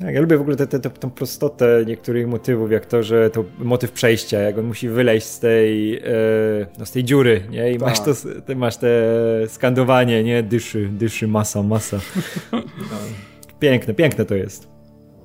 Tak, 0.00 0.14
ja 0.14 0.20
lubię 0.20 0.36
w 0.38 0.40
ogóle 0.40 0.56
tę 0.56 0.66
tą 0.80 1.10
prostotę 1.10 1.84
niektórych 1.86 2.26
motywów, 2.28 2.70
jak 2.70 2.86
to, 2.86 3.02
że 3.02 3.30
to 3.30 3.44
motyw 3.58 3.92
przejścia, 3.92 4.38
jak 4.38 4.58
on 4.58 4.64
musi 4.64 4.88
wyleźć 4.88 5.26
z 5.26 5.40
tej, 5.40 5.96
e, 5.96 6.02
no, 6.78 6.86
z 6.86 6.90
tej 6.90 7.04
dziury, 7.04 7.42
nie? 7.50 7.72
I 7.72 7.78
Tak. 7.78 7.88
masz 7.88 8.00
to, 8.00 8.10
ty 8.46 8.56
masz 8.56 8.76
te 8.76 8.88
skandowanie, 9.48 10.24
nie? 10.24 10.42
Dyszy, 10.42 10.88
dyszy, 10.92 11.28
masa, 11.28 11.62
masa. 11.62 11.98
No. 12.52 12.62
Piękne, 13.60 13.94
piękne 13.94 14.24
to 14.24 14.34
jest. 14.34 14.75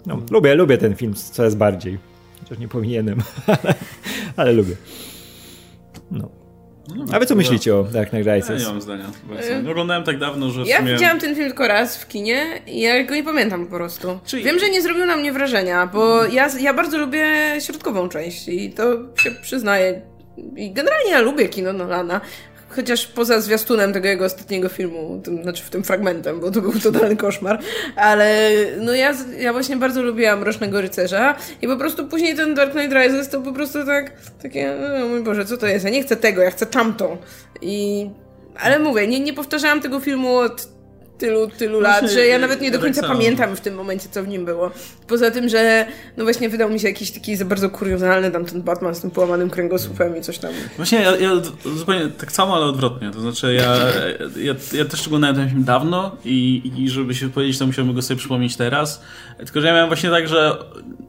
No, 0.06 0.22
lubię, 0.32 0.56
lubię 0.56 0.78
ten 0.78 0.95
film 0.95 1.14
coraz 1.14 1.56
bardziej. 1.56 1.97
Chociaż 2.43 2.58
nie 2.60 2.68
powinienem, 2.68 3.20
ale, 3.47 3.74
ale 4.38 4.52
lubię. 4.54 4.76
No. 6.12 6.30
A 7.14 7.20
wy 7.20 7.26
co 7.26 7.36
myślicie 7.36 7.76
o 7.76 7.84
Dark 7.84 8.10
Knight 8.10 8.28
Ja 8.28 8.36
Rises? 8.36 8.62
nie 8.62 8.68
mam 8.68 8.82
zdania. 8.82 9.06
Nie 9.64 9.72
oglądałem 9.72 10.04
tak 10.04 10.20
dawno, 10.20 10.49
że 10.49 10.64
w 10.64 10.68
Ja 10.68 10.78
sumie... 10.78 10.93
widziałam 10.93 11.20
ten 11.20 11.36
film 11.36 11.47
tylko 11.47 11.68
raz 11.68 11.97
w 11.97 12.08
kinie 12.08 12.45
i 12.68 12.82
ja 12.82 13.04
go 13.04 13.16
nie 13.16 13.24
pamiętam 13.24 13.66
po 13.68 13.76
prostu. 13.76 14.20
Czyli- 14.26 14.43
Wiem, 14.43 14.60
że 14.60 14.70
nie 14.70 14.82
zrobił 14.82 15.06
na 15.06 15.16
mnie 15.18 15.34
wrażenia, 15.34 15.88
bo 15.88 16.26
ja, 16.26 16.47
ja 16.60 16.74
bardzo 16.74 16.97
lubię 16.97 17.26
środkową 17.60 18.10
część 18.10 18.47
i 18.47 18.70
to 18.74 18.84
się 19.16 19.32
przyznaję. 19.41 20.02
I 20.56 20.72
generalnie 20.74 21.12
ja 21.12 21.20
lubię 21.22 21.49
kino 21.49 21.74
Nolana. 21.74 22.22
Chociaż 22.76 23.07
poza 23.07 23.41
zwiastunem 23.41 23.93
tego 23.93 24.07
jego 24.07 24.26
ostatniego 24.26 24.69
filmu, 24.69 25.22
tym, 25.24 25.43
znaczy 25.43 25.63
w 25.63 25.69
tym 25.69 25.84
fragmentem, 25.84 26.39
bo 26.39 26.51
to 26.51 26.61
był 26.61 26.74
totalny 26.80 27.15
koszmar, 27.15 27.59
ale 27.95 28.49
no 28.78 28.93
ja, 28.93 29.13
ja 29.39 29.53
właśnie 29.53 29.78
bardzo 29.78 30.01
lubiłam 30.01 30.39
Mrocznego 30.39 30.82
Rycerza 30.82 31.36
i 31.61 31.67
po 31.67 31.78
prostu 31.78 32.07
później 32.07 32.36
ten 32.36 32.53
Dark 32.53 32.72
Knight 32.72 32.93
Rises 32.93 33.30
to 33.30 33.41
po 33.41 33.53
prostu 33.53 33.86
tak, 33.86 34.11
takie, 34.41 34.76
mój 35.09 35.24
Boże, 35.24 35.45
co 35.45 35.57
to 35.57 35.67
jest? 35.67 35.86
Ja 35.86 35.91
nie 35.91 36.03
chcę 36.03 36.15
tego, 36.15 36.41
ja 36.41 36.51
chcę 36.51 36.65
tamto. 36.65 37.17
I, 37.61 38.09
ale 38.59 38.80
mówię, 38.80 39.07
nie, 39.07 39.19
nie 39.19 39.34
powtarzałam 39.34 39.82
tego 39.82 39.99
filmu 39.99 40.36
od 40.36 40.67
tylu, 41.22 41.47
tylu 41.47 41.80
lat, 41.80 42.11
że 42.11 42.28
ja 42.28 42.39
nawet 42.39 42.61
nie 42.61 42.72
do 42.72 42.78
tak 42.78 42.86
końca 42.86 43.01
samo. 43.01 43.13
pamiętam 43.13 43.55
w 43.55 43.61
tym 43.61 43.76
momencie, 43.76 44.09
co 44.11 44.24
w 44.24 44.28
nim 44.28 44.45
było. 44.45 44.72
Poza 45.07 45.32
tym, 45.32 45.49
że 45.49 45.86
no 46.17 46.24
właśnie 46.24 46.49
wydał 46.49 46.69
mi 46.69 46.80
się 46.80 46.88
jakiś 46.88 47.11
taki 47.11 47.36
za 47.36 47.45
bardzo 47.45 47.69
kuriozalny 47.69 48.32
tam 48.32 48.45
ten 48.45 48.61
Batman 48.61 48.95
z 48.95 49.01
tym 49.01 49.11
połamanym 49.11 49.49
kręgosłupem 49.49 50.17
i 50.17 50.22
coś 50.22 50.38
tam. 50.38 50.51
Właśnie 50.78 51.01
ja, 51.01 51.17
ja 51.17 51.32
zupełnie 51.76 52.07
tak 52.07 52.32
samo, 52.32 52.55
ale 52.55 52.65
odwrotnie. 52.65 53.11
To 53.11 53.22
znaczy 53.22 53.53
ja, 53.53 53.76
ja, 54.36 54.55
ja 54.74 54.86
też 54.86 55.07
oglądałem 55.07 55.36
ten 55.36 55.49
film 55.49 55.63
dawno 55.63 56.15
i, 56.26 56.72
i 56.78 56.89
żeby 56.89 57.15
się 57.15 57.30
powiedzieć, 57.30 57.57
to 57.57 57.67
musiałbym 57.67 57.95
go 57.95 58.01
sobie 58.01 58.17
przypomnieć 58.17 58.55
teraz. 58.55 59.01
Tylko, 59.45 59.61
że 59.61 59.67
ja 59.67 59.73
miałem 59.73 59.89
właśnie 59.89 60.09
tak, 60.09 60.27
że 60.27 60.57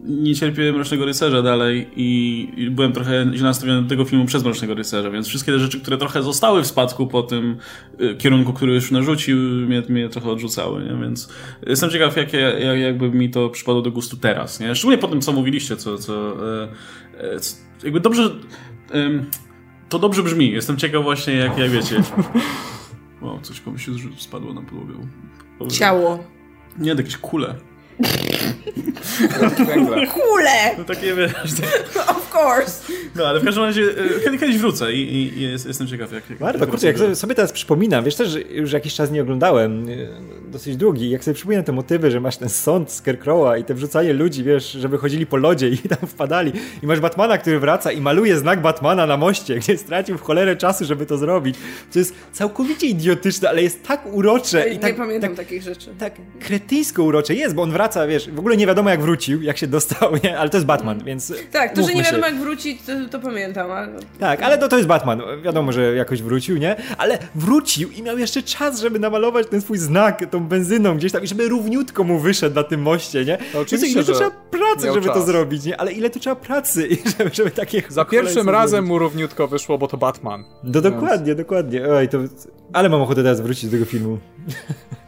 nie 0.04 0.34
cierpię 0.34 0.72
Mrocznego 0.72 1.04
Rycerza 1.04 1.42
dalej 1.42 1.88
i, 1.96 2.48
i 2.56 2.70
byłem 2.70 2.92
trochę 2.92 3.26
źle 3.34 3.42
nastawiony 3.42 3.82
do 3.82 3.88
tego 3.88 4.04
filmu 4.04 4.24
przez 4.24 4.44
Mrocznego 4.44 4.74
Rycerza, 4.74 5.10
więc 5.10 5.28
wszystkie 5.28 5.52
te 5.52 5.58
rzeczy, 5.58 5.80
które 5.80 5.96
trochę 5.98 6.22
zostały 6.22 6.62
w 6.62 6.66
spadku 6.66 7.06
po 7.06 7.22
tym 7.22 7.56
y, 8.00 8.16
kierunku, 8.16 8.52
który 8.52 8.74
już 8.74 8.90
narzucił, 8.90 9.36
mnie, 9.38 9.82
mnie 9.88 10.08
trochę 10.08 10.30
odrzucały, 10.30 10.84
nie? 10.84 11.02
Więc 11.02 11.28
jestem 11.66 11.90
ciekaw, 11.90 12.16
jakie, 12.16 12.38
jak, 12.38 12.78
jakby 12.78 13.10
mi 13.10 13.30
to 13.30 13.48
przypadło 13.48 13.82
do 13.82 13.90
gustu 13.90 14.16
teraz, 14.16 14.60
nie? 14.60 14.74
Szczególnie 14.74 14.98
po 14.98 15.08
tym, 15.08 15.20
co 15.20 15.32
mówiliście, 15.32 15.76
co, 15.76 15.98
co, 15.98 16.36
e, 16.62 16.68
e, 17.18 17.40
co 17.40 17.56
jakby 17.84 18.00
dobrze... 18.00 18.30
to 19.88 19.98
dobrze 19.98 20.22
brzmi. 20.22 20.50
Jestem 20.50 20.76
ciekaw 20.76 21.02
właśnie, 21.02 21.34
jak, 21.34 21.58
jak 21.58 21.70
wiecie. 21.70 21.96
Wow, 23.22 23.40
coś 23.40 23.60
komuś 23.60 23.88
spadło 24.18 24.52
na 24.52 24.62
podłogę. 24.62 24.94
Ciało. 25.70 26.24
Nie, 26.78 26.90
jakieś 26.90 27.16
kule. 27.16 27.54
Kule! 30.12 30.76
No 30.78 30.84
takie, 30.84 31.14
wiesz... 31.14 31.32
Of 32.09 32.34
course! 32.34 32.92
No, 33.14 33.26
ale 33.26 33.40
w 33.40 33.44
każdym 33.44 33.64
razie 33.64 33.82
e, 33.82 34.20
kiedy, 34.24 34.38
kiedyś 34.38 34.59
wrócę 34.59 34.92
i, 34.92 35.14
i, 35.14 35.38
i 35.38 35.42
jest, 35.42 35.66
jestem 35.66 35.86
ciekaw, 35.86 36.12
jak... 36.12 36.30
jak 36.30 36.38
Warto, 36.38 36.61
jak 36.61 36.70
kurczę, 36.70 36.86
jak 36.86 36.98
sobie, 36.98 37.16
sobie 37.16 37.34
teraz 37.34 37.53
przypominam, 37.53 38.05
wiesz 38.05 38.14
też, 38.14 38.28
że 38.28 38.40
już 38.40 38.72
jakiś 38.72 38.94
czas 38.94 39.11
nie 39.11 39.22
oglądałem, 39.22 39.88
e, 39.88 40.50
dosyć 40.50 40.76
długi, 40.76 41.11
jak 41.11 41.24
sobie 41.24 41.34
przypominam 41.34 41.64
te 41.64 41.72
motywy, 41.72 42.11
że 42.11 42.20
masz 42.20 42.36
ten 42.36 42.48
sąd 42.48 42.92
Scarecrowa 42.92 43.59
i 43.59 43.64
te 43.64 43.74
wrzucanie 43.74 44.12
ludzi, 44.12 44.44
wiesz, 44.44 44.72
żeby 44.72 44.98
chodzili 44.98 45.26
po 45.26 45.36
lodzie 45.36 45.68
i 45.68 45.78
tam 45.78 46.09
wpadali 46.09 46.53
i 46.82 46.86
masz 46.86 47.00
Batmana, 47.00 47.38
który 47.38 47.61
wraca 47.61 47.92
i 47.92 48.00
maluje 48.00 48.38
znak 48.38 48.62
Batmana 48.62 49.07
na 49.07 49.16
moście, 49.16 49.55
gdzie 49.55 49.78
stracił 49.78 50.18
w 50.18 50.22
cholerę 50.22 50.57
czasu, 50.57 50.84
żeby 50.84 51.07
to 51.07 51.18
zrobić. 51.18 51.57
To 51.92 51.98
jest 51.98 52.14
całkowicie 52.32 52.86
idiotyczne, 52.86 53.48
ale 53.48 53.62
jest 53.62 53.82
tak 53.82 54.07
urocze 54.12 54.68
i 54.68 54.72
nie 54.72 54.78
tak, 54.78 54.96
pamiętam 54.96 55.30
tak, 55.30 55.46
takich 55.46 55.62
rzeczy. 55.62 55.94
tak 55.98 56.14
kretyńsko 56.40 57.03
urocze 57.03 57.34
jest, 57.34 57.55
bo 57.55 57.62
on 57.62 57.70
wraca, 57.70 57.91
wiesz, 58.09 58.30
w 58.30 58.38
ogóle 58.38 58.57
nie 58.57 58.66
wiadomo 58.66 58.90
jak 58.90 59.01
wrócił, 59.01 59.43
jak 59.43 59.59
się 59.59 59.66
dostał, 59.66 60.12
nie? 60.24 60.38
ale 60.38 60.51
to 60.51 60.57
jest 60.57 60.66
Batman, 60.66 61.05
więc 61.05 61.32
Tak, 61.53 61.74
to, 61.74 61.82
że 61.82 61.95
nie 61.95 62.05
się. 62.05 62.11
wiadomo 62.11 62.26
jak 62.26 62.36
wrócić, 62.40 62.82
to, 62.82 62.93
to 63.11 63.18
pamiętam. 63.20 63.70
A... 63.70 63.86
Tak, 64.20 64.43
ale 64.43 64.59
to, 64.59 64.68
to 64.68 64.76
jest 64.76 64.88
Batman. 64.88 65.22
Wiadomo, 65.43 65.72
że 65.72 65.95
jakoś 65.95 66.22
wrócił, 66.22 66.57
nie? 66.59 66.76
Ale 66.99 67.18
wrócił 67.34 67.90
i 67.90 68.03
miał 68.03 68.18
jeszcze 68.18 68.43
czas, 68.43 68.80
żeby 68.80 68.99
namalować 68.99 69.47
ten 69.47 69.61
swój 69.61 69.78
znak 69.78 70.30
tą 70.30 70.45
benzyną 70.49 70.97
gdzieś 70.97 71.12
tam 71.12 71.22
i 71.22 71.26
żeby 71.26 71.49
równiutko 71.49 72.05
mu 72.05 72.18
wyszedł 72.18 72.57
na 72.57 72.62
tym 72.62 72.82
moście, 72.82 73.24
nie? 73.24 73.38
No 73.55 73.61
oczywiście, 73.61 73.93
ile 73.93 74.05
to 74.05 74.14
że 74.14 74.20
trzeba 74.20 74.30
pracy, 74.30 74.93
żeby 74.95 75.07
to 75.07 75.14
czas. 75.14 75.26
zrobić, 75.26 75.64
nie? 75.64 75.80
Ale 75.80 75.93
ile 75.93 76.11
to 76.11 76.18
trzeba 76.20 76.36
pracy, 76.36 76.88
żeby, 77.18 77.30
żeby 77.34 77.51
takie 77.51 77.82
Za 77.88 78.05
pierwszym 78.05 78.49
razem 78.49 78.70
zrobić. 78.70 78.88
mu 78.88 78.99
równiutko 78.99 79.49
wyszło, 79.49 79.78
bo 79.78 79.88
to 79.88 79.97
Batman. 79.97 80.45
No 80.64 80.80
dokładnie, 80.80 81.34
dokładnie. 81.34 81.88
Oj, 81.88 82.09
to... 82.09 82.18
Ale 82.72 82.88
mam 82.88 83.03
ochotę 83.03 83.22
teraz 83.22 83.40
wrócić 83.40 83.64
do 83.64 83.70
tego 83.70 83.84
filmu. 83.84 84.18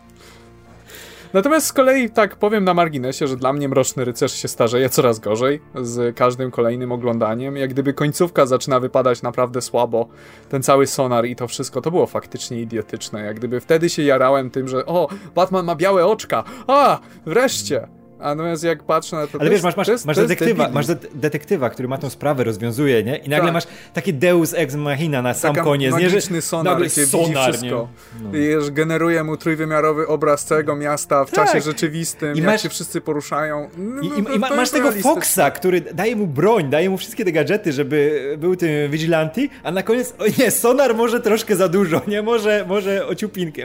Natomiast 1.35 1.66
z 1.66 1.72
kolei 1.72 2.11
tak 2.11 2.37
powiem 2.37 2.64
na 2.64 2.74
marginesie, 2.74 3.26
że 3.26 3.37
dla 3.37 3.53
mnie 3.53 3.68
Mroczny 3.68 4.05
Rycerz 4.05 4.32
się 4.32 4.49
starzeje 4.49 4.89
coraz 4.89 5.18
gorzej 5.18 5.61
z 5.82 6.16
każdym 6.16 6.51
kolejnym 6.51 6.93
oglądaniem. 6.93 7.57
Jak 7.57 7.70
gdyby 7.70 7.95
końcówka 7.95 8.47
zaczyna 8.47 8.80
wypadać 8.80 9.22
naprawdę 9.22 9.62
słabo, 9.62 10.09
ten 10.49 10.62
cały 10.62 10.87
sonar 10.87 11.26
i 11.26 11.37
to 11.37 11.49
wszystko, 11.49 11.80
to 11.80 11.91
było 11.91 12.07
faktycznie 12.07 12.61
idiotyczne. 12.61 13.22
Jak 13.24 13.37
gdyby 13.37 13.61
wtedy 13.61 13.91
się 13.91 14.03
jarałem 14.03 14.51
tym, 14.51 14.68
że 14.68 14.87
o, 14.87 15.09
Batman 15.35 15.64
ma 15.64 15.74
białe 15.74 16.07
oczka, 16.07 16.45
a, 16.66 17.01
wreszcie! 17.26 18.03
A 18.24 18.28
natomiast 18.34 18.64
jak 18.64 18.82
patrzę 18.82 19.16
na 19.16 19.26
to... 19.26 19.40
Ale 19.40 19.50
wiesz, 19.50 19.62
masz, 19.62 19.76
masz, 19.76 19.88
jest- 19.88 20.06
detektywa, 20.06 20.68
masz 20.68 20.86
de 20.86 20.96
detektywa, 21.14 21.70
który 21.70 21.88
ma 21.88 21.98
tą 21.98 22.10
sprawę, 22.10 22.44
rozwiązuje, 22.44 23.02
nie? 23.02 23.16
I 23.16 23.28
nagle 23.28 23.44
Tak. 23.46 23.54
masz 23.54 23.64
takie 23.94 24.12
deus 24.12 24.54
ex 24.54 24.74
machina 24.74 25.22
na 25.22 25.34
sam 25.34 25.52
Taka 25.54 25.64
koniec, 25.64 25.96
nie? 25.96 26.04
Magiczny 26.04 26.42
sonar, 26.42 26.72
nagle 26.72 26.88
sonar, 26.90 27.50
wszystko. 27.50 27.88
nie? 28.32 28.40
I 28.40 28.70
generuje 28.72 29.24
mu 29.24 29.36
trójwymiarowy 29.36 30.06
obraz 30.06 30.44
całego 30.44 30.76
miasta 30.76 31.24
w 31.24 31.30
Tak. 31.30 31.46
czasie 31.46 31.60
rzeczywistym, 31.60 32.34
I 32.34 32.38
jak 32.38 32.46
masz- 32.46 32.62
się 32.62 32.68
wszyscy 32.68 33.00
poruszają. 33.00 33.68
No, 33.78 34.02
I, 34.02 34.08
no, 34.08 34.30
i, 34.32 34.36
i 34.36 34.38
ma, 34.38 34.50
masz 34.56 34.70
tego. 34.70 34.92
Foxa, 34.92 35.50
który 35.54 35.80
daje 35.80 36.16
mu 36.16 36.26
broń, 36.26 36.70
daje 36.70 36.90
mu 36.90 36.96
wszystkie 36.98 37.24
te 37.24 37.32
gadżety, 37.32 37.72
żeby 37.72 38.34
był 38.38 38.56
tym 38.56 38.90
vigilanti, 38.90 39.50
a 39.62 39.70
na 39.70 39.82
koniec, 39.82 40.14
o 40.18 40.24
nie, 40.38 40.50
sonar 40.50 40.94
może 40.94 41.20
troszkę 41.20 41.56
za 41.56 41.68
dużo, 41.68 42.00
nie, 42.06 42.22
może, 42.22 42.64
może 42.68 43.06
ociupinkę. 43.06 43.62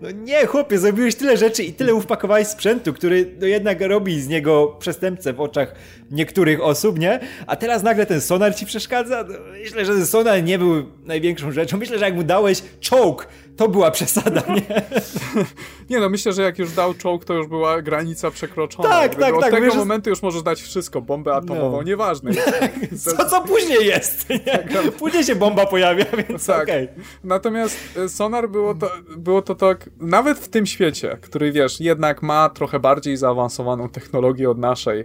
No 0.00 0.10
nie, 0.10 0.46
chłopie, 0.46 0.78
zrobiłeś 0.78 1.14
tyle 1.14 1.36
rzeczy 1.36 1.62
i 1.62 1.72
tyle 1.72 2.00
wpakowałeś 2.00 2.46
sprzętu, 2.46 2.92
który 2.92 3.26
no 3.40 3.46
jednak 3.46 3.80
robi 3.80 3.99
z 4.08 4.28
niego 4.28 4.76
przestępcę 4.78 5.32
w 5.32 5.40
oczach 5.40 5.74
niektórych 6.10 6.60
osób, 6.62 6.98
nie? 6.98 7.20
A 7.46 7.56
teraz 7.56 7.82
nagle 7.82 8.06
ten 8.06 8.20
sonar 8.20 8.54
ci 8.54 8.66
przeszkadza? 8.66 9.24
No, 9.28 9.34
myślę, 9.50 9.84
że 9.84 9.92
ten 9.92 10.06
sonar 10.06 10.44
nie 10.44 10.58
był 10.58 10.86
największą 11.04 11.52
rzeczą. 11.52 11.78
Myślę, 11.78 11.98
że 11.98 12.04
jak 12.04 12.14
mu 12.14 12.22
dałeś 12.22 12.62
czołg, 12.80 13.28
to 13.56 13.68
była 13.68 13.90
przesada, 13.90 14.42
nie? 14.54 14.82
Nie 15.90 16.00
no, 16.00 16.08
myślę, 16.08 16.32
że 16.32 16.42
jak 16.42 16.58
już 16.58 16.72
dał 16.72 16.94
czołg, 16.94 17.24
to 17.24 17.34
już 17.34 17.46
była 17.46 17.82
granica 17.82 18.30
przekroczona. 18.30 18.88
Tak, 18.88 19.02
Jakby 19.02 19.20
tak, 19.22 19.34
Od 19.34 19.40
tak, 19.40 19.50
tego 19.50 19.66
wiesz, 19.66 19.74
momentu 19.76 20.10
już 20.10 20.22
możesz 20.22 20.42
dać 20.42 20.62
wszystko, 20.62 21.00
bombę 21.02 21.34
atomową, 21.34 21.76
No. 21.76 21.82
nieważne. 21.82 22.30
Co, 23.04 23.24
co 23.30 23.40
później 23.40 23.86
jest? 23.86 24.30
Nie? 24.30 24.92
Później 24.98 25.24
się 25.24 25.34
bomba 25.36 25.66
pojawia, 25.66 26.04
więc 26.28 26.46
Tak. 26.46 26.62
okej. 26.62 26.88
Natomiast 27.24 27.76
e, 27.96 28.08
Sonar 28.08 28.48
było 28.50 28.74
to, 28.74 28.90
było 29.16 29.42
to 29.42 29.54
tak, 29.54 29.90
nawet 30.00 30.38
w 30.38 30.48
tym 30.48 30.66
świecie, 30.66 31.18
który 31.20 31.52
wiesz, 31.52 31.80
jednak 31.80 32.22
ma 32.22 32.48
trochę 32.48 32.80
bardziej 32.80 33.16
zaawansowaną 33.16 33.88
technologię 33.88 34.50
od 34.50 34.58
naszej, 34.58 35.04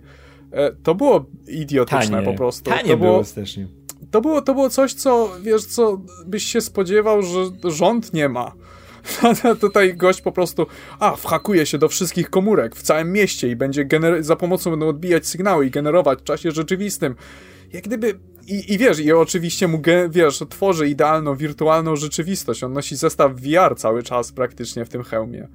e, 0.51 0.71
to 0.83 0.95
było 0.95 1.25
idiotyczne 1.47 2.17
Tanie. 2.17 2.25
po 2.31 2.33
prostu. 2.33 2.69
Tanie 2.71 2.89
to 2.89 2.97
było 2.97 3.23
strasznie. 3.23 3.67
To 4.11 4.21
było, 4.21 4.41
to 4.41 4.53
było 4.53 4.69
coś, 4.69 4.93
co, 4.93 5.31
wiesz, 5.41 5.65
co 5.65 6.01
byś 6.25 6.43
się 6.43 6.61
spodziewał, 6.61 7.21
że 7.23 7.71
rząd 7.71 8.13
nie 8.13 8.29
ma. 8.29 8.51
Tutaj 9.61 9.95
gość 9.95 10.21
po 10.21 10.31
prostu, 10.31 10.67
a, 10.99 11.15
whakuje 11.15 11.65
się 11.65 11.77
do 11.77 11.87
wszystkich 11.89 12.29
komórek 12.29 12.75
w 12.75 12.81
całym 12.81 13.11
mieście 13.11 13.49
i 13.49 13.55
będzie 13.55 13.87
za 14.19 14.35
pomocą 14.35 14.71
będą 14.71 14.87
odbijać 14.87 15.27
sygnały 15.27 15.67
i 15.67 15.71
generować 15.71 16.19
w 16.19 16.23
czasie 16.23 16.51
rzeczywistym. 16.51 17.15
Jak 17.73 17.83
gdyby, 17.83 18.19
i, 18.47 18.73
i 18.73 18.77
wiesz, 18.77 18.99
i 18.99 19.11
oczywiście 19.11 19.67
mu, 19.67 19.81
wiesz, 20.09 20.43
tworzy 20.49 20.89
idealną, 20.89 21.35
wirtualną 21.35 21.95
rzeczywistość. 21.95 22.63
On 22.63 22.73
nosi 22.73 22.95
zestaw 22.95 23.31
VR 23.35 23.75
cały 23.77 24.03
czas 24.03 24.31
praktycznie 24.31 24.85
w 24.85 24.89
tym 24.89 25.03
hełmie. 25.03 25.47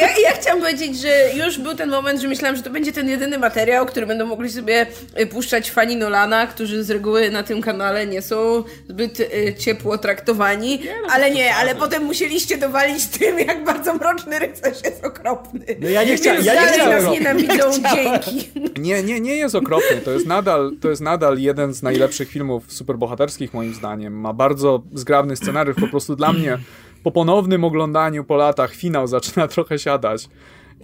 Ja, 0.00 0.08
ja 0.22 0.32
chciałam 0.40 0.60
powiedzieć, 0.60 1.00
że 1.00 1.30
już 1.46 1.58
był 1.58 1.74
ten 1.74 1.90
moment, 1.90 2.20
że 2.20 2.28
myślałam, 2.28 2.56
że 2.56 2.62
to 2.62 2.70
będzie 2.70 2.92
ten 2.92 3.08
jedyny 3.08 3.38
materiał, 3.38 3.86
który 3.86 4.06
będą 4.06 4.26
mogli 4.26 4.50
sobie 4.50 4.86
puszczać 5.30 5.70
fani 5.70 5.96
Nolana, 5.96 6.46
którzy 6.46 6.84
z 6.84 6.90
reguły 6.90 7.30
na 7.30 7.42
tym 7.42 7.62
kanale 7.62 8.06
nie 8.06 8.22
są 8.22 8.64
zbyt 8.88 9.20
y, 9.20 9.54
ciepło 9.58 9.98
traktowani. 9.98 10.82
ale 11.10 11.30
nie, 11.30 11.54
ale 11.54 11.74
potem 11.74 12.04
musieliście 12.04 12.58
dowalić 12.58 13.06
tym, 13.06 13.38
jak 13.38 13.64
bardzo 13.64 13.94
mroczny 13.94 14.38
rycerz 14.38 14.84
jest 14.84 15.04
okropny. 15.04 15.64
No 15.80 15.88
ja 15.88 16.04
nie 16.04 16.16
chciałem- 16.16 16.44
ja 16.44 16.54
nie 16.62 16.68
chciałem. 16.72 17.04
nas 17.04 17.12
nienawidzą 17.12 17.70
Nie 17.70 17.94
dzięki. 17.94 18.50
Nie, 18.80 19.02
nie, 19.02 19.20
nie 19.20 19.36
jest 19.36 19.54
okropny. 19.54 19.96
To 20.04 20.10
jest 20.10 20.26
nadal, 20.26 20.72
to 20.80 20.90
jest 20.90 21.02
nadal 21.02 21.38
jeden 21.38 21.74
z 21.74 21.82
najlepszych 21.82 22.28
filmów 22.28 22.72
superbohaterskich 22.72 23.54
moim 23.54 23.74
zdaniem. 23.74 24.20
Ma 24.20 24.32
bardzo 24.32 24.82
zgrabny 24.94 25.36
scenariusz. 25.36 25.76
Po 25.80 25.88
prostu 25.88 26.16
dla 26.16 26.32
mnie 26.32 26.58
po 27.06 27.12
ponownym 27.12 27.64
oglądaniu 27.64 28.24
po 28.24 28.36
latach 28.36 28.74
finał 28.74 29.06
zaczyna 29.16 29.48
trochę 29.48 29.78
siadać. 29.78 30.28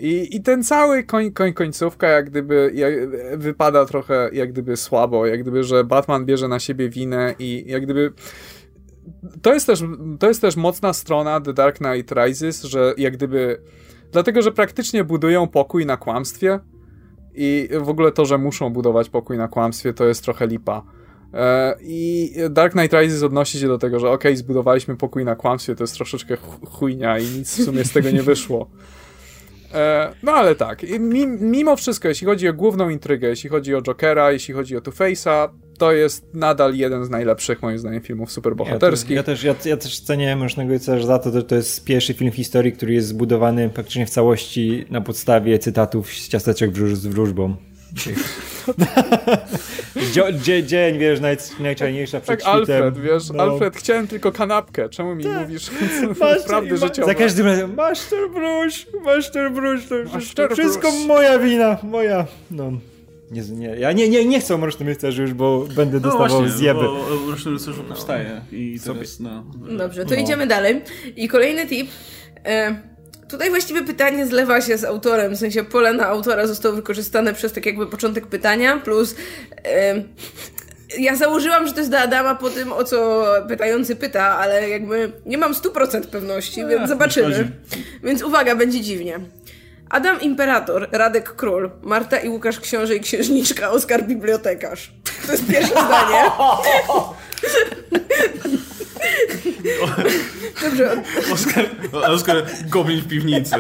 I, 0.01 0.37
i 0.37 0.43
ten 0.43 0.65
cały 0.65 1.05
koń, 1.05 1.33
koń, 1.33 1.53
końcówka 1.53 2.09
jak 2.09 2.31
gdyby 2.31 2.71
jak, 2.75 2.95
wypada 3.39 3.87
trochę 3.87 4.31
jak 4.33 4.53
gdyby 4.53 4.77
słabo, 4.77 5.27
jak 5.27 5.43
gdyby, 5.43 5.65
że 5.65 5.85
Batman 5.85 6.27
bierze 6.27 6.49
na 6.49 6.61
siebie 6.61 6.89
winę 6.89 7.35
i 7.39 7.65
jak 7.67 7.83
gdyby 7.83 8.13
to 9.43 9.55
jest 9.55 9.67
też, 9.67 9.85
to 10.19 10.29
jest 10.29 10.41
też 10.41 10.57
mocna 10.57 10.93
strona 10.93 11.41
The 11.41 11.53
Dark 11.53 11.79
Knight 11.79 12.13
Rises, 12.13 12.63
że 12.63 12.95
jak 12.99 13.17
gdyby 13.17 13.63
dlatego, 14.13 14.43
że 14.43 14.53
praktycznie 14.53 15.05
budują 15.05 15.49
pokój 15.49 15.87
na 15.87 15.97
kłamstwie 15.97 16.61
i 17.35 17.69
w 17.81 17.89
ogóle 17.89 18.13
to, 18.13 18.25
że 18.25 18.39
muszą 18.39 18.71
budować 18.71 19.09
pokój 19.09 19.39
na 19.39 19.49
kłamstwie, 19.49 19.93
to 19.93 20.05
jest 20.05 20.25
trochę 20.25 20.47
lipa. 20.47 20.83
E, 21.35 21.75
I 21.83 22.33
Dark 22.51 22.73
Knight 22.73 22.93
Rises 23.01 23.23
odnosi 23.23 23.59
się 23.61 23.69
do 23.69 23.79
tego, 23.79 24.01
że 24.01 24.11
okej, 24.11 24.37
zbudowaliśmy 24.37 24.97
pokój 24.97 25.25
na 25.25 25.37
kłamstwie, 25.37 25.75
to 25.75 25.83
jest 25.85 25.95
troszeczkę 25.95 26.37
ch- 26.37 26.69
chujnia 26.71 27.19
i 27.19 27.25
nic 27.25 27.59
w 27.59 27.65
sumie 27.65 27.85
z 27.85 27.93
tego 27.93 28.11
nie 28.11 28.23
wyszło. 28.23 28.71
E, 29.75 30.13
No 30.23 30.33
ale 30.33 30.55
tak, 30.55 30.83
mimo 31.41 31.77
wszystko, 31.77 32.09
jeśli 32.09 32.27
chodzi 32.27 32.49
o 32.49 32.53
główną 32.55 32.89
intrygę, 32.89 33.29
jeśli 33.29 33.51
chodzi 33.51 33.75
o 33.75 33.83
Jokera, 33.83 34.33
jeśli 34.33 34.55
chodzi 34.55 34.77
o 34.77 34.81
Two-Face'a, 34.81 35.49
to 35.79 35.93
jest 35.93 36.35
nadal 36.35 36.75
jeden 36.75 37.05
z 37.05 37.11
najlepszych, 37.11 37.63
moim 37.63 37.79
zdaniem, 37.79 38.01
filmów 38.01 38.33
superbohaterskich. 38.33 39.11
Ja 39.11 39.17
ja 39.17 39.23
też, 39.23 39.45
ja, 39.45 39.55
ja 39.65 39.77
też 39.77 40.01
cenię 40.01 40.37
Mrocznego 40.37 40.71
Rycerza 40.73 41.07
za 41.07 41.19
to, 41.19 41.31
że 41.33 41.43
to 41.43 41.55
jest 41.55 41.85
pierwszy 41.85 42.15
film 42.15 42.31
w 42.33 42.35
historii, 42.37 42.73
który 42.73 42.95
jest 42.95 43.09
zbudowany 43.09 43.69
praktycznie 43.71 44.07
w 44.07 44.11
całości 44.11 44.85
na 44.91 45.01
podstawie 45.01 45.59
cytatów 45.59 46.09
z 46.11 46.29
ciasteczek 46.29 46.77
z 46.77 47.07
wróżbą. 47.07 47.57
Dzie- 50.13 50.33
dzie- 50.43 50.63
dzień, 50.65 50.99
wiesz, 50.99 51.21
naj, 51.21 51.37
najczarniejsza 51.61 52.21
przed 52.21 52.43
Tak, 52.43 52.55
świtem. 52.55 52.83
Alfred, 52.83 53.05
wiesz, 53.05 53.31
No. 53.31 53.43
Alfred, 53.43 53.77
chciałem 53.77 54.07
tylko 54.07 54.33
kanapkę. 54.33 54.89
Czemu 54.89 55.15
mi 55.15 55.25
mówisz 55.29 55.71
Masz, 56.21 56.43
prawdy 56.47 56.71
ma, 56.71 56.77
życiowe? 56.77 57.07
Za 57.09 57.15
każdym 57.15 57.47
razem, 57.47 57.75
masz 57.75 58.01
ten 58.01 58.33
wróż, 58.33 58.87
masz 59.05 59.31
ten 59.31 59.55
wróż, 59.55 59.81
to 60.35 60.49
wszystko, 60.55 60.93
moja 61.07 61.39
wina, 61.39 61.79
moja. 61.83 62.27
No. 62.51 62.73
Nie, 63.31 63.43
nie, 63.43 63.67
ja 63.67 63.93
nie, 63.93 64.09
nie, 64.09 64.25
nie 64.25 64.41
chcę 64.41 64.55
o 64.55 64.59
Mrocznym 64.59 64.89
Rycerzu 64.89 65.23
już, 65.23 65.33
bo 65.35 65.67
będę 65.77 65.97
No 65.97 66.01
dostawał 66.03 66.29
właśnie, 66.29 66.59
zjeby. 66.59 66.81
bo 66.81 66.91
o 67.07 67.27
Mrocznym 67.27 67.55
Rycerzu 67.55 67.85
powstaje 67.85 68.41
i 68.53 68.79
teraz, 68.85 69.21
no... 69.21 69.45
Dobrze, 69.79 70.05
to 70.05 70.15
idziemy 70.15 70.47
dalej. 70.47 70.83
I 71.17 71.29
kolejny 71.29 71.67
tip. 71.67 71.89
E, 72.45 72.77
tutaj 73.33 73.51
właściwie 73.51 73.83
pytanie 73.83 74.27
zlewa 74.27 74.61
się 74.61 74.79
z 74.79 74.85
autorem, 74.85 75.35
w 75.35 75.39
sensie 75.39 75.65
pole 75.65 75.93
na 75.93 76.07
autora 76.07 76.47
zostało 76.47 76.75
wykorzystane 76.75 77.35
przez 77.35 77.53
tak 77.53 77.67
jakby 77.67 77.87
początek 77.87 78.27
pytania, 78.27 78.77
plus 78.77 79.15
e, 79.65 80.03
ja 80.99 81.17
założyłam, 81.17 81.67
że 81.67 81.73
to 81.73 81.79
jest 81.79 81.91
do 81.91 81.99
Adama 81.99 82.35
po 82.35 82.51
tym, 82.51 82.73
o 82.73 82.85
co 82.85 83.25
pytający 83.49 83.97
pyta, 83.97 84.39
ale 84.39 84.69
jakby 84.69 85.13
nie 85.27 85.39
mam 85.39 85.53
100% 85.53 86.07
pewności, 86.07 86.67
więc 86.67 86.81
nie 86.81 86.89
zobaczymy. 86.89 87.51
Więc 88.05 88.23
uwaga, 88.23 88.57
będzie 88.57 88.81
dziwnie. 88.81 89.21
Adam 89.91 90.21
Imperator, 90.21 90.89
Radek 90.93 91.37
Król, 91.37 91.71
Marta 91.83 92.19
i 92.19 92.29
Łukasz 92.29 92.61
Książę 92.61 92.97
i 92.97 93.01
Księżniczka, 93.01 93.71
Oskar 93.71 94.05
Bibliotekarz. 94.05 94.93
To 95.27 95.33
jest 95.33 95.47
pierwsze 95.47 95.73
zdanie. 95.73 96.31
Dobrze, 100.63 101.03
Oskar, 101.33 101.67
Oskar 101.93 102.37
Goblin 102.69 103.01
w 103.01 103.09
piwnicy. 103.09 103.55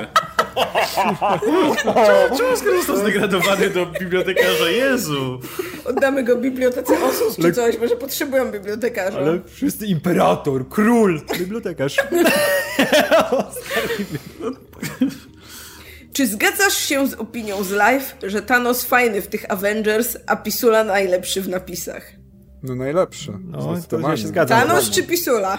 Czemu, 0.94 1.16
czemu 2.36 2.52
Oskar 2.52 2.72
został 2.76 2.96
zdegradowany 2.96 3.70
do 3.70 3.86
bibliotekarza? 3.86 4.70
Jezu! 4.70 5.40
Oddamy 5.84 6.24
go 6.24 6.36
bibliotece 6.36 7.04
Osus 7.04 7.36
czy 7.36 7.52
coś, 7.52 7.78
może 7.78 7.96
potrzebują 7.96 8.50
bibliotekarza. 8.50 9.18
Ale 9.18 9.40
wszyscy 9.54 9.86
imperator, 9.86 10.68
król, 10.68 11.20
bibliotekarz. 11.38 11.96
Czy 16.12 16.26
zgadzasz 16.26 16.76
się 16.76 17.06
z 17.06 17.14
opinią 17.14 17.64
z 17.64 17.70
live, 17.70 18.16
że 18.22 18.42
Thanos 18.42 18.84
fajny 18.84 19.22
w 19.22 19.26
tych 19.26 19.50
Avengers, 19.50 20.16
a 20.26 20.36
Pisula 20.36 20.84
najlepszy 20.84 21.42
w 21.42 21.48
napisach? 21.48 22.21
No 22.62 22.74
najlepszy. 22.74 23.32
No, 23.44 23.76
to 23.88 24.00
ja 24.00 24.16
się 24.16 24.26
zgadzam. 24.28 24.60
Thanos 24.68 24.90
czy 24.90 25.02
Pisula? 25.02 25.58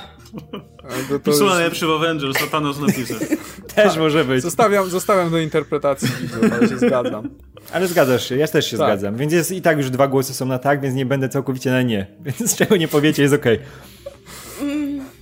To, 1.09 1.19
to 1.19 1.19
Pisula 1.19 1.45
już 1.45 1.53
najlepszy 1.53 1.87
w 1.87 1.89
Avengers, 1.91 2.37
a 2.43 2.47
Thanos 2.47 2.79
napisał. 2.79 3.17
Też 3.75 3.97
może 3.97 4.25
być. 4.25 4.41
zostawiam, 4.41 4.89
zostawiam 4.89 5.31
do 5.31 5.39
interpretacji 5.39 6.09
widzów, 6.21 6.53
ale 6.53 6.69
się 6.69 6.77
zgadzam. 6.77 7.29
Ale 7.71 7.87
zgadzasz 7.87 8.29
się, 8.29 8.35
ja 8.37 8.47
też 8.47 8.65
się 8.71 8.77
Tak. 8.77 8.87
zgadzam. 8.87 9.15
Więc 9.17 9.33
jest 9.33 9.51
i 9.51 9.61
tak 9.61 9.77
już 9.77 9.89
dwa 9.89 10.07
głosy 10.07 10.33
są 10.33 10.45
na 10.45 10.59
tak, 10.59 10.81
więc 10.81 10.95
nie 10.95 11.05
będę 11.05 11.29
całkowicie 11.29 11.71
na 11.71 11.81
nie. 11.81 12.07
Więc 12.39 12.55
czego 12.55 12.77
nie 12.77 12.87
powiecie 12.87 13.21
jest 13.21 13.33
okej. 13.33 13.59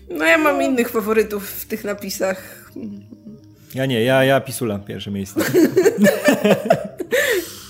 No 0.09 0.25
ja 0.25 0.37
mam 0.37 0.61
innych 0.61 0.89
faworytów 0.89 1.49
w 1.49 1.65
tych 1.65 1.83
napisach. 1.83 2.71
Ja 3.75 3.85
nie, 3.85 4.03
ja, 4.03 4.23
ja 4.23 4.41
Pisula 4.41 4.79
pierwsze 4.79 5.11
miejsce. 5.11 5.41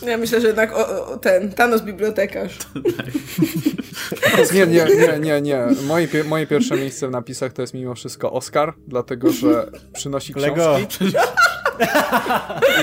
Ja 0.08 0.18
myślę, 0.18 0.42
że 0.42 0.48
jednak 0.48 0.74
o, 0.74 1.06
o, 1.08 1.18
ten, 1.18 1.54
Thanos 1.54 1.82
bibliotekarz. 1.82 2.58
Nie, 4.54 4.68
nie, 4.68 4.86
nie, 4.86 5.20
nie, 5.20 5.42
nie. 5.42 5.68
Moje, 5.88 6.08
moje 6.26 6.48
pierwsze 6.48 6.76
miejsce 6.76 7.08
w 7.08 7.12
napisach 7.12 7.54
to 7.54 7.62
jest 7.62 7.74
mimo 7.74 7.96
wszystko 7.96 8.32
Oscar, 8.32 8.74
dlatego 8.88 9.32
że 9.32 9.72
przynosi 9.94 10.34
książki. 10.34 11.06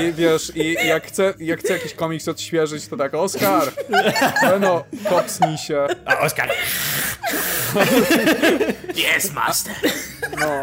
I 0.02 0.12
wiesz, 0.12 0.52
i 0.56 0.76
jak 0.88 1.06
chcę, 1.06 1.34
jak 1.38 1.60
chcę 1.60 1.72
jakiś 1.72 1.94
komiks 1.94 2.28
odświeżyć, 2.28 2.88
to 2.88 2.96
tak, 2.96 3.14
Oscar! 3.14 3.72
No, 4.60 4.84
kopsnij 5.08 5.58
się. 5.58 5.86
A 6.04 6.18
Oskar! 6.18 6.50
Yes, 9.16 9.32
master! 9.34 9.74
No. 10.40 10.62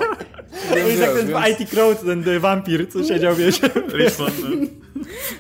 Jak 0.76 0.86
Wiesz, 0.86 1.00
ten 1.00 1.28
więc- 1.28 1.60
IT 1.62 1.70
Crowd, 1.70 2.02
ten 2.02 2.30
e, 2.30 2.40
wampir, 2.40 2.90
co 2.90 3.04
siedział, 3.04 3.36
wiesz. 3.36 3.60
Richmond. 3.94 4.36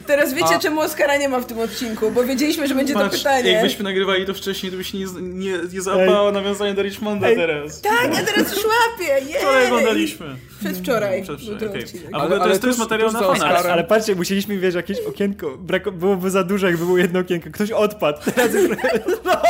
Teraz 0.07 0.33
wiecie, 0.33 0.55
A- 0.55 0.59
czemu 0.59 0.81
Oscara 0.81 1.17
nie 1.17 1.29
ma 1.29 1.39
w 1.39 1.45
tym 1.45 1.59
odcinku, 1.59 2.11
bo 2.11 2.23
wiedzieliśmy, 2.23 2.67
że 2.67 2.75
będzie 2.75 2.93
to 2.93 2.99
Patrz, 2.99 3.17
pytanie. 3.17 3.51
jakbyśmy 3.51 3.83
nagrywali 3.83 4.25
to 4.25 4.33
wcześniej, 4.33 4.71
to 4.71 4.77
by 4.77 4.83
się 4.83 4.97
nie, 4.97 5.05
nie, 5.21 5.57
nie 5.73 5.81
załapało 5.81 6.31
nawiązanie 6.31 6.73
do 6.73 6.81
Richmonda 6.83 7.27
Ej. 7.27 7.35
teraz. 7.35 7.81
Tak, 7.81 8.17
ja 8.17 8.25
teraz 8.25 8.55
już 8.55 8.65
łapię, 8.65 9.25
jej! 9.25 9.33
Wczoraj 9.39 9.65
oglądaliśmy. 9.67 10.25
Przedwczoraj. 10.59 11.23
Przedwczoraj, 11.23 11.83
odcinek. 11.83 12.09
A 12.13 12.19
w 12.19 12.21
Ale- 12.21 12.35
to 12.37 12.41
ale 12.41 12.49
jest, 12.49 12.61
to 12.61 12.67
jest 12.67 12.79
tuż- 12.79 12.85
materiał 12.85 13.11
na. 13.11 13.27
Oscarem. 13.27 13.55
Ale, 13.57 13.73
ale 13.73 13.83
patrzcie, 13.83 14.15
musieliśmy, 14.15 14.57
wiesz, 14.57 14.75
jakieś 14.75 14.99
okienko, 14.99 15.57
brako, 15.57 15.91
byłoby 15.91 16.29
za 16.31 16.43
dużo, 16.43 16.67
jakby 16.67 16.85
było 16.85 16.97
jedno 16.97 17.19
okienko. 17.19 17.49
Ktoś 17.53 17.71
odpadł. 17.71 18.17
Teraz 18.35 18.53
już, 18.53 18.69
no, 19.25 19.41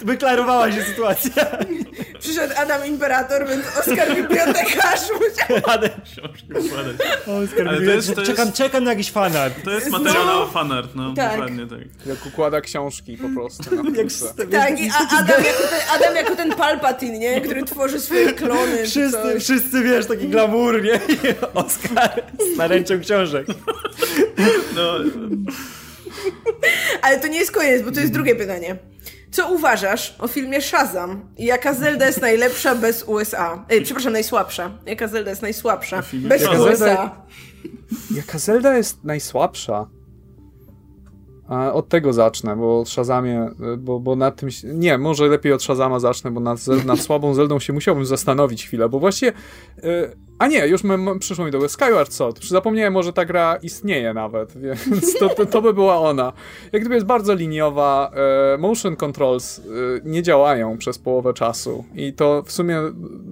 wyklarowała 0.00 0.72
się 0.72 0.82
sytuacja. 0.82 1.46
Przyszedł 2.20 2.54
Adam 2.56 2.86
Imperator, 2.86 3.48
więc 3.48 3.64
Oskar 3.78 4.16
bibliotekarz 4.16 5.00
musiał... 5.12 5.58
Książki 6.04 6.52
układać. 6.52 6.92
Oskar, 7.26 7.68
Ale 7.68 7.76
to 7.76 7.82
jest- 7.82 8.14
to 8.14 8.20
jest- 8.20 8.30
czekam, 8.30 8.52
czekam 8.52 8.84
na 8.84 8.90
jakiś 8.90 9.10
fanart. 9.10 9.61
To 9.64 9.70
jest 9.70 9.90
materiał 9.90 10.26
na 10.26 10.46
fanart, 10.46 10.90
no 10.94 11.14
Tak. 11.14 11.30
dokładnie 11.30 11.66
tak. 11.66 12.06
Jak 12.06 12.26
układa 12.26 12.60
książki 12.60 13.16
po 13.16 13.28
prostu. 13.28 13.74
Na 13.74 13.82
Jak 13.98 14.50
Tak, 14.50 14.80
i 14.80 14.90
a 14.90 15.18
Adam 15.18 15.44
jako, 15.44 15.62
ten, 15.70 15.80
Adam 15.94 16.16
jako 16.16 16.36
ten 16.36 16.52
Palpatine, 16.52 17.18
nie? 17.18 17.40
Który 17.40 17.62
tworzy 17.62 18.00
swoje 18.00 18.32
klony 18.32 18.86
Wszyscy, 18.86 19.40
wszyscy, 19.40 19.82
wiesz, 19.82 20.06
taki 20.06 20.28
glamour, 20.28 20.82
nie? 20.82 21.00
Oskar 21.54 22.22
z 22.54 22.56
naręczą 22.56 23.00
książek. 23.00 23.46
No, 24.76 24.92
Ale 27.02 27.20
to 27.20 27.26
nie 27.28 27.38
jest 27.38 27.52
koniec, 27.52 27.82
bo 27.82 27.92
to 27.92 28.00
jest 28.00 28.12
drugie 28.12 28.34
pytanie. 28.34 28.76
Co 29.30 29.52
uważasz 29.52 30.14
o 30.18 30.28
filmie 30.28 30.60
Shazam? 30.62 31.20
I 31.38 31.44
Jaka 31.44 31.74
Zelda 31.74 32.06
jest 32.06 32.20
najlepsza 32.20 32.74
bez 32.74 33.02
USA? 33.02 33.64
Ej, 33.68 33.82
przepraszam, 33.82 34.12
najsłabsza. 34.12 34.70
Jaka 34.86 35.08
Zelda 35.08 35.30
jest 35.30 35.42
najsłabsza? 35.42 36.02
Bez 36.12 36.42
Shazam? 36.42 36.60
USA. 36.60 37.16
Jaka 38.14 38.38
Zelda 38.38 38.76
jest 38.76 39.04
najsłabsza? 39.04 39.88
A 41.48 41.72
od 41.72 41.88
tego 41.88 42.12
zacznę, 42.12 42.56
bo 42.56 42.80
o 42.80 42.84
Shazamie, 42.84 43.50
bo, 43.78 44.00
bo 44.00 44.16
nad 44.16 44.36
tym... 44.36 44.50
się- 44.50 44.68
Nie, 44.68 44.98
może 44.98 45.26
lepiej 45.26 45.52
od 45.52 45.62
Shazama 45.62 46.00
zacznę, 46.00 46.30
bo 46.30 46.40
nad, 46.40 46.66
nad 46.86 47.00
słabą 47.00 47.34
Zeldą 47.34 47.58
się 47.58 47.72
musiałbym 47.72 48.04
zastanowić 48.06 48.66
chwilę, 48.66 48.88
bo 48.88 48.98
właściwie... 48.98 49.32
y, 49.78 49.82
a 50.42 50.46
nie, 50.46 50.66
już 50.66 50.84
m- 50.84 51.08
m- 51.08 51.18
przyszło 51.18 51.44
mi 51.44 51.50
do 51.50 51.58
głowy. 51.58 51.68
Skyward 51.68 52.12
Sword. 52.12 52.44
Zapomniałem, 52.44 52.92
może 52.92 53.12
ta 53.12 53.24
gra 53.24 53.56
istnieje 53.62 54.14
nawet, 54.14 54.52
więc 54.62 55.18
to, 55.18 55.28
to, 55.28 55.46
to 55.46 55.62
by 55.62 55.74
była 55.74 55.96
ona. 56.00 56.32
Jak 56.72 56.82
gdyby 56.82 56.94
jest 56.94 57.06
bardzo 57.06 57.34
liniowa, 57.34 58.10
e, 58.54 58.58
motion 58.58 58.96
controls 58.96 59.58
e, 59.58 59.62
nie 60.04 60.22
działają 60.22 60.78
przez 60.78 60.98
połowę 60.98 61.34
czasu 61.34 61.84
i 61.94 62.12
to 62.12 62.42
w 62.46 62.52
sumie 62.52 62.78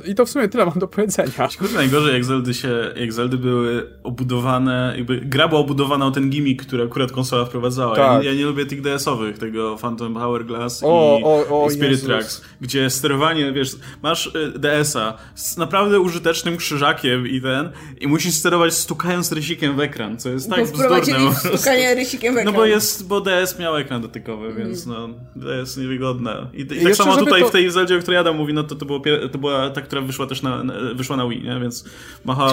i 0.06 0.14
to 0.14 0.26
w 0.26 0.30
sumie 0.30 0.48
tyle 0.48 0.66
mam 0.66 0.78
do 0.78 0.88
powiedzenia. 0.88 1.48
Kurde, 1.58 1.74
najgorzej 1.74 2.14
jak 2.14 2.24
Zeldy 2.24 2.54
się, 2.54 2.92
jak 2.96 3.12
Zeldy 3.12 3.36
były 3.38 3.86
obudowane, 4.02 4.94
jakby 4.96 5.20
gra 5.20 5.48
była 5.48 5.60
obudowana 5.60 6.06
o 6.06 6.10
ten 6.10 6.30
gimmick, 6.30 6.66
który 6.66 6.84
akurat 6.84 7.12
konsola 7.12 7.44
wprowadzała. 7.44 7.98
Ja, 7.98 8.04
Tak. 8.08 8.22
nie, 8.22 8.28
ja 8.28 8.34
nie 8.34 8.44
lubię 8.44 8.66
tych 8.66 8.80
DS-owych, 8.82 9.38
tego 9.38 9.76
Phantom 9.76 10.14
Hourglass 10.16 10.80
O, 10.84 11.18
i, 11.20 11.24
o, 11.24 11.62
o, 11.64 11.66
i 11.66 11.70
Spirit 11.70 11.90
Jezus. 11.90 12.06
Tracks, 12.06 12.42
gdzie 12.60 12.90
sterowanie, 12.90 13.52
wiesz, 13.52 13.76
masz 14.02 14.26
y, 14.26 14.52
DS-a 14.58 15.14
z 15.34 15.56
naprawdę 15.56 16.00
użytecznym 16.00 16.56
krzyżakiem 16.56 16.99
i 17.04 17.40
ten, 17.42 17.70
i 18.00 18.08
musisz 18.08 18.34
sterować 18.34 18.74
stukając 18.74 19.32
rysikiem 19.32 19.76
w 19.76 19.80
ekran, 19.80 20.18
co 20.18 20.28
jest 20.28 20.50
tak 20.50 20.64
bzdurne 20.64 21.00
stukanie 21.34 21.94
rysikiem 21.94 22.32
w 22.32 22.34
No 22.34 22.40
ekran. 22.40 22.54
bo 22.54 22.64
jest, 22.64 23.06
bo 23.06 23.20
DS 23.20 23.58
miał 23.58 23.76
ekran 23.76 24.02
dotykowy, 24.02 24.54
więc 24.54 24.86
no, 24.86 25.08
DS 25.36 25.76
niewygodne. 25.76 26.46
I, 26.54 26.60
i 26.60 26.66
tak 26.66 26.78
jeszcze, 26.78 27.04
samo 27.04 27.16
tutaj 27.16 27.42
to- 27.42 27.48
w 27.48 27.50
tej 27.50 27.70
Zeldzie, 27.70 27.96
o 27.96 28.00
której 28.00 28.20
Adam 28.20 28.36
mówi, 28.36 28.54
no 28.54 28.62
to, 28.64 28.74
to, 28.74 28.84
było, 28.86 29.00
to 29.32 29.38
była 29.38 29.70
ta, 29.70 29.80
która 29.80 30.02
wyszła 30.02 30.26
też 30.26 30.42
na, 30.42 30.64
na, 30.64 30.74
wyszła 30.94 31.16
na 31.16 31.28
Wii, 31.28 31.42
nie? 31.42 31.60
Więc 31.60 31.84
machała 32.24 32.50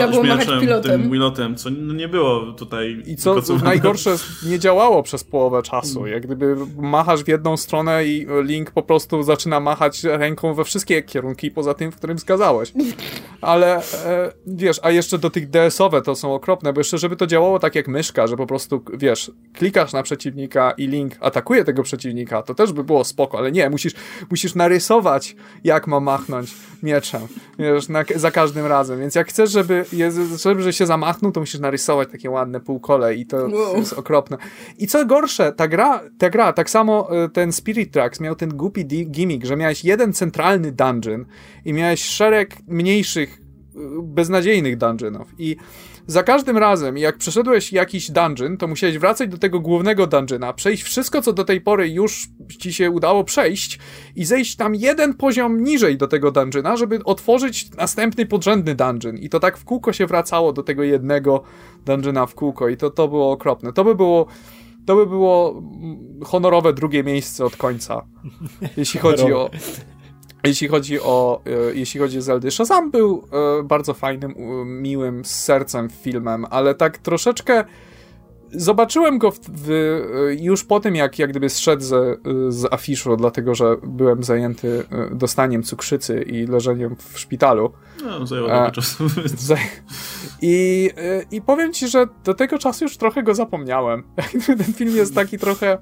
pilotem. 0.60 1.02
tym 1.02 1.12
Wilotem, 1.12 1.56
co 1.56 1.70
no, 1.70 1.94
nie 1.94 2.08
było 2.08 2.52
tutaj 2.52 3.04
I 3.06 3.16
co 3.16 3.36
najgorsze, 3.64 4.16
nie 4.46 4.60
działało 4.60 5.04
przez 5.04 5.24
połowę 5.24 5.64
czasu. 5.64 6.08
Jak 6.08 6.26
gdyby 6.26 6.56
machasz 6.78 7.24
w 7.24 7.28
jedną 7.28 7.58
stronę 7.58 8.06
i 8.06 8.28
Link 8.44 8.72
po 8.72 8.84
prostu 8.84 9.24
zaczyna 9.24 9.60
machać 9.60 10.04
ręką 10.04 10.54
we 10.54 10.64
wszystkie 10.64 11.04
kierunki, 11.04 11.52
poza 11.52 11.74
tym, 11.74 11.92
w 11.92 11.96
którym 11.96 12.18
wskazałeś. 12.18 12.74
Ale, 13.42 13.78
e, 13.78 14.32
wiesz, 14.46 14.80
a 14.84 14.92
jeszcze 14.92 15.18
do 15.18 15.30
tych 15.30 15.50
DS-owe 15.50 16.02
to 16.02 16.16
są 16.16 16.34
okropne, 16.34 16.74
bo 16.74 16.80
jeszcze 16.80 16.98
żeby 16.98 17.16
to 17.16 17.28
działało 17.28 17.60
tak 17.60 17.76
jak 17.76 17.88
myszka, 17.88 18.28
że 18.28 18.38
po 18.38 18.48
prostu, 18.48 18.84
wiesz, 18.94 19.32
klikasz 19.54 19.94
na 19.94 20.04
przeciwnika 20.04 20.72
i 20.72 20.88
Link 20.88 21.14
atakuje 21.20 21.64
tego 21.64 21.84
przeciwnika, 21.84 22.42
to 22.42 22.56
też 22.56 22.74
by 22.74 22.84
było 22.84 23.04
spoko, 23.04 23.38
ale 23.38 23.52
nie, 23.52 23.70
musisz, 23.70 23.94
musisz 24.30 24.56
narysować, 24.56 25.36
jak 25.64 25.88
ma 25.88 26.00
machnąć 26.00 26.54
mieczem, 26.84 27.22
wiesz, 27.60 27.90
na, 27.90 28.04
za 28.16 28.32
każdym 28.32 28.66
razem, 28.66 29.00
więc 29.00 29.16
jak 29.16 29.28
chcesz, 29.28 29.52
żeby, 29.52 29.86
żeby 30.40 30.74
się 30.74 30.86
zamachnął, 30.86 31.32
to 31.32 31.40
musisz 31.40 31.60
narysować 31.60 32.10
takie 32.12 32.30
ładne 32.30 32.60
półkole 32.60 33.16
i 33.16 33.26
to 33.26 33.38
wow. 33.38 33.78
jest 33.78 33.94
okropne. 33.94 34.38
I 34.78 34.88
co 34.88 35.06
gorsze, 35.06 35.54
ta 35.54 35.68
gra, 35.68 36.02
ta 36.18 36.30
gra, 36.30 36.54
tak 36.54 36.70
samo 36.70 37.24
e, 37.24 37.30
ten 37.30 37.52
Spirit 37.52 37.94
Tracks 37.94 38.20
miał 38.20 38.36
ten 38.36 38.50
głupi 38.50 38.86
gimmick, 38.86 39.46
że 39.46 39.56
miałeś 39.56 39.86
jeden 39.86 40.14
centralny 40.14 40.72
dungeon 40.72 41.26
i 41.66 41.74
miałeś 41.74 42.04
szereg 42.04 42.58
mniejszych 42.68 43.47
beznadziejnych 44.04 44.78
dungeonów 44.78 45.28
i 45.38 45.56
za 46.08 46.24
każdym 46.24 46.58
razem, 46.58 46.98
jak 46.98 47.18
przeszedłeś 47.18 47.74
jakiś 47.74 48.12
dungeon, 48.12 48.58
to 48.58 48.68
musiałeś 48.68 48.98
wracać 48.98 49.30
do 49.30 49.38
tego 49.38 49.60
głównego 49.60 50.08
dungeona, 50.08 50.54
przejść 50.54 50.84
wszystko, 50.84 51.22
co 51.22 51.34
do 51.34 51.44
tej 51.44 51.62
pory 51.62 51.90
już 51.90 52.28
ci 52.60 52.74
się 52.74 52.92
udało 52.92 53.24
przejść 53.24 53.80
i 54.16 54.26
zejść 54.26 54.56
tam 54.56 54.76
jeden 54.76 55.14
poziom 55.14 55.64
niżej 55.64 55.98
do 55.98 56.08
tego 56.08 56.32
dungeona, 56.32 56.78
żeby 56.78 57.04
otworzyć 57.04 57.72
następny 57.72 58.26
podrzędny 58.26 58.76
dungeon. 58.76 59.18
I 59.18 59.30
to 59.30 59.40
tak 59.40 59.58
w 59.58 59.64
kółko 59.64 59.94
się 59.94 60.08
wracało 60.08 60.54
do 60.54 60.64
tego 60.64 60.84
jednego 60.84 61.44
dungeona 61.86 62.26
w 62.26 62.36
kółko 62.36 62.70
i 62.70 62.78
to, 62.78 62.90
to 62.90 63.08
było 63.08 63.32
okropne. 63.32 63.74
To 63.74 63.84
by 63.84 63.96
było 63.96 64.28
to 64.86 64.96
by 64.96 65.06
było 65.06 65.64
honorowe 66.24 66.74
drugie 66.74 67.04
miejsce 67.04 67.46
od 67.46 67.56
końca, 67.56 68.06
jeśli 68.78 69.00
chodzi 69.00 69.34
o 69.34 69.50
jeśli 70.44 70.68
chodzi 70.68 71.02
o, 71.02 71.42
e, 71.46 71.76
jeśli 71.76 72.00
chodzi 72.00 72.18
o 72.18 72.22
Zeldy, 72.22 72.52
Shazam 72.52 72.92
był 72.92 73.24
e, 73.60 73.64
bardzo 73.64 73.94
fajnym, 73.94 74.36
miłym, 74.66 75.26
z 75.26 75.44
sercem 75.44 75.90
filmem, 75.90 76.46
ale 76.50 76.76
tak 76.76 76.98
troszeczkę 76.98 77.64
zobaczyłem 78.52 79.18
go 79.18 79.32
w, 79.32 79.40
w, 79.40 79.70
już 80.40 80.64
po 80.64 80.80
tym, 80.80 80.96
jak, 80.96 81.20
jak 81.20 81.30
gdyby 81.30 81.50
zszedł 81.50 81.84
z, 81.84 82.20
z 82.50 82.74
afiszu, 82.74 83.18
dlatego 83.18 83.56
że 83.56 83.76
byłem 83.84 84.24
zajęty 84.24 84.84
e, 84.92 85.16
dostaniem 85.16 85.64
cukrzycy 85.64 86.22
i 86.22 86.48
leżeniem 86.48 86.96
w 86.96 87.20
szpitalu. 87.20 87.72
No, 88.04 88.28
zajęło 88.28 88.48
trochę 88.48 88.72
czasu. 88.72 89.04
I, 90.42 90.90
I 91.32 91.42
powiem 91.42 91.74
ci, 91.74 91.88
że 91.88 92.08
do 92.24 92.34
tego 92.34 92.58
czasu 92.58 92.86
już 92.86 92.98
trochę 92.98 93.24
go 93.24 93.36
zapomniałem. 93.36 94.04
Ten 94.46 94.74
film 94.74 94.96
jest 94.96 95.16
taki 95.16 95.38
trochę 95.38 95.78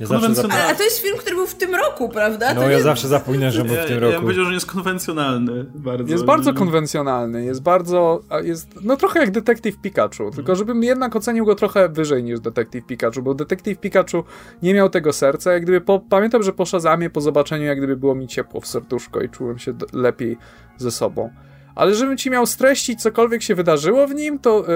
ja 0.00 0.06
a, 0.50 0.70
a, 0.70 0.74
to 0.74 0.82
jest 0.82 0.98
film, 0.98 1.18
który 1.18 1.36
był 1.36 1.46
w 1.46 1.54
tym 1.54 1.74
roku, 1.74 2.08
prawda? 2.08 2.54
No 2.54 2.60
to 2.60 2.70
ja 2.70 2.76
nie... 2.76 2.82
zawsze 2.82 3.08
zapominam, 3.08 3.50
że 3.50 3.64
był 3.64 3.76
w 3.76 3.86
tym 3.86 3.98
roku. 3.98 4.12
Ja 4.12 4.18
bym 4.18 4.22
powiedział, 4.22 4.44
że 4.44 4.54
jest 4.54 4.66
konwencjonalny. 4.66 5.64
Bardzo. 5.74 6.12
Jest 6.12 6.24
bardzo 6.24 6.54
konwencjonalny, 6.54 7.44
jest 7.44 7.62
bardzo, 7.62 8.20
jest, 8.42 8.68
no 8.82 8.96
trochę 8.96 9.20
jak 9.20 9.30
Detektyw 9.30 9.78
Pikachu, 9.78 10.30
tylko 10.34 10.56
żebym 10.56 10.82
jednak 10.82 11.16
ocenił 11.16 11.44
go 11.44 11.54
trochę 11.54 11.88
wyżej 11.88 12.24
niż 12.24 12.40
Detektyw 12.40 12.86
Pikachu, 12.86 13.22
bo 13.22 13.34
Detektyw 13.34 13.78
Pikachu 13.78 14.24
nie 14.62 14.74
miał 14.74 14.90
tego 14.90 15.12
serca, 15.12 15.52
jak 15.52 15.62
gdyby, 15.62 15.80
po, 15.80 16.00
pamiętam, 16.00 16.42
że 16.42 16.52
po 16.52 16.66
Shazamie, 16.66 17.10
po 17.10 17.20
zobaczeniu, 17.20 17.64
jak 17.64 17.78
gdyby 17.78 17.96
było 17.96 18.14
mi 18.14 18.26
ciepło 18.26 18.60
w 18.60 18.66
serduszko 18.66 19.20
i 19.20 19.28
czułem 19.28 19.58
się 19.58 19.74
lepiej 19.92 20.38
ze 20.76 20.90
sobą 20.90 21.30
ale 21.74 21.94
żebym 21.94 22.16
ci 22.16 22.30
miał 22.30 22.46
streścić 22.46 23.02
cokolwiek 23.02 23.42
się 23.42 23.54
wydarzyło 23.54 24.06
w 24.06 24.14
nim, 24.14 24.38
to 24.38 24.64
yy, 24.68 24.74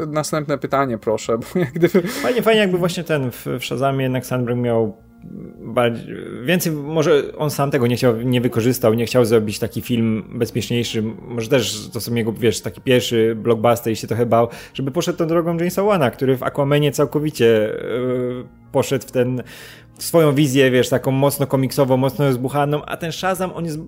yy, 0.00 0.06
następne 0.06 0.58
pytanie 0.58 0.98
proszę, 0.98 1.38
bo 1.38 1.60
jak 1.60 1.72
gdyby... 1.72 2.02
Fajnie, 2.02 2.42
fajnie 2.42 2.60
jakby 2.60 2.78
właśnie 2.78 3.04
ten 3.04 3.30
w, 3.30 3.46
w 3.46 3.64
Shazamie 3.64 4.02
jednak 4.02 4.26
Sandberg 4.26 4.58
miał 4.58 4.96
bardziej, 5.58 6.16
więcej, 6.44 6.72
może 6.72 7.22
on 7.38 7.50
sam 7.50 7.70
tego 7.70 7.86
nie 7.86 7.96
chciał, 7.96 8.16
nie 8.16 8.40
wykorzystał, 8.40 8.94
nie 8.94 9.06
chciał 9.06 9.24
zrobić 9.24 9.58
taki 9.58 9.82
film 9.82 10.24
bezpieczniejszy, 10.38 11.02
może 11.02 11.48
też 11.48 11.88
to 11.92 12.00
są 12.00 12.14
jego, 12.14 12.32
wiesz, 12.32 12.60
taki 12.60 12.80
pierwszy 12.80 13.34
blockbuster 13.34 13.92
i 13.92 13.96
się 13.96 14.06
trochę 14.06 14.26
bał, 14.26 14.48
żeby 14.74 14.90
poszedł 14.90 15.18
tą 15.18 15.26
drogą 15.26 15.56
Jamesa 15.56 15.82
Wana, 15.82 16.10
który 16.10 16.36
w 16.36 16.42
Aquamanie 16.42 16.92
całkowicie 16.92 17.44
yy, 17.44 18.44
poszedł 18.76 19.06
w 19.06 19.10
ten 19.10 19.42
swoją 19.98 20.34
wizję, 20.34 20.70
wiesz, 20.70 20.88
taką 20.88 21.10
mocno 21.10 21.46
komiksową, 21.46 21.96
mocno 21.96 22.24
rozbuchaną, 22.24 22.84
a 22.84 22.96
ten 22.96 23.12
Shazam, 23.12 23.52
on 23.54 23.64
jest 23.64 23.78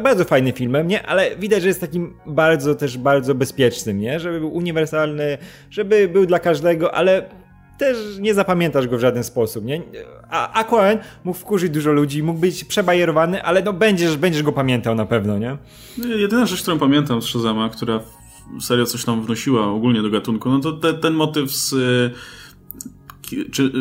bardzo 0.00 0.24
fajnym 0.24 0.52
filmem, 0.52 0.88
nie? 0.88 1.06
Ale 1.06 1.36
widać, 1.36 1.62
że 1.62 1.68
jest 1.68 1.80
takim 1.80 2.14
bardzo, 2.26 2.74
też 2.74 2.98
bardzo 2.98 3.34
bezpiecznym, 3.34 3.98
nie? 3.98 4.20
Żeby 4.20 4.40
był 4.40 4.54
uniwersalny, 4.54 5.38
żeby 5.70 6.08
był 6.08 6.26
dla 6.26 6.38
każdego, 6.38 6.94
ale 6.94 7.28
też 7.78 7.96
nie 8.20 8.34
zapamiętasz 8.34 8.86
go 8.88 8.96
w 8.96 9.00
żaden 9.00 9.24
sposób, 9.24 9.64
nie? 9.64 9.82
A 10.30 10.60
Aquaman 10.60 10.98
mógł 11.24 11.38
wkurzyć 11.38 11.70
dużo 11.70 11.92
ludzi, 11.92 12.22
mógł 12.22 12.40
być 12.40 12.64
przebajerowany, 12.64 13.42
ale 13.42 13.62
no 13.62 13.72
będziesz, 13.72 14.16
będziesz 14.16 14.42
go 14.42 14.52
pamiętał 14.52 14.94
na 14.94 15.06
pewno, 15.06 15.38
nie? 15.38 15.56
Jedyna 15.98 16.46
rzecz, 16.46 16.62
którą 16.62 16.78
pamiętam 16.78 17.22
z 17.22 17.24
Shazama, 17.24 17.68
która 17.68 18.00
serio 18.60 18.86
coś 18.86 19.04
tam 19.04 19.22
wnosiła 19.22 19.66
ogólnie 19.66 20.02
do 20.02 20.10
gatunku, 20.10 20.48
no 20.48 20.60
to 20.60 20.72
te, 20.72 20.94
ten 20.94 21.14
motyw 21.14 21.50
z 21.50 21.74
czy, 23.52 23.72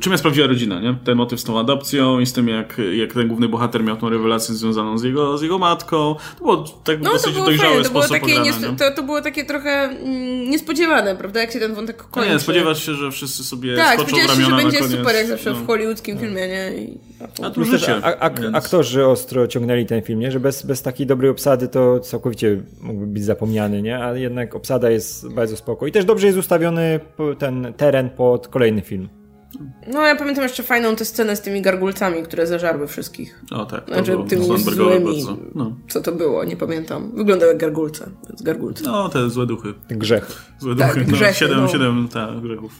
czym 0.00 0.12
jest 0.12 0.22
prawdziwa 0.22 0.46
rodzina, 0.46 0.80
nie? 0.80 0.98
Ten 1.04 1.16
motyw 1.16 1.40
z 1.40 1.44
tą 1.44 1.58
adopcją 1.58 2.20
i 2.20 2.26
z 2.26 2.32
tym, 2.32 2.48
jak, 2.48 2.80
jak 2.96 3.12
ten 3.12 3.28
główny 3.28 3.48
bohater 3.48 3.84
miał 3.84 3.96
tą 3.96 4.08
rewelację 4.08 4.54
związaną 4.54 4.98
z 4.98 5.02
jego, 5.02 5.38
z 5.38 5.42
jego 5.42 5.58
matką. 5.58 6.14
To 6.38 6.44
było 6.44 6.64
tak 6.84 7.00
no, 7.00 7.12
dosyć 7.12 7.26
to 7.26 7.32
było 7.32 7.46
dojrzały 7.46 7.68
fajne. 7.68 7.84
to 7.84 7.90
sposób 7.90 8.18
było 8.18 8.20
takie 8.20 8.76
to, 8.78 8.90
to 8.96 9.02
było 9.02 9.20
takie 9.20 9.44
trochę 9.44 9.70
mm, 9.70 10.50
niespodziewane, 10.50 11.16
prawda? 11.16 11.40
Jak 11.40 11.52
się 11.52 11.58
ten 11.58 11.74
wątek 11.74 11.96
kończy. 11.96 12.28
No 12.28 12.34
nie, 12.34 12.40
spodziewasz 12.40 12.86
się, 12.86 12.94
że 12.94 13.10
wszyscy 13.10 13.44
sobie 13.44 13.76
tak, 13.76 13.98
ramiona 13.98 14.34
się, 14.34 14.44
że 14.44 14.56
będzie 14.56 14.88
super, 14.98 15.16
jak 15.16 15.26
zawsze 15.26 15.50
no. 15.50 15.56
w 15.56 15.66
hollywoodzkim 15.66 16.14
no. 16.14 16.20
filmie, 16.20 16.48
nie? 16.48 16.72
I, 16.78 16.98
a 17.42 17.50
tu 17.50 17.64
życie. 17.64 17.94
A, 18.02 18.16
a, 18.16 18.30
więc... 18.30 18.56
Aktorzy 18.56 19.06
ostro 19.06 19.46
ciągnęli 19.46 19.86
ten 19.86 20.02
film, 20.02 20.20
nie? 20.20 20.30
Że 20.32 20.40
bez, 20.40 20.66
bez 20.66 20.82
takiej 20.82 21.06
dobrej 21.06 21.30
obsady 21.30 21.68
to 21.68 22.00
całkowicie 22.00 22.62
mógłby 22.80 23.06
być 23.06 23.24
zapomniany, 23.24 23.82
nie? 23.82 24.04
A 24.04 24.16
jednak 24.16 24.54
obsada 24.54 24.90
jest 24.90 25.32
bardzo 25.32 25.56
spoko. 25.56 25.86
I 25.86 25.92
też 25.92 26.04
dobrze 26.04 26.26
jest 26.26 26.38
ustawiony 26.38 27.00
ten 27.38 27.74
teren 27.76 28.10
pod 28.10 28.48
kolejny 28.48 28.80
film. 28.80 29.08
No, 29.92 30.06
ja 30.06 30.16
pamiętam 30.16 30.42
jeszcze 30.42 30.62
fajną 30.62 30.96
tę 30.96 31.04
scenę 31.04 31.36
z 31.36 31.40
tymi 31.40 31.62
gargulcami, 31.62 32.22
które 32.22 32.46
zażarły 32.46 32.86
wszystkich. 32.86 33.44
O 33.50 33.66
tak, 33.66 33.84
to 33.84 33.94
znaczy, 33.94 34.12
było 34.12 34.24
tymi 34.24 34.58
złymi. 34.58 35.26
No. 35.54 35.76
Co 35.88 36.00
to 36.00 36.12
było? 36.12 36.44
Nie 36.44 36.56
pamiętam. 36.56 37.12
Wyglądały 37.14 37.52
jak 37.52 37.60
gargulce, 37.60 38.10
więc 38.28 38.42
gargulce. 38.42 38.84
No, 38.84 39.08
te 39.08 39.30
złe 39.30 39.46
duchy. 39.46 39.74
Grzech. 39.90 40.52
Złe 40.58 40.76
tak, 40.76 40.94
duchy. 40.94 41.12
Grzechy, 41.12 41.26
no, 41.26 41.32
siedem, 41.34 41.60
no. 41.60 41.68
siedem 41.68 42.08
ta, 42.08 42.32
grzechów. 42.42 42.78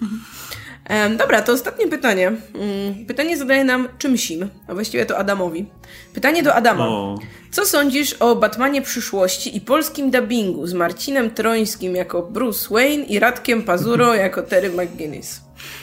Um, 0.90 1.16
dobra, 1.16 1.42
to 1.42 1.52
ostatnie 1.52 1.88
pytanie. 1.88 2.28
Um, 2.28 3.06
pytanie 3.06 3.36
zadaje 3.36 3.64
nam 3.64 3.88
czymsim, 3.98 4.48
a 4.68 4.74
właściwie 4.74 5.06
to 5.06 5.18
Adamowi. 5.18 5.66
Pytanie 6.14 6.42
do 6.42 6.54
Adama. 6.54 6.88
O. 6.88 7.18
Co 7.50 7.66
sądzisz 7.66 8.12
o 8.12 8.36
Batmanie 8.36 8.82
przyszłości 8.82 9.56
i 9.56 9.60
polskim 9.60 10.10
dubbingu 10.10 10.66
z 10.66 10.74
Marcinem 10.74 11.30
Trońskim 11.30 11.96
jako 11.96 12.22
Bruce 12.22 12.68
Wayne 12.70 13.04
i 13.04 13.18
Radkiem 13.18 13.62
Pazuro 13.62 14.14
jako 14.24 14.42
Terry 14.42 14.70
McGuinness? 14.70 15.40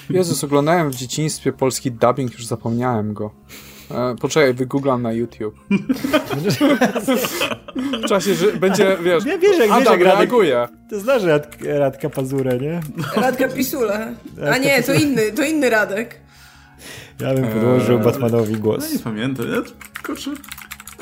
Jezus, 0.10 0.43
oglądałem 0.43 0.91
w 0.91 0.95
dzieciństwie 0.95 1.53
polski 1.53 1.91
dubbing, 1.91 2.34
już 2.34 2.45
zapomniałem 2.45 3.14
go. 3.14 3.32
E, 3.92 4.16
poczekaj, 4.22 4.54
wygooglam 4.54 5.02
na 5.02 5.12
YouTube. 5.14 5.56
w 8.04 8.06
czasie, 8.06 8.36
że 8.36 8.54
będzie, 8.54 8.98
wiesz, 9.04 9.26
ja 9.26 9.38
wiesz, 9.38 9.58
jak 9.58 9.72
Adam 9.72 10.00
wiesz, 10.00 10.08
reaguje. 10.08 10.68
To 10.90 11.00
znasz 11.00 11.24
Rad, 11.24 11.58
Radka 11.62 12.10
Pazurę, 12.10 12.58
nie? 12.58 12.82
Radka 13.16 13.48
Pisula. 13.48 14.08
A 14.52 14.58
nie, 14.58 14.84
to 14.84 14.94
inny, 14.94 15.32
to 15.32 15.44
inny 15.44 15.70
Radek. 15.70 16.20
Ja 17.20 17.34
bym 17.34 17.48
podłożył 17.48 17.98
eee, 17.98 18.04
Batmanowi 18.04 18.56
głos. 18.56 18.84
No 18.88 18.94
nie 18.94 19.00
pamiętam. 19.00 19.46
Ja, 19.52 19.62
kurczę, 20.06 20.32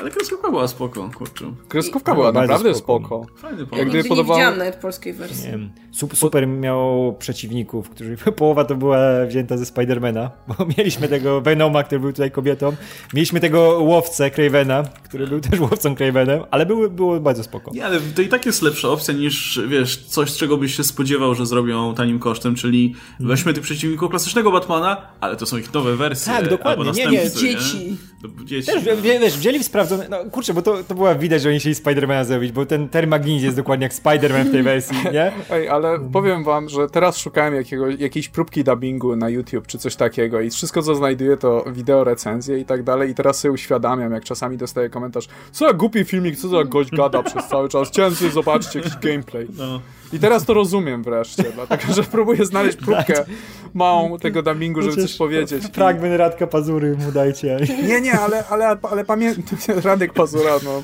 ale 0.04 0.10
kreskówka 0.10 0.50
była 0.50 0.68
spoko, 0.68 1.10
kurczę. 1.14 1.44
Kreskówka 1.68 2.14
była 2.14 2.32
naprawdę 2.32 2.74
spoko. 2.74 3.24
spoko. 3.24 3.38
Fajny 3.40 3.66
pomysł. 3.66 3.76
Jak 3.76 3.88
gdyby 3.88 4.08
podobało... 4.08 4.38
nie 4.38 4.44
widziałam 4.44 4.58
nawet 4.58 4.76
polskiej 4.76 5.12
wersji. 5.12 5.50
Nie 5.50 5.68
super 6.14 6.48
miał 6.48 7.16
przeciwników, 7.18 7.90
którzy 7.90 8.16
połowa 8.36 8.64
to 8.64 8.74
była 8.74 8.98
wzięta 9.26 9.56
ze 9.56 9.66
Spidermana, 9.66 10.30
bo 10.48 10.66
mieliśmy 10.78 11.08
tego 11.08 11.40
Venoma, 11.40 11.82
który 11.82 12.00
był 12.00 12.12
tutaj 12.12 12.30
kobietą. 12.30 12.72
Mieliśmy 13.14 13.40
tego 13.40 13.60
łowcę 13.60 14.30
Cravena, 14.30 14.82
który 15.04 15.26
był 15.26 15.40
też 15.40 15.60
łowcą 15.60 15.96
Cravenem, 15.96 16.42
ale 16.50 16.66
było, 16.66 16.90
było 16.90 17.20
bardzo 17.20 17.42
spoko. 17.42 17.70
Nie, 17.74 17.86
ale 17.86 18.00
to 18.00 18.22
i 18.22 18.28
tak 18.28 18.46
jest 18.46 18.62
lepsza 18.62 18.88
opcja 18.88 19.14
niż, 19.14 19.60
wiesz, 19.68 19.96
coś, 19.96 20.36
czego 20.36 20.56
byś 20.56 20.76
się 20.76 20.84
spodziewał, 20.84 21.34
że 21.34 21.46
zrobią 21.46 21.94
tanim 21.94 22.18
kosztem, 22.18 22.54
czyli 22.54 22.94
hmm. 23.18 23.28
weźmy 23.28 23.54
tych 23.54 23.62
przeciwników 23.62 24.10
klasycznego 24.10 24.50
Batmana, 24.52 24.96
ale 25.20 25.36
to 25.36 25.46
są 25.46 25.56
ich 25.56 25.74
nowe 25.74 25.96
wersje. 25.96 26.32
Tak, 26.32 26.48
dokładnie. 26.48 26.92
Nie, 26.92 27.06
nie, 27.06 27.30
dzieci. 27.30 27.90
Nie? 27.90 28.14
Dzieci. 28.44 28.66
Też, 28.72 28.84
wiesz, 29.02 29.36
wzięli 29.38 29.58
w 29.58 29.64
sprawdzone, 29.96 30.24
no 30.24 30.30
kurczę, 30.30 30.54
bo 30.54 30.62
to, 30.62 30.84
to 30.84 30.94
była 30.94 31.14
widać, 31.14 31.42
że 31.42 31.48
oni 31.48 31.58
chcieli 31.58 31.74
Spidermana 31.74 32.24
zrobić, 32.24 32.52
bo 32.52 32.66
ten 32.66 32.88
Terry 32.88 33.06
McGinnis 33.06 33.42
jest 33.42 33.56
dokładnie 33.56 33.84
jak 33.84 33.94
Spiderman 33.94 34.48
w 34.48 34.52
tej 34.52 34.62
wersji, 34.62 34.96
nie? 35.12 35.32
Ej, 35.50 35.68
ale 35.68 35.98
powiem 36.12 36.44
wam, 36.44 36.68
że 36.68 36.88
teraz 36.88 37.18
szukałem 37.18 37.54
jakiego, 37.54 37.90
jakiejś 37.90 38.28
próbki 38.28 38.64
dubbingu 38.64 39.16
na 39.16 39.28
YouTube 39.28 39.66
czy 39.66 39.78
coś 39.78 39.96
takiego 39.96 40.40
i 40.40 40.50
wszystko 40.50 40.82
co 40.82 40.94
znajduję 40.94 41.36
to 41.36 41.64
wideo 41.72 42.04
recenzje 42.04 42.58
i 42.58 42.64
tak 42.64 42.82
dalej 42.82 43.10
i 43.10 43.14
teraz 43.14 43.38
sobie 43.38 43.52
uświadamiam, 43.52 44.12
jak 44.12 44.24
czasami 44.24 44.56
dostaję 44.56 44.90
komentarz 44.90 45.28
co 45.52 45.66
za 45.66 45.72
głupi 45.72 46.04
filmik, 46.04 46.36
co 46.36 46.48
za 46.48 46.64
gość 46.64 46.90
gada 46.90 47.22
przez 47.22 47.48
cały 47.48 47.68
czas, 47.68 47.88
chciałem 47.88 48.14
sobie 48.14 48.30
zobaczyć 48.30 48.74
jakiś 48.74 48.96
gameplay. 48.96 49.46
No. 49.58 49.80
I 50.14 50.18
teraz 50.18 50.44
to 50.44 50.54
rozumiem 50.54 51.02
wreszcie, 51.02 51.44
dlatego 51.54 51.92
że 51.92 52.02
próbuję 52.02 52.44
znaleźć 52.44 52.76
próbkę 52.76 53.24
małą 53.74 54.18
tego 54.18 54.42
dubbingu, 54.42 54.82
żeby 54.82 54.96
coś 54.96 55.16
powiedzieć. 55.16 55.64
Fragment 55.72 56.16
Radka 56.16 56.46
Pazury 56.46 56.96
mu 56.96 57.12
dajcie. 57.12 57.56
Nie, 57.88 58.00
nie, 58.00 58.20
ale, 58.20 58.44
ale, 58.46 58.76
ale 58.82 59.04
pamiętam, 59.04 59.44
Radek 59.84 60.12
Pazura, 60.12 60.52
no, 60.64 60.82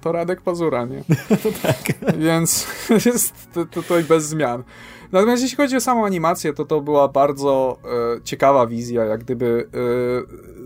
to 0.00 0.12
Radek 0.12 0.40
Pazura, 0.40 0.84
nie? 0.84 1.04
To 1.28 1.48
tak. 1.62 2.16
Więc 2.18 2.66
jest 3.06 3.34
to, 3.54 3.64
to, 3.66 3.82
to 3.82 3.94
bez 4.08 4.24
zmian. 4.26 4.64
Natomiast 5.12 5.42
jeśli 5.42 5.56
chodzi 5.56 5.76
o 5.76 5.80
samą 5.80 6.06
animację, 6.06 6.52
to 6.52 6.64
to 6.64 6.80
była 6.80 7.08
bardzo 7.08 7.78
e, 8.16 8.22
ciekawa 8.22 8.66
wizja, 8.66 9.04
jak 9.04 9.24
gdyby 9.24 9.68
e, 9.74 9.78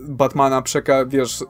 Batmana 0.07 0.61
przeka, 0.61 1.05
wiesz, 1.05 1.43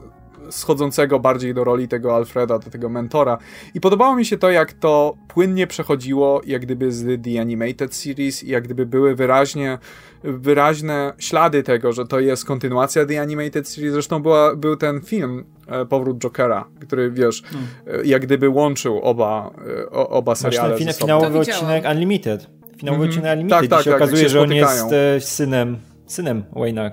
schodzącego 0.50 1.20
bardziej 1.20 1.54
do 1.54 1.64
roli 1.64 1.88
tego 1.88 2.16
Alfreda, 2.16 2.58
do 2.58 2.70
tego 2.70 2.88
mentora. 2.88 3.38
I 3.74 3.80
podobało 3.80 4.16
mi 4.16 4.24
się 4.24 4.38
to, 4.38 4.50
jak 4.50 4.72
to 4.72 5.14
płynnie 5.28 5.66
przechodziło, 5.66 6.40
jak 6.46 6.62
gdyby 6.62 6.92
z 6.92 7.22
The 7.24 7.40
Animated 7.40 7.94
Series, 7.94 8.44
i 8.44 8.50
jak 8.50 8.64
gdyby 8.64 8.86
były 8.86 9.14
wyraźnie, 9.14 9.78
wyraźne 10.24 11.12
ślady 11.18 11.62
tego, 11.62 11.92
że 11.92 12.06
to 12.06 12.20
jest 12.20 12.44
kontynuacja 12.44 13.06
The 13.06 13.20
Animated 13.20 13.68
Series. 13.68 13.92
Zresztą 13.92 14.22
była, 14.22 14.56
był 14.56 14.76
ten 14.76 15.00
film, 15.00 15.44
e, 15.66 15.86
Powrót 15.86 16.18
Jokera, 16.18 16.64
który, 16.80 17.10
wiesz, 17.10 17.42
hmm. 17.42 18.06
jak 18.06 18.22
gdyby 18.22 18.48
łączył 18.48 19.00
oba, 19.00 19.50
oba 19.90 20.34
seriale 20.34 20.78
ten 20.78 20.92
finałowy 20.92 21.38
odcinek 21.38 21.84
Unlimited. 21.90 22.50
Finałowy 22.76 23.04
mm 23.04 23.12
-hmm. 23.12 23.18
odcinek 23.18 23.32
Unlimited, 23.32 23.60
tak, 23.60 23.70
tak, 23.70 23.84
się 23.84 23.90
tak, 23.90 24.02
okazuje, 24.02 24.28
że 24.28 24.40
on 24.40 24.52
jest 24.52 24.88
synem, 25.18 25.78
synem 26.06 26.44
Wayne'a. 26.52 26.90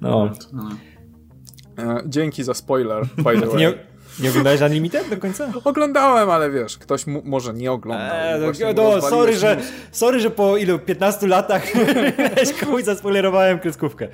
No, 0.00 0.10
no, 0.10 0.30
no. 0.52 0.70
No. 1.76 1.82
E, 1.82 2.02
dzięki 2.06 2.44
za 2.44 2.54
spoiler, 2.54 3.06
by 3.16 3.40
the 3.40 3.46
way. 3.50 3.58
Nie, 3.58 3.72
nie 4.20 4.30
oglądałeś 4.30 4.60
Unlimited 4.60 5.08
do 5.10 5.16
końca? 5.16 5.52
Oglądałem, 5.64 6.30
ale 6.30 6.50
wiesz, 6.50 6.78
ktoś 6.78 7.04
może 7.06 7.54
nie 7.54 7.72
oglądał. 7.72 8.08
Eee, 8.10 8.74
no, 8.74 8.82
no 8.82 9.00
sorry, 9.02 9.36
że, 9.36 9.56
sorry, 9.92 10.20
że 10.20 10.30
po 10.30 10.56
ilu, 10.56 10.78
15 10.78 11.26
latach 11.26 11.62
komuś 12.60 12.84
zaspoilerowałem 12.84 13.58
kreskówkę. 13.58 14.08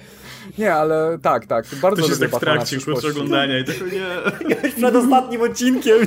Nie, 0.58 0.74
ale 0.74 1.18
tak, 1.22 1.46
tak. 1.46 1.64
Bardzo 1.82 2.02
to 2.02 2.08
lubię 2.08 2.28
tak 2.28 2.36
w 2.36 2.40
trakcie 2.40 2.76
już 2.76 3.04
oglądania 3.04 3.58
i 3.58 3.64
tak 3.64 3.76
nie... 3.80 4.64
Już 4.64 4.74
przed 4.74 4.96
ostatnim 4.96 5.42
odcinkiem. 5.42 5.98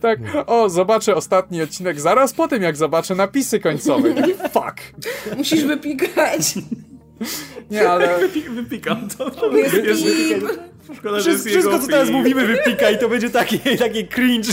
tak, 0.00 0.18
o, 0.46 0.68
zobaczę 0.68 1.14
ostatni 1.14 1.62
odcinek 1.62 2.00
zaraz 2.00 2.32
po 2.32 2.48
tym, 2.48 2.62
jak 2.62 2.76
zobaczę 2.76 3.14
napisy 3.14 3.60
końcowe. 3.60 4.14
Fuck. 4.52 5.06
Musisz 5.36 5.64
wypikać. 5.64 6.54
Nie, 7.70 7.88
ale... 7.88 8.28
Wypikam 8.54 9.08
to. 9.08 9.56
Jest, 9.56 9.74
jest 9.84 10.02
Szkoda, 10.96 11.20
że 11.20 11.30
jest 11.30 11.46
Wszystko, 11.46 11.78
co 11.78 11.86
teraz 11.86 12.10
mówimy, 12.10 12.46
wypika 12.46 12.90
i 12.90 12.98
to 12.98 13.08
będzie 13.08 13.30
taki, 13.30 13.58
taki 13.78 14.08
cringe. 14.08 14.52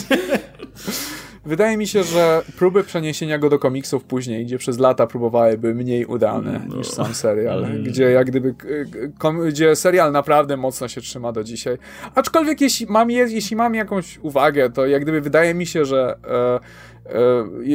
Wydaje 1.46 1.78
mi 1.78 1.88
się, 1.88 2.04
że 2.04 2.42
próby 2.58 2.84
przeniesienia 2.84 3.38
go 3.38 3.50
do 3.50 3.60
komiksów 3.60 4.04
później, 4.04 4.46
gdzie 4.46 4.58
przez 4.58 4.80
lata 4.80 5.08
próbowały, 5.08 5.58
były 5.58 5.76
mniej 5.76 6.06
udane 6.06 6.62
no. 6.68 6.76
niż 6.76 6.88
sam 6.88 7.14
serial. 7.14 7.66
Mm. 7.66 7.84
Gdzie 7.84 8.04
jak 8.04 8.28
gdyby, 8.28 8.56
gdzie 9.48 9.76
serial 9.76 10.12
naprawdę 10.12 10.58
mocno 10.58 10.88
się 10.88 11.02
trzyma 11.02 11.32
do 11.32 11.44
dzisiaj. 11.44 11.78
Aczkolwiek 12.16 12.62
jeśli 12.62 12.86
mam, 12.86 13.12
jeśli 13.12 13.56
mam 13.56 13.76
jakąś 13.76 14.18
uwagę, 14.18 14.70
to 14.70 14.88
jak 14.88 15.02
gdyby 15.02 15.22
wydaje 15.22 15.54
mi 15.54 15.66
się, 15.66 15.86
że 15.86 16.18
e, 16.28 16.60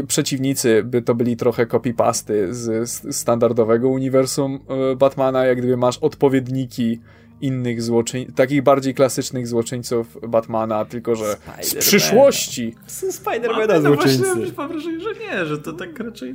przeciwnicy 0.09 0.83
by 0.85 1.03
to 1.03 1.15
byli 1.15 1.37
trochę 1.37 1.67
copy-pasty 1.67 2.53
z, 2.53 2.91
z 2.91 3.17
standardowego 3.17 3.89
uniwersum 3.89 4.61
e, 4.93 4.97
Batmana, 4.97 5.47
jak 5.47 5.59
gdyby 5.59 5.77
masz 5.77 5.99
odpowiedniki 5.99 7.01
innych 7.41 7.83
złoczyńców, 7.83 8.35
takich 8.35 8.63
bardziej 8.63 8.95
klasycznych 8.95 9.47
złoczyńców 9.47 10.19
Batmana, 10.29 10.85
tylko 10.85 11.17
że 11.17 11.37
z 11.63 11.75
przyszłości. 11.75 12.75
Spider-Mana 12.89 13.83
złoczyńcy. 13.83 14.19
No 14.19 14.35
właśnie 14.35 14.53
mam 14.57 14.69
wrażenie, 14.69 15.01
że 15.01 15.15
nie, 15.15 15.47
że 15.47 15.59
to 15.59 15.73
tak 15.73 15.99
raczej 15.99 16.35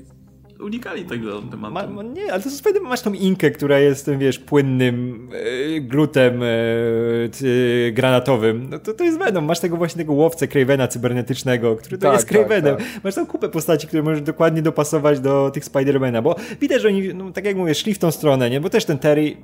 unikali 0.59 1.05
tego 1.05 1.41
tematu. 1.41 1.93
Ma, 1.93 2.03
nie, 2.03 2.33
ale 2.33 2.43
to 2.43 2.49
Spider 2.49 2.81
masz 2.81 3.01
tą 3.01 3.13
Inkę, 3.13 3.51
która 3.51 3.79
jest 3.79 4.05
tym, 4.05 4.19
wiesz, 4.19 4.39
płynnym 4.39 5.29
e, 5.33 5.81
glutem 5.81 6.43
e, 6.43 7.91
granatowym. 7.91 8.67
No 8.69 8.79
to, 8.79 8.93
to 8.93 9.03
jest 9.03 9.19
Venom. 9.19 9.45
Masz 9.45 9.59
tego 9.59 9.77
właśnie 9.77 9.97
tego 9.99 10.13
łowcę 10.13 10.47
Cravena 10.47 10.87
cybernetycznego, 10.87 11.75
który 11.75 11.97
to 11.97 12.01
tak, 12.01 12.13
jest 12.13 12.27
Cravenem. 12.27 12.75
Tak, 12.77 12.85
tak. 12.93 13.03
Masz 13.03 13.15
tam 13.15 13.25
kupę 13.25 13.49
postaci, 13.49 13.87
które 13.87 14.03
możesz 14.03 14.21
dokładnie 14.21 14.61
dopasować 14.61 15.19
do 15.19 15.51
tych 15.51 15.65
Spidermana, 15.65 16.21
bo 16.21 16.35
widać, 16.61 16.81
że 16.81 16.87
oni, 16.87 17.13
no, 17.13 17.31
tak 17.31 17.45
jak 17.45 17.55
mówię, 17.55 17.75
szli 17.75 17.93
w 17.93 17.99
tą 17.99 18.11
stronę, 18.11 18.49
nie? 18.49 18.61
Bo 18.61 18.69
też 18.69 18.85
ten 18.85 18.99
Terry 18.99 19.37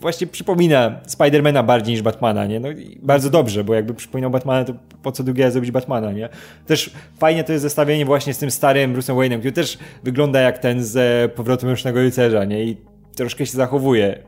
właśnie 0.00 0.26
przypomina 0.26 1.00
Spidermana 1.06 1.62
bardziej 1.62 1.92
niż 1.92 2.02
Batmana, 2.02 2.46
nie? 2.46 2.60
No 2.60 2.68
bardzo 3.02 3.30
dobrze, 3.30 3.64
bo 3.64 3.74
jakby 3.74 3.94
przypominał 3.94 4.30
Batmana, 4.30 4.64
to 4.64 4.74
po 5.02 5.12
co 5.12 5.22
drugie 5.22 5.50
zrobić 5.50 5.70
Batmana, 5.70 6.12
nie? 6.12 6.28
Też 6.66 6.90
fajnie 7.18 7.44
to 7.44 7.52
jest 7.52 7.62
zestawienie 7.62 8.04
właśnie 8.04 8.34
z 8.34 8.38
tym 8.38 8.50
starym 8.50 8.94
Bruce'em 8.94 9.14
Wayne'em, 9.14 9.38
który 9.38 9.52
też 9.52 9.78
wygląda 10.04 10.40
jak 10.40 10.58
ten 10.58 10.84
z 10.84 10.96
e, 10.96 11.28
Powrotem 11.28 11.68
Mrocznego 11.68 12.00
Rycerza, 12.00 12.44
nie? 12.44 12.64
I 12.64 12.76
troszkę 13.16 13.46
się 13.46 13.52
zachowuje. 13.52 14.18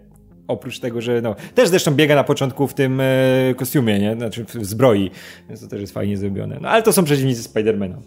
Oprócz 0.49 0.79
tego, 0.79 1.01
że 1.01 1.21
no, 1.21 1.35
też 1.55 1.69
zresztą 1.69 1.95
biega 1.95 2.15
na 2.15 2.25
początku 2.25 2.67
w 2.67 2.75
tym 2.75 3.01
e, 3.01 3.05
kostiumie, 3.57 3.99
nie? 3.99 4.15
Znaczy 4.15 4.45
w 4.45 4.65
zbroi, 4.65 5.11
więc 5.49 5.61
to 5.61 5.67
też 5.67 5.81
jest 5.81 5.95
fajnie 5.95 6.17
zrobione. 6.17 6.59
No 6.61 6.69
ale 6.69 6.83
to 6.83 6.93
są 6.93 7.05
przeciwnicy 7.05 7.43
Spidermana. 7.43 7.99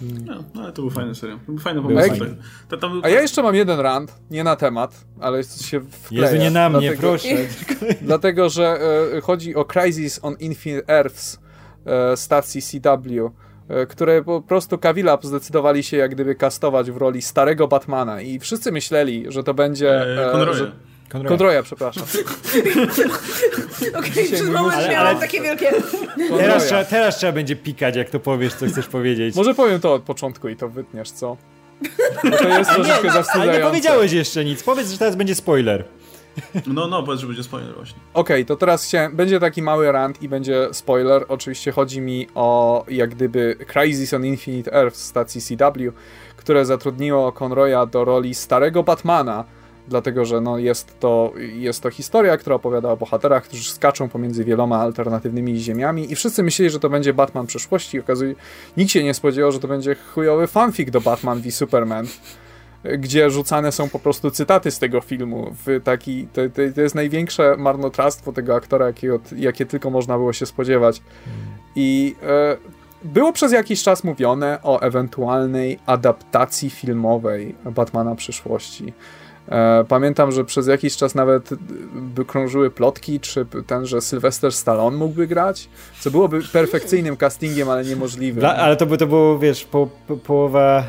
No, 0.00 0.44
no, 0.54 0.62
ale 0.62 0.72
to 0.72 0.82
był 0.82 0.90
fajny 0.90 1.14
serial. 1.14 1.38
Był 1.46 1.58
fajny 1.58 1.82
pomysł. 1.82 2.08
Tak. 2.18 2.28
To, 2.68 2.76
tam, 2.76 3.00
A 3.04 3.08
ja 3.08 3.20
jeszcze 3.22 3.42
mam 3.42 3.54
jeden 3.54 3.80
rant, 3.80 4.14
nie 4.30 4.44
na 4.44 4.56
temat, 4.56 5.04
ale 5.20 5.44
się 5.44 5.80
wkleja. 5.80 6.30
Jezu, 6.30 6.42
nie 6.42 6.50
na 6.50 6.68
mnie, 6.68 6.80
dlatego, 6.80 7.08
proszę. 7.08 7.28
dlatego, 8.02 8.48
że 8.48 8.78
e, 9.16 9.20
chodzi 9.20 9.54
o 9.54 9.64
Crisis 9.64 10.20
on 10.22 10.36
Infinite 10.40 10.88
Earths 10.88 11.40
e, 11.84 12.16
stacji 12.16 12.62
CW, 12.62 13.30
e, 13.68 13.86
które 13.86 14.22
po 14.22 14.42
prostu 14.42 14.78
Kawila 14.78 15.18
zdecydowali 15.22 15.82
się 15.82 15.96
jak 15.96 16.10
gdyby 16.10 16.34
kastować 16.34 16.90
w 16.90 16.96
roli 16.96 17.22
starego 17.22 17.68
Batmana 17.68 18.20
i 18.20 18.38
wszyscy 18.38 18.72
myśleli, 18.72 19.24
że 19.28 19.44
to 19.44 19.54
będzie... 19.54 20.02
E, 20.32 20.54
że, 20.54 20.72
Conroya. 21.08 21.28
Conroya, 21.28 21.62
przepraszam. 21.62 22.04
Okej, 23.78 23.94
okay, 23.94 24.24
przez 24.24 24.48
moment 24.48 24.74
ale, 24.74 24.88
miałam 24.88 25.06
ale... 25.06 25.20
takie 25.20 25.40
wielkie... 25.40 25.72
Teraz 26.28 26.66
trzeba, 26.66 26.84
teraz 26.84 27.16
trzeba 27.16 27.32
będzie 27.32 27.56
pikać, 27.56 27.96
jak 27.96 28.10
to 28.10 28.20
powiesz, 28.20 28.54
co 28.54 28.66
chcesz 28.66 28.86
powiedzieć. 28.86 29.36
Może 29.36 29.54
powiem 29.54 29.80
to 29.80 29.94
od 29.94 30.02
początku 30.02 30.48
i 30.48 30.56
to 30.56 30.68
wytniesz, 30.68 31.10
co? 31.10 31.36
Bo 32.24 32.36
to 32.36 32.48
jest 32.48 32.70
troszeczkę 32.74 33.10
zawstydzające. 33.10 33.50
Ale 33.50 33.58
nie 33.58 33.60
powiedziałeś 33.60 34.12
jeszcze 34.12 34.44
nic. 34.44 34.62
Powiedz, 34.62 34.90
że 34.90 34.98
teraz 34.98 35.16
będzie 35.16 35.34
spoiler. 35.34 35.84
No, 36.66 36.86
no, 36.86 37.02
powiedz, 37.02 37.20
że 37.20 37.26
będzie 37.26 37.42
spoiler 37.42 37.74
właśnie. 37.74 37.98
Okej, 38.14 38.36
okay, 38.36 38.44
to 38.44 38.56
teraz 38.56 38.84
chciałem, 38.84 39.16
będzie 39.16 39.40
taki 39.40 39.62
mały 39.62 39.92
rant 39.92 40.22
i 40.22 40.28
będzie 40.28 40.68
spoiler. 40.72 41.24
Oczywiście 41.28 41.72
chodzi 41.72 42.00
mi 42.00 42.26
o 42.34 42.84
jak 42.88 43.10
gdyby 43.10 43.56
Crisis 43.72 44.14
on 44.14 44.24
Infinite 44.24 44.72
Earth 44.72 44.96
stacji 44.96 45.40
CW, 45.40 45.92
które 46.36 46.64
zatrudniło 46.64 47.32
Conroya 47.32 47.86
do 47.86 48.04
roli 48.04 48.34
starego 48.34 48.82
Batmana, 48.82 49.44
dlatego 49.88 50.24
że 50.24 50.40
no 50.40 50.58
jest, 50.58 51.00
to, 51.00 51.32
jest 51.36 51.82
to 51.82 51.90
historia, 51.90 52.36
która 52.36 52.56
opowiada 52.56 52.90
o 52.90 52.96
bohaterach, 52.96 53.44
którzy 53.44 53.70
skaczą 53.70 54.08
pomiędzy 54.08 54.44
wieloma 54.44 54.78
alternatywnymi 54.78 55.58
ziemiami 55.58 56.12
i 56.12 56.16
wszyscy 56.16 56.42
myśleli, 56.42 56.70
że 56.70 56.80
to 56.80 56.90
będzie 56.90 57.14
Batman 57.14 57.46
przyszłości. 57.46 58.00
Okazuje 58.00 58.34
nikt 58.76 58.90
się 58.90 59.04
nie 59.04 59.14
spodziewał, 59.14 59.52
że 59.52 59.60
to 59.60 59.68
będzie 59.68 59.94
chujowy 59.94 60.46
fanfic 60.46 60.90
do 60.90 61.00
Batman 61.00 61.40
v 61.40 61.50
Superman 61.50 62.06
gdzie 62.98 63.30
rzucane 63.30 63.72
są 63.72 63.88
po 63.88 63.98
prostu 63.98 64.30
cytaty 64.30 64.70
z 64.70 64.78
tego 64.78 65.00
filmu. 65.00 65.54
W 65.66 65.80
taki, 65.84 66.28
to, 66.32 66.40
to 66.74 66.80
jest 66.80 66.94
największe 66.94 67.56
marnotrawstwo 67.56 68.32
tego 68.32 68.54
aktora, 68.54 68.86
jakie 69.36 69.66
tylko 69.66 69.90
można 69.90 70.16
było 70.16 70.32
się 70.32 70.46
spodziewać. 70.46 71.02
I 71.76 72.16
e, 72.22 72.56
było 73.04 73.32
przez 73.32 73.52
jakiś 73.52 73.82
czas 73.82 74.04
mówione 74.04 74.58
o 74.62 74.80
ewentualnej 74.80 75.78
adaptacji 75.86 76.70
filmowej 76.70 77.54
Batmana 77.64 78.14
przyszłości. 78.14 78.92
E, 79.48 79.84
pamiętam, 79.88 80.32
że 80.32 80.44
przez 80.44 80.66
jakiś 80.66 80.96
czas 80.96 81.14
nawet 81.14 81.50
by 81.94 82.24
krążyły 82.24 82.70
plotki, 82.70 83.20
czy 83.20 83.46
ten, 83.66 83.86
że 83.86 84.00
Sylvester 84.00 84.52
Stallone 84.52 84.96
mógłby 84.96 85.26
grać, 85.26 85.68
co 86.00 86.10
byłoby 86.10 86.40
perfekcyjnym 86.52 87.16
castingiem, 87.16 87.68
ale 87.70 87.84
niemożliwym. 87.84 88.40
Dla, 88.40 88.56
ale 88.56 88.76
to 88.76 88.86
by 88.86 88.98
to 88.98 89.06
było, 89.06 89.38
wiesz, 89.38 89.64
po, 89.64 89.88
po, 90.06 90.16
połowa 90.16 90.84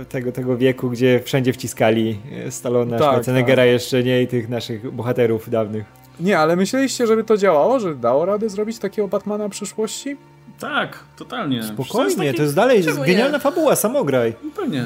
e, 0.00 0.04
tego, 0.04 0.32
tego 0.32 0.56
wieku, 0.56 0.90
gdzie 0.90 1.20
wszędzie 1.24 1.52
wciskali 1.52 2.18
Stallona, 2.50 2.98
tak, 2.98 3.08
Schwarzeneggera 3.08 3.62
tak. 3.62 3.72
jeszcze 3.72 4.02
nie 4.02 4.22
i 4.22 4.26
tych 4.26 4.48
naszych 4.48 4.90
bohaterów 4.90 5.50
dawnych. 5.50 5.84
Nie, 6.20 6.38
ale 6.38 6.56
myśleliście, 6.56 7.06
żeby 7.06 7.24
to 7.24 7.36
działało, 7.36 7.80
że 7.80 7.94
dało 7.94 8.24
radę 8.24 8.48
zrobić 8.48 8.78
takiego 8.78 9.08
Batmana 9.08 9.48
przyszłości? 9.48 10.16
Tak, 10.58 10.98
totalnie. 11.16 11.62
Spokojnie, 11.62 11.94
to 11.94 12.04
jest, 12.04 12.18
taki... 12.18 12.36
to 12.36 12.42
jest 12.42 12.54
dalej 12.54 12.84
jest 12.84 13.00
genialna 13.00 13.38
fabuła, 13.38 13.76
samograj. 13.76 14.34
Pewnie. 14.56 14.84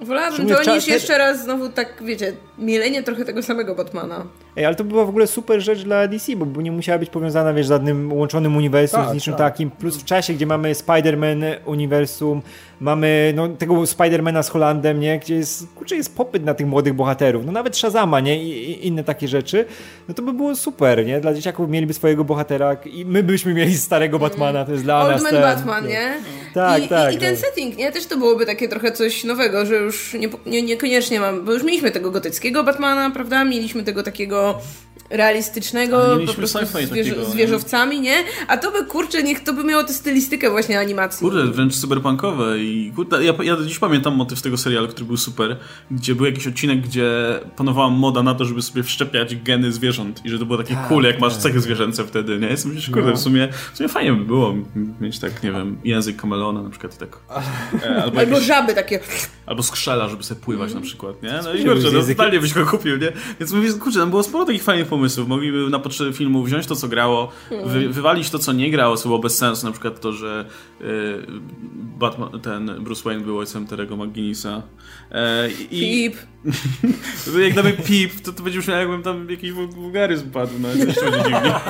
Wolałabym 0.00 0.48
to 0.48 0.74
niż 0.74 0.88
jeszcze 0.88 1.18
raz 1.18 1.44
znowu 1.44 1.68
tak, 1.68 2.02
wiecie, 2.04 2.32
mielenie 2.58 3.02
trochę 3.02 3.24
tego 3.24 3.42
samego 3.42 3.74
Batmana. 3.74 4.26
Ej, 4.56 4.64
ale 4.64 4.74
to 4.74 4.84
była 4.84 5.04
w 5.04 5.08
ogóle 5.08 5.26
super 5.26 5.60
rzecz 5.60 5.82
dla 5.82 6.08
DC, 6.08 6.36
bo 6.36 6.62
nie 6.62 6.72
musiała 6.72 6.98
być 6.98 7.10
powiązana, 7.10 7.52
wiesz, 7.54 7.66
z 7.66 7.68
żadnym 7.68 8.12
łączonym 8.12 8.56
uniwersum, 8.56 9.00
Tak, 9.00 9.10
z 9.10 9.14
niczym 9.14 9.34
tak. 9.34 9.52
takim. 9.52 9.70
Plus 9.70 9.96
w 9.96 10.04
czasie, 10.04 10.32
gdzie 10.34 10.46
mamy 10.46 10.72
Spider-Man 10.72 11.44
uniwersum, 11.64 12.42
mamy 12.80 13.32
no, 13.36 13.48
tego 13.48 13.74
Spider-Mana 13.74 14.42
z 14.42 14.48
Holandem, 14.48 15.00
nie? 15.00 15.18
Gdzie 15.18 15.34
jest, 15.34 15.66
kurczę, 15.74 15.96
jest 15.96 16.16
popyt 16.16 16.44
na 16.44 16.54
tych 16.54 16.66
młodych 16.66 16.94
bohaterów. 16.94 17.46
No 17.46 17.52
nawet 17.52 17.76
Shazama, 17.76 18.20
nie? 18.20 18.44
I, 18.44 18.70
I 18.70 18.86
inne 18.86 19.04
takie 19.04 19.28
rzeczy. 19.28 19.64
No 20.08 20.14
to 20.14 20.22
by 20.22 20.32
było 20.32 20.56
super, 20.56 21.06
nie? 21.06 21.20
Dla 21.20 21.34
dzieciaków 21.34 21.70
mieliby 21.70 21.94
swojego 21.94 22.24
bohatera 22.24 22.76
i 22.84 23.04
my 23.04 23.22
byśmy 23.22 23.54
mieli 23.54 23.76
starego 23.78 24.18
Batmana, 24.18 24.64
to 24.64 24.72
jest 24.72 24.84
dla 24.84 25.00
Old 25.00 25.10
nas 25.12 25.22
Man 25.22 25.32
ten- 25.32 25.42
Batman, 25.42 25.86
nie? 25.86 26.14
Tak, 26.54 26.84
I, 26.84 26.88
tak, 26.88 27.12
I, 27.12 27.16
I 27.16 27.18
ten 27.18 27.34
no. 27.34 27.40
setting, 27.40 27.76
nie? 27.76 27.92
Też 27.92 28.06
to 28.06 28.16
byłoby 28.16 28.46
takie 28.46 28.68
trochę 28.68 28.92
coś 28.92 29.24
nowego, 29.24 29.66
że 29.66 29.83
już 29.84 30.14
nie, 30.14 30.28
nie, 30.46 30.62
niekoniecznie 30.62 31.20
mam, 31.20 31.44
bo 31.44 31.52
już 31.52 31.62
mieliśmy 31.62 31.90
tego 31.90 32.10
gotyckiego 32.10 32.64
Batmana, 32.64 33.10
prawda? 33.10 33.44
Mieliśmy 33.44 33.82
tego 33.82 34.02
takiego 34.02 34.60
realistycznego, 35.10 36.18
po 36.26 36.34
prostu 36.34 36.58
sci-fi 36.58 36.86
z, 36.86 36.90
wież, 36.92 37.08
takiego, 37.08 37.58
z 37.58 37.72
nie? 38.00 38.16
A 38.48 38.56
to 38.56 38.72
by, 38.72 38.84
kurczę, 38.84 39.22
niech 39.22 39.42
to 39.44 39.52
by 39.52 39.64
miało 39.64 39.84
tę 39.84 39.92
stylistykę 39.92 40.50
właśnie 40.50 40.80
animacji. 40.80 41.20
Kurde, 41.20 41.44
wręcz 41.44 41.74
cyberpunkowe 41.76 42.58
i 42.58 42.92
kurde, 42.96 43.24
ja, 43.24 43.32
ja 43.42 43.56
do 43.56 43.64
dziś 43.64 43.78
pamiętam 43.78 44.14
motyw 44.16 44.42
tego 44.42 44.56
serialu, 44.56 44.88
który 44.88 45.06
był 45.06 45.16
super, 45.16 45.56
gdzie 45.90 46.14
był 46.14 46.26
jakiś 46.26 46.46
odcinek, 46.46 46.80
gdzie 46.80 47.40
panowała 47.56 47.90
moda 47.90 48.22
na 48.22 48.34
to, 48.34 48.44
żeby 48.44 48.62
sobie 48.62 48.82
wszczepiać 48.82 49.36
geny 49.36 49.72
zwierząt 49.72 50.24
i 50.24 50.30
że 50.30 50.38
to 50.38 50.46
było 50.46 50.58
takie 50.58 50.74
Tak, 50.74 50.88
cool, 50.88 51.04
jak 51.04 51.20
masz 51.20 51.32
tak. 51.32 51.42
cechy 51.42 51.60
zwierzęce 51.60 52.04
wtedy, 52.04 52.38
nie? 52.38 52.46
Jest 52.48 52.66
myślisz, 52.66 52.90
kurde, 52.90 53.10
No. 53.10 53.16
w 53.16 53.20
sumie, 53.20 53.48
w 53.72 53.76
sumie 53.76 53.88
fajnie 53.88 54.12
by 54.12 54.24
było 54.24 54.54
mieć 55.00 55.18
tak, 55.18 55.42
nie 55.42 55.52
wiem, 55.52 55.78
język 55.84 56.16
kameleona 56.16 56.62
na 56.62 56.70
przykład 56.70 56.94
i 56.94 56.98
tak. 56.98 57.18
E, 57.84 58.02
albo, 58.02 58.18
Albo 58.20 58.32
jakieś, 58.32 58.46
żaby 58.46 58.74
takie. 58.74 59.00
albo 59.46 59.62
skrzela, 59.62 60.08
żeby 60.08 60.22
sobie 60.22 60.40
pływać 60.40 60.74
na 60.74 60.80
przykład, 60.80 61.22
nie? 61.22 61.40
No 61.44 61.54
i 61.54 61.64
kurczę, 61.64 61.88
no 61.92 62.02
totalnie 62.02 62.40
byś 62.40 62.54
go 62.54 62.66
kupił, 62.66 62.96
nie? 62.96 63.12
Więc 63.40 63.52
mówię, 63.52 63.72
kurczę, 63.72 63.98
tam 63.98 64.10
było 64.10 64.22
sporo 64.22 64.44
takich 64.44 64.62
fajnych 64.62 64.86
pomysłów. 64.94 65.28
Mogliby 65.28 65.70
na 65.70 65.78
potrzeby 65.78 66.12
filmu 66.12 66.42
wziąć 66.42 66.66
to, 66.66 66.76
co 66.76 66.88
grało, 66.88 67.32
wy, 67.64 67.88
wywalić 67.88 68.30
to, 68.30 68.38
co 68.38 68.52
nie 68.52 68.70
grało, 68.70 68.96
co 68.96 69.08
było 69.08 69.18
bez 69.18 69.38
sensu, 69.38 69.66
na 69.66 69.72
przykład 69.72 70.00
to, 70.00 70.12
że 70.12 70.44
y, 70.80 70.84
Batman, 71.98 72.40
ten 72.40 72.84
Bruce 72.84 73.02
Wayne 73.04 73.24
był 73.24 73.38
ojcem 73.38 73.66
Terego 73.66 73.96
McGuinnessa. 73.96 74.62
E, 75.10 75.48
i, 75.70 75.80
Pip. 75.80 76.16
jak 77.44 77.54
damy 77.54 77.72
pip, 77.72 78.20
to, 78.20 78.32
to 78.32 78.42
będzie 78.42 78.58
brzmiało, 78.58 78.80
jakbym 78.80 79.02
tam 79.02 79.30
jakiś 79.30 79.52
wulgaryzm 79.52 80.30
padł, 80.30 80.52
no 80.58 80.68
jeszcze 80.68 81.10
będzie 81.10 81.18
dziwnie. 81.18 81.54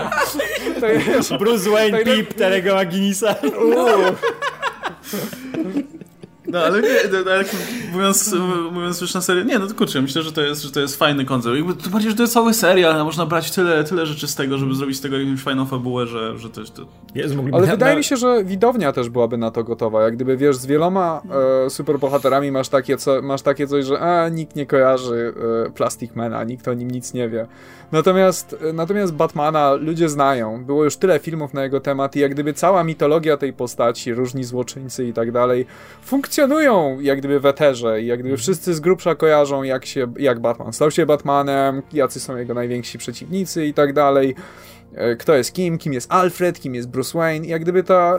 To 0.80 0.86
jest, 0.86 1.36
Bruce 1.36 1.70
Wayne, 1.70 2.04
Pip, 2.04 2.34
Terego 2.34 2.78
Aginisa. 2.78 3.34
No 6.54 6.60
ale 6.60 6.82
nie, 6.82 6.88
no, 7.12 7.18
no, 7.24 7.30
ale 7.30 7.44
mówiąc, 7.92 8.34
mówiąc 8.72 9.00
już 9.00 9.14
na 9.14 9.20
serio, 9.20 9.44
nie, 9.44 9.58
no 9.58 9.66
to 9.66 9.74
kurczę, 9.74 10.02
myślę, 10.02 10.22
że 10.22 10.32
to 10.32 10.40
jest, 10.42 10.62
że 10.62 10.70
to 10.70 10.80
jest 10.80 10.96
fajny 10.96 11.24
koncept. 11.24 11.56
Jakby, 11.56 11.74
to 11.74 11.90
bardziej, 11.90 12.10
że 12.10 12.16
to 12.16 12.22
jest 12.22 12.32
cały 12.34 12.54
serial, 12.54 13.04
można 13.04 13.26
brać 13.26 13.50
tyle, 13.50 13.84
tyle 13.84 14.06
rzeczy 14.06 14.26
z 14.28 14.34
tego, 14.34 14.58
żeby 14.58 14.74
zrobić 14.74 14.96
z 14.96 15.00
tego 15.00 15.18
jakąś 15.18 15.40
fajną 15.42 15.66
fabułę, 15.66 16.06
że, 16.06 16.38
że 16.38 16.50
to, 16.50 16.64
to 16.64 16.82
Jezu, 17.14 17.36
mogliby 17.36 17.56
Ale 17.56 17.66
na- 17.66 17.72
wydaje 17.72 17.92
na- 17.92 17.98
mi 17.98 18.04
się, 18.04 18.16
że 18.16 18.44
widownia 18.44 18.92
też 18.92 19.08
byłaby 19.08 19.36
na 19.36 19.50
to 19.50 19.64
gotowa. 19.64 20.02
Jak 20.02 20.14
gdyby, 20.16 20.36
wiesz, 20.36 20.56
z 20.56 20.66
wieloma 20.66 21.22
e, 21.66 21.70
superbohaterami 21.70 22.50
masz 22.52 22.68
takie, 22.68 22.96
co, 22.96 23.22
masz 23.22 23.42
takie 23.42 23.66
coś, 23.66 23.84
że 23.84 24.00
a, 24.00 24.28
nikt 24.28 24.56
nie 24.56 24.66
kojarzy 24.66 25.34
e, 25.66 25.70
Plastic 25.70 26.14
Mana, 26.14 26.44
nikt 26.44 26.68
o 26.68 26.74
nim 26.74 26.90
nic 26.90 27.14
nie 27.14 27.28
wie. 27.28 27.46
Natomiast, 27.92 28.56
natomiast 28.74 29.14
Batmana 29.14 29.72
ludzie 29.72 30.08
znają. 30.08 30.64
Było 30.64 30.84
już 30.84 30.96
tyle 30.96 31.18
filmów 31.18 31.54
na 31.54 31.62
jego 31.62 31.80
temat 31.80 32.16
i 32.16 32.20
jak 32.20 32.32
gdyby 32.34 32.52
cała 32.52 32.84
mitologia 32.84 33.36
tej 33.36 33.52
postaci, 33.52 34.14
różni 34.14 34.44
złoczyńcy 34.44 35.04
i 35.04 35.12
tak 35.12 35.32
dalej, 35.32 35.66
funkcjonują 36.02 37.00
jak 37.00 37.18
gdyby 37.18 37.40
w 37.40 37.46
eterze 37.46 38.02
i 38.02 38.06
jak 38.06 38.20
gdyby 38.20 38.36
wszyscy 38.36 38.74
z 38.74 38.80
grubsza 38.80 39.14
kojarzą, 39.14 39.62
jak, 39.62 39.86
się, 39.86 40.12
jak 40.18 40.40
Batman 40.40 40.72
stał 40.72 40.90
się 40.90 41.06
Batmanem, 41.06 41.82
jacy 41.92 42.20
są 42.20 42.36
jego 42.36 42.54
najwięksi 42.54 42.98
przeciwnicy 42.98 43.66
i 43.66 43.74
tak 43.74 43.92
dalej 43.92 44.34
e, 44.94 45.16
kto 45.16 45.34
jest 45.34 45.52
kim, 45.52 45.78
kim 45.78 45.92
jest 45.92 46.12
Alfred, 46.12 46.60
kim 46.60 46.74
jest 46.74 46.88
Bruce 46.88 47.18
Wayne. 47.18 47.46
Jak 47.46 47.62
gdyby 47.62 47.82
ta 47.82 48.18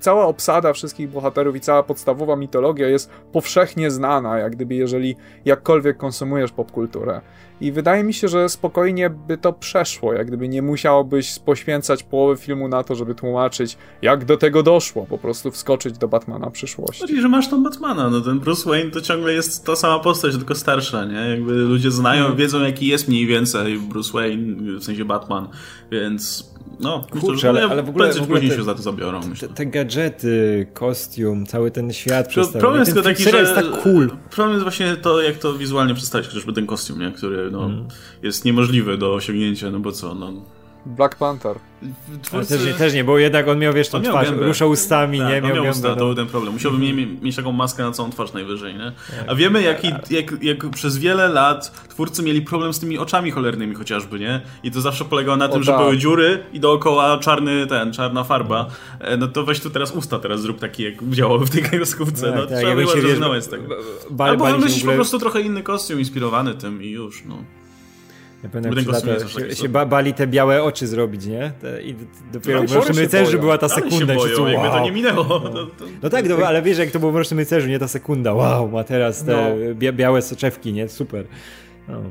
cała 0.00 0.26
obsada 0.26 0.72
wszystkich 0.72 1.08
bohaterów 1.08 1.56
i 1.56 1.60
cała 1.60 1.82
podstawowa 1.82 2.36
mitologia 2.36 2.88
jest 2.88 3.10
powszechnie 3.32 3.90
znana, 3.90 4.38
jak 4.38 4.52
gdyby 4.52 4.74
jeżeli 4.74 5.16
jakkolwiek 5.44 5.96
konsumujesz 5.96 6.52
popkulturę. 6.52 7.20
I 7.64 7.72
wydaje 7.72 8.04
mi 8.04 8.14
się, 8.14 8.28
że 8.28 8.48
spokojnie 8.48 9.10
by 9.10 9.38
to 9.38 9.52
przeszło, 9.52 10.12
jak 10.12 10.26
gdyby 10.26 10.48
nie 10.48 10.62
musiałbyś 10.62 11.38
poświęcać 11.38 12.02
połowy 12.02 12.36
filmu 12.36 12.68
na 12.68 12.82
to, 12.84 12.94
żeby 12.94 13.14
tłumaczyć, 13.14 13.76
jak 14.02 14.24
do 14.24 14.36
tego 14.36 14.62
doszło, 14.62 15.06
po 15.06 15.18
prostu 15.18 15.50
wskoczyć 15.50 15.98
do 15.98 16.08
Batmana 16.08 16.50
przyszłości. 16.50 17.00
Bardziej, 17.00 17.20
że 17.20 17.28
masz 17.28 17.48
tam 17.48 17.64
Batmana, 17.64 18.10
no 18.10 18.20
ten 18.20 18.40
Bruce 18.40 18.70
Wayne 18.70 18.90
to 18.90 19.00
ciągle 19.00 19.32
jest 19.32 19.66
ta 19.66 19.76
sama 19.76 19.98
postać, 19.98 20.36
tylko 20.36 20.54
starsza, 20.54 21.04
nie? 21.04 21.30
Jakby 21.30 21.52
ludzie 21.52 21.90
znają, 21.90 22.36
wiedzą 22.36 22.62
jaki 22.62 22.86
jest 22.86 23.08
mniej 23.08 23.26
więcej 23.26 23.78
Bruce 23.78 24.12
Wayne, 24.12 24.78
w 24.78 24.84
sensie 24.84 25.04
Batman, 25.04 25.48
więc 25.90 26.53
no, 26.80 27.06
Kurczę, 27.10 27.32
myślę, 27.32 27.48
ale- 27.50 27.64
ale, 27.64 27.82
w 27.82 27.88
ogóle- 27.88 28.12
w 28.12 28.16
ogóle 28.22 28.26
później 28.28 28.50
te- 28.50 28.56
się 28.56 28.62
za 28.64 28.74
to 28.74 28.82
zabiorą. 28.82 29.20
Te, 29.40 29.48
te 29.48 29.66
gadżety, 29.66 30.66
kostium, 30.74 31.46
cały 31.46 31.70
ten 31.70 31.92
świat 31.92 32.32
Pro-. 32.34 32.46
Problem 32.46 32.80
jest 32.80 32.94
ten 32.94 33.02
taki, 33.02 33.22
że... 33.22 33.30
jest 33.40 33.54
tak 33.54 33.70
cool. 33.82 34.10
Problem 34.30 34.50
jest 34.52 34.62
właśnie 34.62 34.96
to, 34.96 35.22
jak 35.22 35.38
to 35.38 35.54
wizualnie 35.54 35.94
przedstawić, 35.94 36.28
chociażby 36.28 36.52
ten 36.52 36.66
kostium, 36.66 37.00
nie? 37.00 37.12
Który 37.12 37.50
no, 37.50 37.64
Mhm. 37.64 37.88
jest 38.22 38.44
niemożliwy 38.44 38.98
do 38.98 39.14
osiągnięcia, 39.14 39.70
no 39.70 39.80
bo 39.80 39.92
co, 39.92 40.14
no... 40.14 40.32
Black 40.86 41.16
Panther. 41.16 41.56
Twórcy... 42.22 42.58
też, 42.58 42.66
nie, 42.66 42.74
też 42.74 42.94
nie, 42.94 43.04
bo 43.04 43.18
jednak 43.18 43.48
on 43.48 43.58
miał, 43.58 43.72
wiesz, 43.72 43.88
tą 43.88 44.02
twarz, 44.02 44.30
gębę. 44.30 44.46
ruszał 44.46 44.70
ustami, 44.70 45.18
Tak, 45.18 45.28
nie, 45.28 45.40
miał 45.42 45.54
miał 45.56 45.68
usta, 45.72 45.82
to 45.88 45.88
no. 45.88 45.96
był 45.96 46.14
ten 46.14 46.26
problem. 46.26 46.52
Musiałby 46.52 46.78
mie- 46.78 47.06
mieć 47.22 47.36
taką 47.36 47.52
maskę 47.52 47.82
na 47.82 47.90
całą 47.92 48.10
twarz 48.10 48.32
najwyżej, 48.32 48.74
nie? 48.74 48.92
A 49.26 49.34
wiemy, 49.34 49.62
jaki, 49.62 49.88
jak, 50.10 50.42
jak 50.42 50.70
przez 50.70 50.98
wiele 50.98 51.28
lat 51.28 51.86
twórcy 51.88 52.22
mieli 52.22 52.42
problem 52.42 52.72
z 52.74 52.80
tymi 52.80 52.98
oczami 52.98 53.30
cholernymi 53.30 53.74
chociażby, 53.74 54.18
nie? 54.18 54.40
I 54.62 54.70
to 54.70 54.80
zawsze 54.80 55.04
polegało 55.04 55.36
na 55.36 55.48
tym, 55.48 55.62
że 55.62 55.72
tak. 55.72 55.80
były 55.80 55.98
dziury 55.98 56.44
i 56.52 56.60
dookoła 56.60 57.18
czarny 57.18 57.66
ten, 57.66 57.92
czarna 57.92 58.24
farba. 58.24 58.66
E, 59.00 59.16
No 59.16 59.28
to 59.28 59.44
weź 59.44 59.60
tu 59.60 59.70
teraz 59.70 59.90
usta 59.92 60.18
teraz 60.18 60.40
zrób 60.40 60.58
taki, 60.58 60.82
jak 60.82 60.94
działały 61.10 61.46
w 61.46 61.50
tej 61.50 61.62
kreskówce. 61.62 62.26
Tak, 62.26 62.34
no 62.34 62.46
tak, 62.46 62.48
trzeba 62.58 62.68
jakby 62.68 62.82
było 62.84 62.94
zrezygnować 62.96 63.44
z 63.44 63.48
tego. 63.48 63.62
ba- 64.10 64.24
Albo 64.24 64.46
się 64.46 64.52
w 64.52 64.56
wymyślić 64.56 64.82
ogóle- 64.82 64.94
po 64.94 64.96
prostu 64.98 65.18
trochę 65.18 65.40
inny 65.40 65.62
kostium 65.62 65.98
inspirowany 65.98 66.54
tym 66.54 66.82
i 66.82 66.90
już, 66.90 67.22
no. 67.24 67.38
Ja 68.44 68.50
pamiętam, 68.50 68.78
jak 68.78 68.86
lata 69.06 69.28
się, 69.28 69.56
się 69.56 69.68
ba- 69.68 69.86
bali 69.86 70.14
te 70.14 70.26
białe 70.26 70.62
oczy 70.62 70.86
zrobić, 70.86 71.26
nie? 71.26 71.52
Te, 71.60 71.82
I 71.82 71.94
dopiero 72.32 72.62
No, 72.62 72.68
w 72.68 72.70
Mrocznym 72.70 72.98
Rycerzu 72.98 73.38
była 73.38 73.58
ta 73.58 73.68
sekunda. 73.68 74.14
boją, 74.14 74.46
jakby 74.46 74.68
to 74.68 74.74
wow. 74.74 74.84
nie 74.84 74.92
minęło. 74.92 75.24
No, 75.54 75.66
to... 75.78 75.84
No 76.02 76.10
tak, 76.10 76.28
no, 76.28 76.36
ale 76.46 76.62
wiesz, 76.62 76.78
jak 76.78 76.90
to 76.90 76.98
było 76.98 77.12
w 77.12 77.14
Mrocznym 77.14 77.38
Rycerzu, 77.40 77.68
nie 77.68 77.78
ta 77.78 77.88
sekunda, 77.88 78.32
wow, 78.34 78.68
ma 78.68 78.84
teraz 78.84 79.24
te 79.24 79.32
No. 79.32 79.74
bia- 79.74 79.92
białe 79.92 80.22
soczewki, 80.22 80.72
nie? 80.72 80.88
Super. 80.88 81.24
No. 81.88 82.02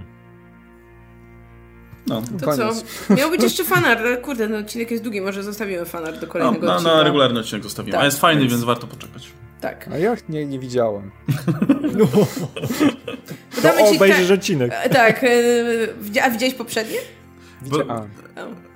No. 2.07 2.21
To 2.39 2.45
Koniec. 2.45 2.83
co? 3.07 3.13
Miał 3.15 3.29
być 3.29 3.43
jeszcze 3.43 3.63
fanart, 3.63 3.99
ale 3.99 4.17
kurde, 4.17 4.47
ten 4.47 4.55
odcinek 4.55 4.91
jest 4.91 5.03
długi, 5.03 5.21
może 5.21 5.43
zostawimy 5.43 5.85
fanart 5.85 6.19
do 6.19 6.27
No, 6.27 6.33
kolejnego 6.33 6.65
na, 6.65 6.75
odcinka. 6.75 6.95
na 6.97 7.03
regularny 7.03 7.39
odcinek 7.39 7.63
zostawimy. 7.63 7.91
Tak, 7.91 8.01
A 8.01 8.05
jest 8.05 8.19
fajny, 8.19 8.41
więc- 8.41 8.51
więc 8.53 8.63
warto 8.63 8.87
poczekać. 8.87 9.31
Tak. 9.63 9.87
A 9.93 9.97
ja 9.97 10.15
nie, 10.29 10.45
nie 10.45 10.59
widziałem. 10.59 11.11
To 13.55 13.61
Damy 13.61 13.89
ci 13.89 13.95
obejrzysz 13.95 14.27
te- 14.27 14.33
odcinek. 14.33 14.71
Tak. 14.91 15.23
e, 15.23 16.23
A 16.23 16.29
widziałeś 16.29 16.53
poprzednie? 16.55 16.97
Bo, 17.61 17.77
A, 17.91 17.99
O. 18.41 18.72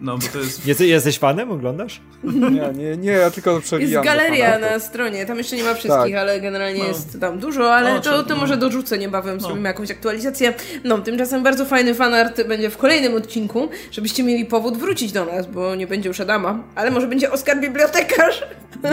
no, 0.00 0.18
bo 0.18 0.26
to 0.32 0.38
jest... 0.38 0.66
Jesteś, 0.70 0.88
jesteś 0.88 1.18
fanem? 1.18 1.50
Oglądasz? 1.50 2.00
nie, 2.24 2.50
nie, 2.74 2.96
nie, 2.96 3.10
ja 3.12 3.30
tylko 3.30 3.50
Jest 3.54 3.64
przewijam. 3.66 4.04
do 4.04 4.10
galeria 4.10 4.58
na 4.58 4.78
stronie, 4.78 5.26
tam 5.26 5.38
jeszcze 5.38 5.56
nie 5.56 5.62
ma 5.64 5.74
wszystkich, 5.74 6.12
Tak. 6.12 6.20
ale 6.20 6.40
generalnie 6.40 6.80
No. 6.82 6.88
jest 6.88 7.20
tam 7.20 7.38
dużo, 7.38 7.74
ale 7.74 7.94
No, 7.94 8.00
to, 8.00 8.22
to 8.22 8.34
no. 8.34 8.40
może 8.40 8.56
dorzucę 8.56 8.98
niebawem, 8.98 9.36
No. 9.36 9.46
zrobimy 9.46 9.68
jakąś 9.68 9.90
aktualizację. 9.90 10.54
No, 10.84 10.98
tymczasem 10.98 11.42
bardzo 11.42 11.64
fajny 11.64 11.94
fanart 11.94 12.42
będzie 12.48 12.70
w 12.70 12.76
kolejnym 12.76 13.14
odcinku, 13.14 13.68
żebyście 13.90 14.22
mieli 14.22 14.44
powód 14.44 14.76
wrócić 14.78 15.12
do 15.12 15.24
nas, 15.24 15.46
bo 15.46 15.74
nie 15.74 15.86
będzie 15.86 16.08
już 16.08 16.20
Adama, 16.20 16.62
ale 16.74 16.90
może 16.90 17.06
będzie 17.06 17.30
Oskar 17.32 17.60
Bibliotekarz. 17.60 18.42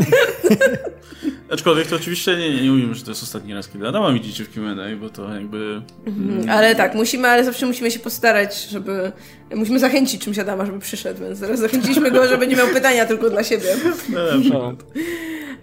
Aczkolwiek 1.52 1.88
to 1.88 1.96
oczywiście 1.96 2.38
nie, 2.38 2.50
nie, 2.56 2.62
nie 2.62 2.70
mówimy, 2.72 2.96
że 2.96 3.04
to 3.04 3.12
jest 3.12 3.24
ostatni 3.24 3.54
raz, 3.54 3.68
kiedy 3.68 3.88
Adama 3.88 4.12
widzicie 4.14 4.44
w 4.44 4.50
Q&A, 4.54 4.96
bo 4.96 5.10
to 5.10 5.34
jakby... 5.34 5.82
Ale 6.50 6.76
tak, 6.76 6.96
musimy, 6.96 7.28
ale 7.28 7.44
zawsze 7.44 7.66
musimy 7.66 7.92
się 7.92 8.00
postarać, 8.00 8.68
żeby... 8.70 9.12
Musimy 9.56 9.80
zachęcić 9.80 10.22
czymś 10.24 10.40
Adama, 10.40 10.66
żeby 10.66 10.80
przyszedł, 10.80 10.97
więc 11.04 11.40
zaraz 11.40 11.60
zachęciliśmy 11.60 12.12
go, 12.12 12.28
żeby 12.28 12.48
nie 12.48 12.56
miał 12.56 12.68
pytania 12.68 13.06
tylko 13.06 13.30
dla 13.30 13.44
siebie. 13.44 13.76
No, 14.10 14.32
na 14.32 14.42
przykład. 14.42 14.76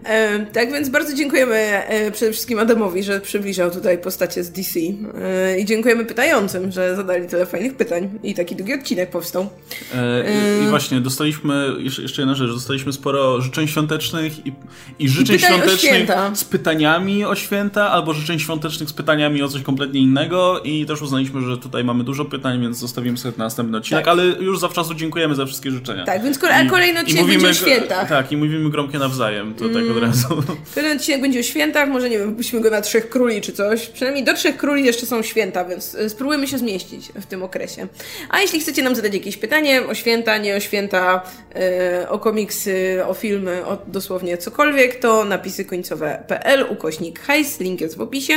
E, 0.04 0.46
tak 0.46 0.72
więc 0.72 0.88
bardzo 0.88 1.14
dziękujemy 1.14 1.54
e, 1.54 2.10
przede 2.10 2.32
wszystkim 2.32 2.58
Adamowi, 2.58 3.02
że 3.02 3.20
przybliżał 3.20 3.70
tutaj 3.70 3.98
postacie 3.98 4.44
z 4.44 4.50
DC. 4.50 4.80
E, 4.80 5.60
I 5.60 5.64
dziękujemy 5.64 6.04
pytającym, 6.04 6.72
że 6.72 6.96
zadali 6.96 7.28
tyle 7.28 7.46
fajnych 7.46 7.76
pytań 7.76 8.10
i 8.22 8.34
taki 8.34 8.56
długi 8.56 8.74
odcinek 8.74 9.10
powstał. 9.10 9.50
E, 9.94 10.24
i, 10.60 10.64
I 10.64 10.68
właśnie 10.68 11.00
dostaliśmy, 11.00 11.72
jeszcze, 11.78 12.22
jedna 12.22 12.34
rzecz, 12.34 12.50
dostaliśmy 12.50 12.92
sporo 12.92 13.40
życzeń 13.40 13.68
świątecznych 13.68 14.46
i, 14.46 14.52
i 14.98 15.08
życzeń 15.08 15.36
o 15.36 15.38
świątecznych 15.38 16.08
z 16.34 16.44
pytaniami 16.44 17.24
o 17.24 17.34
święta, 17.34 17.90
albo 17.90 18.14
życzeń 18.14 18.38
świątecznych 18.38 18.88
z 18.88 18.92
pytaniami 18.92 19.42
o 19.42 19.48
coś 19.48 19.62
kompletnie 19.62 20.00
innego 20.00 20.60
i 20.64 20.86
też 20.86 21.02
uznaliśmy, 21.02 21.40
że 21.40 21.58
tutaj 21.58 21.84
mamy 21.84 22.04
dużo 22.04 22.24
pytań, 22.24 22.60
więc 22.60 22.78
zostawimy 22.78 23.18
sobie 23.18 23.34
na 23.38 23.44
następny 23.44 23.78
odcinek, 23.78 24.04
Tak. 24.04 24.12
ale 24.12 24.24
już 24.24 24.58
zawczasu 24.58 24.94
dziękujemy 25.24 25.34
za 25.34 25.46
wszystkie 25.46 25.70
życzenia. 25.70 26.04
Tak, 26.04 26.22
więc 26.22 26.38
kole- 26.38 26.70
kolejny 26.70 27.00
odcinek 27.00 27.26
będzie 27.26 27.48
o 27.48 27.52
świętach. 27.52 28.08
Tak, 28.08 28.32
i 28.32 28.36
mówimy 28.36 28.70
gromkie 28.70 28.98
nawzajem, 28.98 29.54
to 29.54 29.64
tak 29.68 29.90
od 29.96 30.02
razu. 30.02 30.42
Ten 30.74 30.96
odcinek 30.96 31.20
będzie 31.20 31.40
o 31.40 31.42
świętach, 31.42 31.88
może 31.88 32.10
nie 32.10 32.18
wiem, 32.18 32.34
byśmy 32.34 32.60
go 32.60 32.70
na 32.70 32.80
Trzech 32.80 33.08
Króli 33.08 33.40
czy 33.40 33.52
coś. 33.52 33.86
Przynajmniej 33.86 34.24
do 34.24 34.34
Trzech 34.34 34.56
Króli 34.56 34.84
jeszcze 34.84 35.06
są 35.06 35.22
święta, 35.22 35.64
więc 35.64 35.94
e, 35.94 36.10
spróbujemy 36.10 36.46
się 36.48 36.58
zmieścić 36.58 37.12
w 37.14 37.26
tym 37.26 37.42
okresie. 37.42 37.86
A 38.30 38.40
jeśli 38.40 38.60
chcecie 38.60 38.82
nam 38.82 38.96
zadać 38.96 39.14
jakieś 39.14 39.36
pytanie 39.36 39.82
o 39.86 39.94
święta, 39.94 40.38
nie 40.38 40.56
o 40.56 40.60
święta, 40.60 41.22
e, 41.54 42.08
o 42.08 42.18
komiksy, 42.18 43.00
o 43.06 43.14
filmy, 43.14 43.66
o 43.66 43.78
dosłownie 43.86 44.38
cokolwiek, 44.38 45.00
to 45.00 45.24
napisy 45.24 45.64
końcowe.pl, 45.64 46.66
ukośnik 46.70 47.20
hajs, 47.20 47.60
link 47.60 47.80
jest 47.80 47.96
w 47.96 48.00
opisie. 48.00 48.34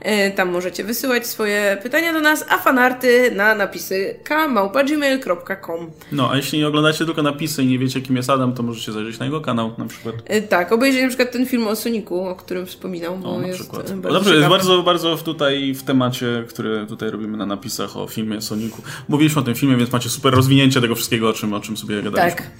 E, 0.00 0.30
tam 0.30 0.48
możecie 0.50 0.84
wysyłać 0.84 1.26
swoje 1.26 1.76
pytania 1.82 2.12
do 2.12 2.20
nas, 2.20 2.44
a 2.48 2.58
fanarty 2.58 3.30
na 3.34 3.54
napisy 3.54 4.14
k.gmail.com. 4.24 5.90
No, 6.12 6.23
a 6.30 6.36
jeśli 6.36 6.58
nie 6.58 6.68
oglądacie 6.68 7.04
tylko 7.04 7.22
napisy 7.22 7.62
i 7.62 7.66
nie 7.66 7.78
wiecie, 7.78 8.00
kim 8.00 8.16
jest 8.16 8.30
Adam, 8.30 8.52
to 8.54 8.62
możecie 8.62 8.92
zajrzeć 8.92 9.18
na 9.18 9.24
jego 9.24 9.40
kanał 9.40 9.72
na 9.78 9.84
przykład. 9.86 10.14
E, 10.26 10.42
Tak, 10.42 10.72
obejrzeć 10.72 11.02
na 11.02 11.08
przykład 11.08 11.32
ten 11.32 11.46
film 11.46 11.66
o 11.66 11.76
Soniku, 11.76 12.28
o 12.28 12.34
którym 12.36 12.66
wspominał, 12.66 13.18
bo 13.18 13.30
O, 13.36 13.40
na 13.40 13.46
jest 13.46 13.60
przykład. 13.60 13.90
e, 13.90 13.96
No 13.96 14.02
bardzo 14.02 14.14
dobrze, 14.18 14.30
jest 14.30 14.42
ciekawy. 14.44 14.56
bardzo, 14.58 14.82
bardzo 14.82 15.16
w 15.16 15.22
tutaj 15.22 15.74
w 15.74 15.82
temacie, 15.82 16.44
który 16.48 16.86
tutaj 16.86 17.10
robimy 17.10 17.36
na 17.36 17.46
napisach 17.46 17.96
o 17.96 18.06
filmie 18.06 18.40
Soniku. 18.40 18.82
Mówiliśmy 19.08 19.40
o 19.42 19.44
tym 19.44 19.54
filmie, 19.54 19.76
więc 19.76 19.92
macie 19.92 20.08
super 20.10 20.34
rozwinięcie 20.34 20.80
tego 20.80 20.94
wszystkiego, 20.94 21.28
o 21.28 21.32
czym, 21.32 21.52
o 21.54 21.60
czym 21.60 21.76
sobie 21.76 22.02
gadaliśmy. 22.02 22.36
Tak. 22.40 22.50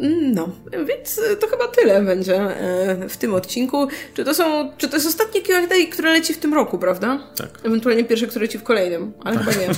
Mm, 0.00 0.34
No, 0.34 0.48
więc 0.86 1.20
e, 1.32 1.36
to 1.36 1.46
chyba 1.46 1.68
tyle 1.68 2.02
będzie 2.02 2.36
e, 2.36 3.08
w 3.08 3.16
tym 3.16 3.34
odcinku. 3.34 3.88
Czy 4.14 4.24
to 4.24 4.34
są, 4.34 4.70
czy 4.78 4.88
to 4.88 4.96
jest 4.96 5.08
ostatnie 5.08 5.42
Q&A, 5.42 5.92
które 5.92 6.12
leci 6.12 6.34
w 6.34 6.38
tym 6.38 6.54
roku, 6.54 6.78
prawda? 6.78 7.18
Tak. 7.36 7.48
Ewentualnie 7.64 8.04
pierwsze, 8.04 8.26
które 8.26 8.42
leci 8.44 8.58
w 8.58 8.62
kolejnym, 8.62 9.12
ale 9.24 9.38
chyba 9.38 9.50
nie. 9.50 9.74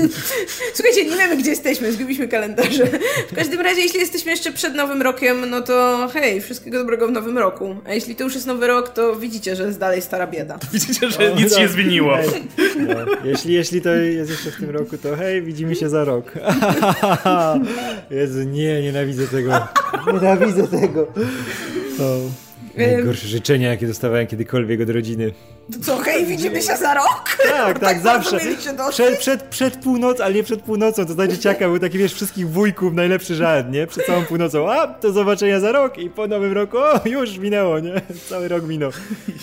Słuchajcie, 0.74 1.04
nie 1.04 1.16
wiemy, 1.16 1.36
gdzie 1.36 1.50
jesteśmy, 1.50 1.92
zgubiliśmy 1.92 2.28
kalendarze. 2.28 2.86
W 3.28 3.34
każdym 3.34 3.60
razie, 3.60 3.80
jeśli 3.80 4.00
jesteśmy 4.00 4.30
jeszcze 4.30 4.52
przed 4.52 4.74
Nowym 4.74 5.02
Rokiem, 5.02 5.50
no 5.50 5.60
to 5.60 6.08
hej, 6.12 6.40
wszystkiego 6.40 6.78
dobrego 6.78 7.08
w 7.08 7.12
Nowym 7.12 7.38
Roku. 7.38 7.76
A 7.84 7.94
jeśli 7.94 8.16
to 8.16 8.24
już 8.24 8.34
jest 8.34 8.46
Nowy 8.46 8.66
Rok, 8.66 8.88
to 8.88 9.16
widzicie, 9.16 9.56
że 9.56 9.62
jest 9.62 9.78
dalej 9.78 10.02
stara 10.02 10.26
bieda. 10.26 10.58
Widzicie, 10.72 11.10
że 11.10 11.34
nic 11.34 11.50
no. 11.50 11.56
się 11.56 11.62
nie 11.62 11.68
zmieniło. 11.68 12.18
Ej, 12.18 12.28
no, 12.76 12.94
jeśli, 13.24 13.54
jeśli 13.54 13.82
to 13.82 13.94
jest 13.94 14.30
jeszcze 14.30 14.50
w 14.50 14.56
tym 14.56 14.70
roku, 14.70 14.98
to 14.98 15.16
hej, 15.16 15.42
widzimy 15.42 15.74
się 15.74 15.88
za 15.88 16.04
rok. 16.04 16.32
Jezu, 18.10 18.42
nie, 18.42 18.82
nienawidzę 18.82 19.26
tego. 19.26 19.51
Nienawidzę 20.12 20.68
tego. 20.68 21.06
O, 22.00 22.18
najgorsze 22.78 23.26
życzenia, 23.28 23.70
jakie 23.70 23.86
dostawałem 23.86 24.26
kiedykolwiek 24.26 24.80
od 24.80 24.90
rodziny. 24.90 25.32
To 25.72 25.78
co, 25.84 25.98
hej, 25.98 26.26
widzimy 26.26 26.62
się 26.62 26.76
za 26.76 26.94
rok? 26.94 27.36
Tak, 27.48 27.78
tak, 27.86 28.02
bardzo 28.02 28.30
zawsze. 28.30 28.46
Przed, 28.90 29.18
przed, 29.18 29.42
przed 29.42 29.76
północą, 29.76 30.24
ale 30.24 30.34
nie 30.34 30.42
przed 30.42 30.62
północą, 30.62 31.06
to 31.06 31.14
za 31.14 31.28
dzieciaka 31.28 31.68
był 31.68 31.78
taki, 31.78 31.98
wiesz, 31.98 32.14
wszystkich 32.14 32.48
wujków, 32.50 32.94
najlepszy 32.94 33.34
żart, 33.34 33.66
nie? 33.70 33.86
Przed 33.86 34.06
całą 34.06 34.24
północą, 34.24 34.72
a, 34.72 34.86
do 34.86 35.12
zobaczenia 35.12 35.60
za 35.60 35.72
rok 35.72 35.98
i 35.98 36.10
po 36.10 36.26
nowym 36.26 36.52
roku, 36.52 36.78
o, 36.78 37.00
już 37.04 37.38
minęło, 37.38 37.78
nie? 37.78 37.92
Cały 38.28 38.48
rok 38.48 38.66
minął. 38.66 38.90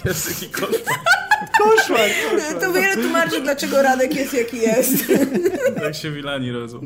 Jest 0.05 0.41
jaki 0.41 0.53
koszmar. 0.53 1.28
Koszmar, 1.57 1.99
koszmar. 2.31 2.61
To 2.61 2.73
wiele 2.73 2.95
tłumaczy, 2.97 3.41
dlaczego 3.41 3.81
Radek 3.81 4.15
jest 4.15 4.33
jaki 4.33 4.57
jest. 4.61 4.93
Jak 5.83 5.95
się 5.95 6.11
wilani 6.11 6.51
rodzą. 6.51 6.81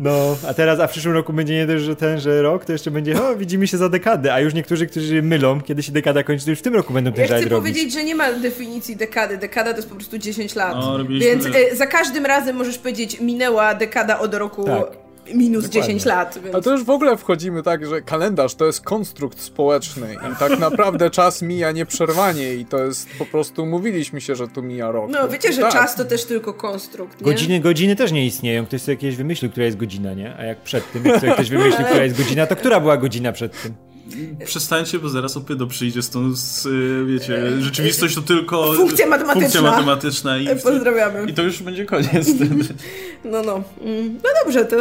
No, 0.00 0.36
a 0.48 0.54
teraz, 0.54 0.80
a 0.80 0.86
w 0.86 0.90
przyszłym 0.90 1.14
roku 1.14 1.32
będzie 1.32 1.54
nie 1.54 1.66
dość, 1.66 1.84
że 1.84 1.96
ten, 1.96 2.20
że 2.20 2.42
rok, 2.42 2.64
to 2.64 2.72
jeszcze 2.72 2.90
będzie, 2.90 3.22
o, 3.22 3.36
widzimy 3.36 3.66
się 3.66 3.76
za 3.76 3.88
dekadę, 3.88 4.34
a 4.34 4.40
już 4.40 4.54
niektórzy, 4.54 4.86
którzy 4.86 5.22
mylą, 5.22 5.60
kiedy 5.60 5.82
się 5.82 5.92
dekada 5.92 6.22
kończy, 6.22 6.44
to 6.44 6.50
już 6.50 6.58
w 6.58 6.62
tym 6.62 6.74
roku 6.74 6.92
będą 6.92 7.12
ten 7.12 7.20
Ja 7.20 7.26
chcę 7.26 7.36
robić. 7.36 7.50
powiedzieć, 7.50 7.92
że 7.92 8.04
nie 8.04 8.14
ma 8.14 8.32
definicji 8.32 8.96
dekady. 8.96 9.36
Dekada 9.38 9.70
to 9.70 9.76
jest 9.76 9.88
po 9.88 9.94
prostu 9.94 10.18
10 10.18 10.54
lat. 10.54 10.74
No, 10.74 10.98
Więc 11.04 11.46
e, 11.46 11.76
za 11.76 11.86
każdym 11.86 12.26
razem 12.26 12.56
możesz 12.56 12.78
powiedzieć, 12.78 13.20
minęła 13.20 13.74
dekada 13.74 14.18
od 14.18 14.34
roku 14.34 14.64
Tak. 14.64 15.03
Minus 15.34 15.64
Dokładnie. 15.64 15.94
10 15.94 16.04
lat. 16.04 16.38
Więc... 16.44 16.54
A 16.54 16.60
to 16.60 16.70
już 16.72 16.84
w 16.84 16.90
ogóle 16.90 17.16
wchodzimy 17.16 17.62
tak, 17.62 17.86
że 17.86 18.02
kalendarz 18.02 18.54
to 18.54 18.66
jest 18.66 18.80
konstrukt 18.80 19.40
społeczny 19.40 20.16
i 20.32 20.36
tak 20.36 20.58
naprawdę 20.68 21.10
czas 21.10 21.42
mija 21.42 21.72
nieprzerwanie 21.72 22.54
i 22.54 22.66
to 22.66 22.84
jest 22.84 23.08
po 23.18 23.26
prostu, 23.26 23.66
mówiliśmy 23.66 24.20
się, 24.20 24.34
że 24.34 24.48
tu 24.48 24.62
mija 24.62 24.90
rok. 24.90 25.10
No, 25.10 25.28
wiecie, 25.28 25.52
że 25.52 25.62
tak. 25.62 25.72
czas 25.72 25.96
to 25.96 26.04
też 26.04 26.24
tylko 26.24 26.54
konstrukt, 26.54 27.20
nie? 27.20 27.24
Godziny, 27.24 27.60
godziny 27.60 27.96
też 27.96 28.12
nie 28.12 28.26
istnieją. 28.26 28.66
Ktoś 28.66 28.82
sobie 28.82 28.94
jakieś 28.94 29.16
wymyślił, 29.16 29.50
która 29.50 29.66
jest 29.66 29.76
godzina, 29.76 30.14
nie? 30.14 30.36
A 30.36 30.44
jak 30.44 30.60
przed 30.60 30.92
tym, 30.92 31.02
ktoś 31.34 31.50
wymyślił, 31.50 31.86
która 31.86 32.04
jest 32.04 32.18
godzina, 32.18 32.46
to 32.46 32.56
która 32.56 32.80
była 32.80 32.96
godzina 32.96 33.32
przed 33.32 33.62
tym? 33.62 33.74
Przestańcie, 34.44 34.98
bo 34.98 35.08
zaraz 35.08 35.36
opiedo 35.36 35.66
przyjdzie 35.66 36.02
stąd 36.02 36.38
z, 36.38 36.66
y, 36.66 37.04
wiecie, 37.06 37.60
rzeczywistość 37.60 38.14
to 38.14 38.22
tylko... 38.22 38.72
Funkcja 38.72 39.06
matematyczna. 39.06 39.40
Funkcja 39.42 39.62
matematyczna 39.62 40.38
i... 40.38 40.48
E, 40.48 40.56
Pozdrawiamy. 40.56 41.30
I 41.30 41.34
to 41.34 41.42
już 41.42 41.62
będzie 41.62 41.86
koniec. 41.86 42.28
No, 43.24 43.42
no. 43.42 43.62
Mm, 43.80 44.14
No 44.24 44.30
dobrze, 44.44 44.64
to... 44.64 44.76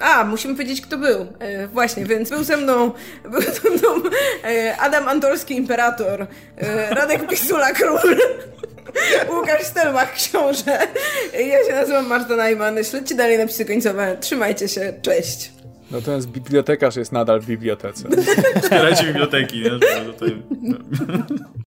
A, 0.00 0.24
musimy 0.24 0.54
powiedzieć, 0.54 0.80
kto 0.80 0.98
był. 0.98 1.26
E, 1.38 1.66
właśnie, 1.68 2.04
więc 2.06 2.30
był 2.30 2.44
ze 2.44 2.56
mną, 2.56 2.92
był 3.32 3.40
ze 3.42 3.70
mną 3.70 4.10
e, 4.44 4.76
Adam 4.76 5.08
Antolski 5.08 5.56
Imperator, 5.56 6.26
e, 6.56 6.94
Radek 6.94 7.28
Pisula 7.28 7.72
Król, 7.72 7.98
Łukasz 9.36 9.62
Stelmach 9.64 10.14
Książę. 10.14 10.78
Ja 11.32 11.64
się 11.66 11.72
nazywam 11.74 12.06
Marta 12.06 12.36
Najman. 12.36 12.84
Śledźcie 12.84 13.14
dalej 13.14 13.38
napisy 13.38 13.64
końcowe. 13.64 14.16
Trzymajcie 14.20 14.68
się. 14.68 14.94
Cześć. 15.02 15.55
Natomiast 15.90 16.28
bibliotekarz 16.28 16.96
jest 16.96 17.12
nadal 17.12 17.40
w 17.40 17.46
bibliotece. 17.46 18.08
Wspierajcie 18.62 19.04
biblioteki, 19.04 19.60
nie? 19.60 19.70
Tutaj... 20.06 20.42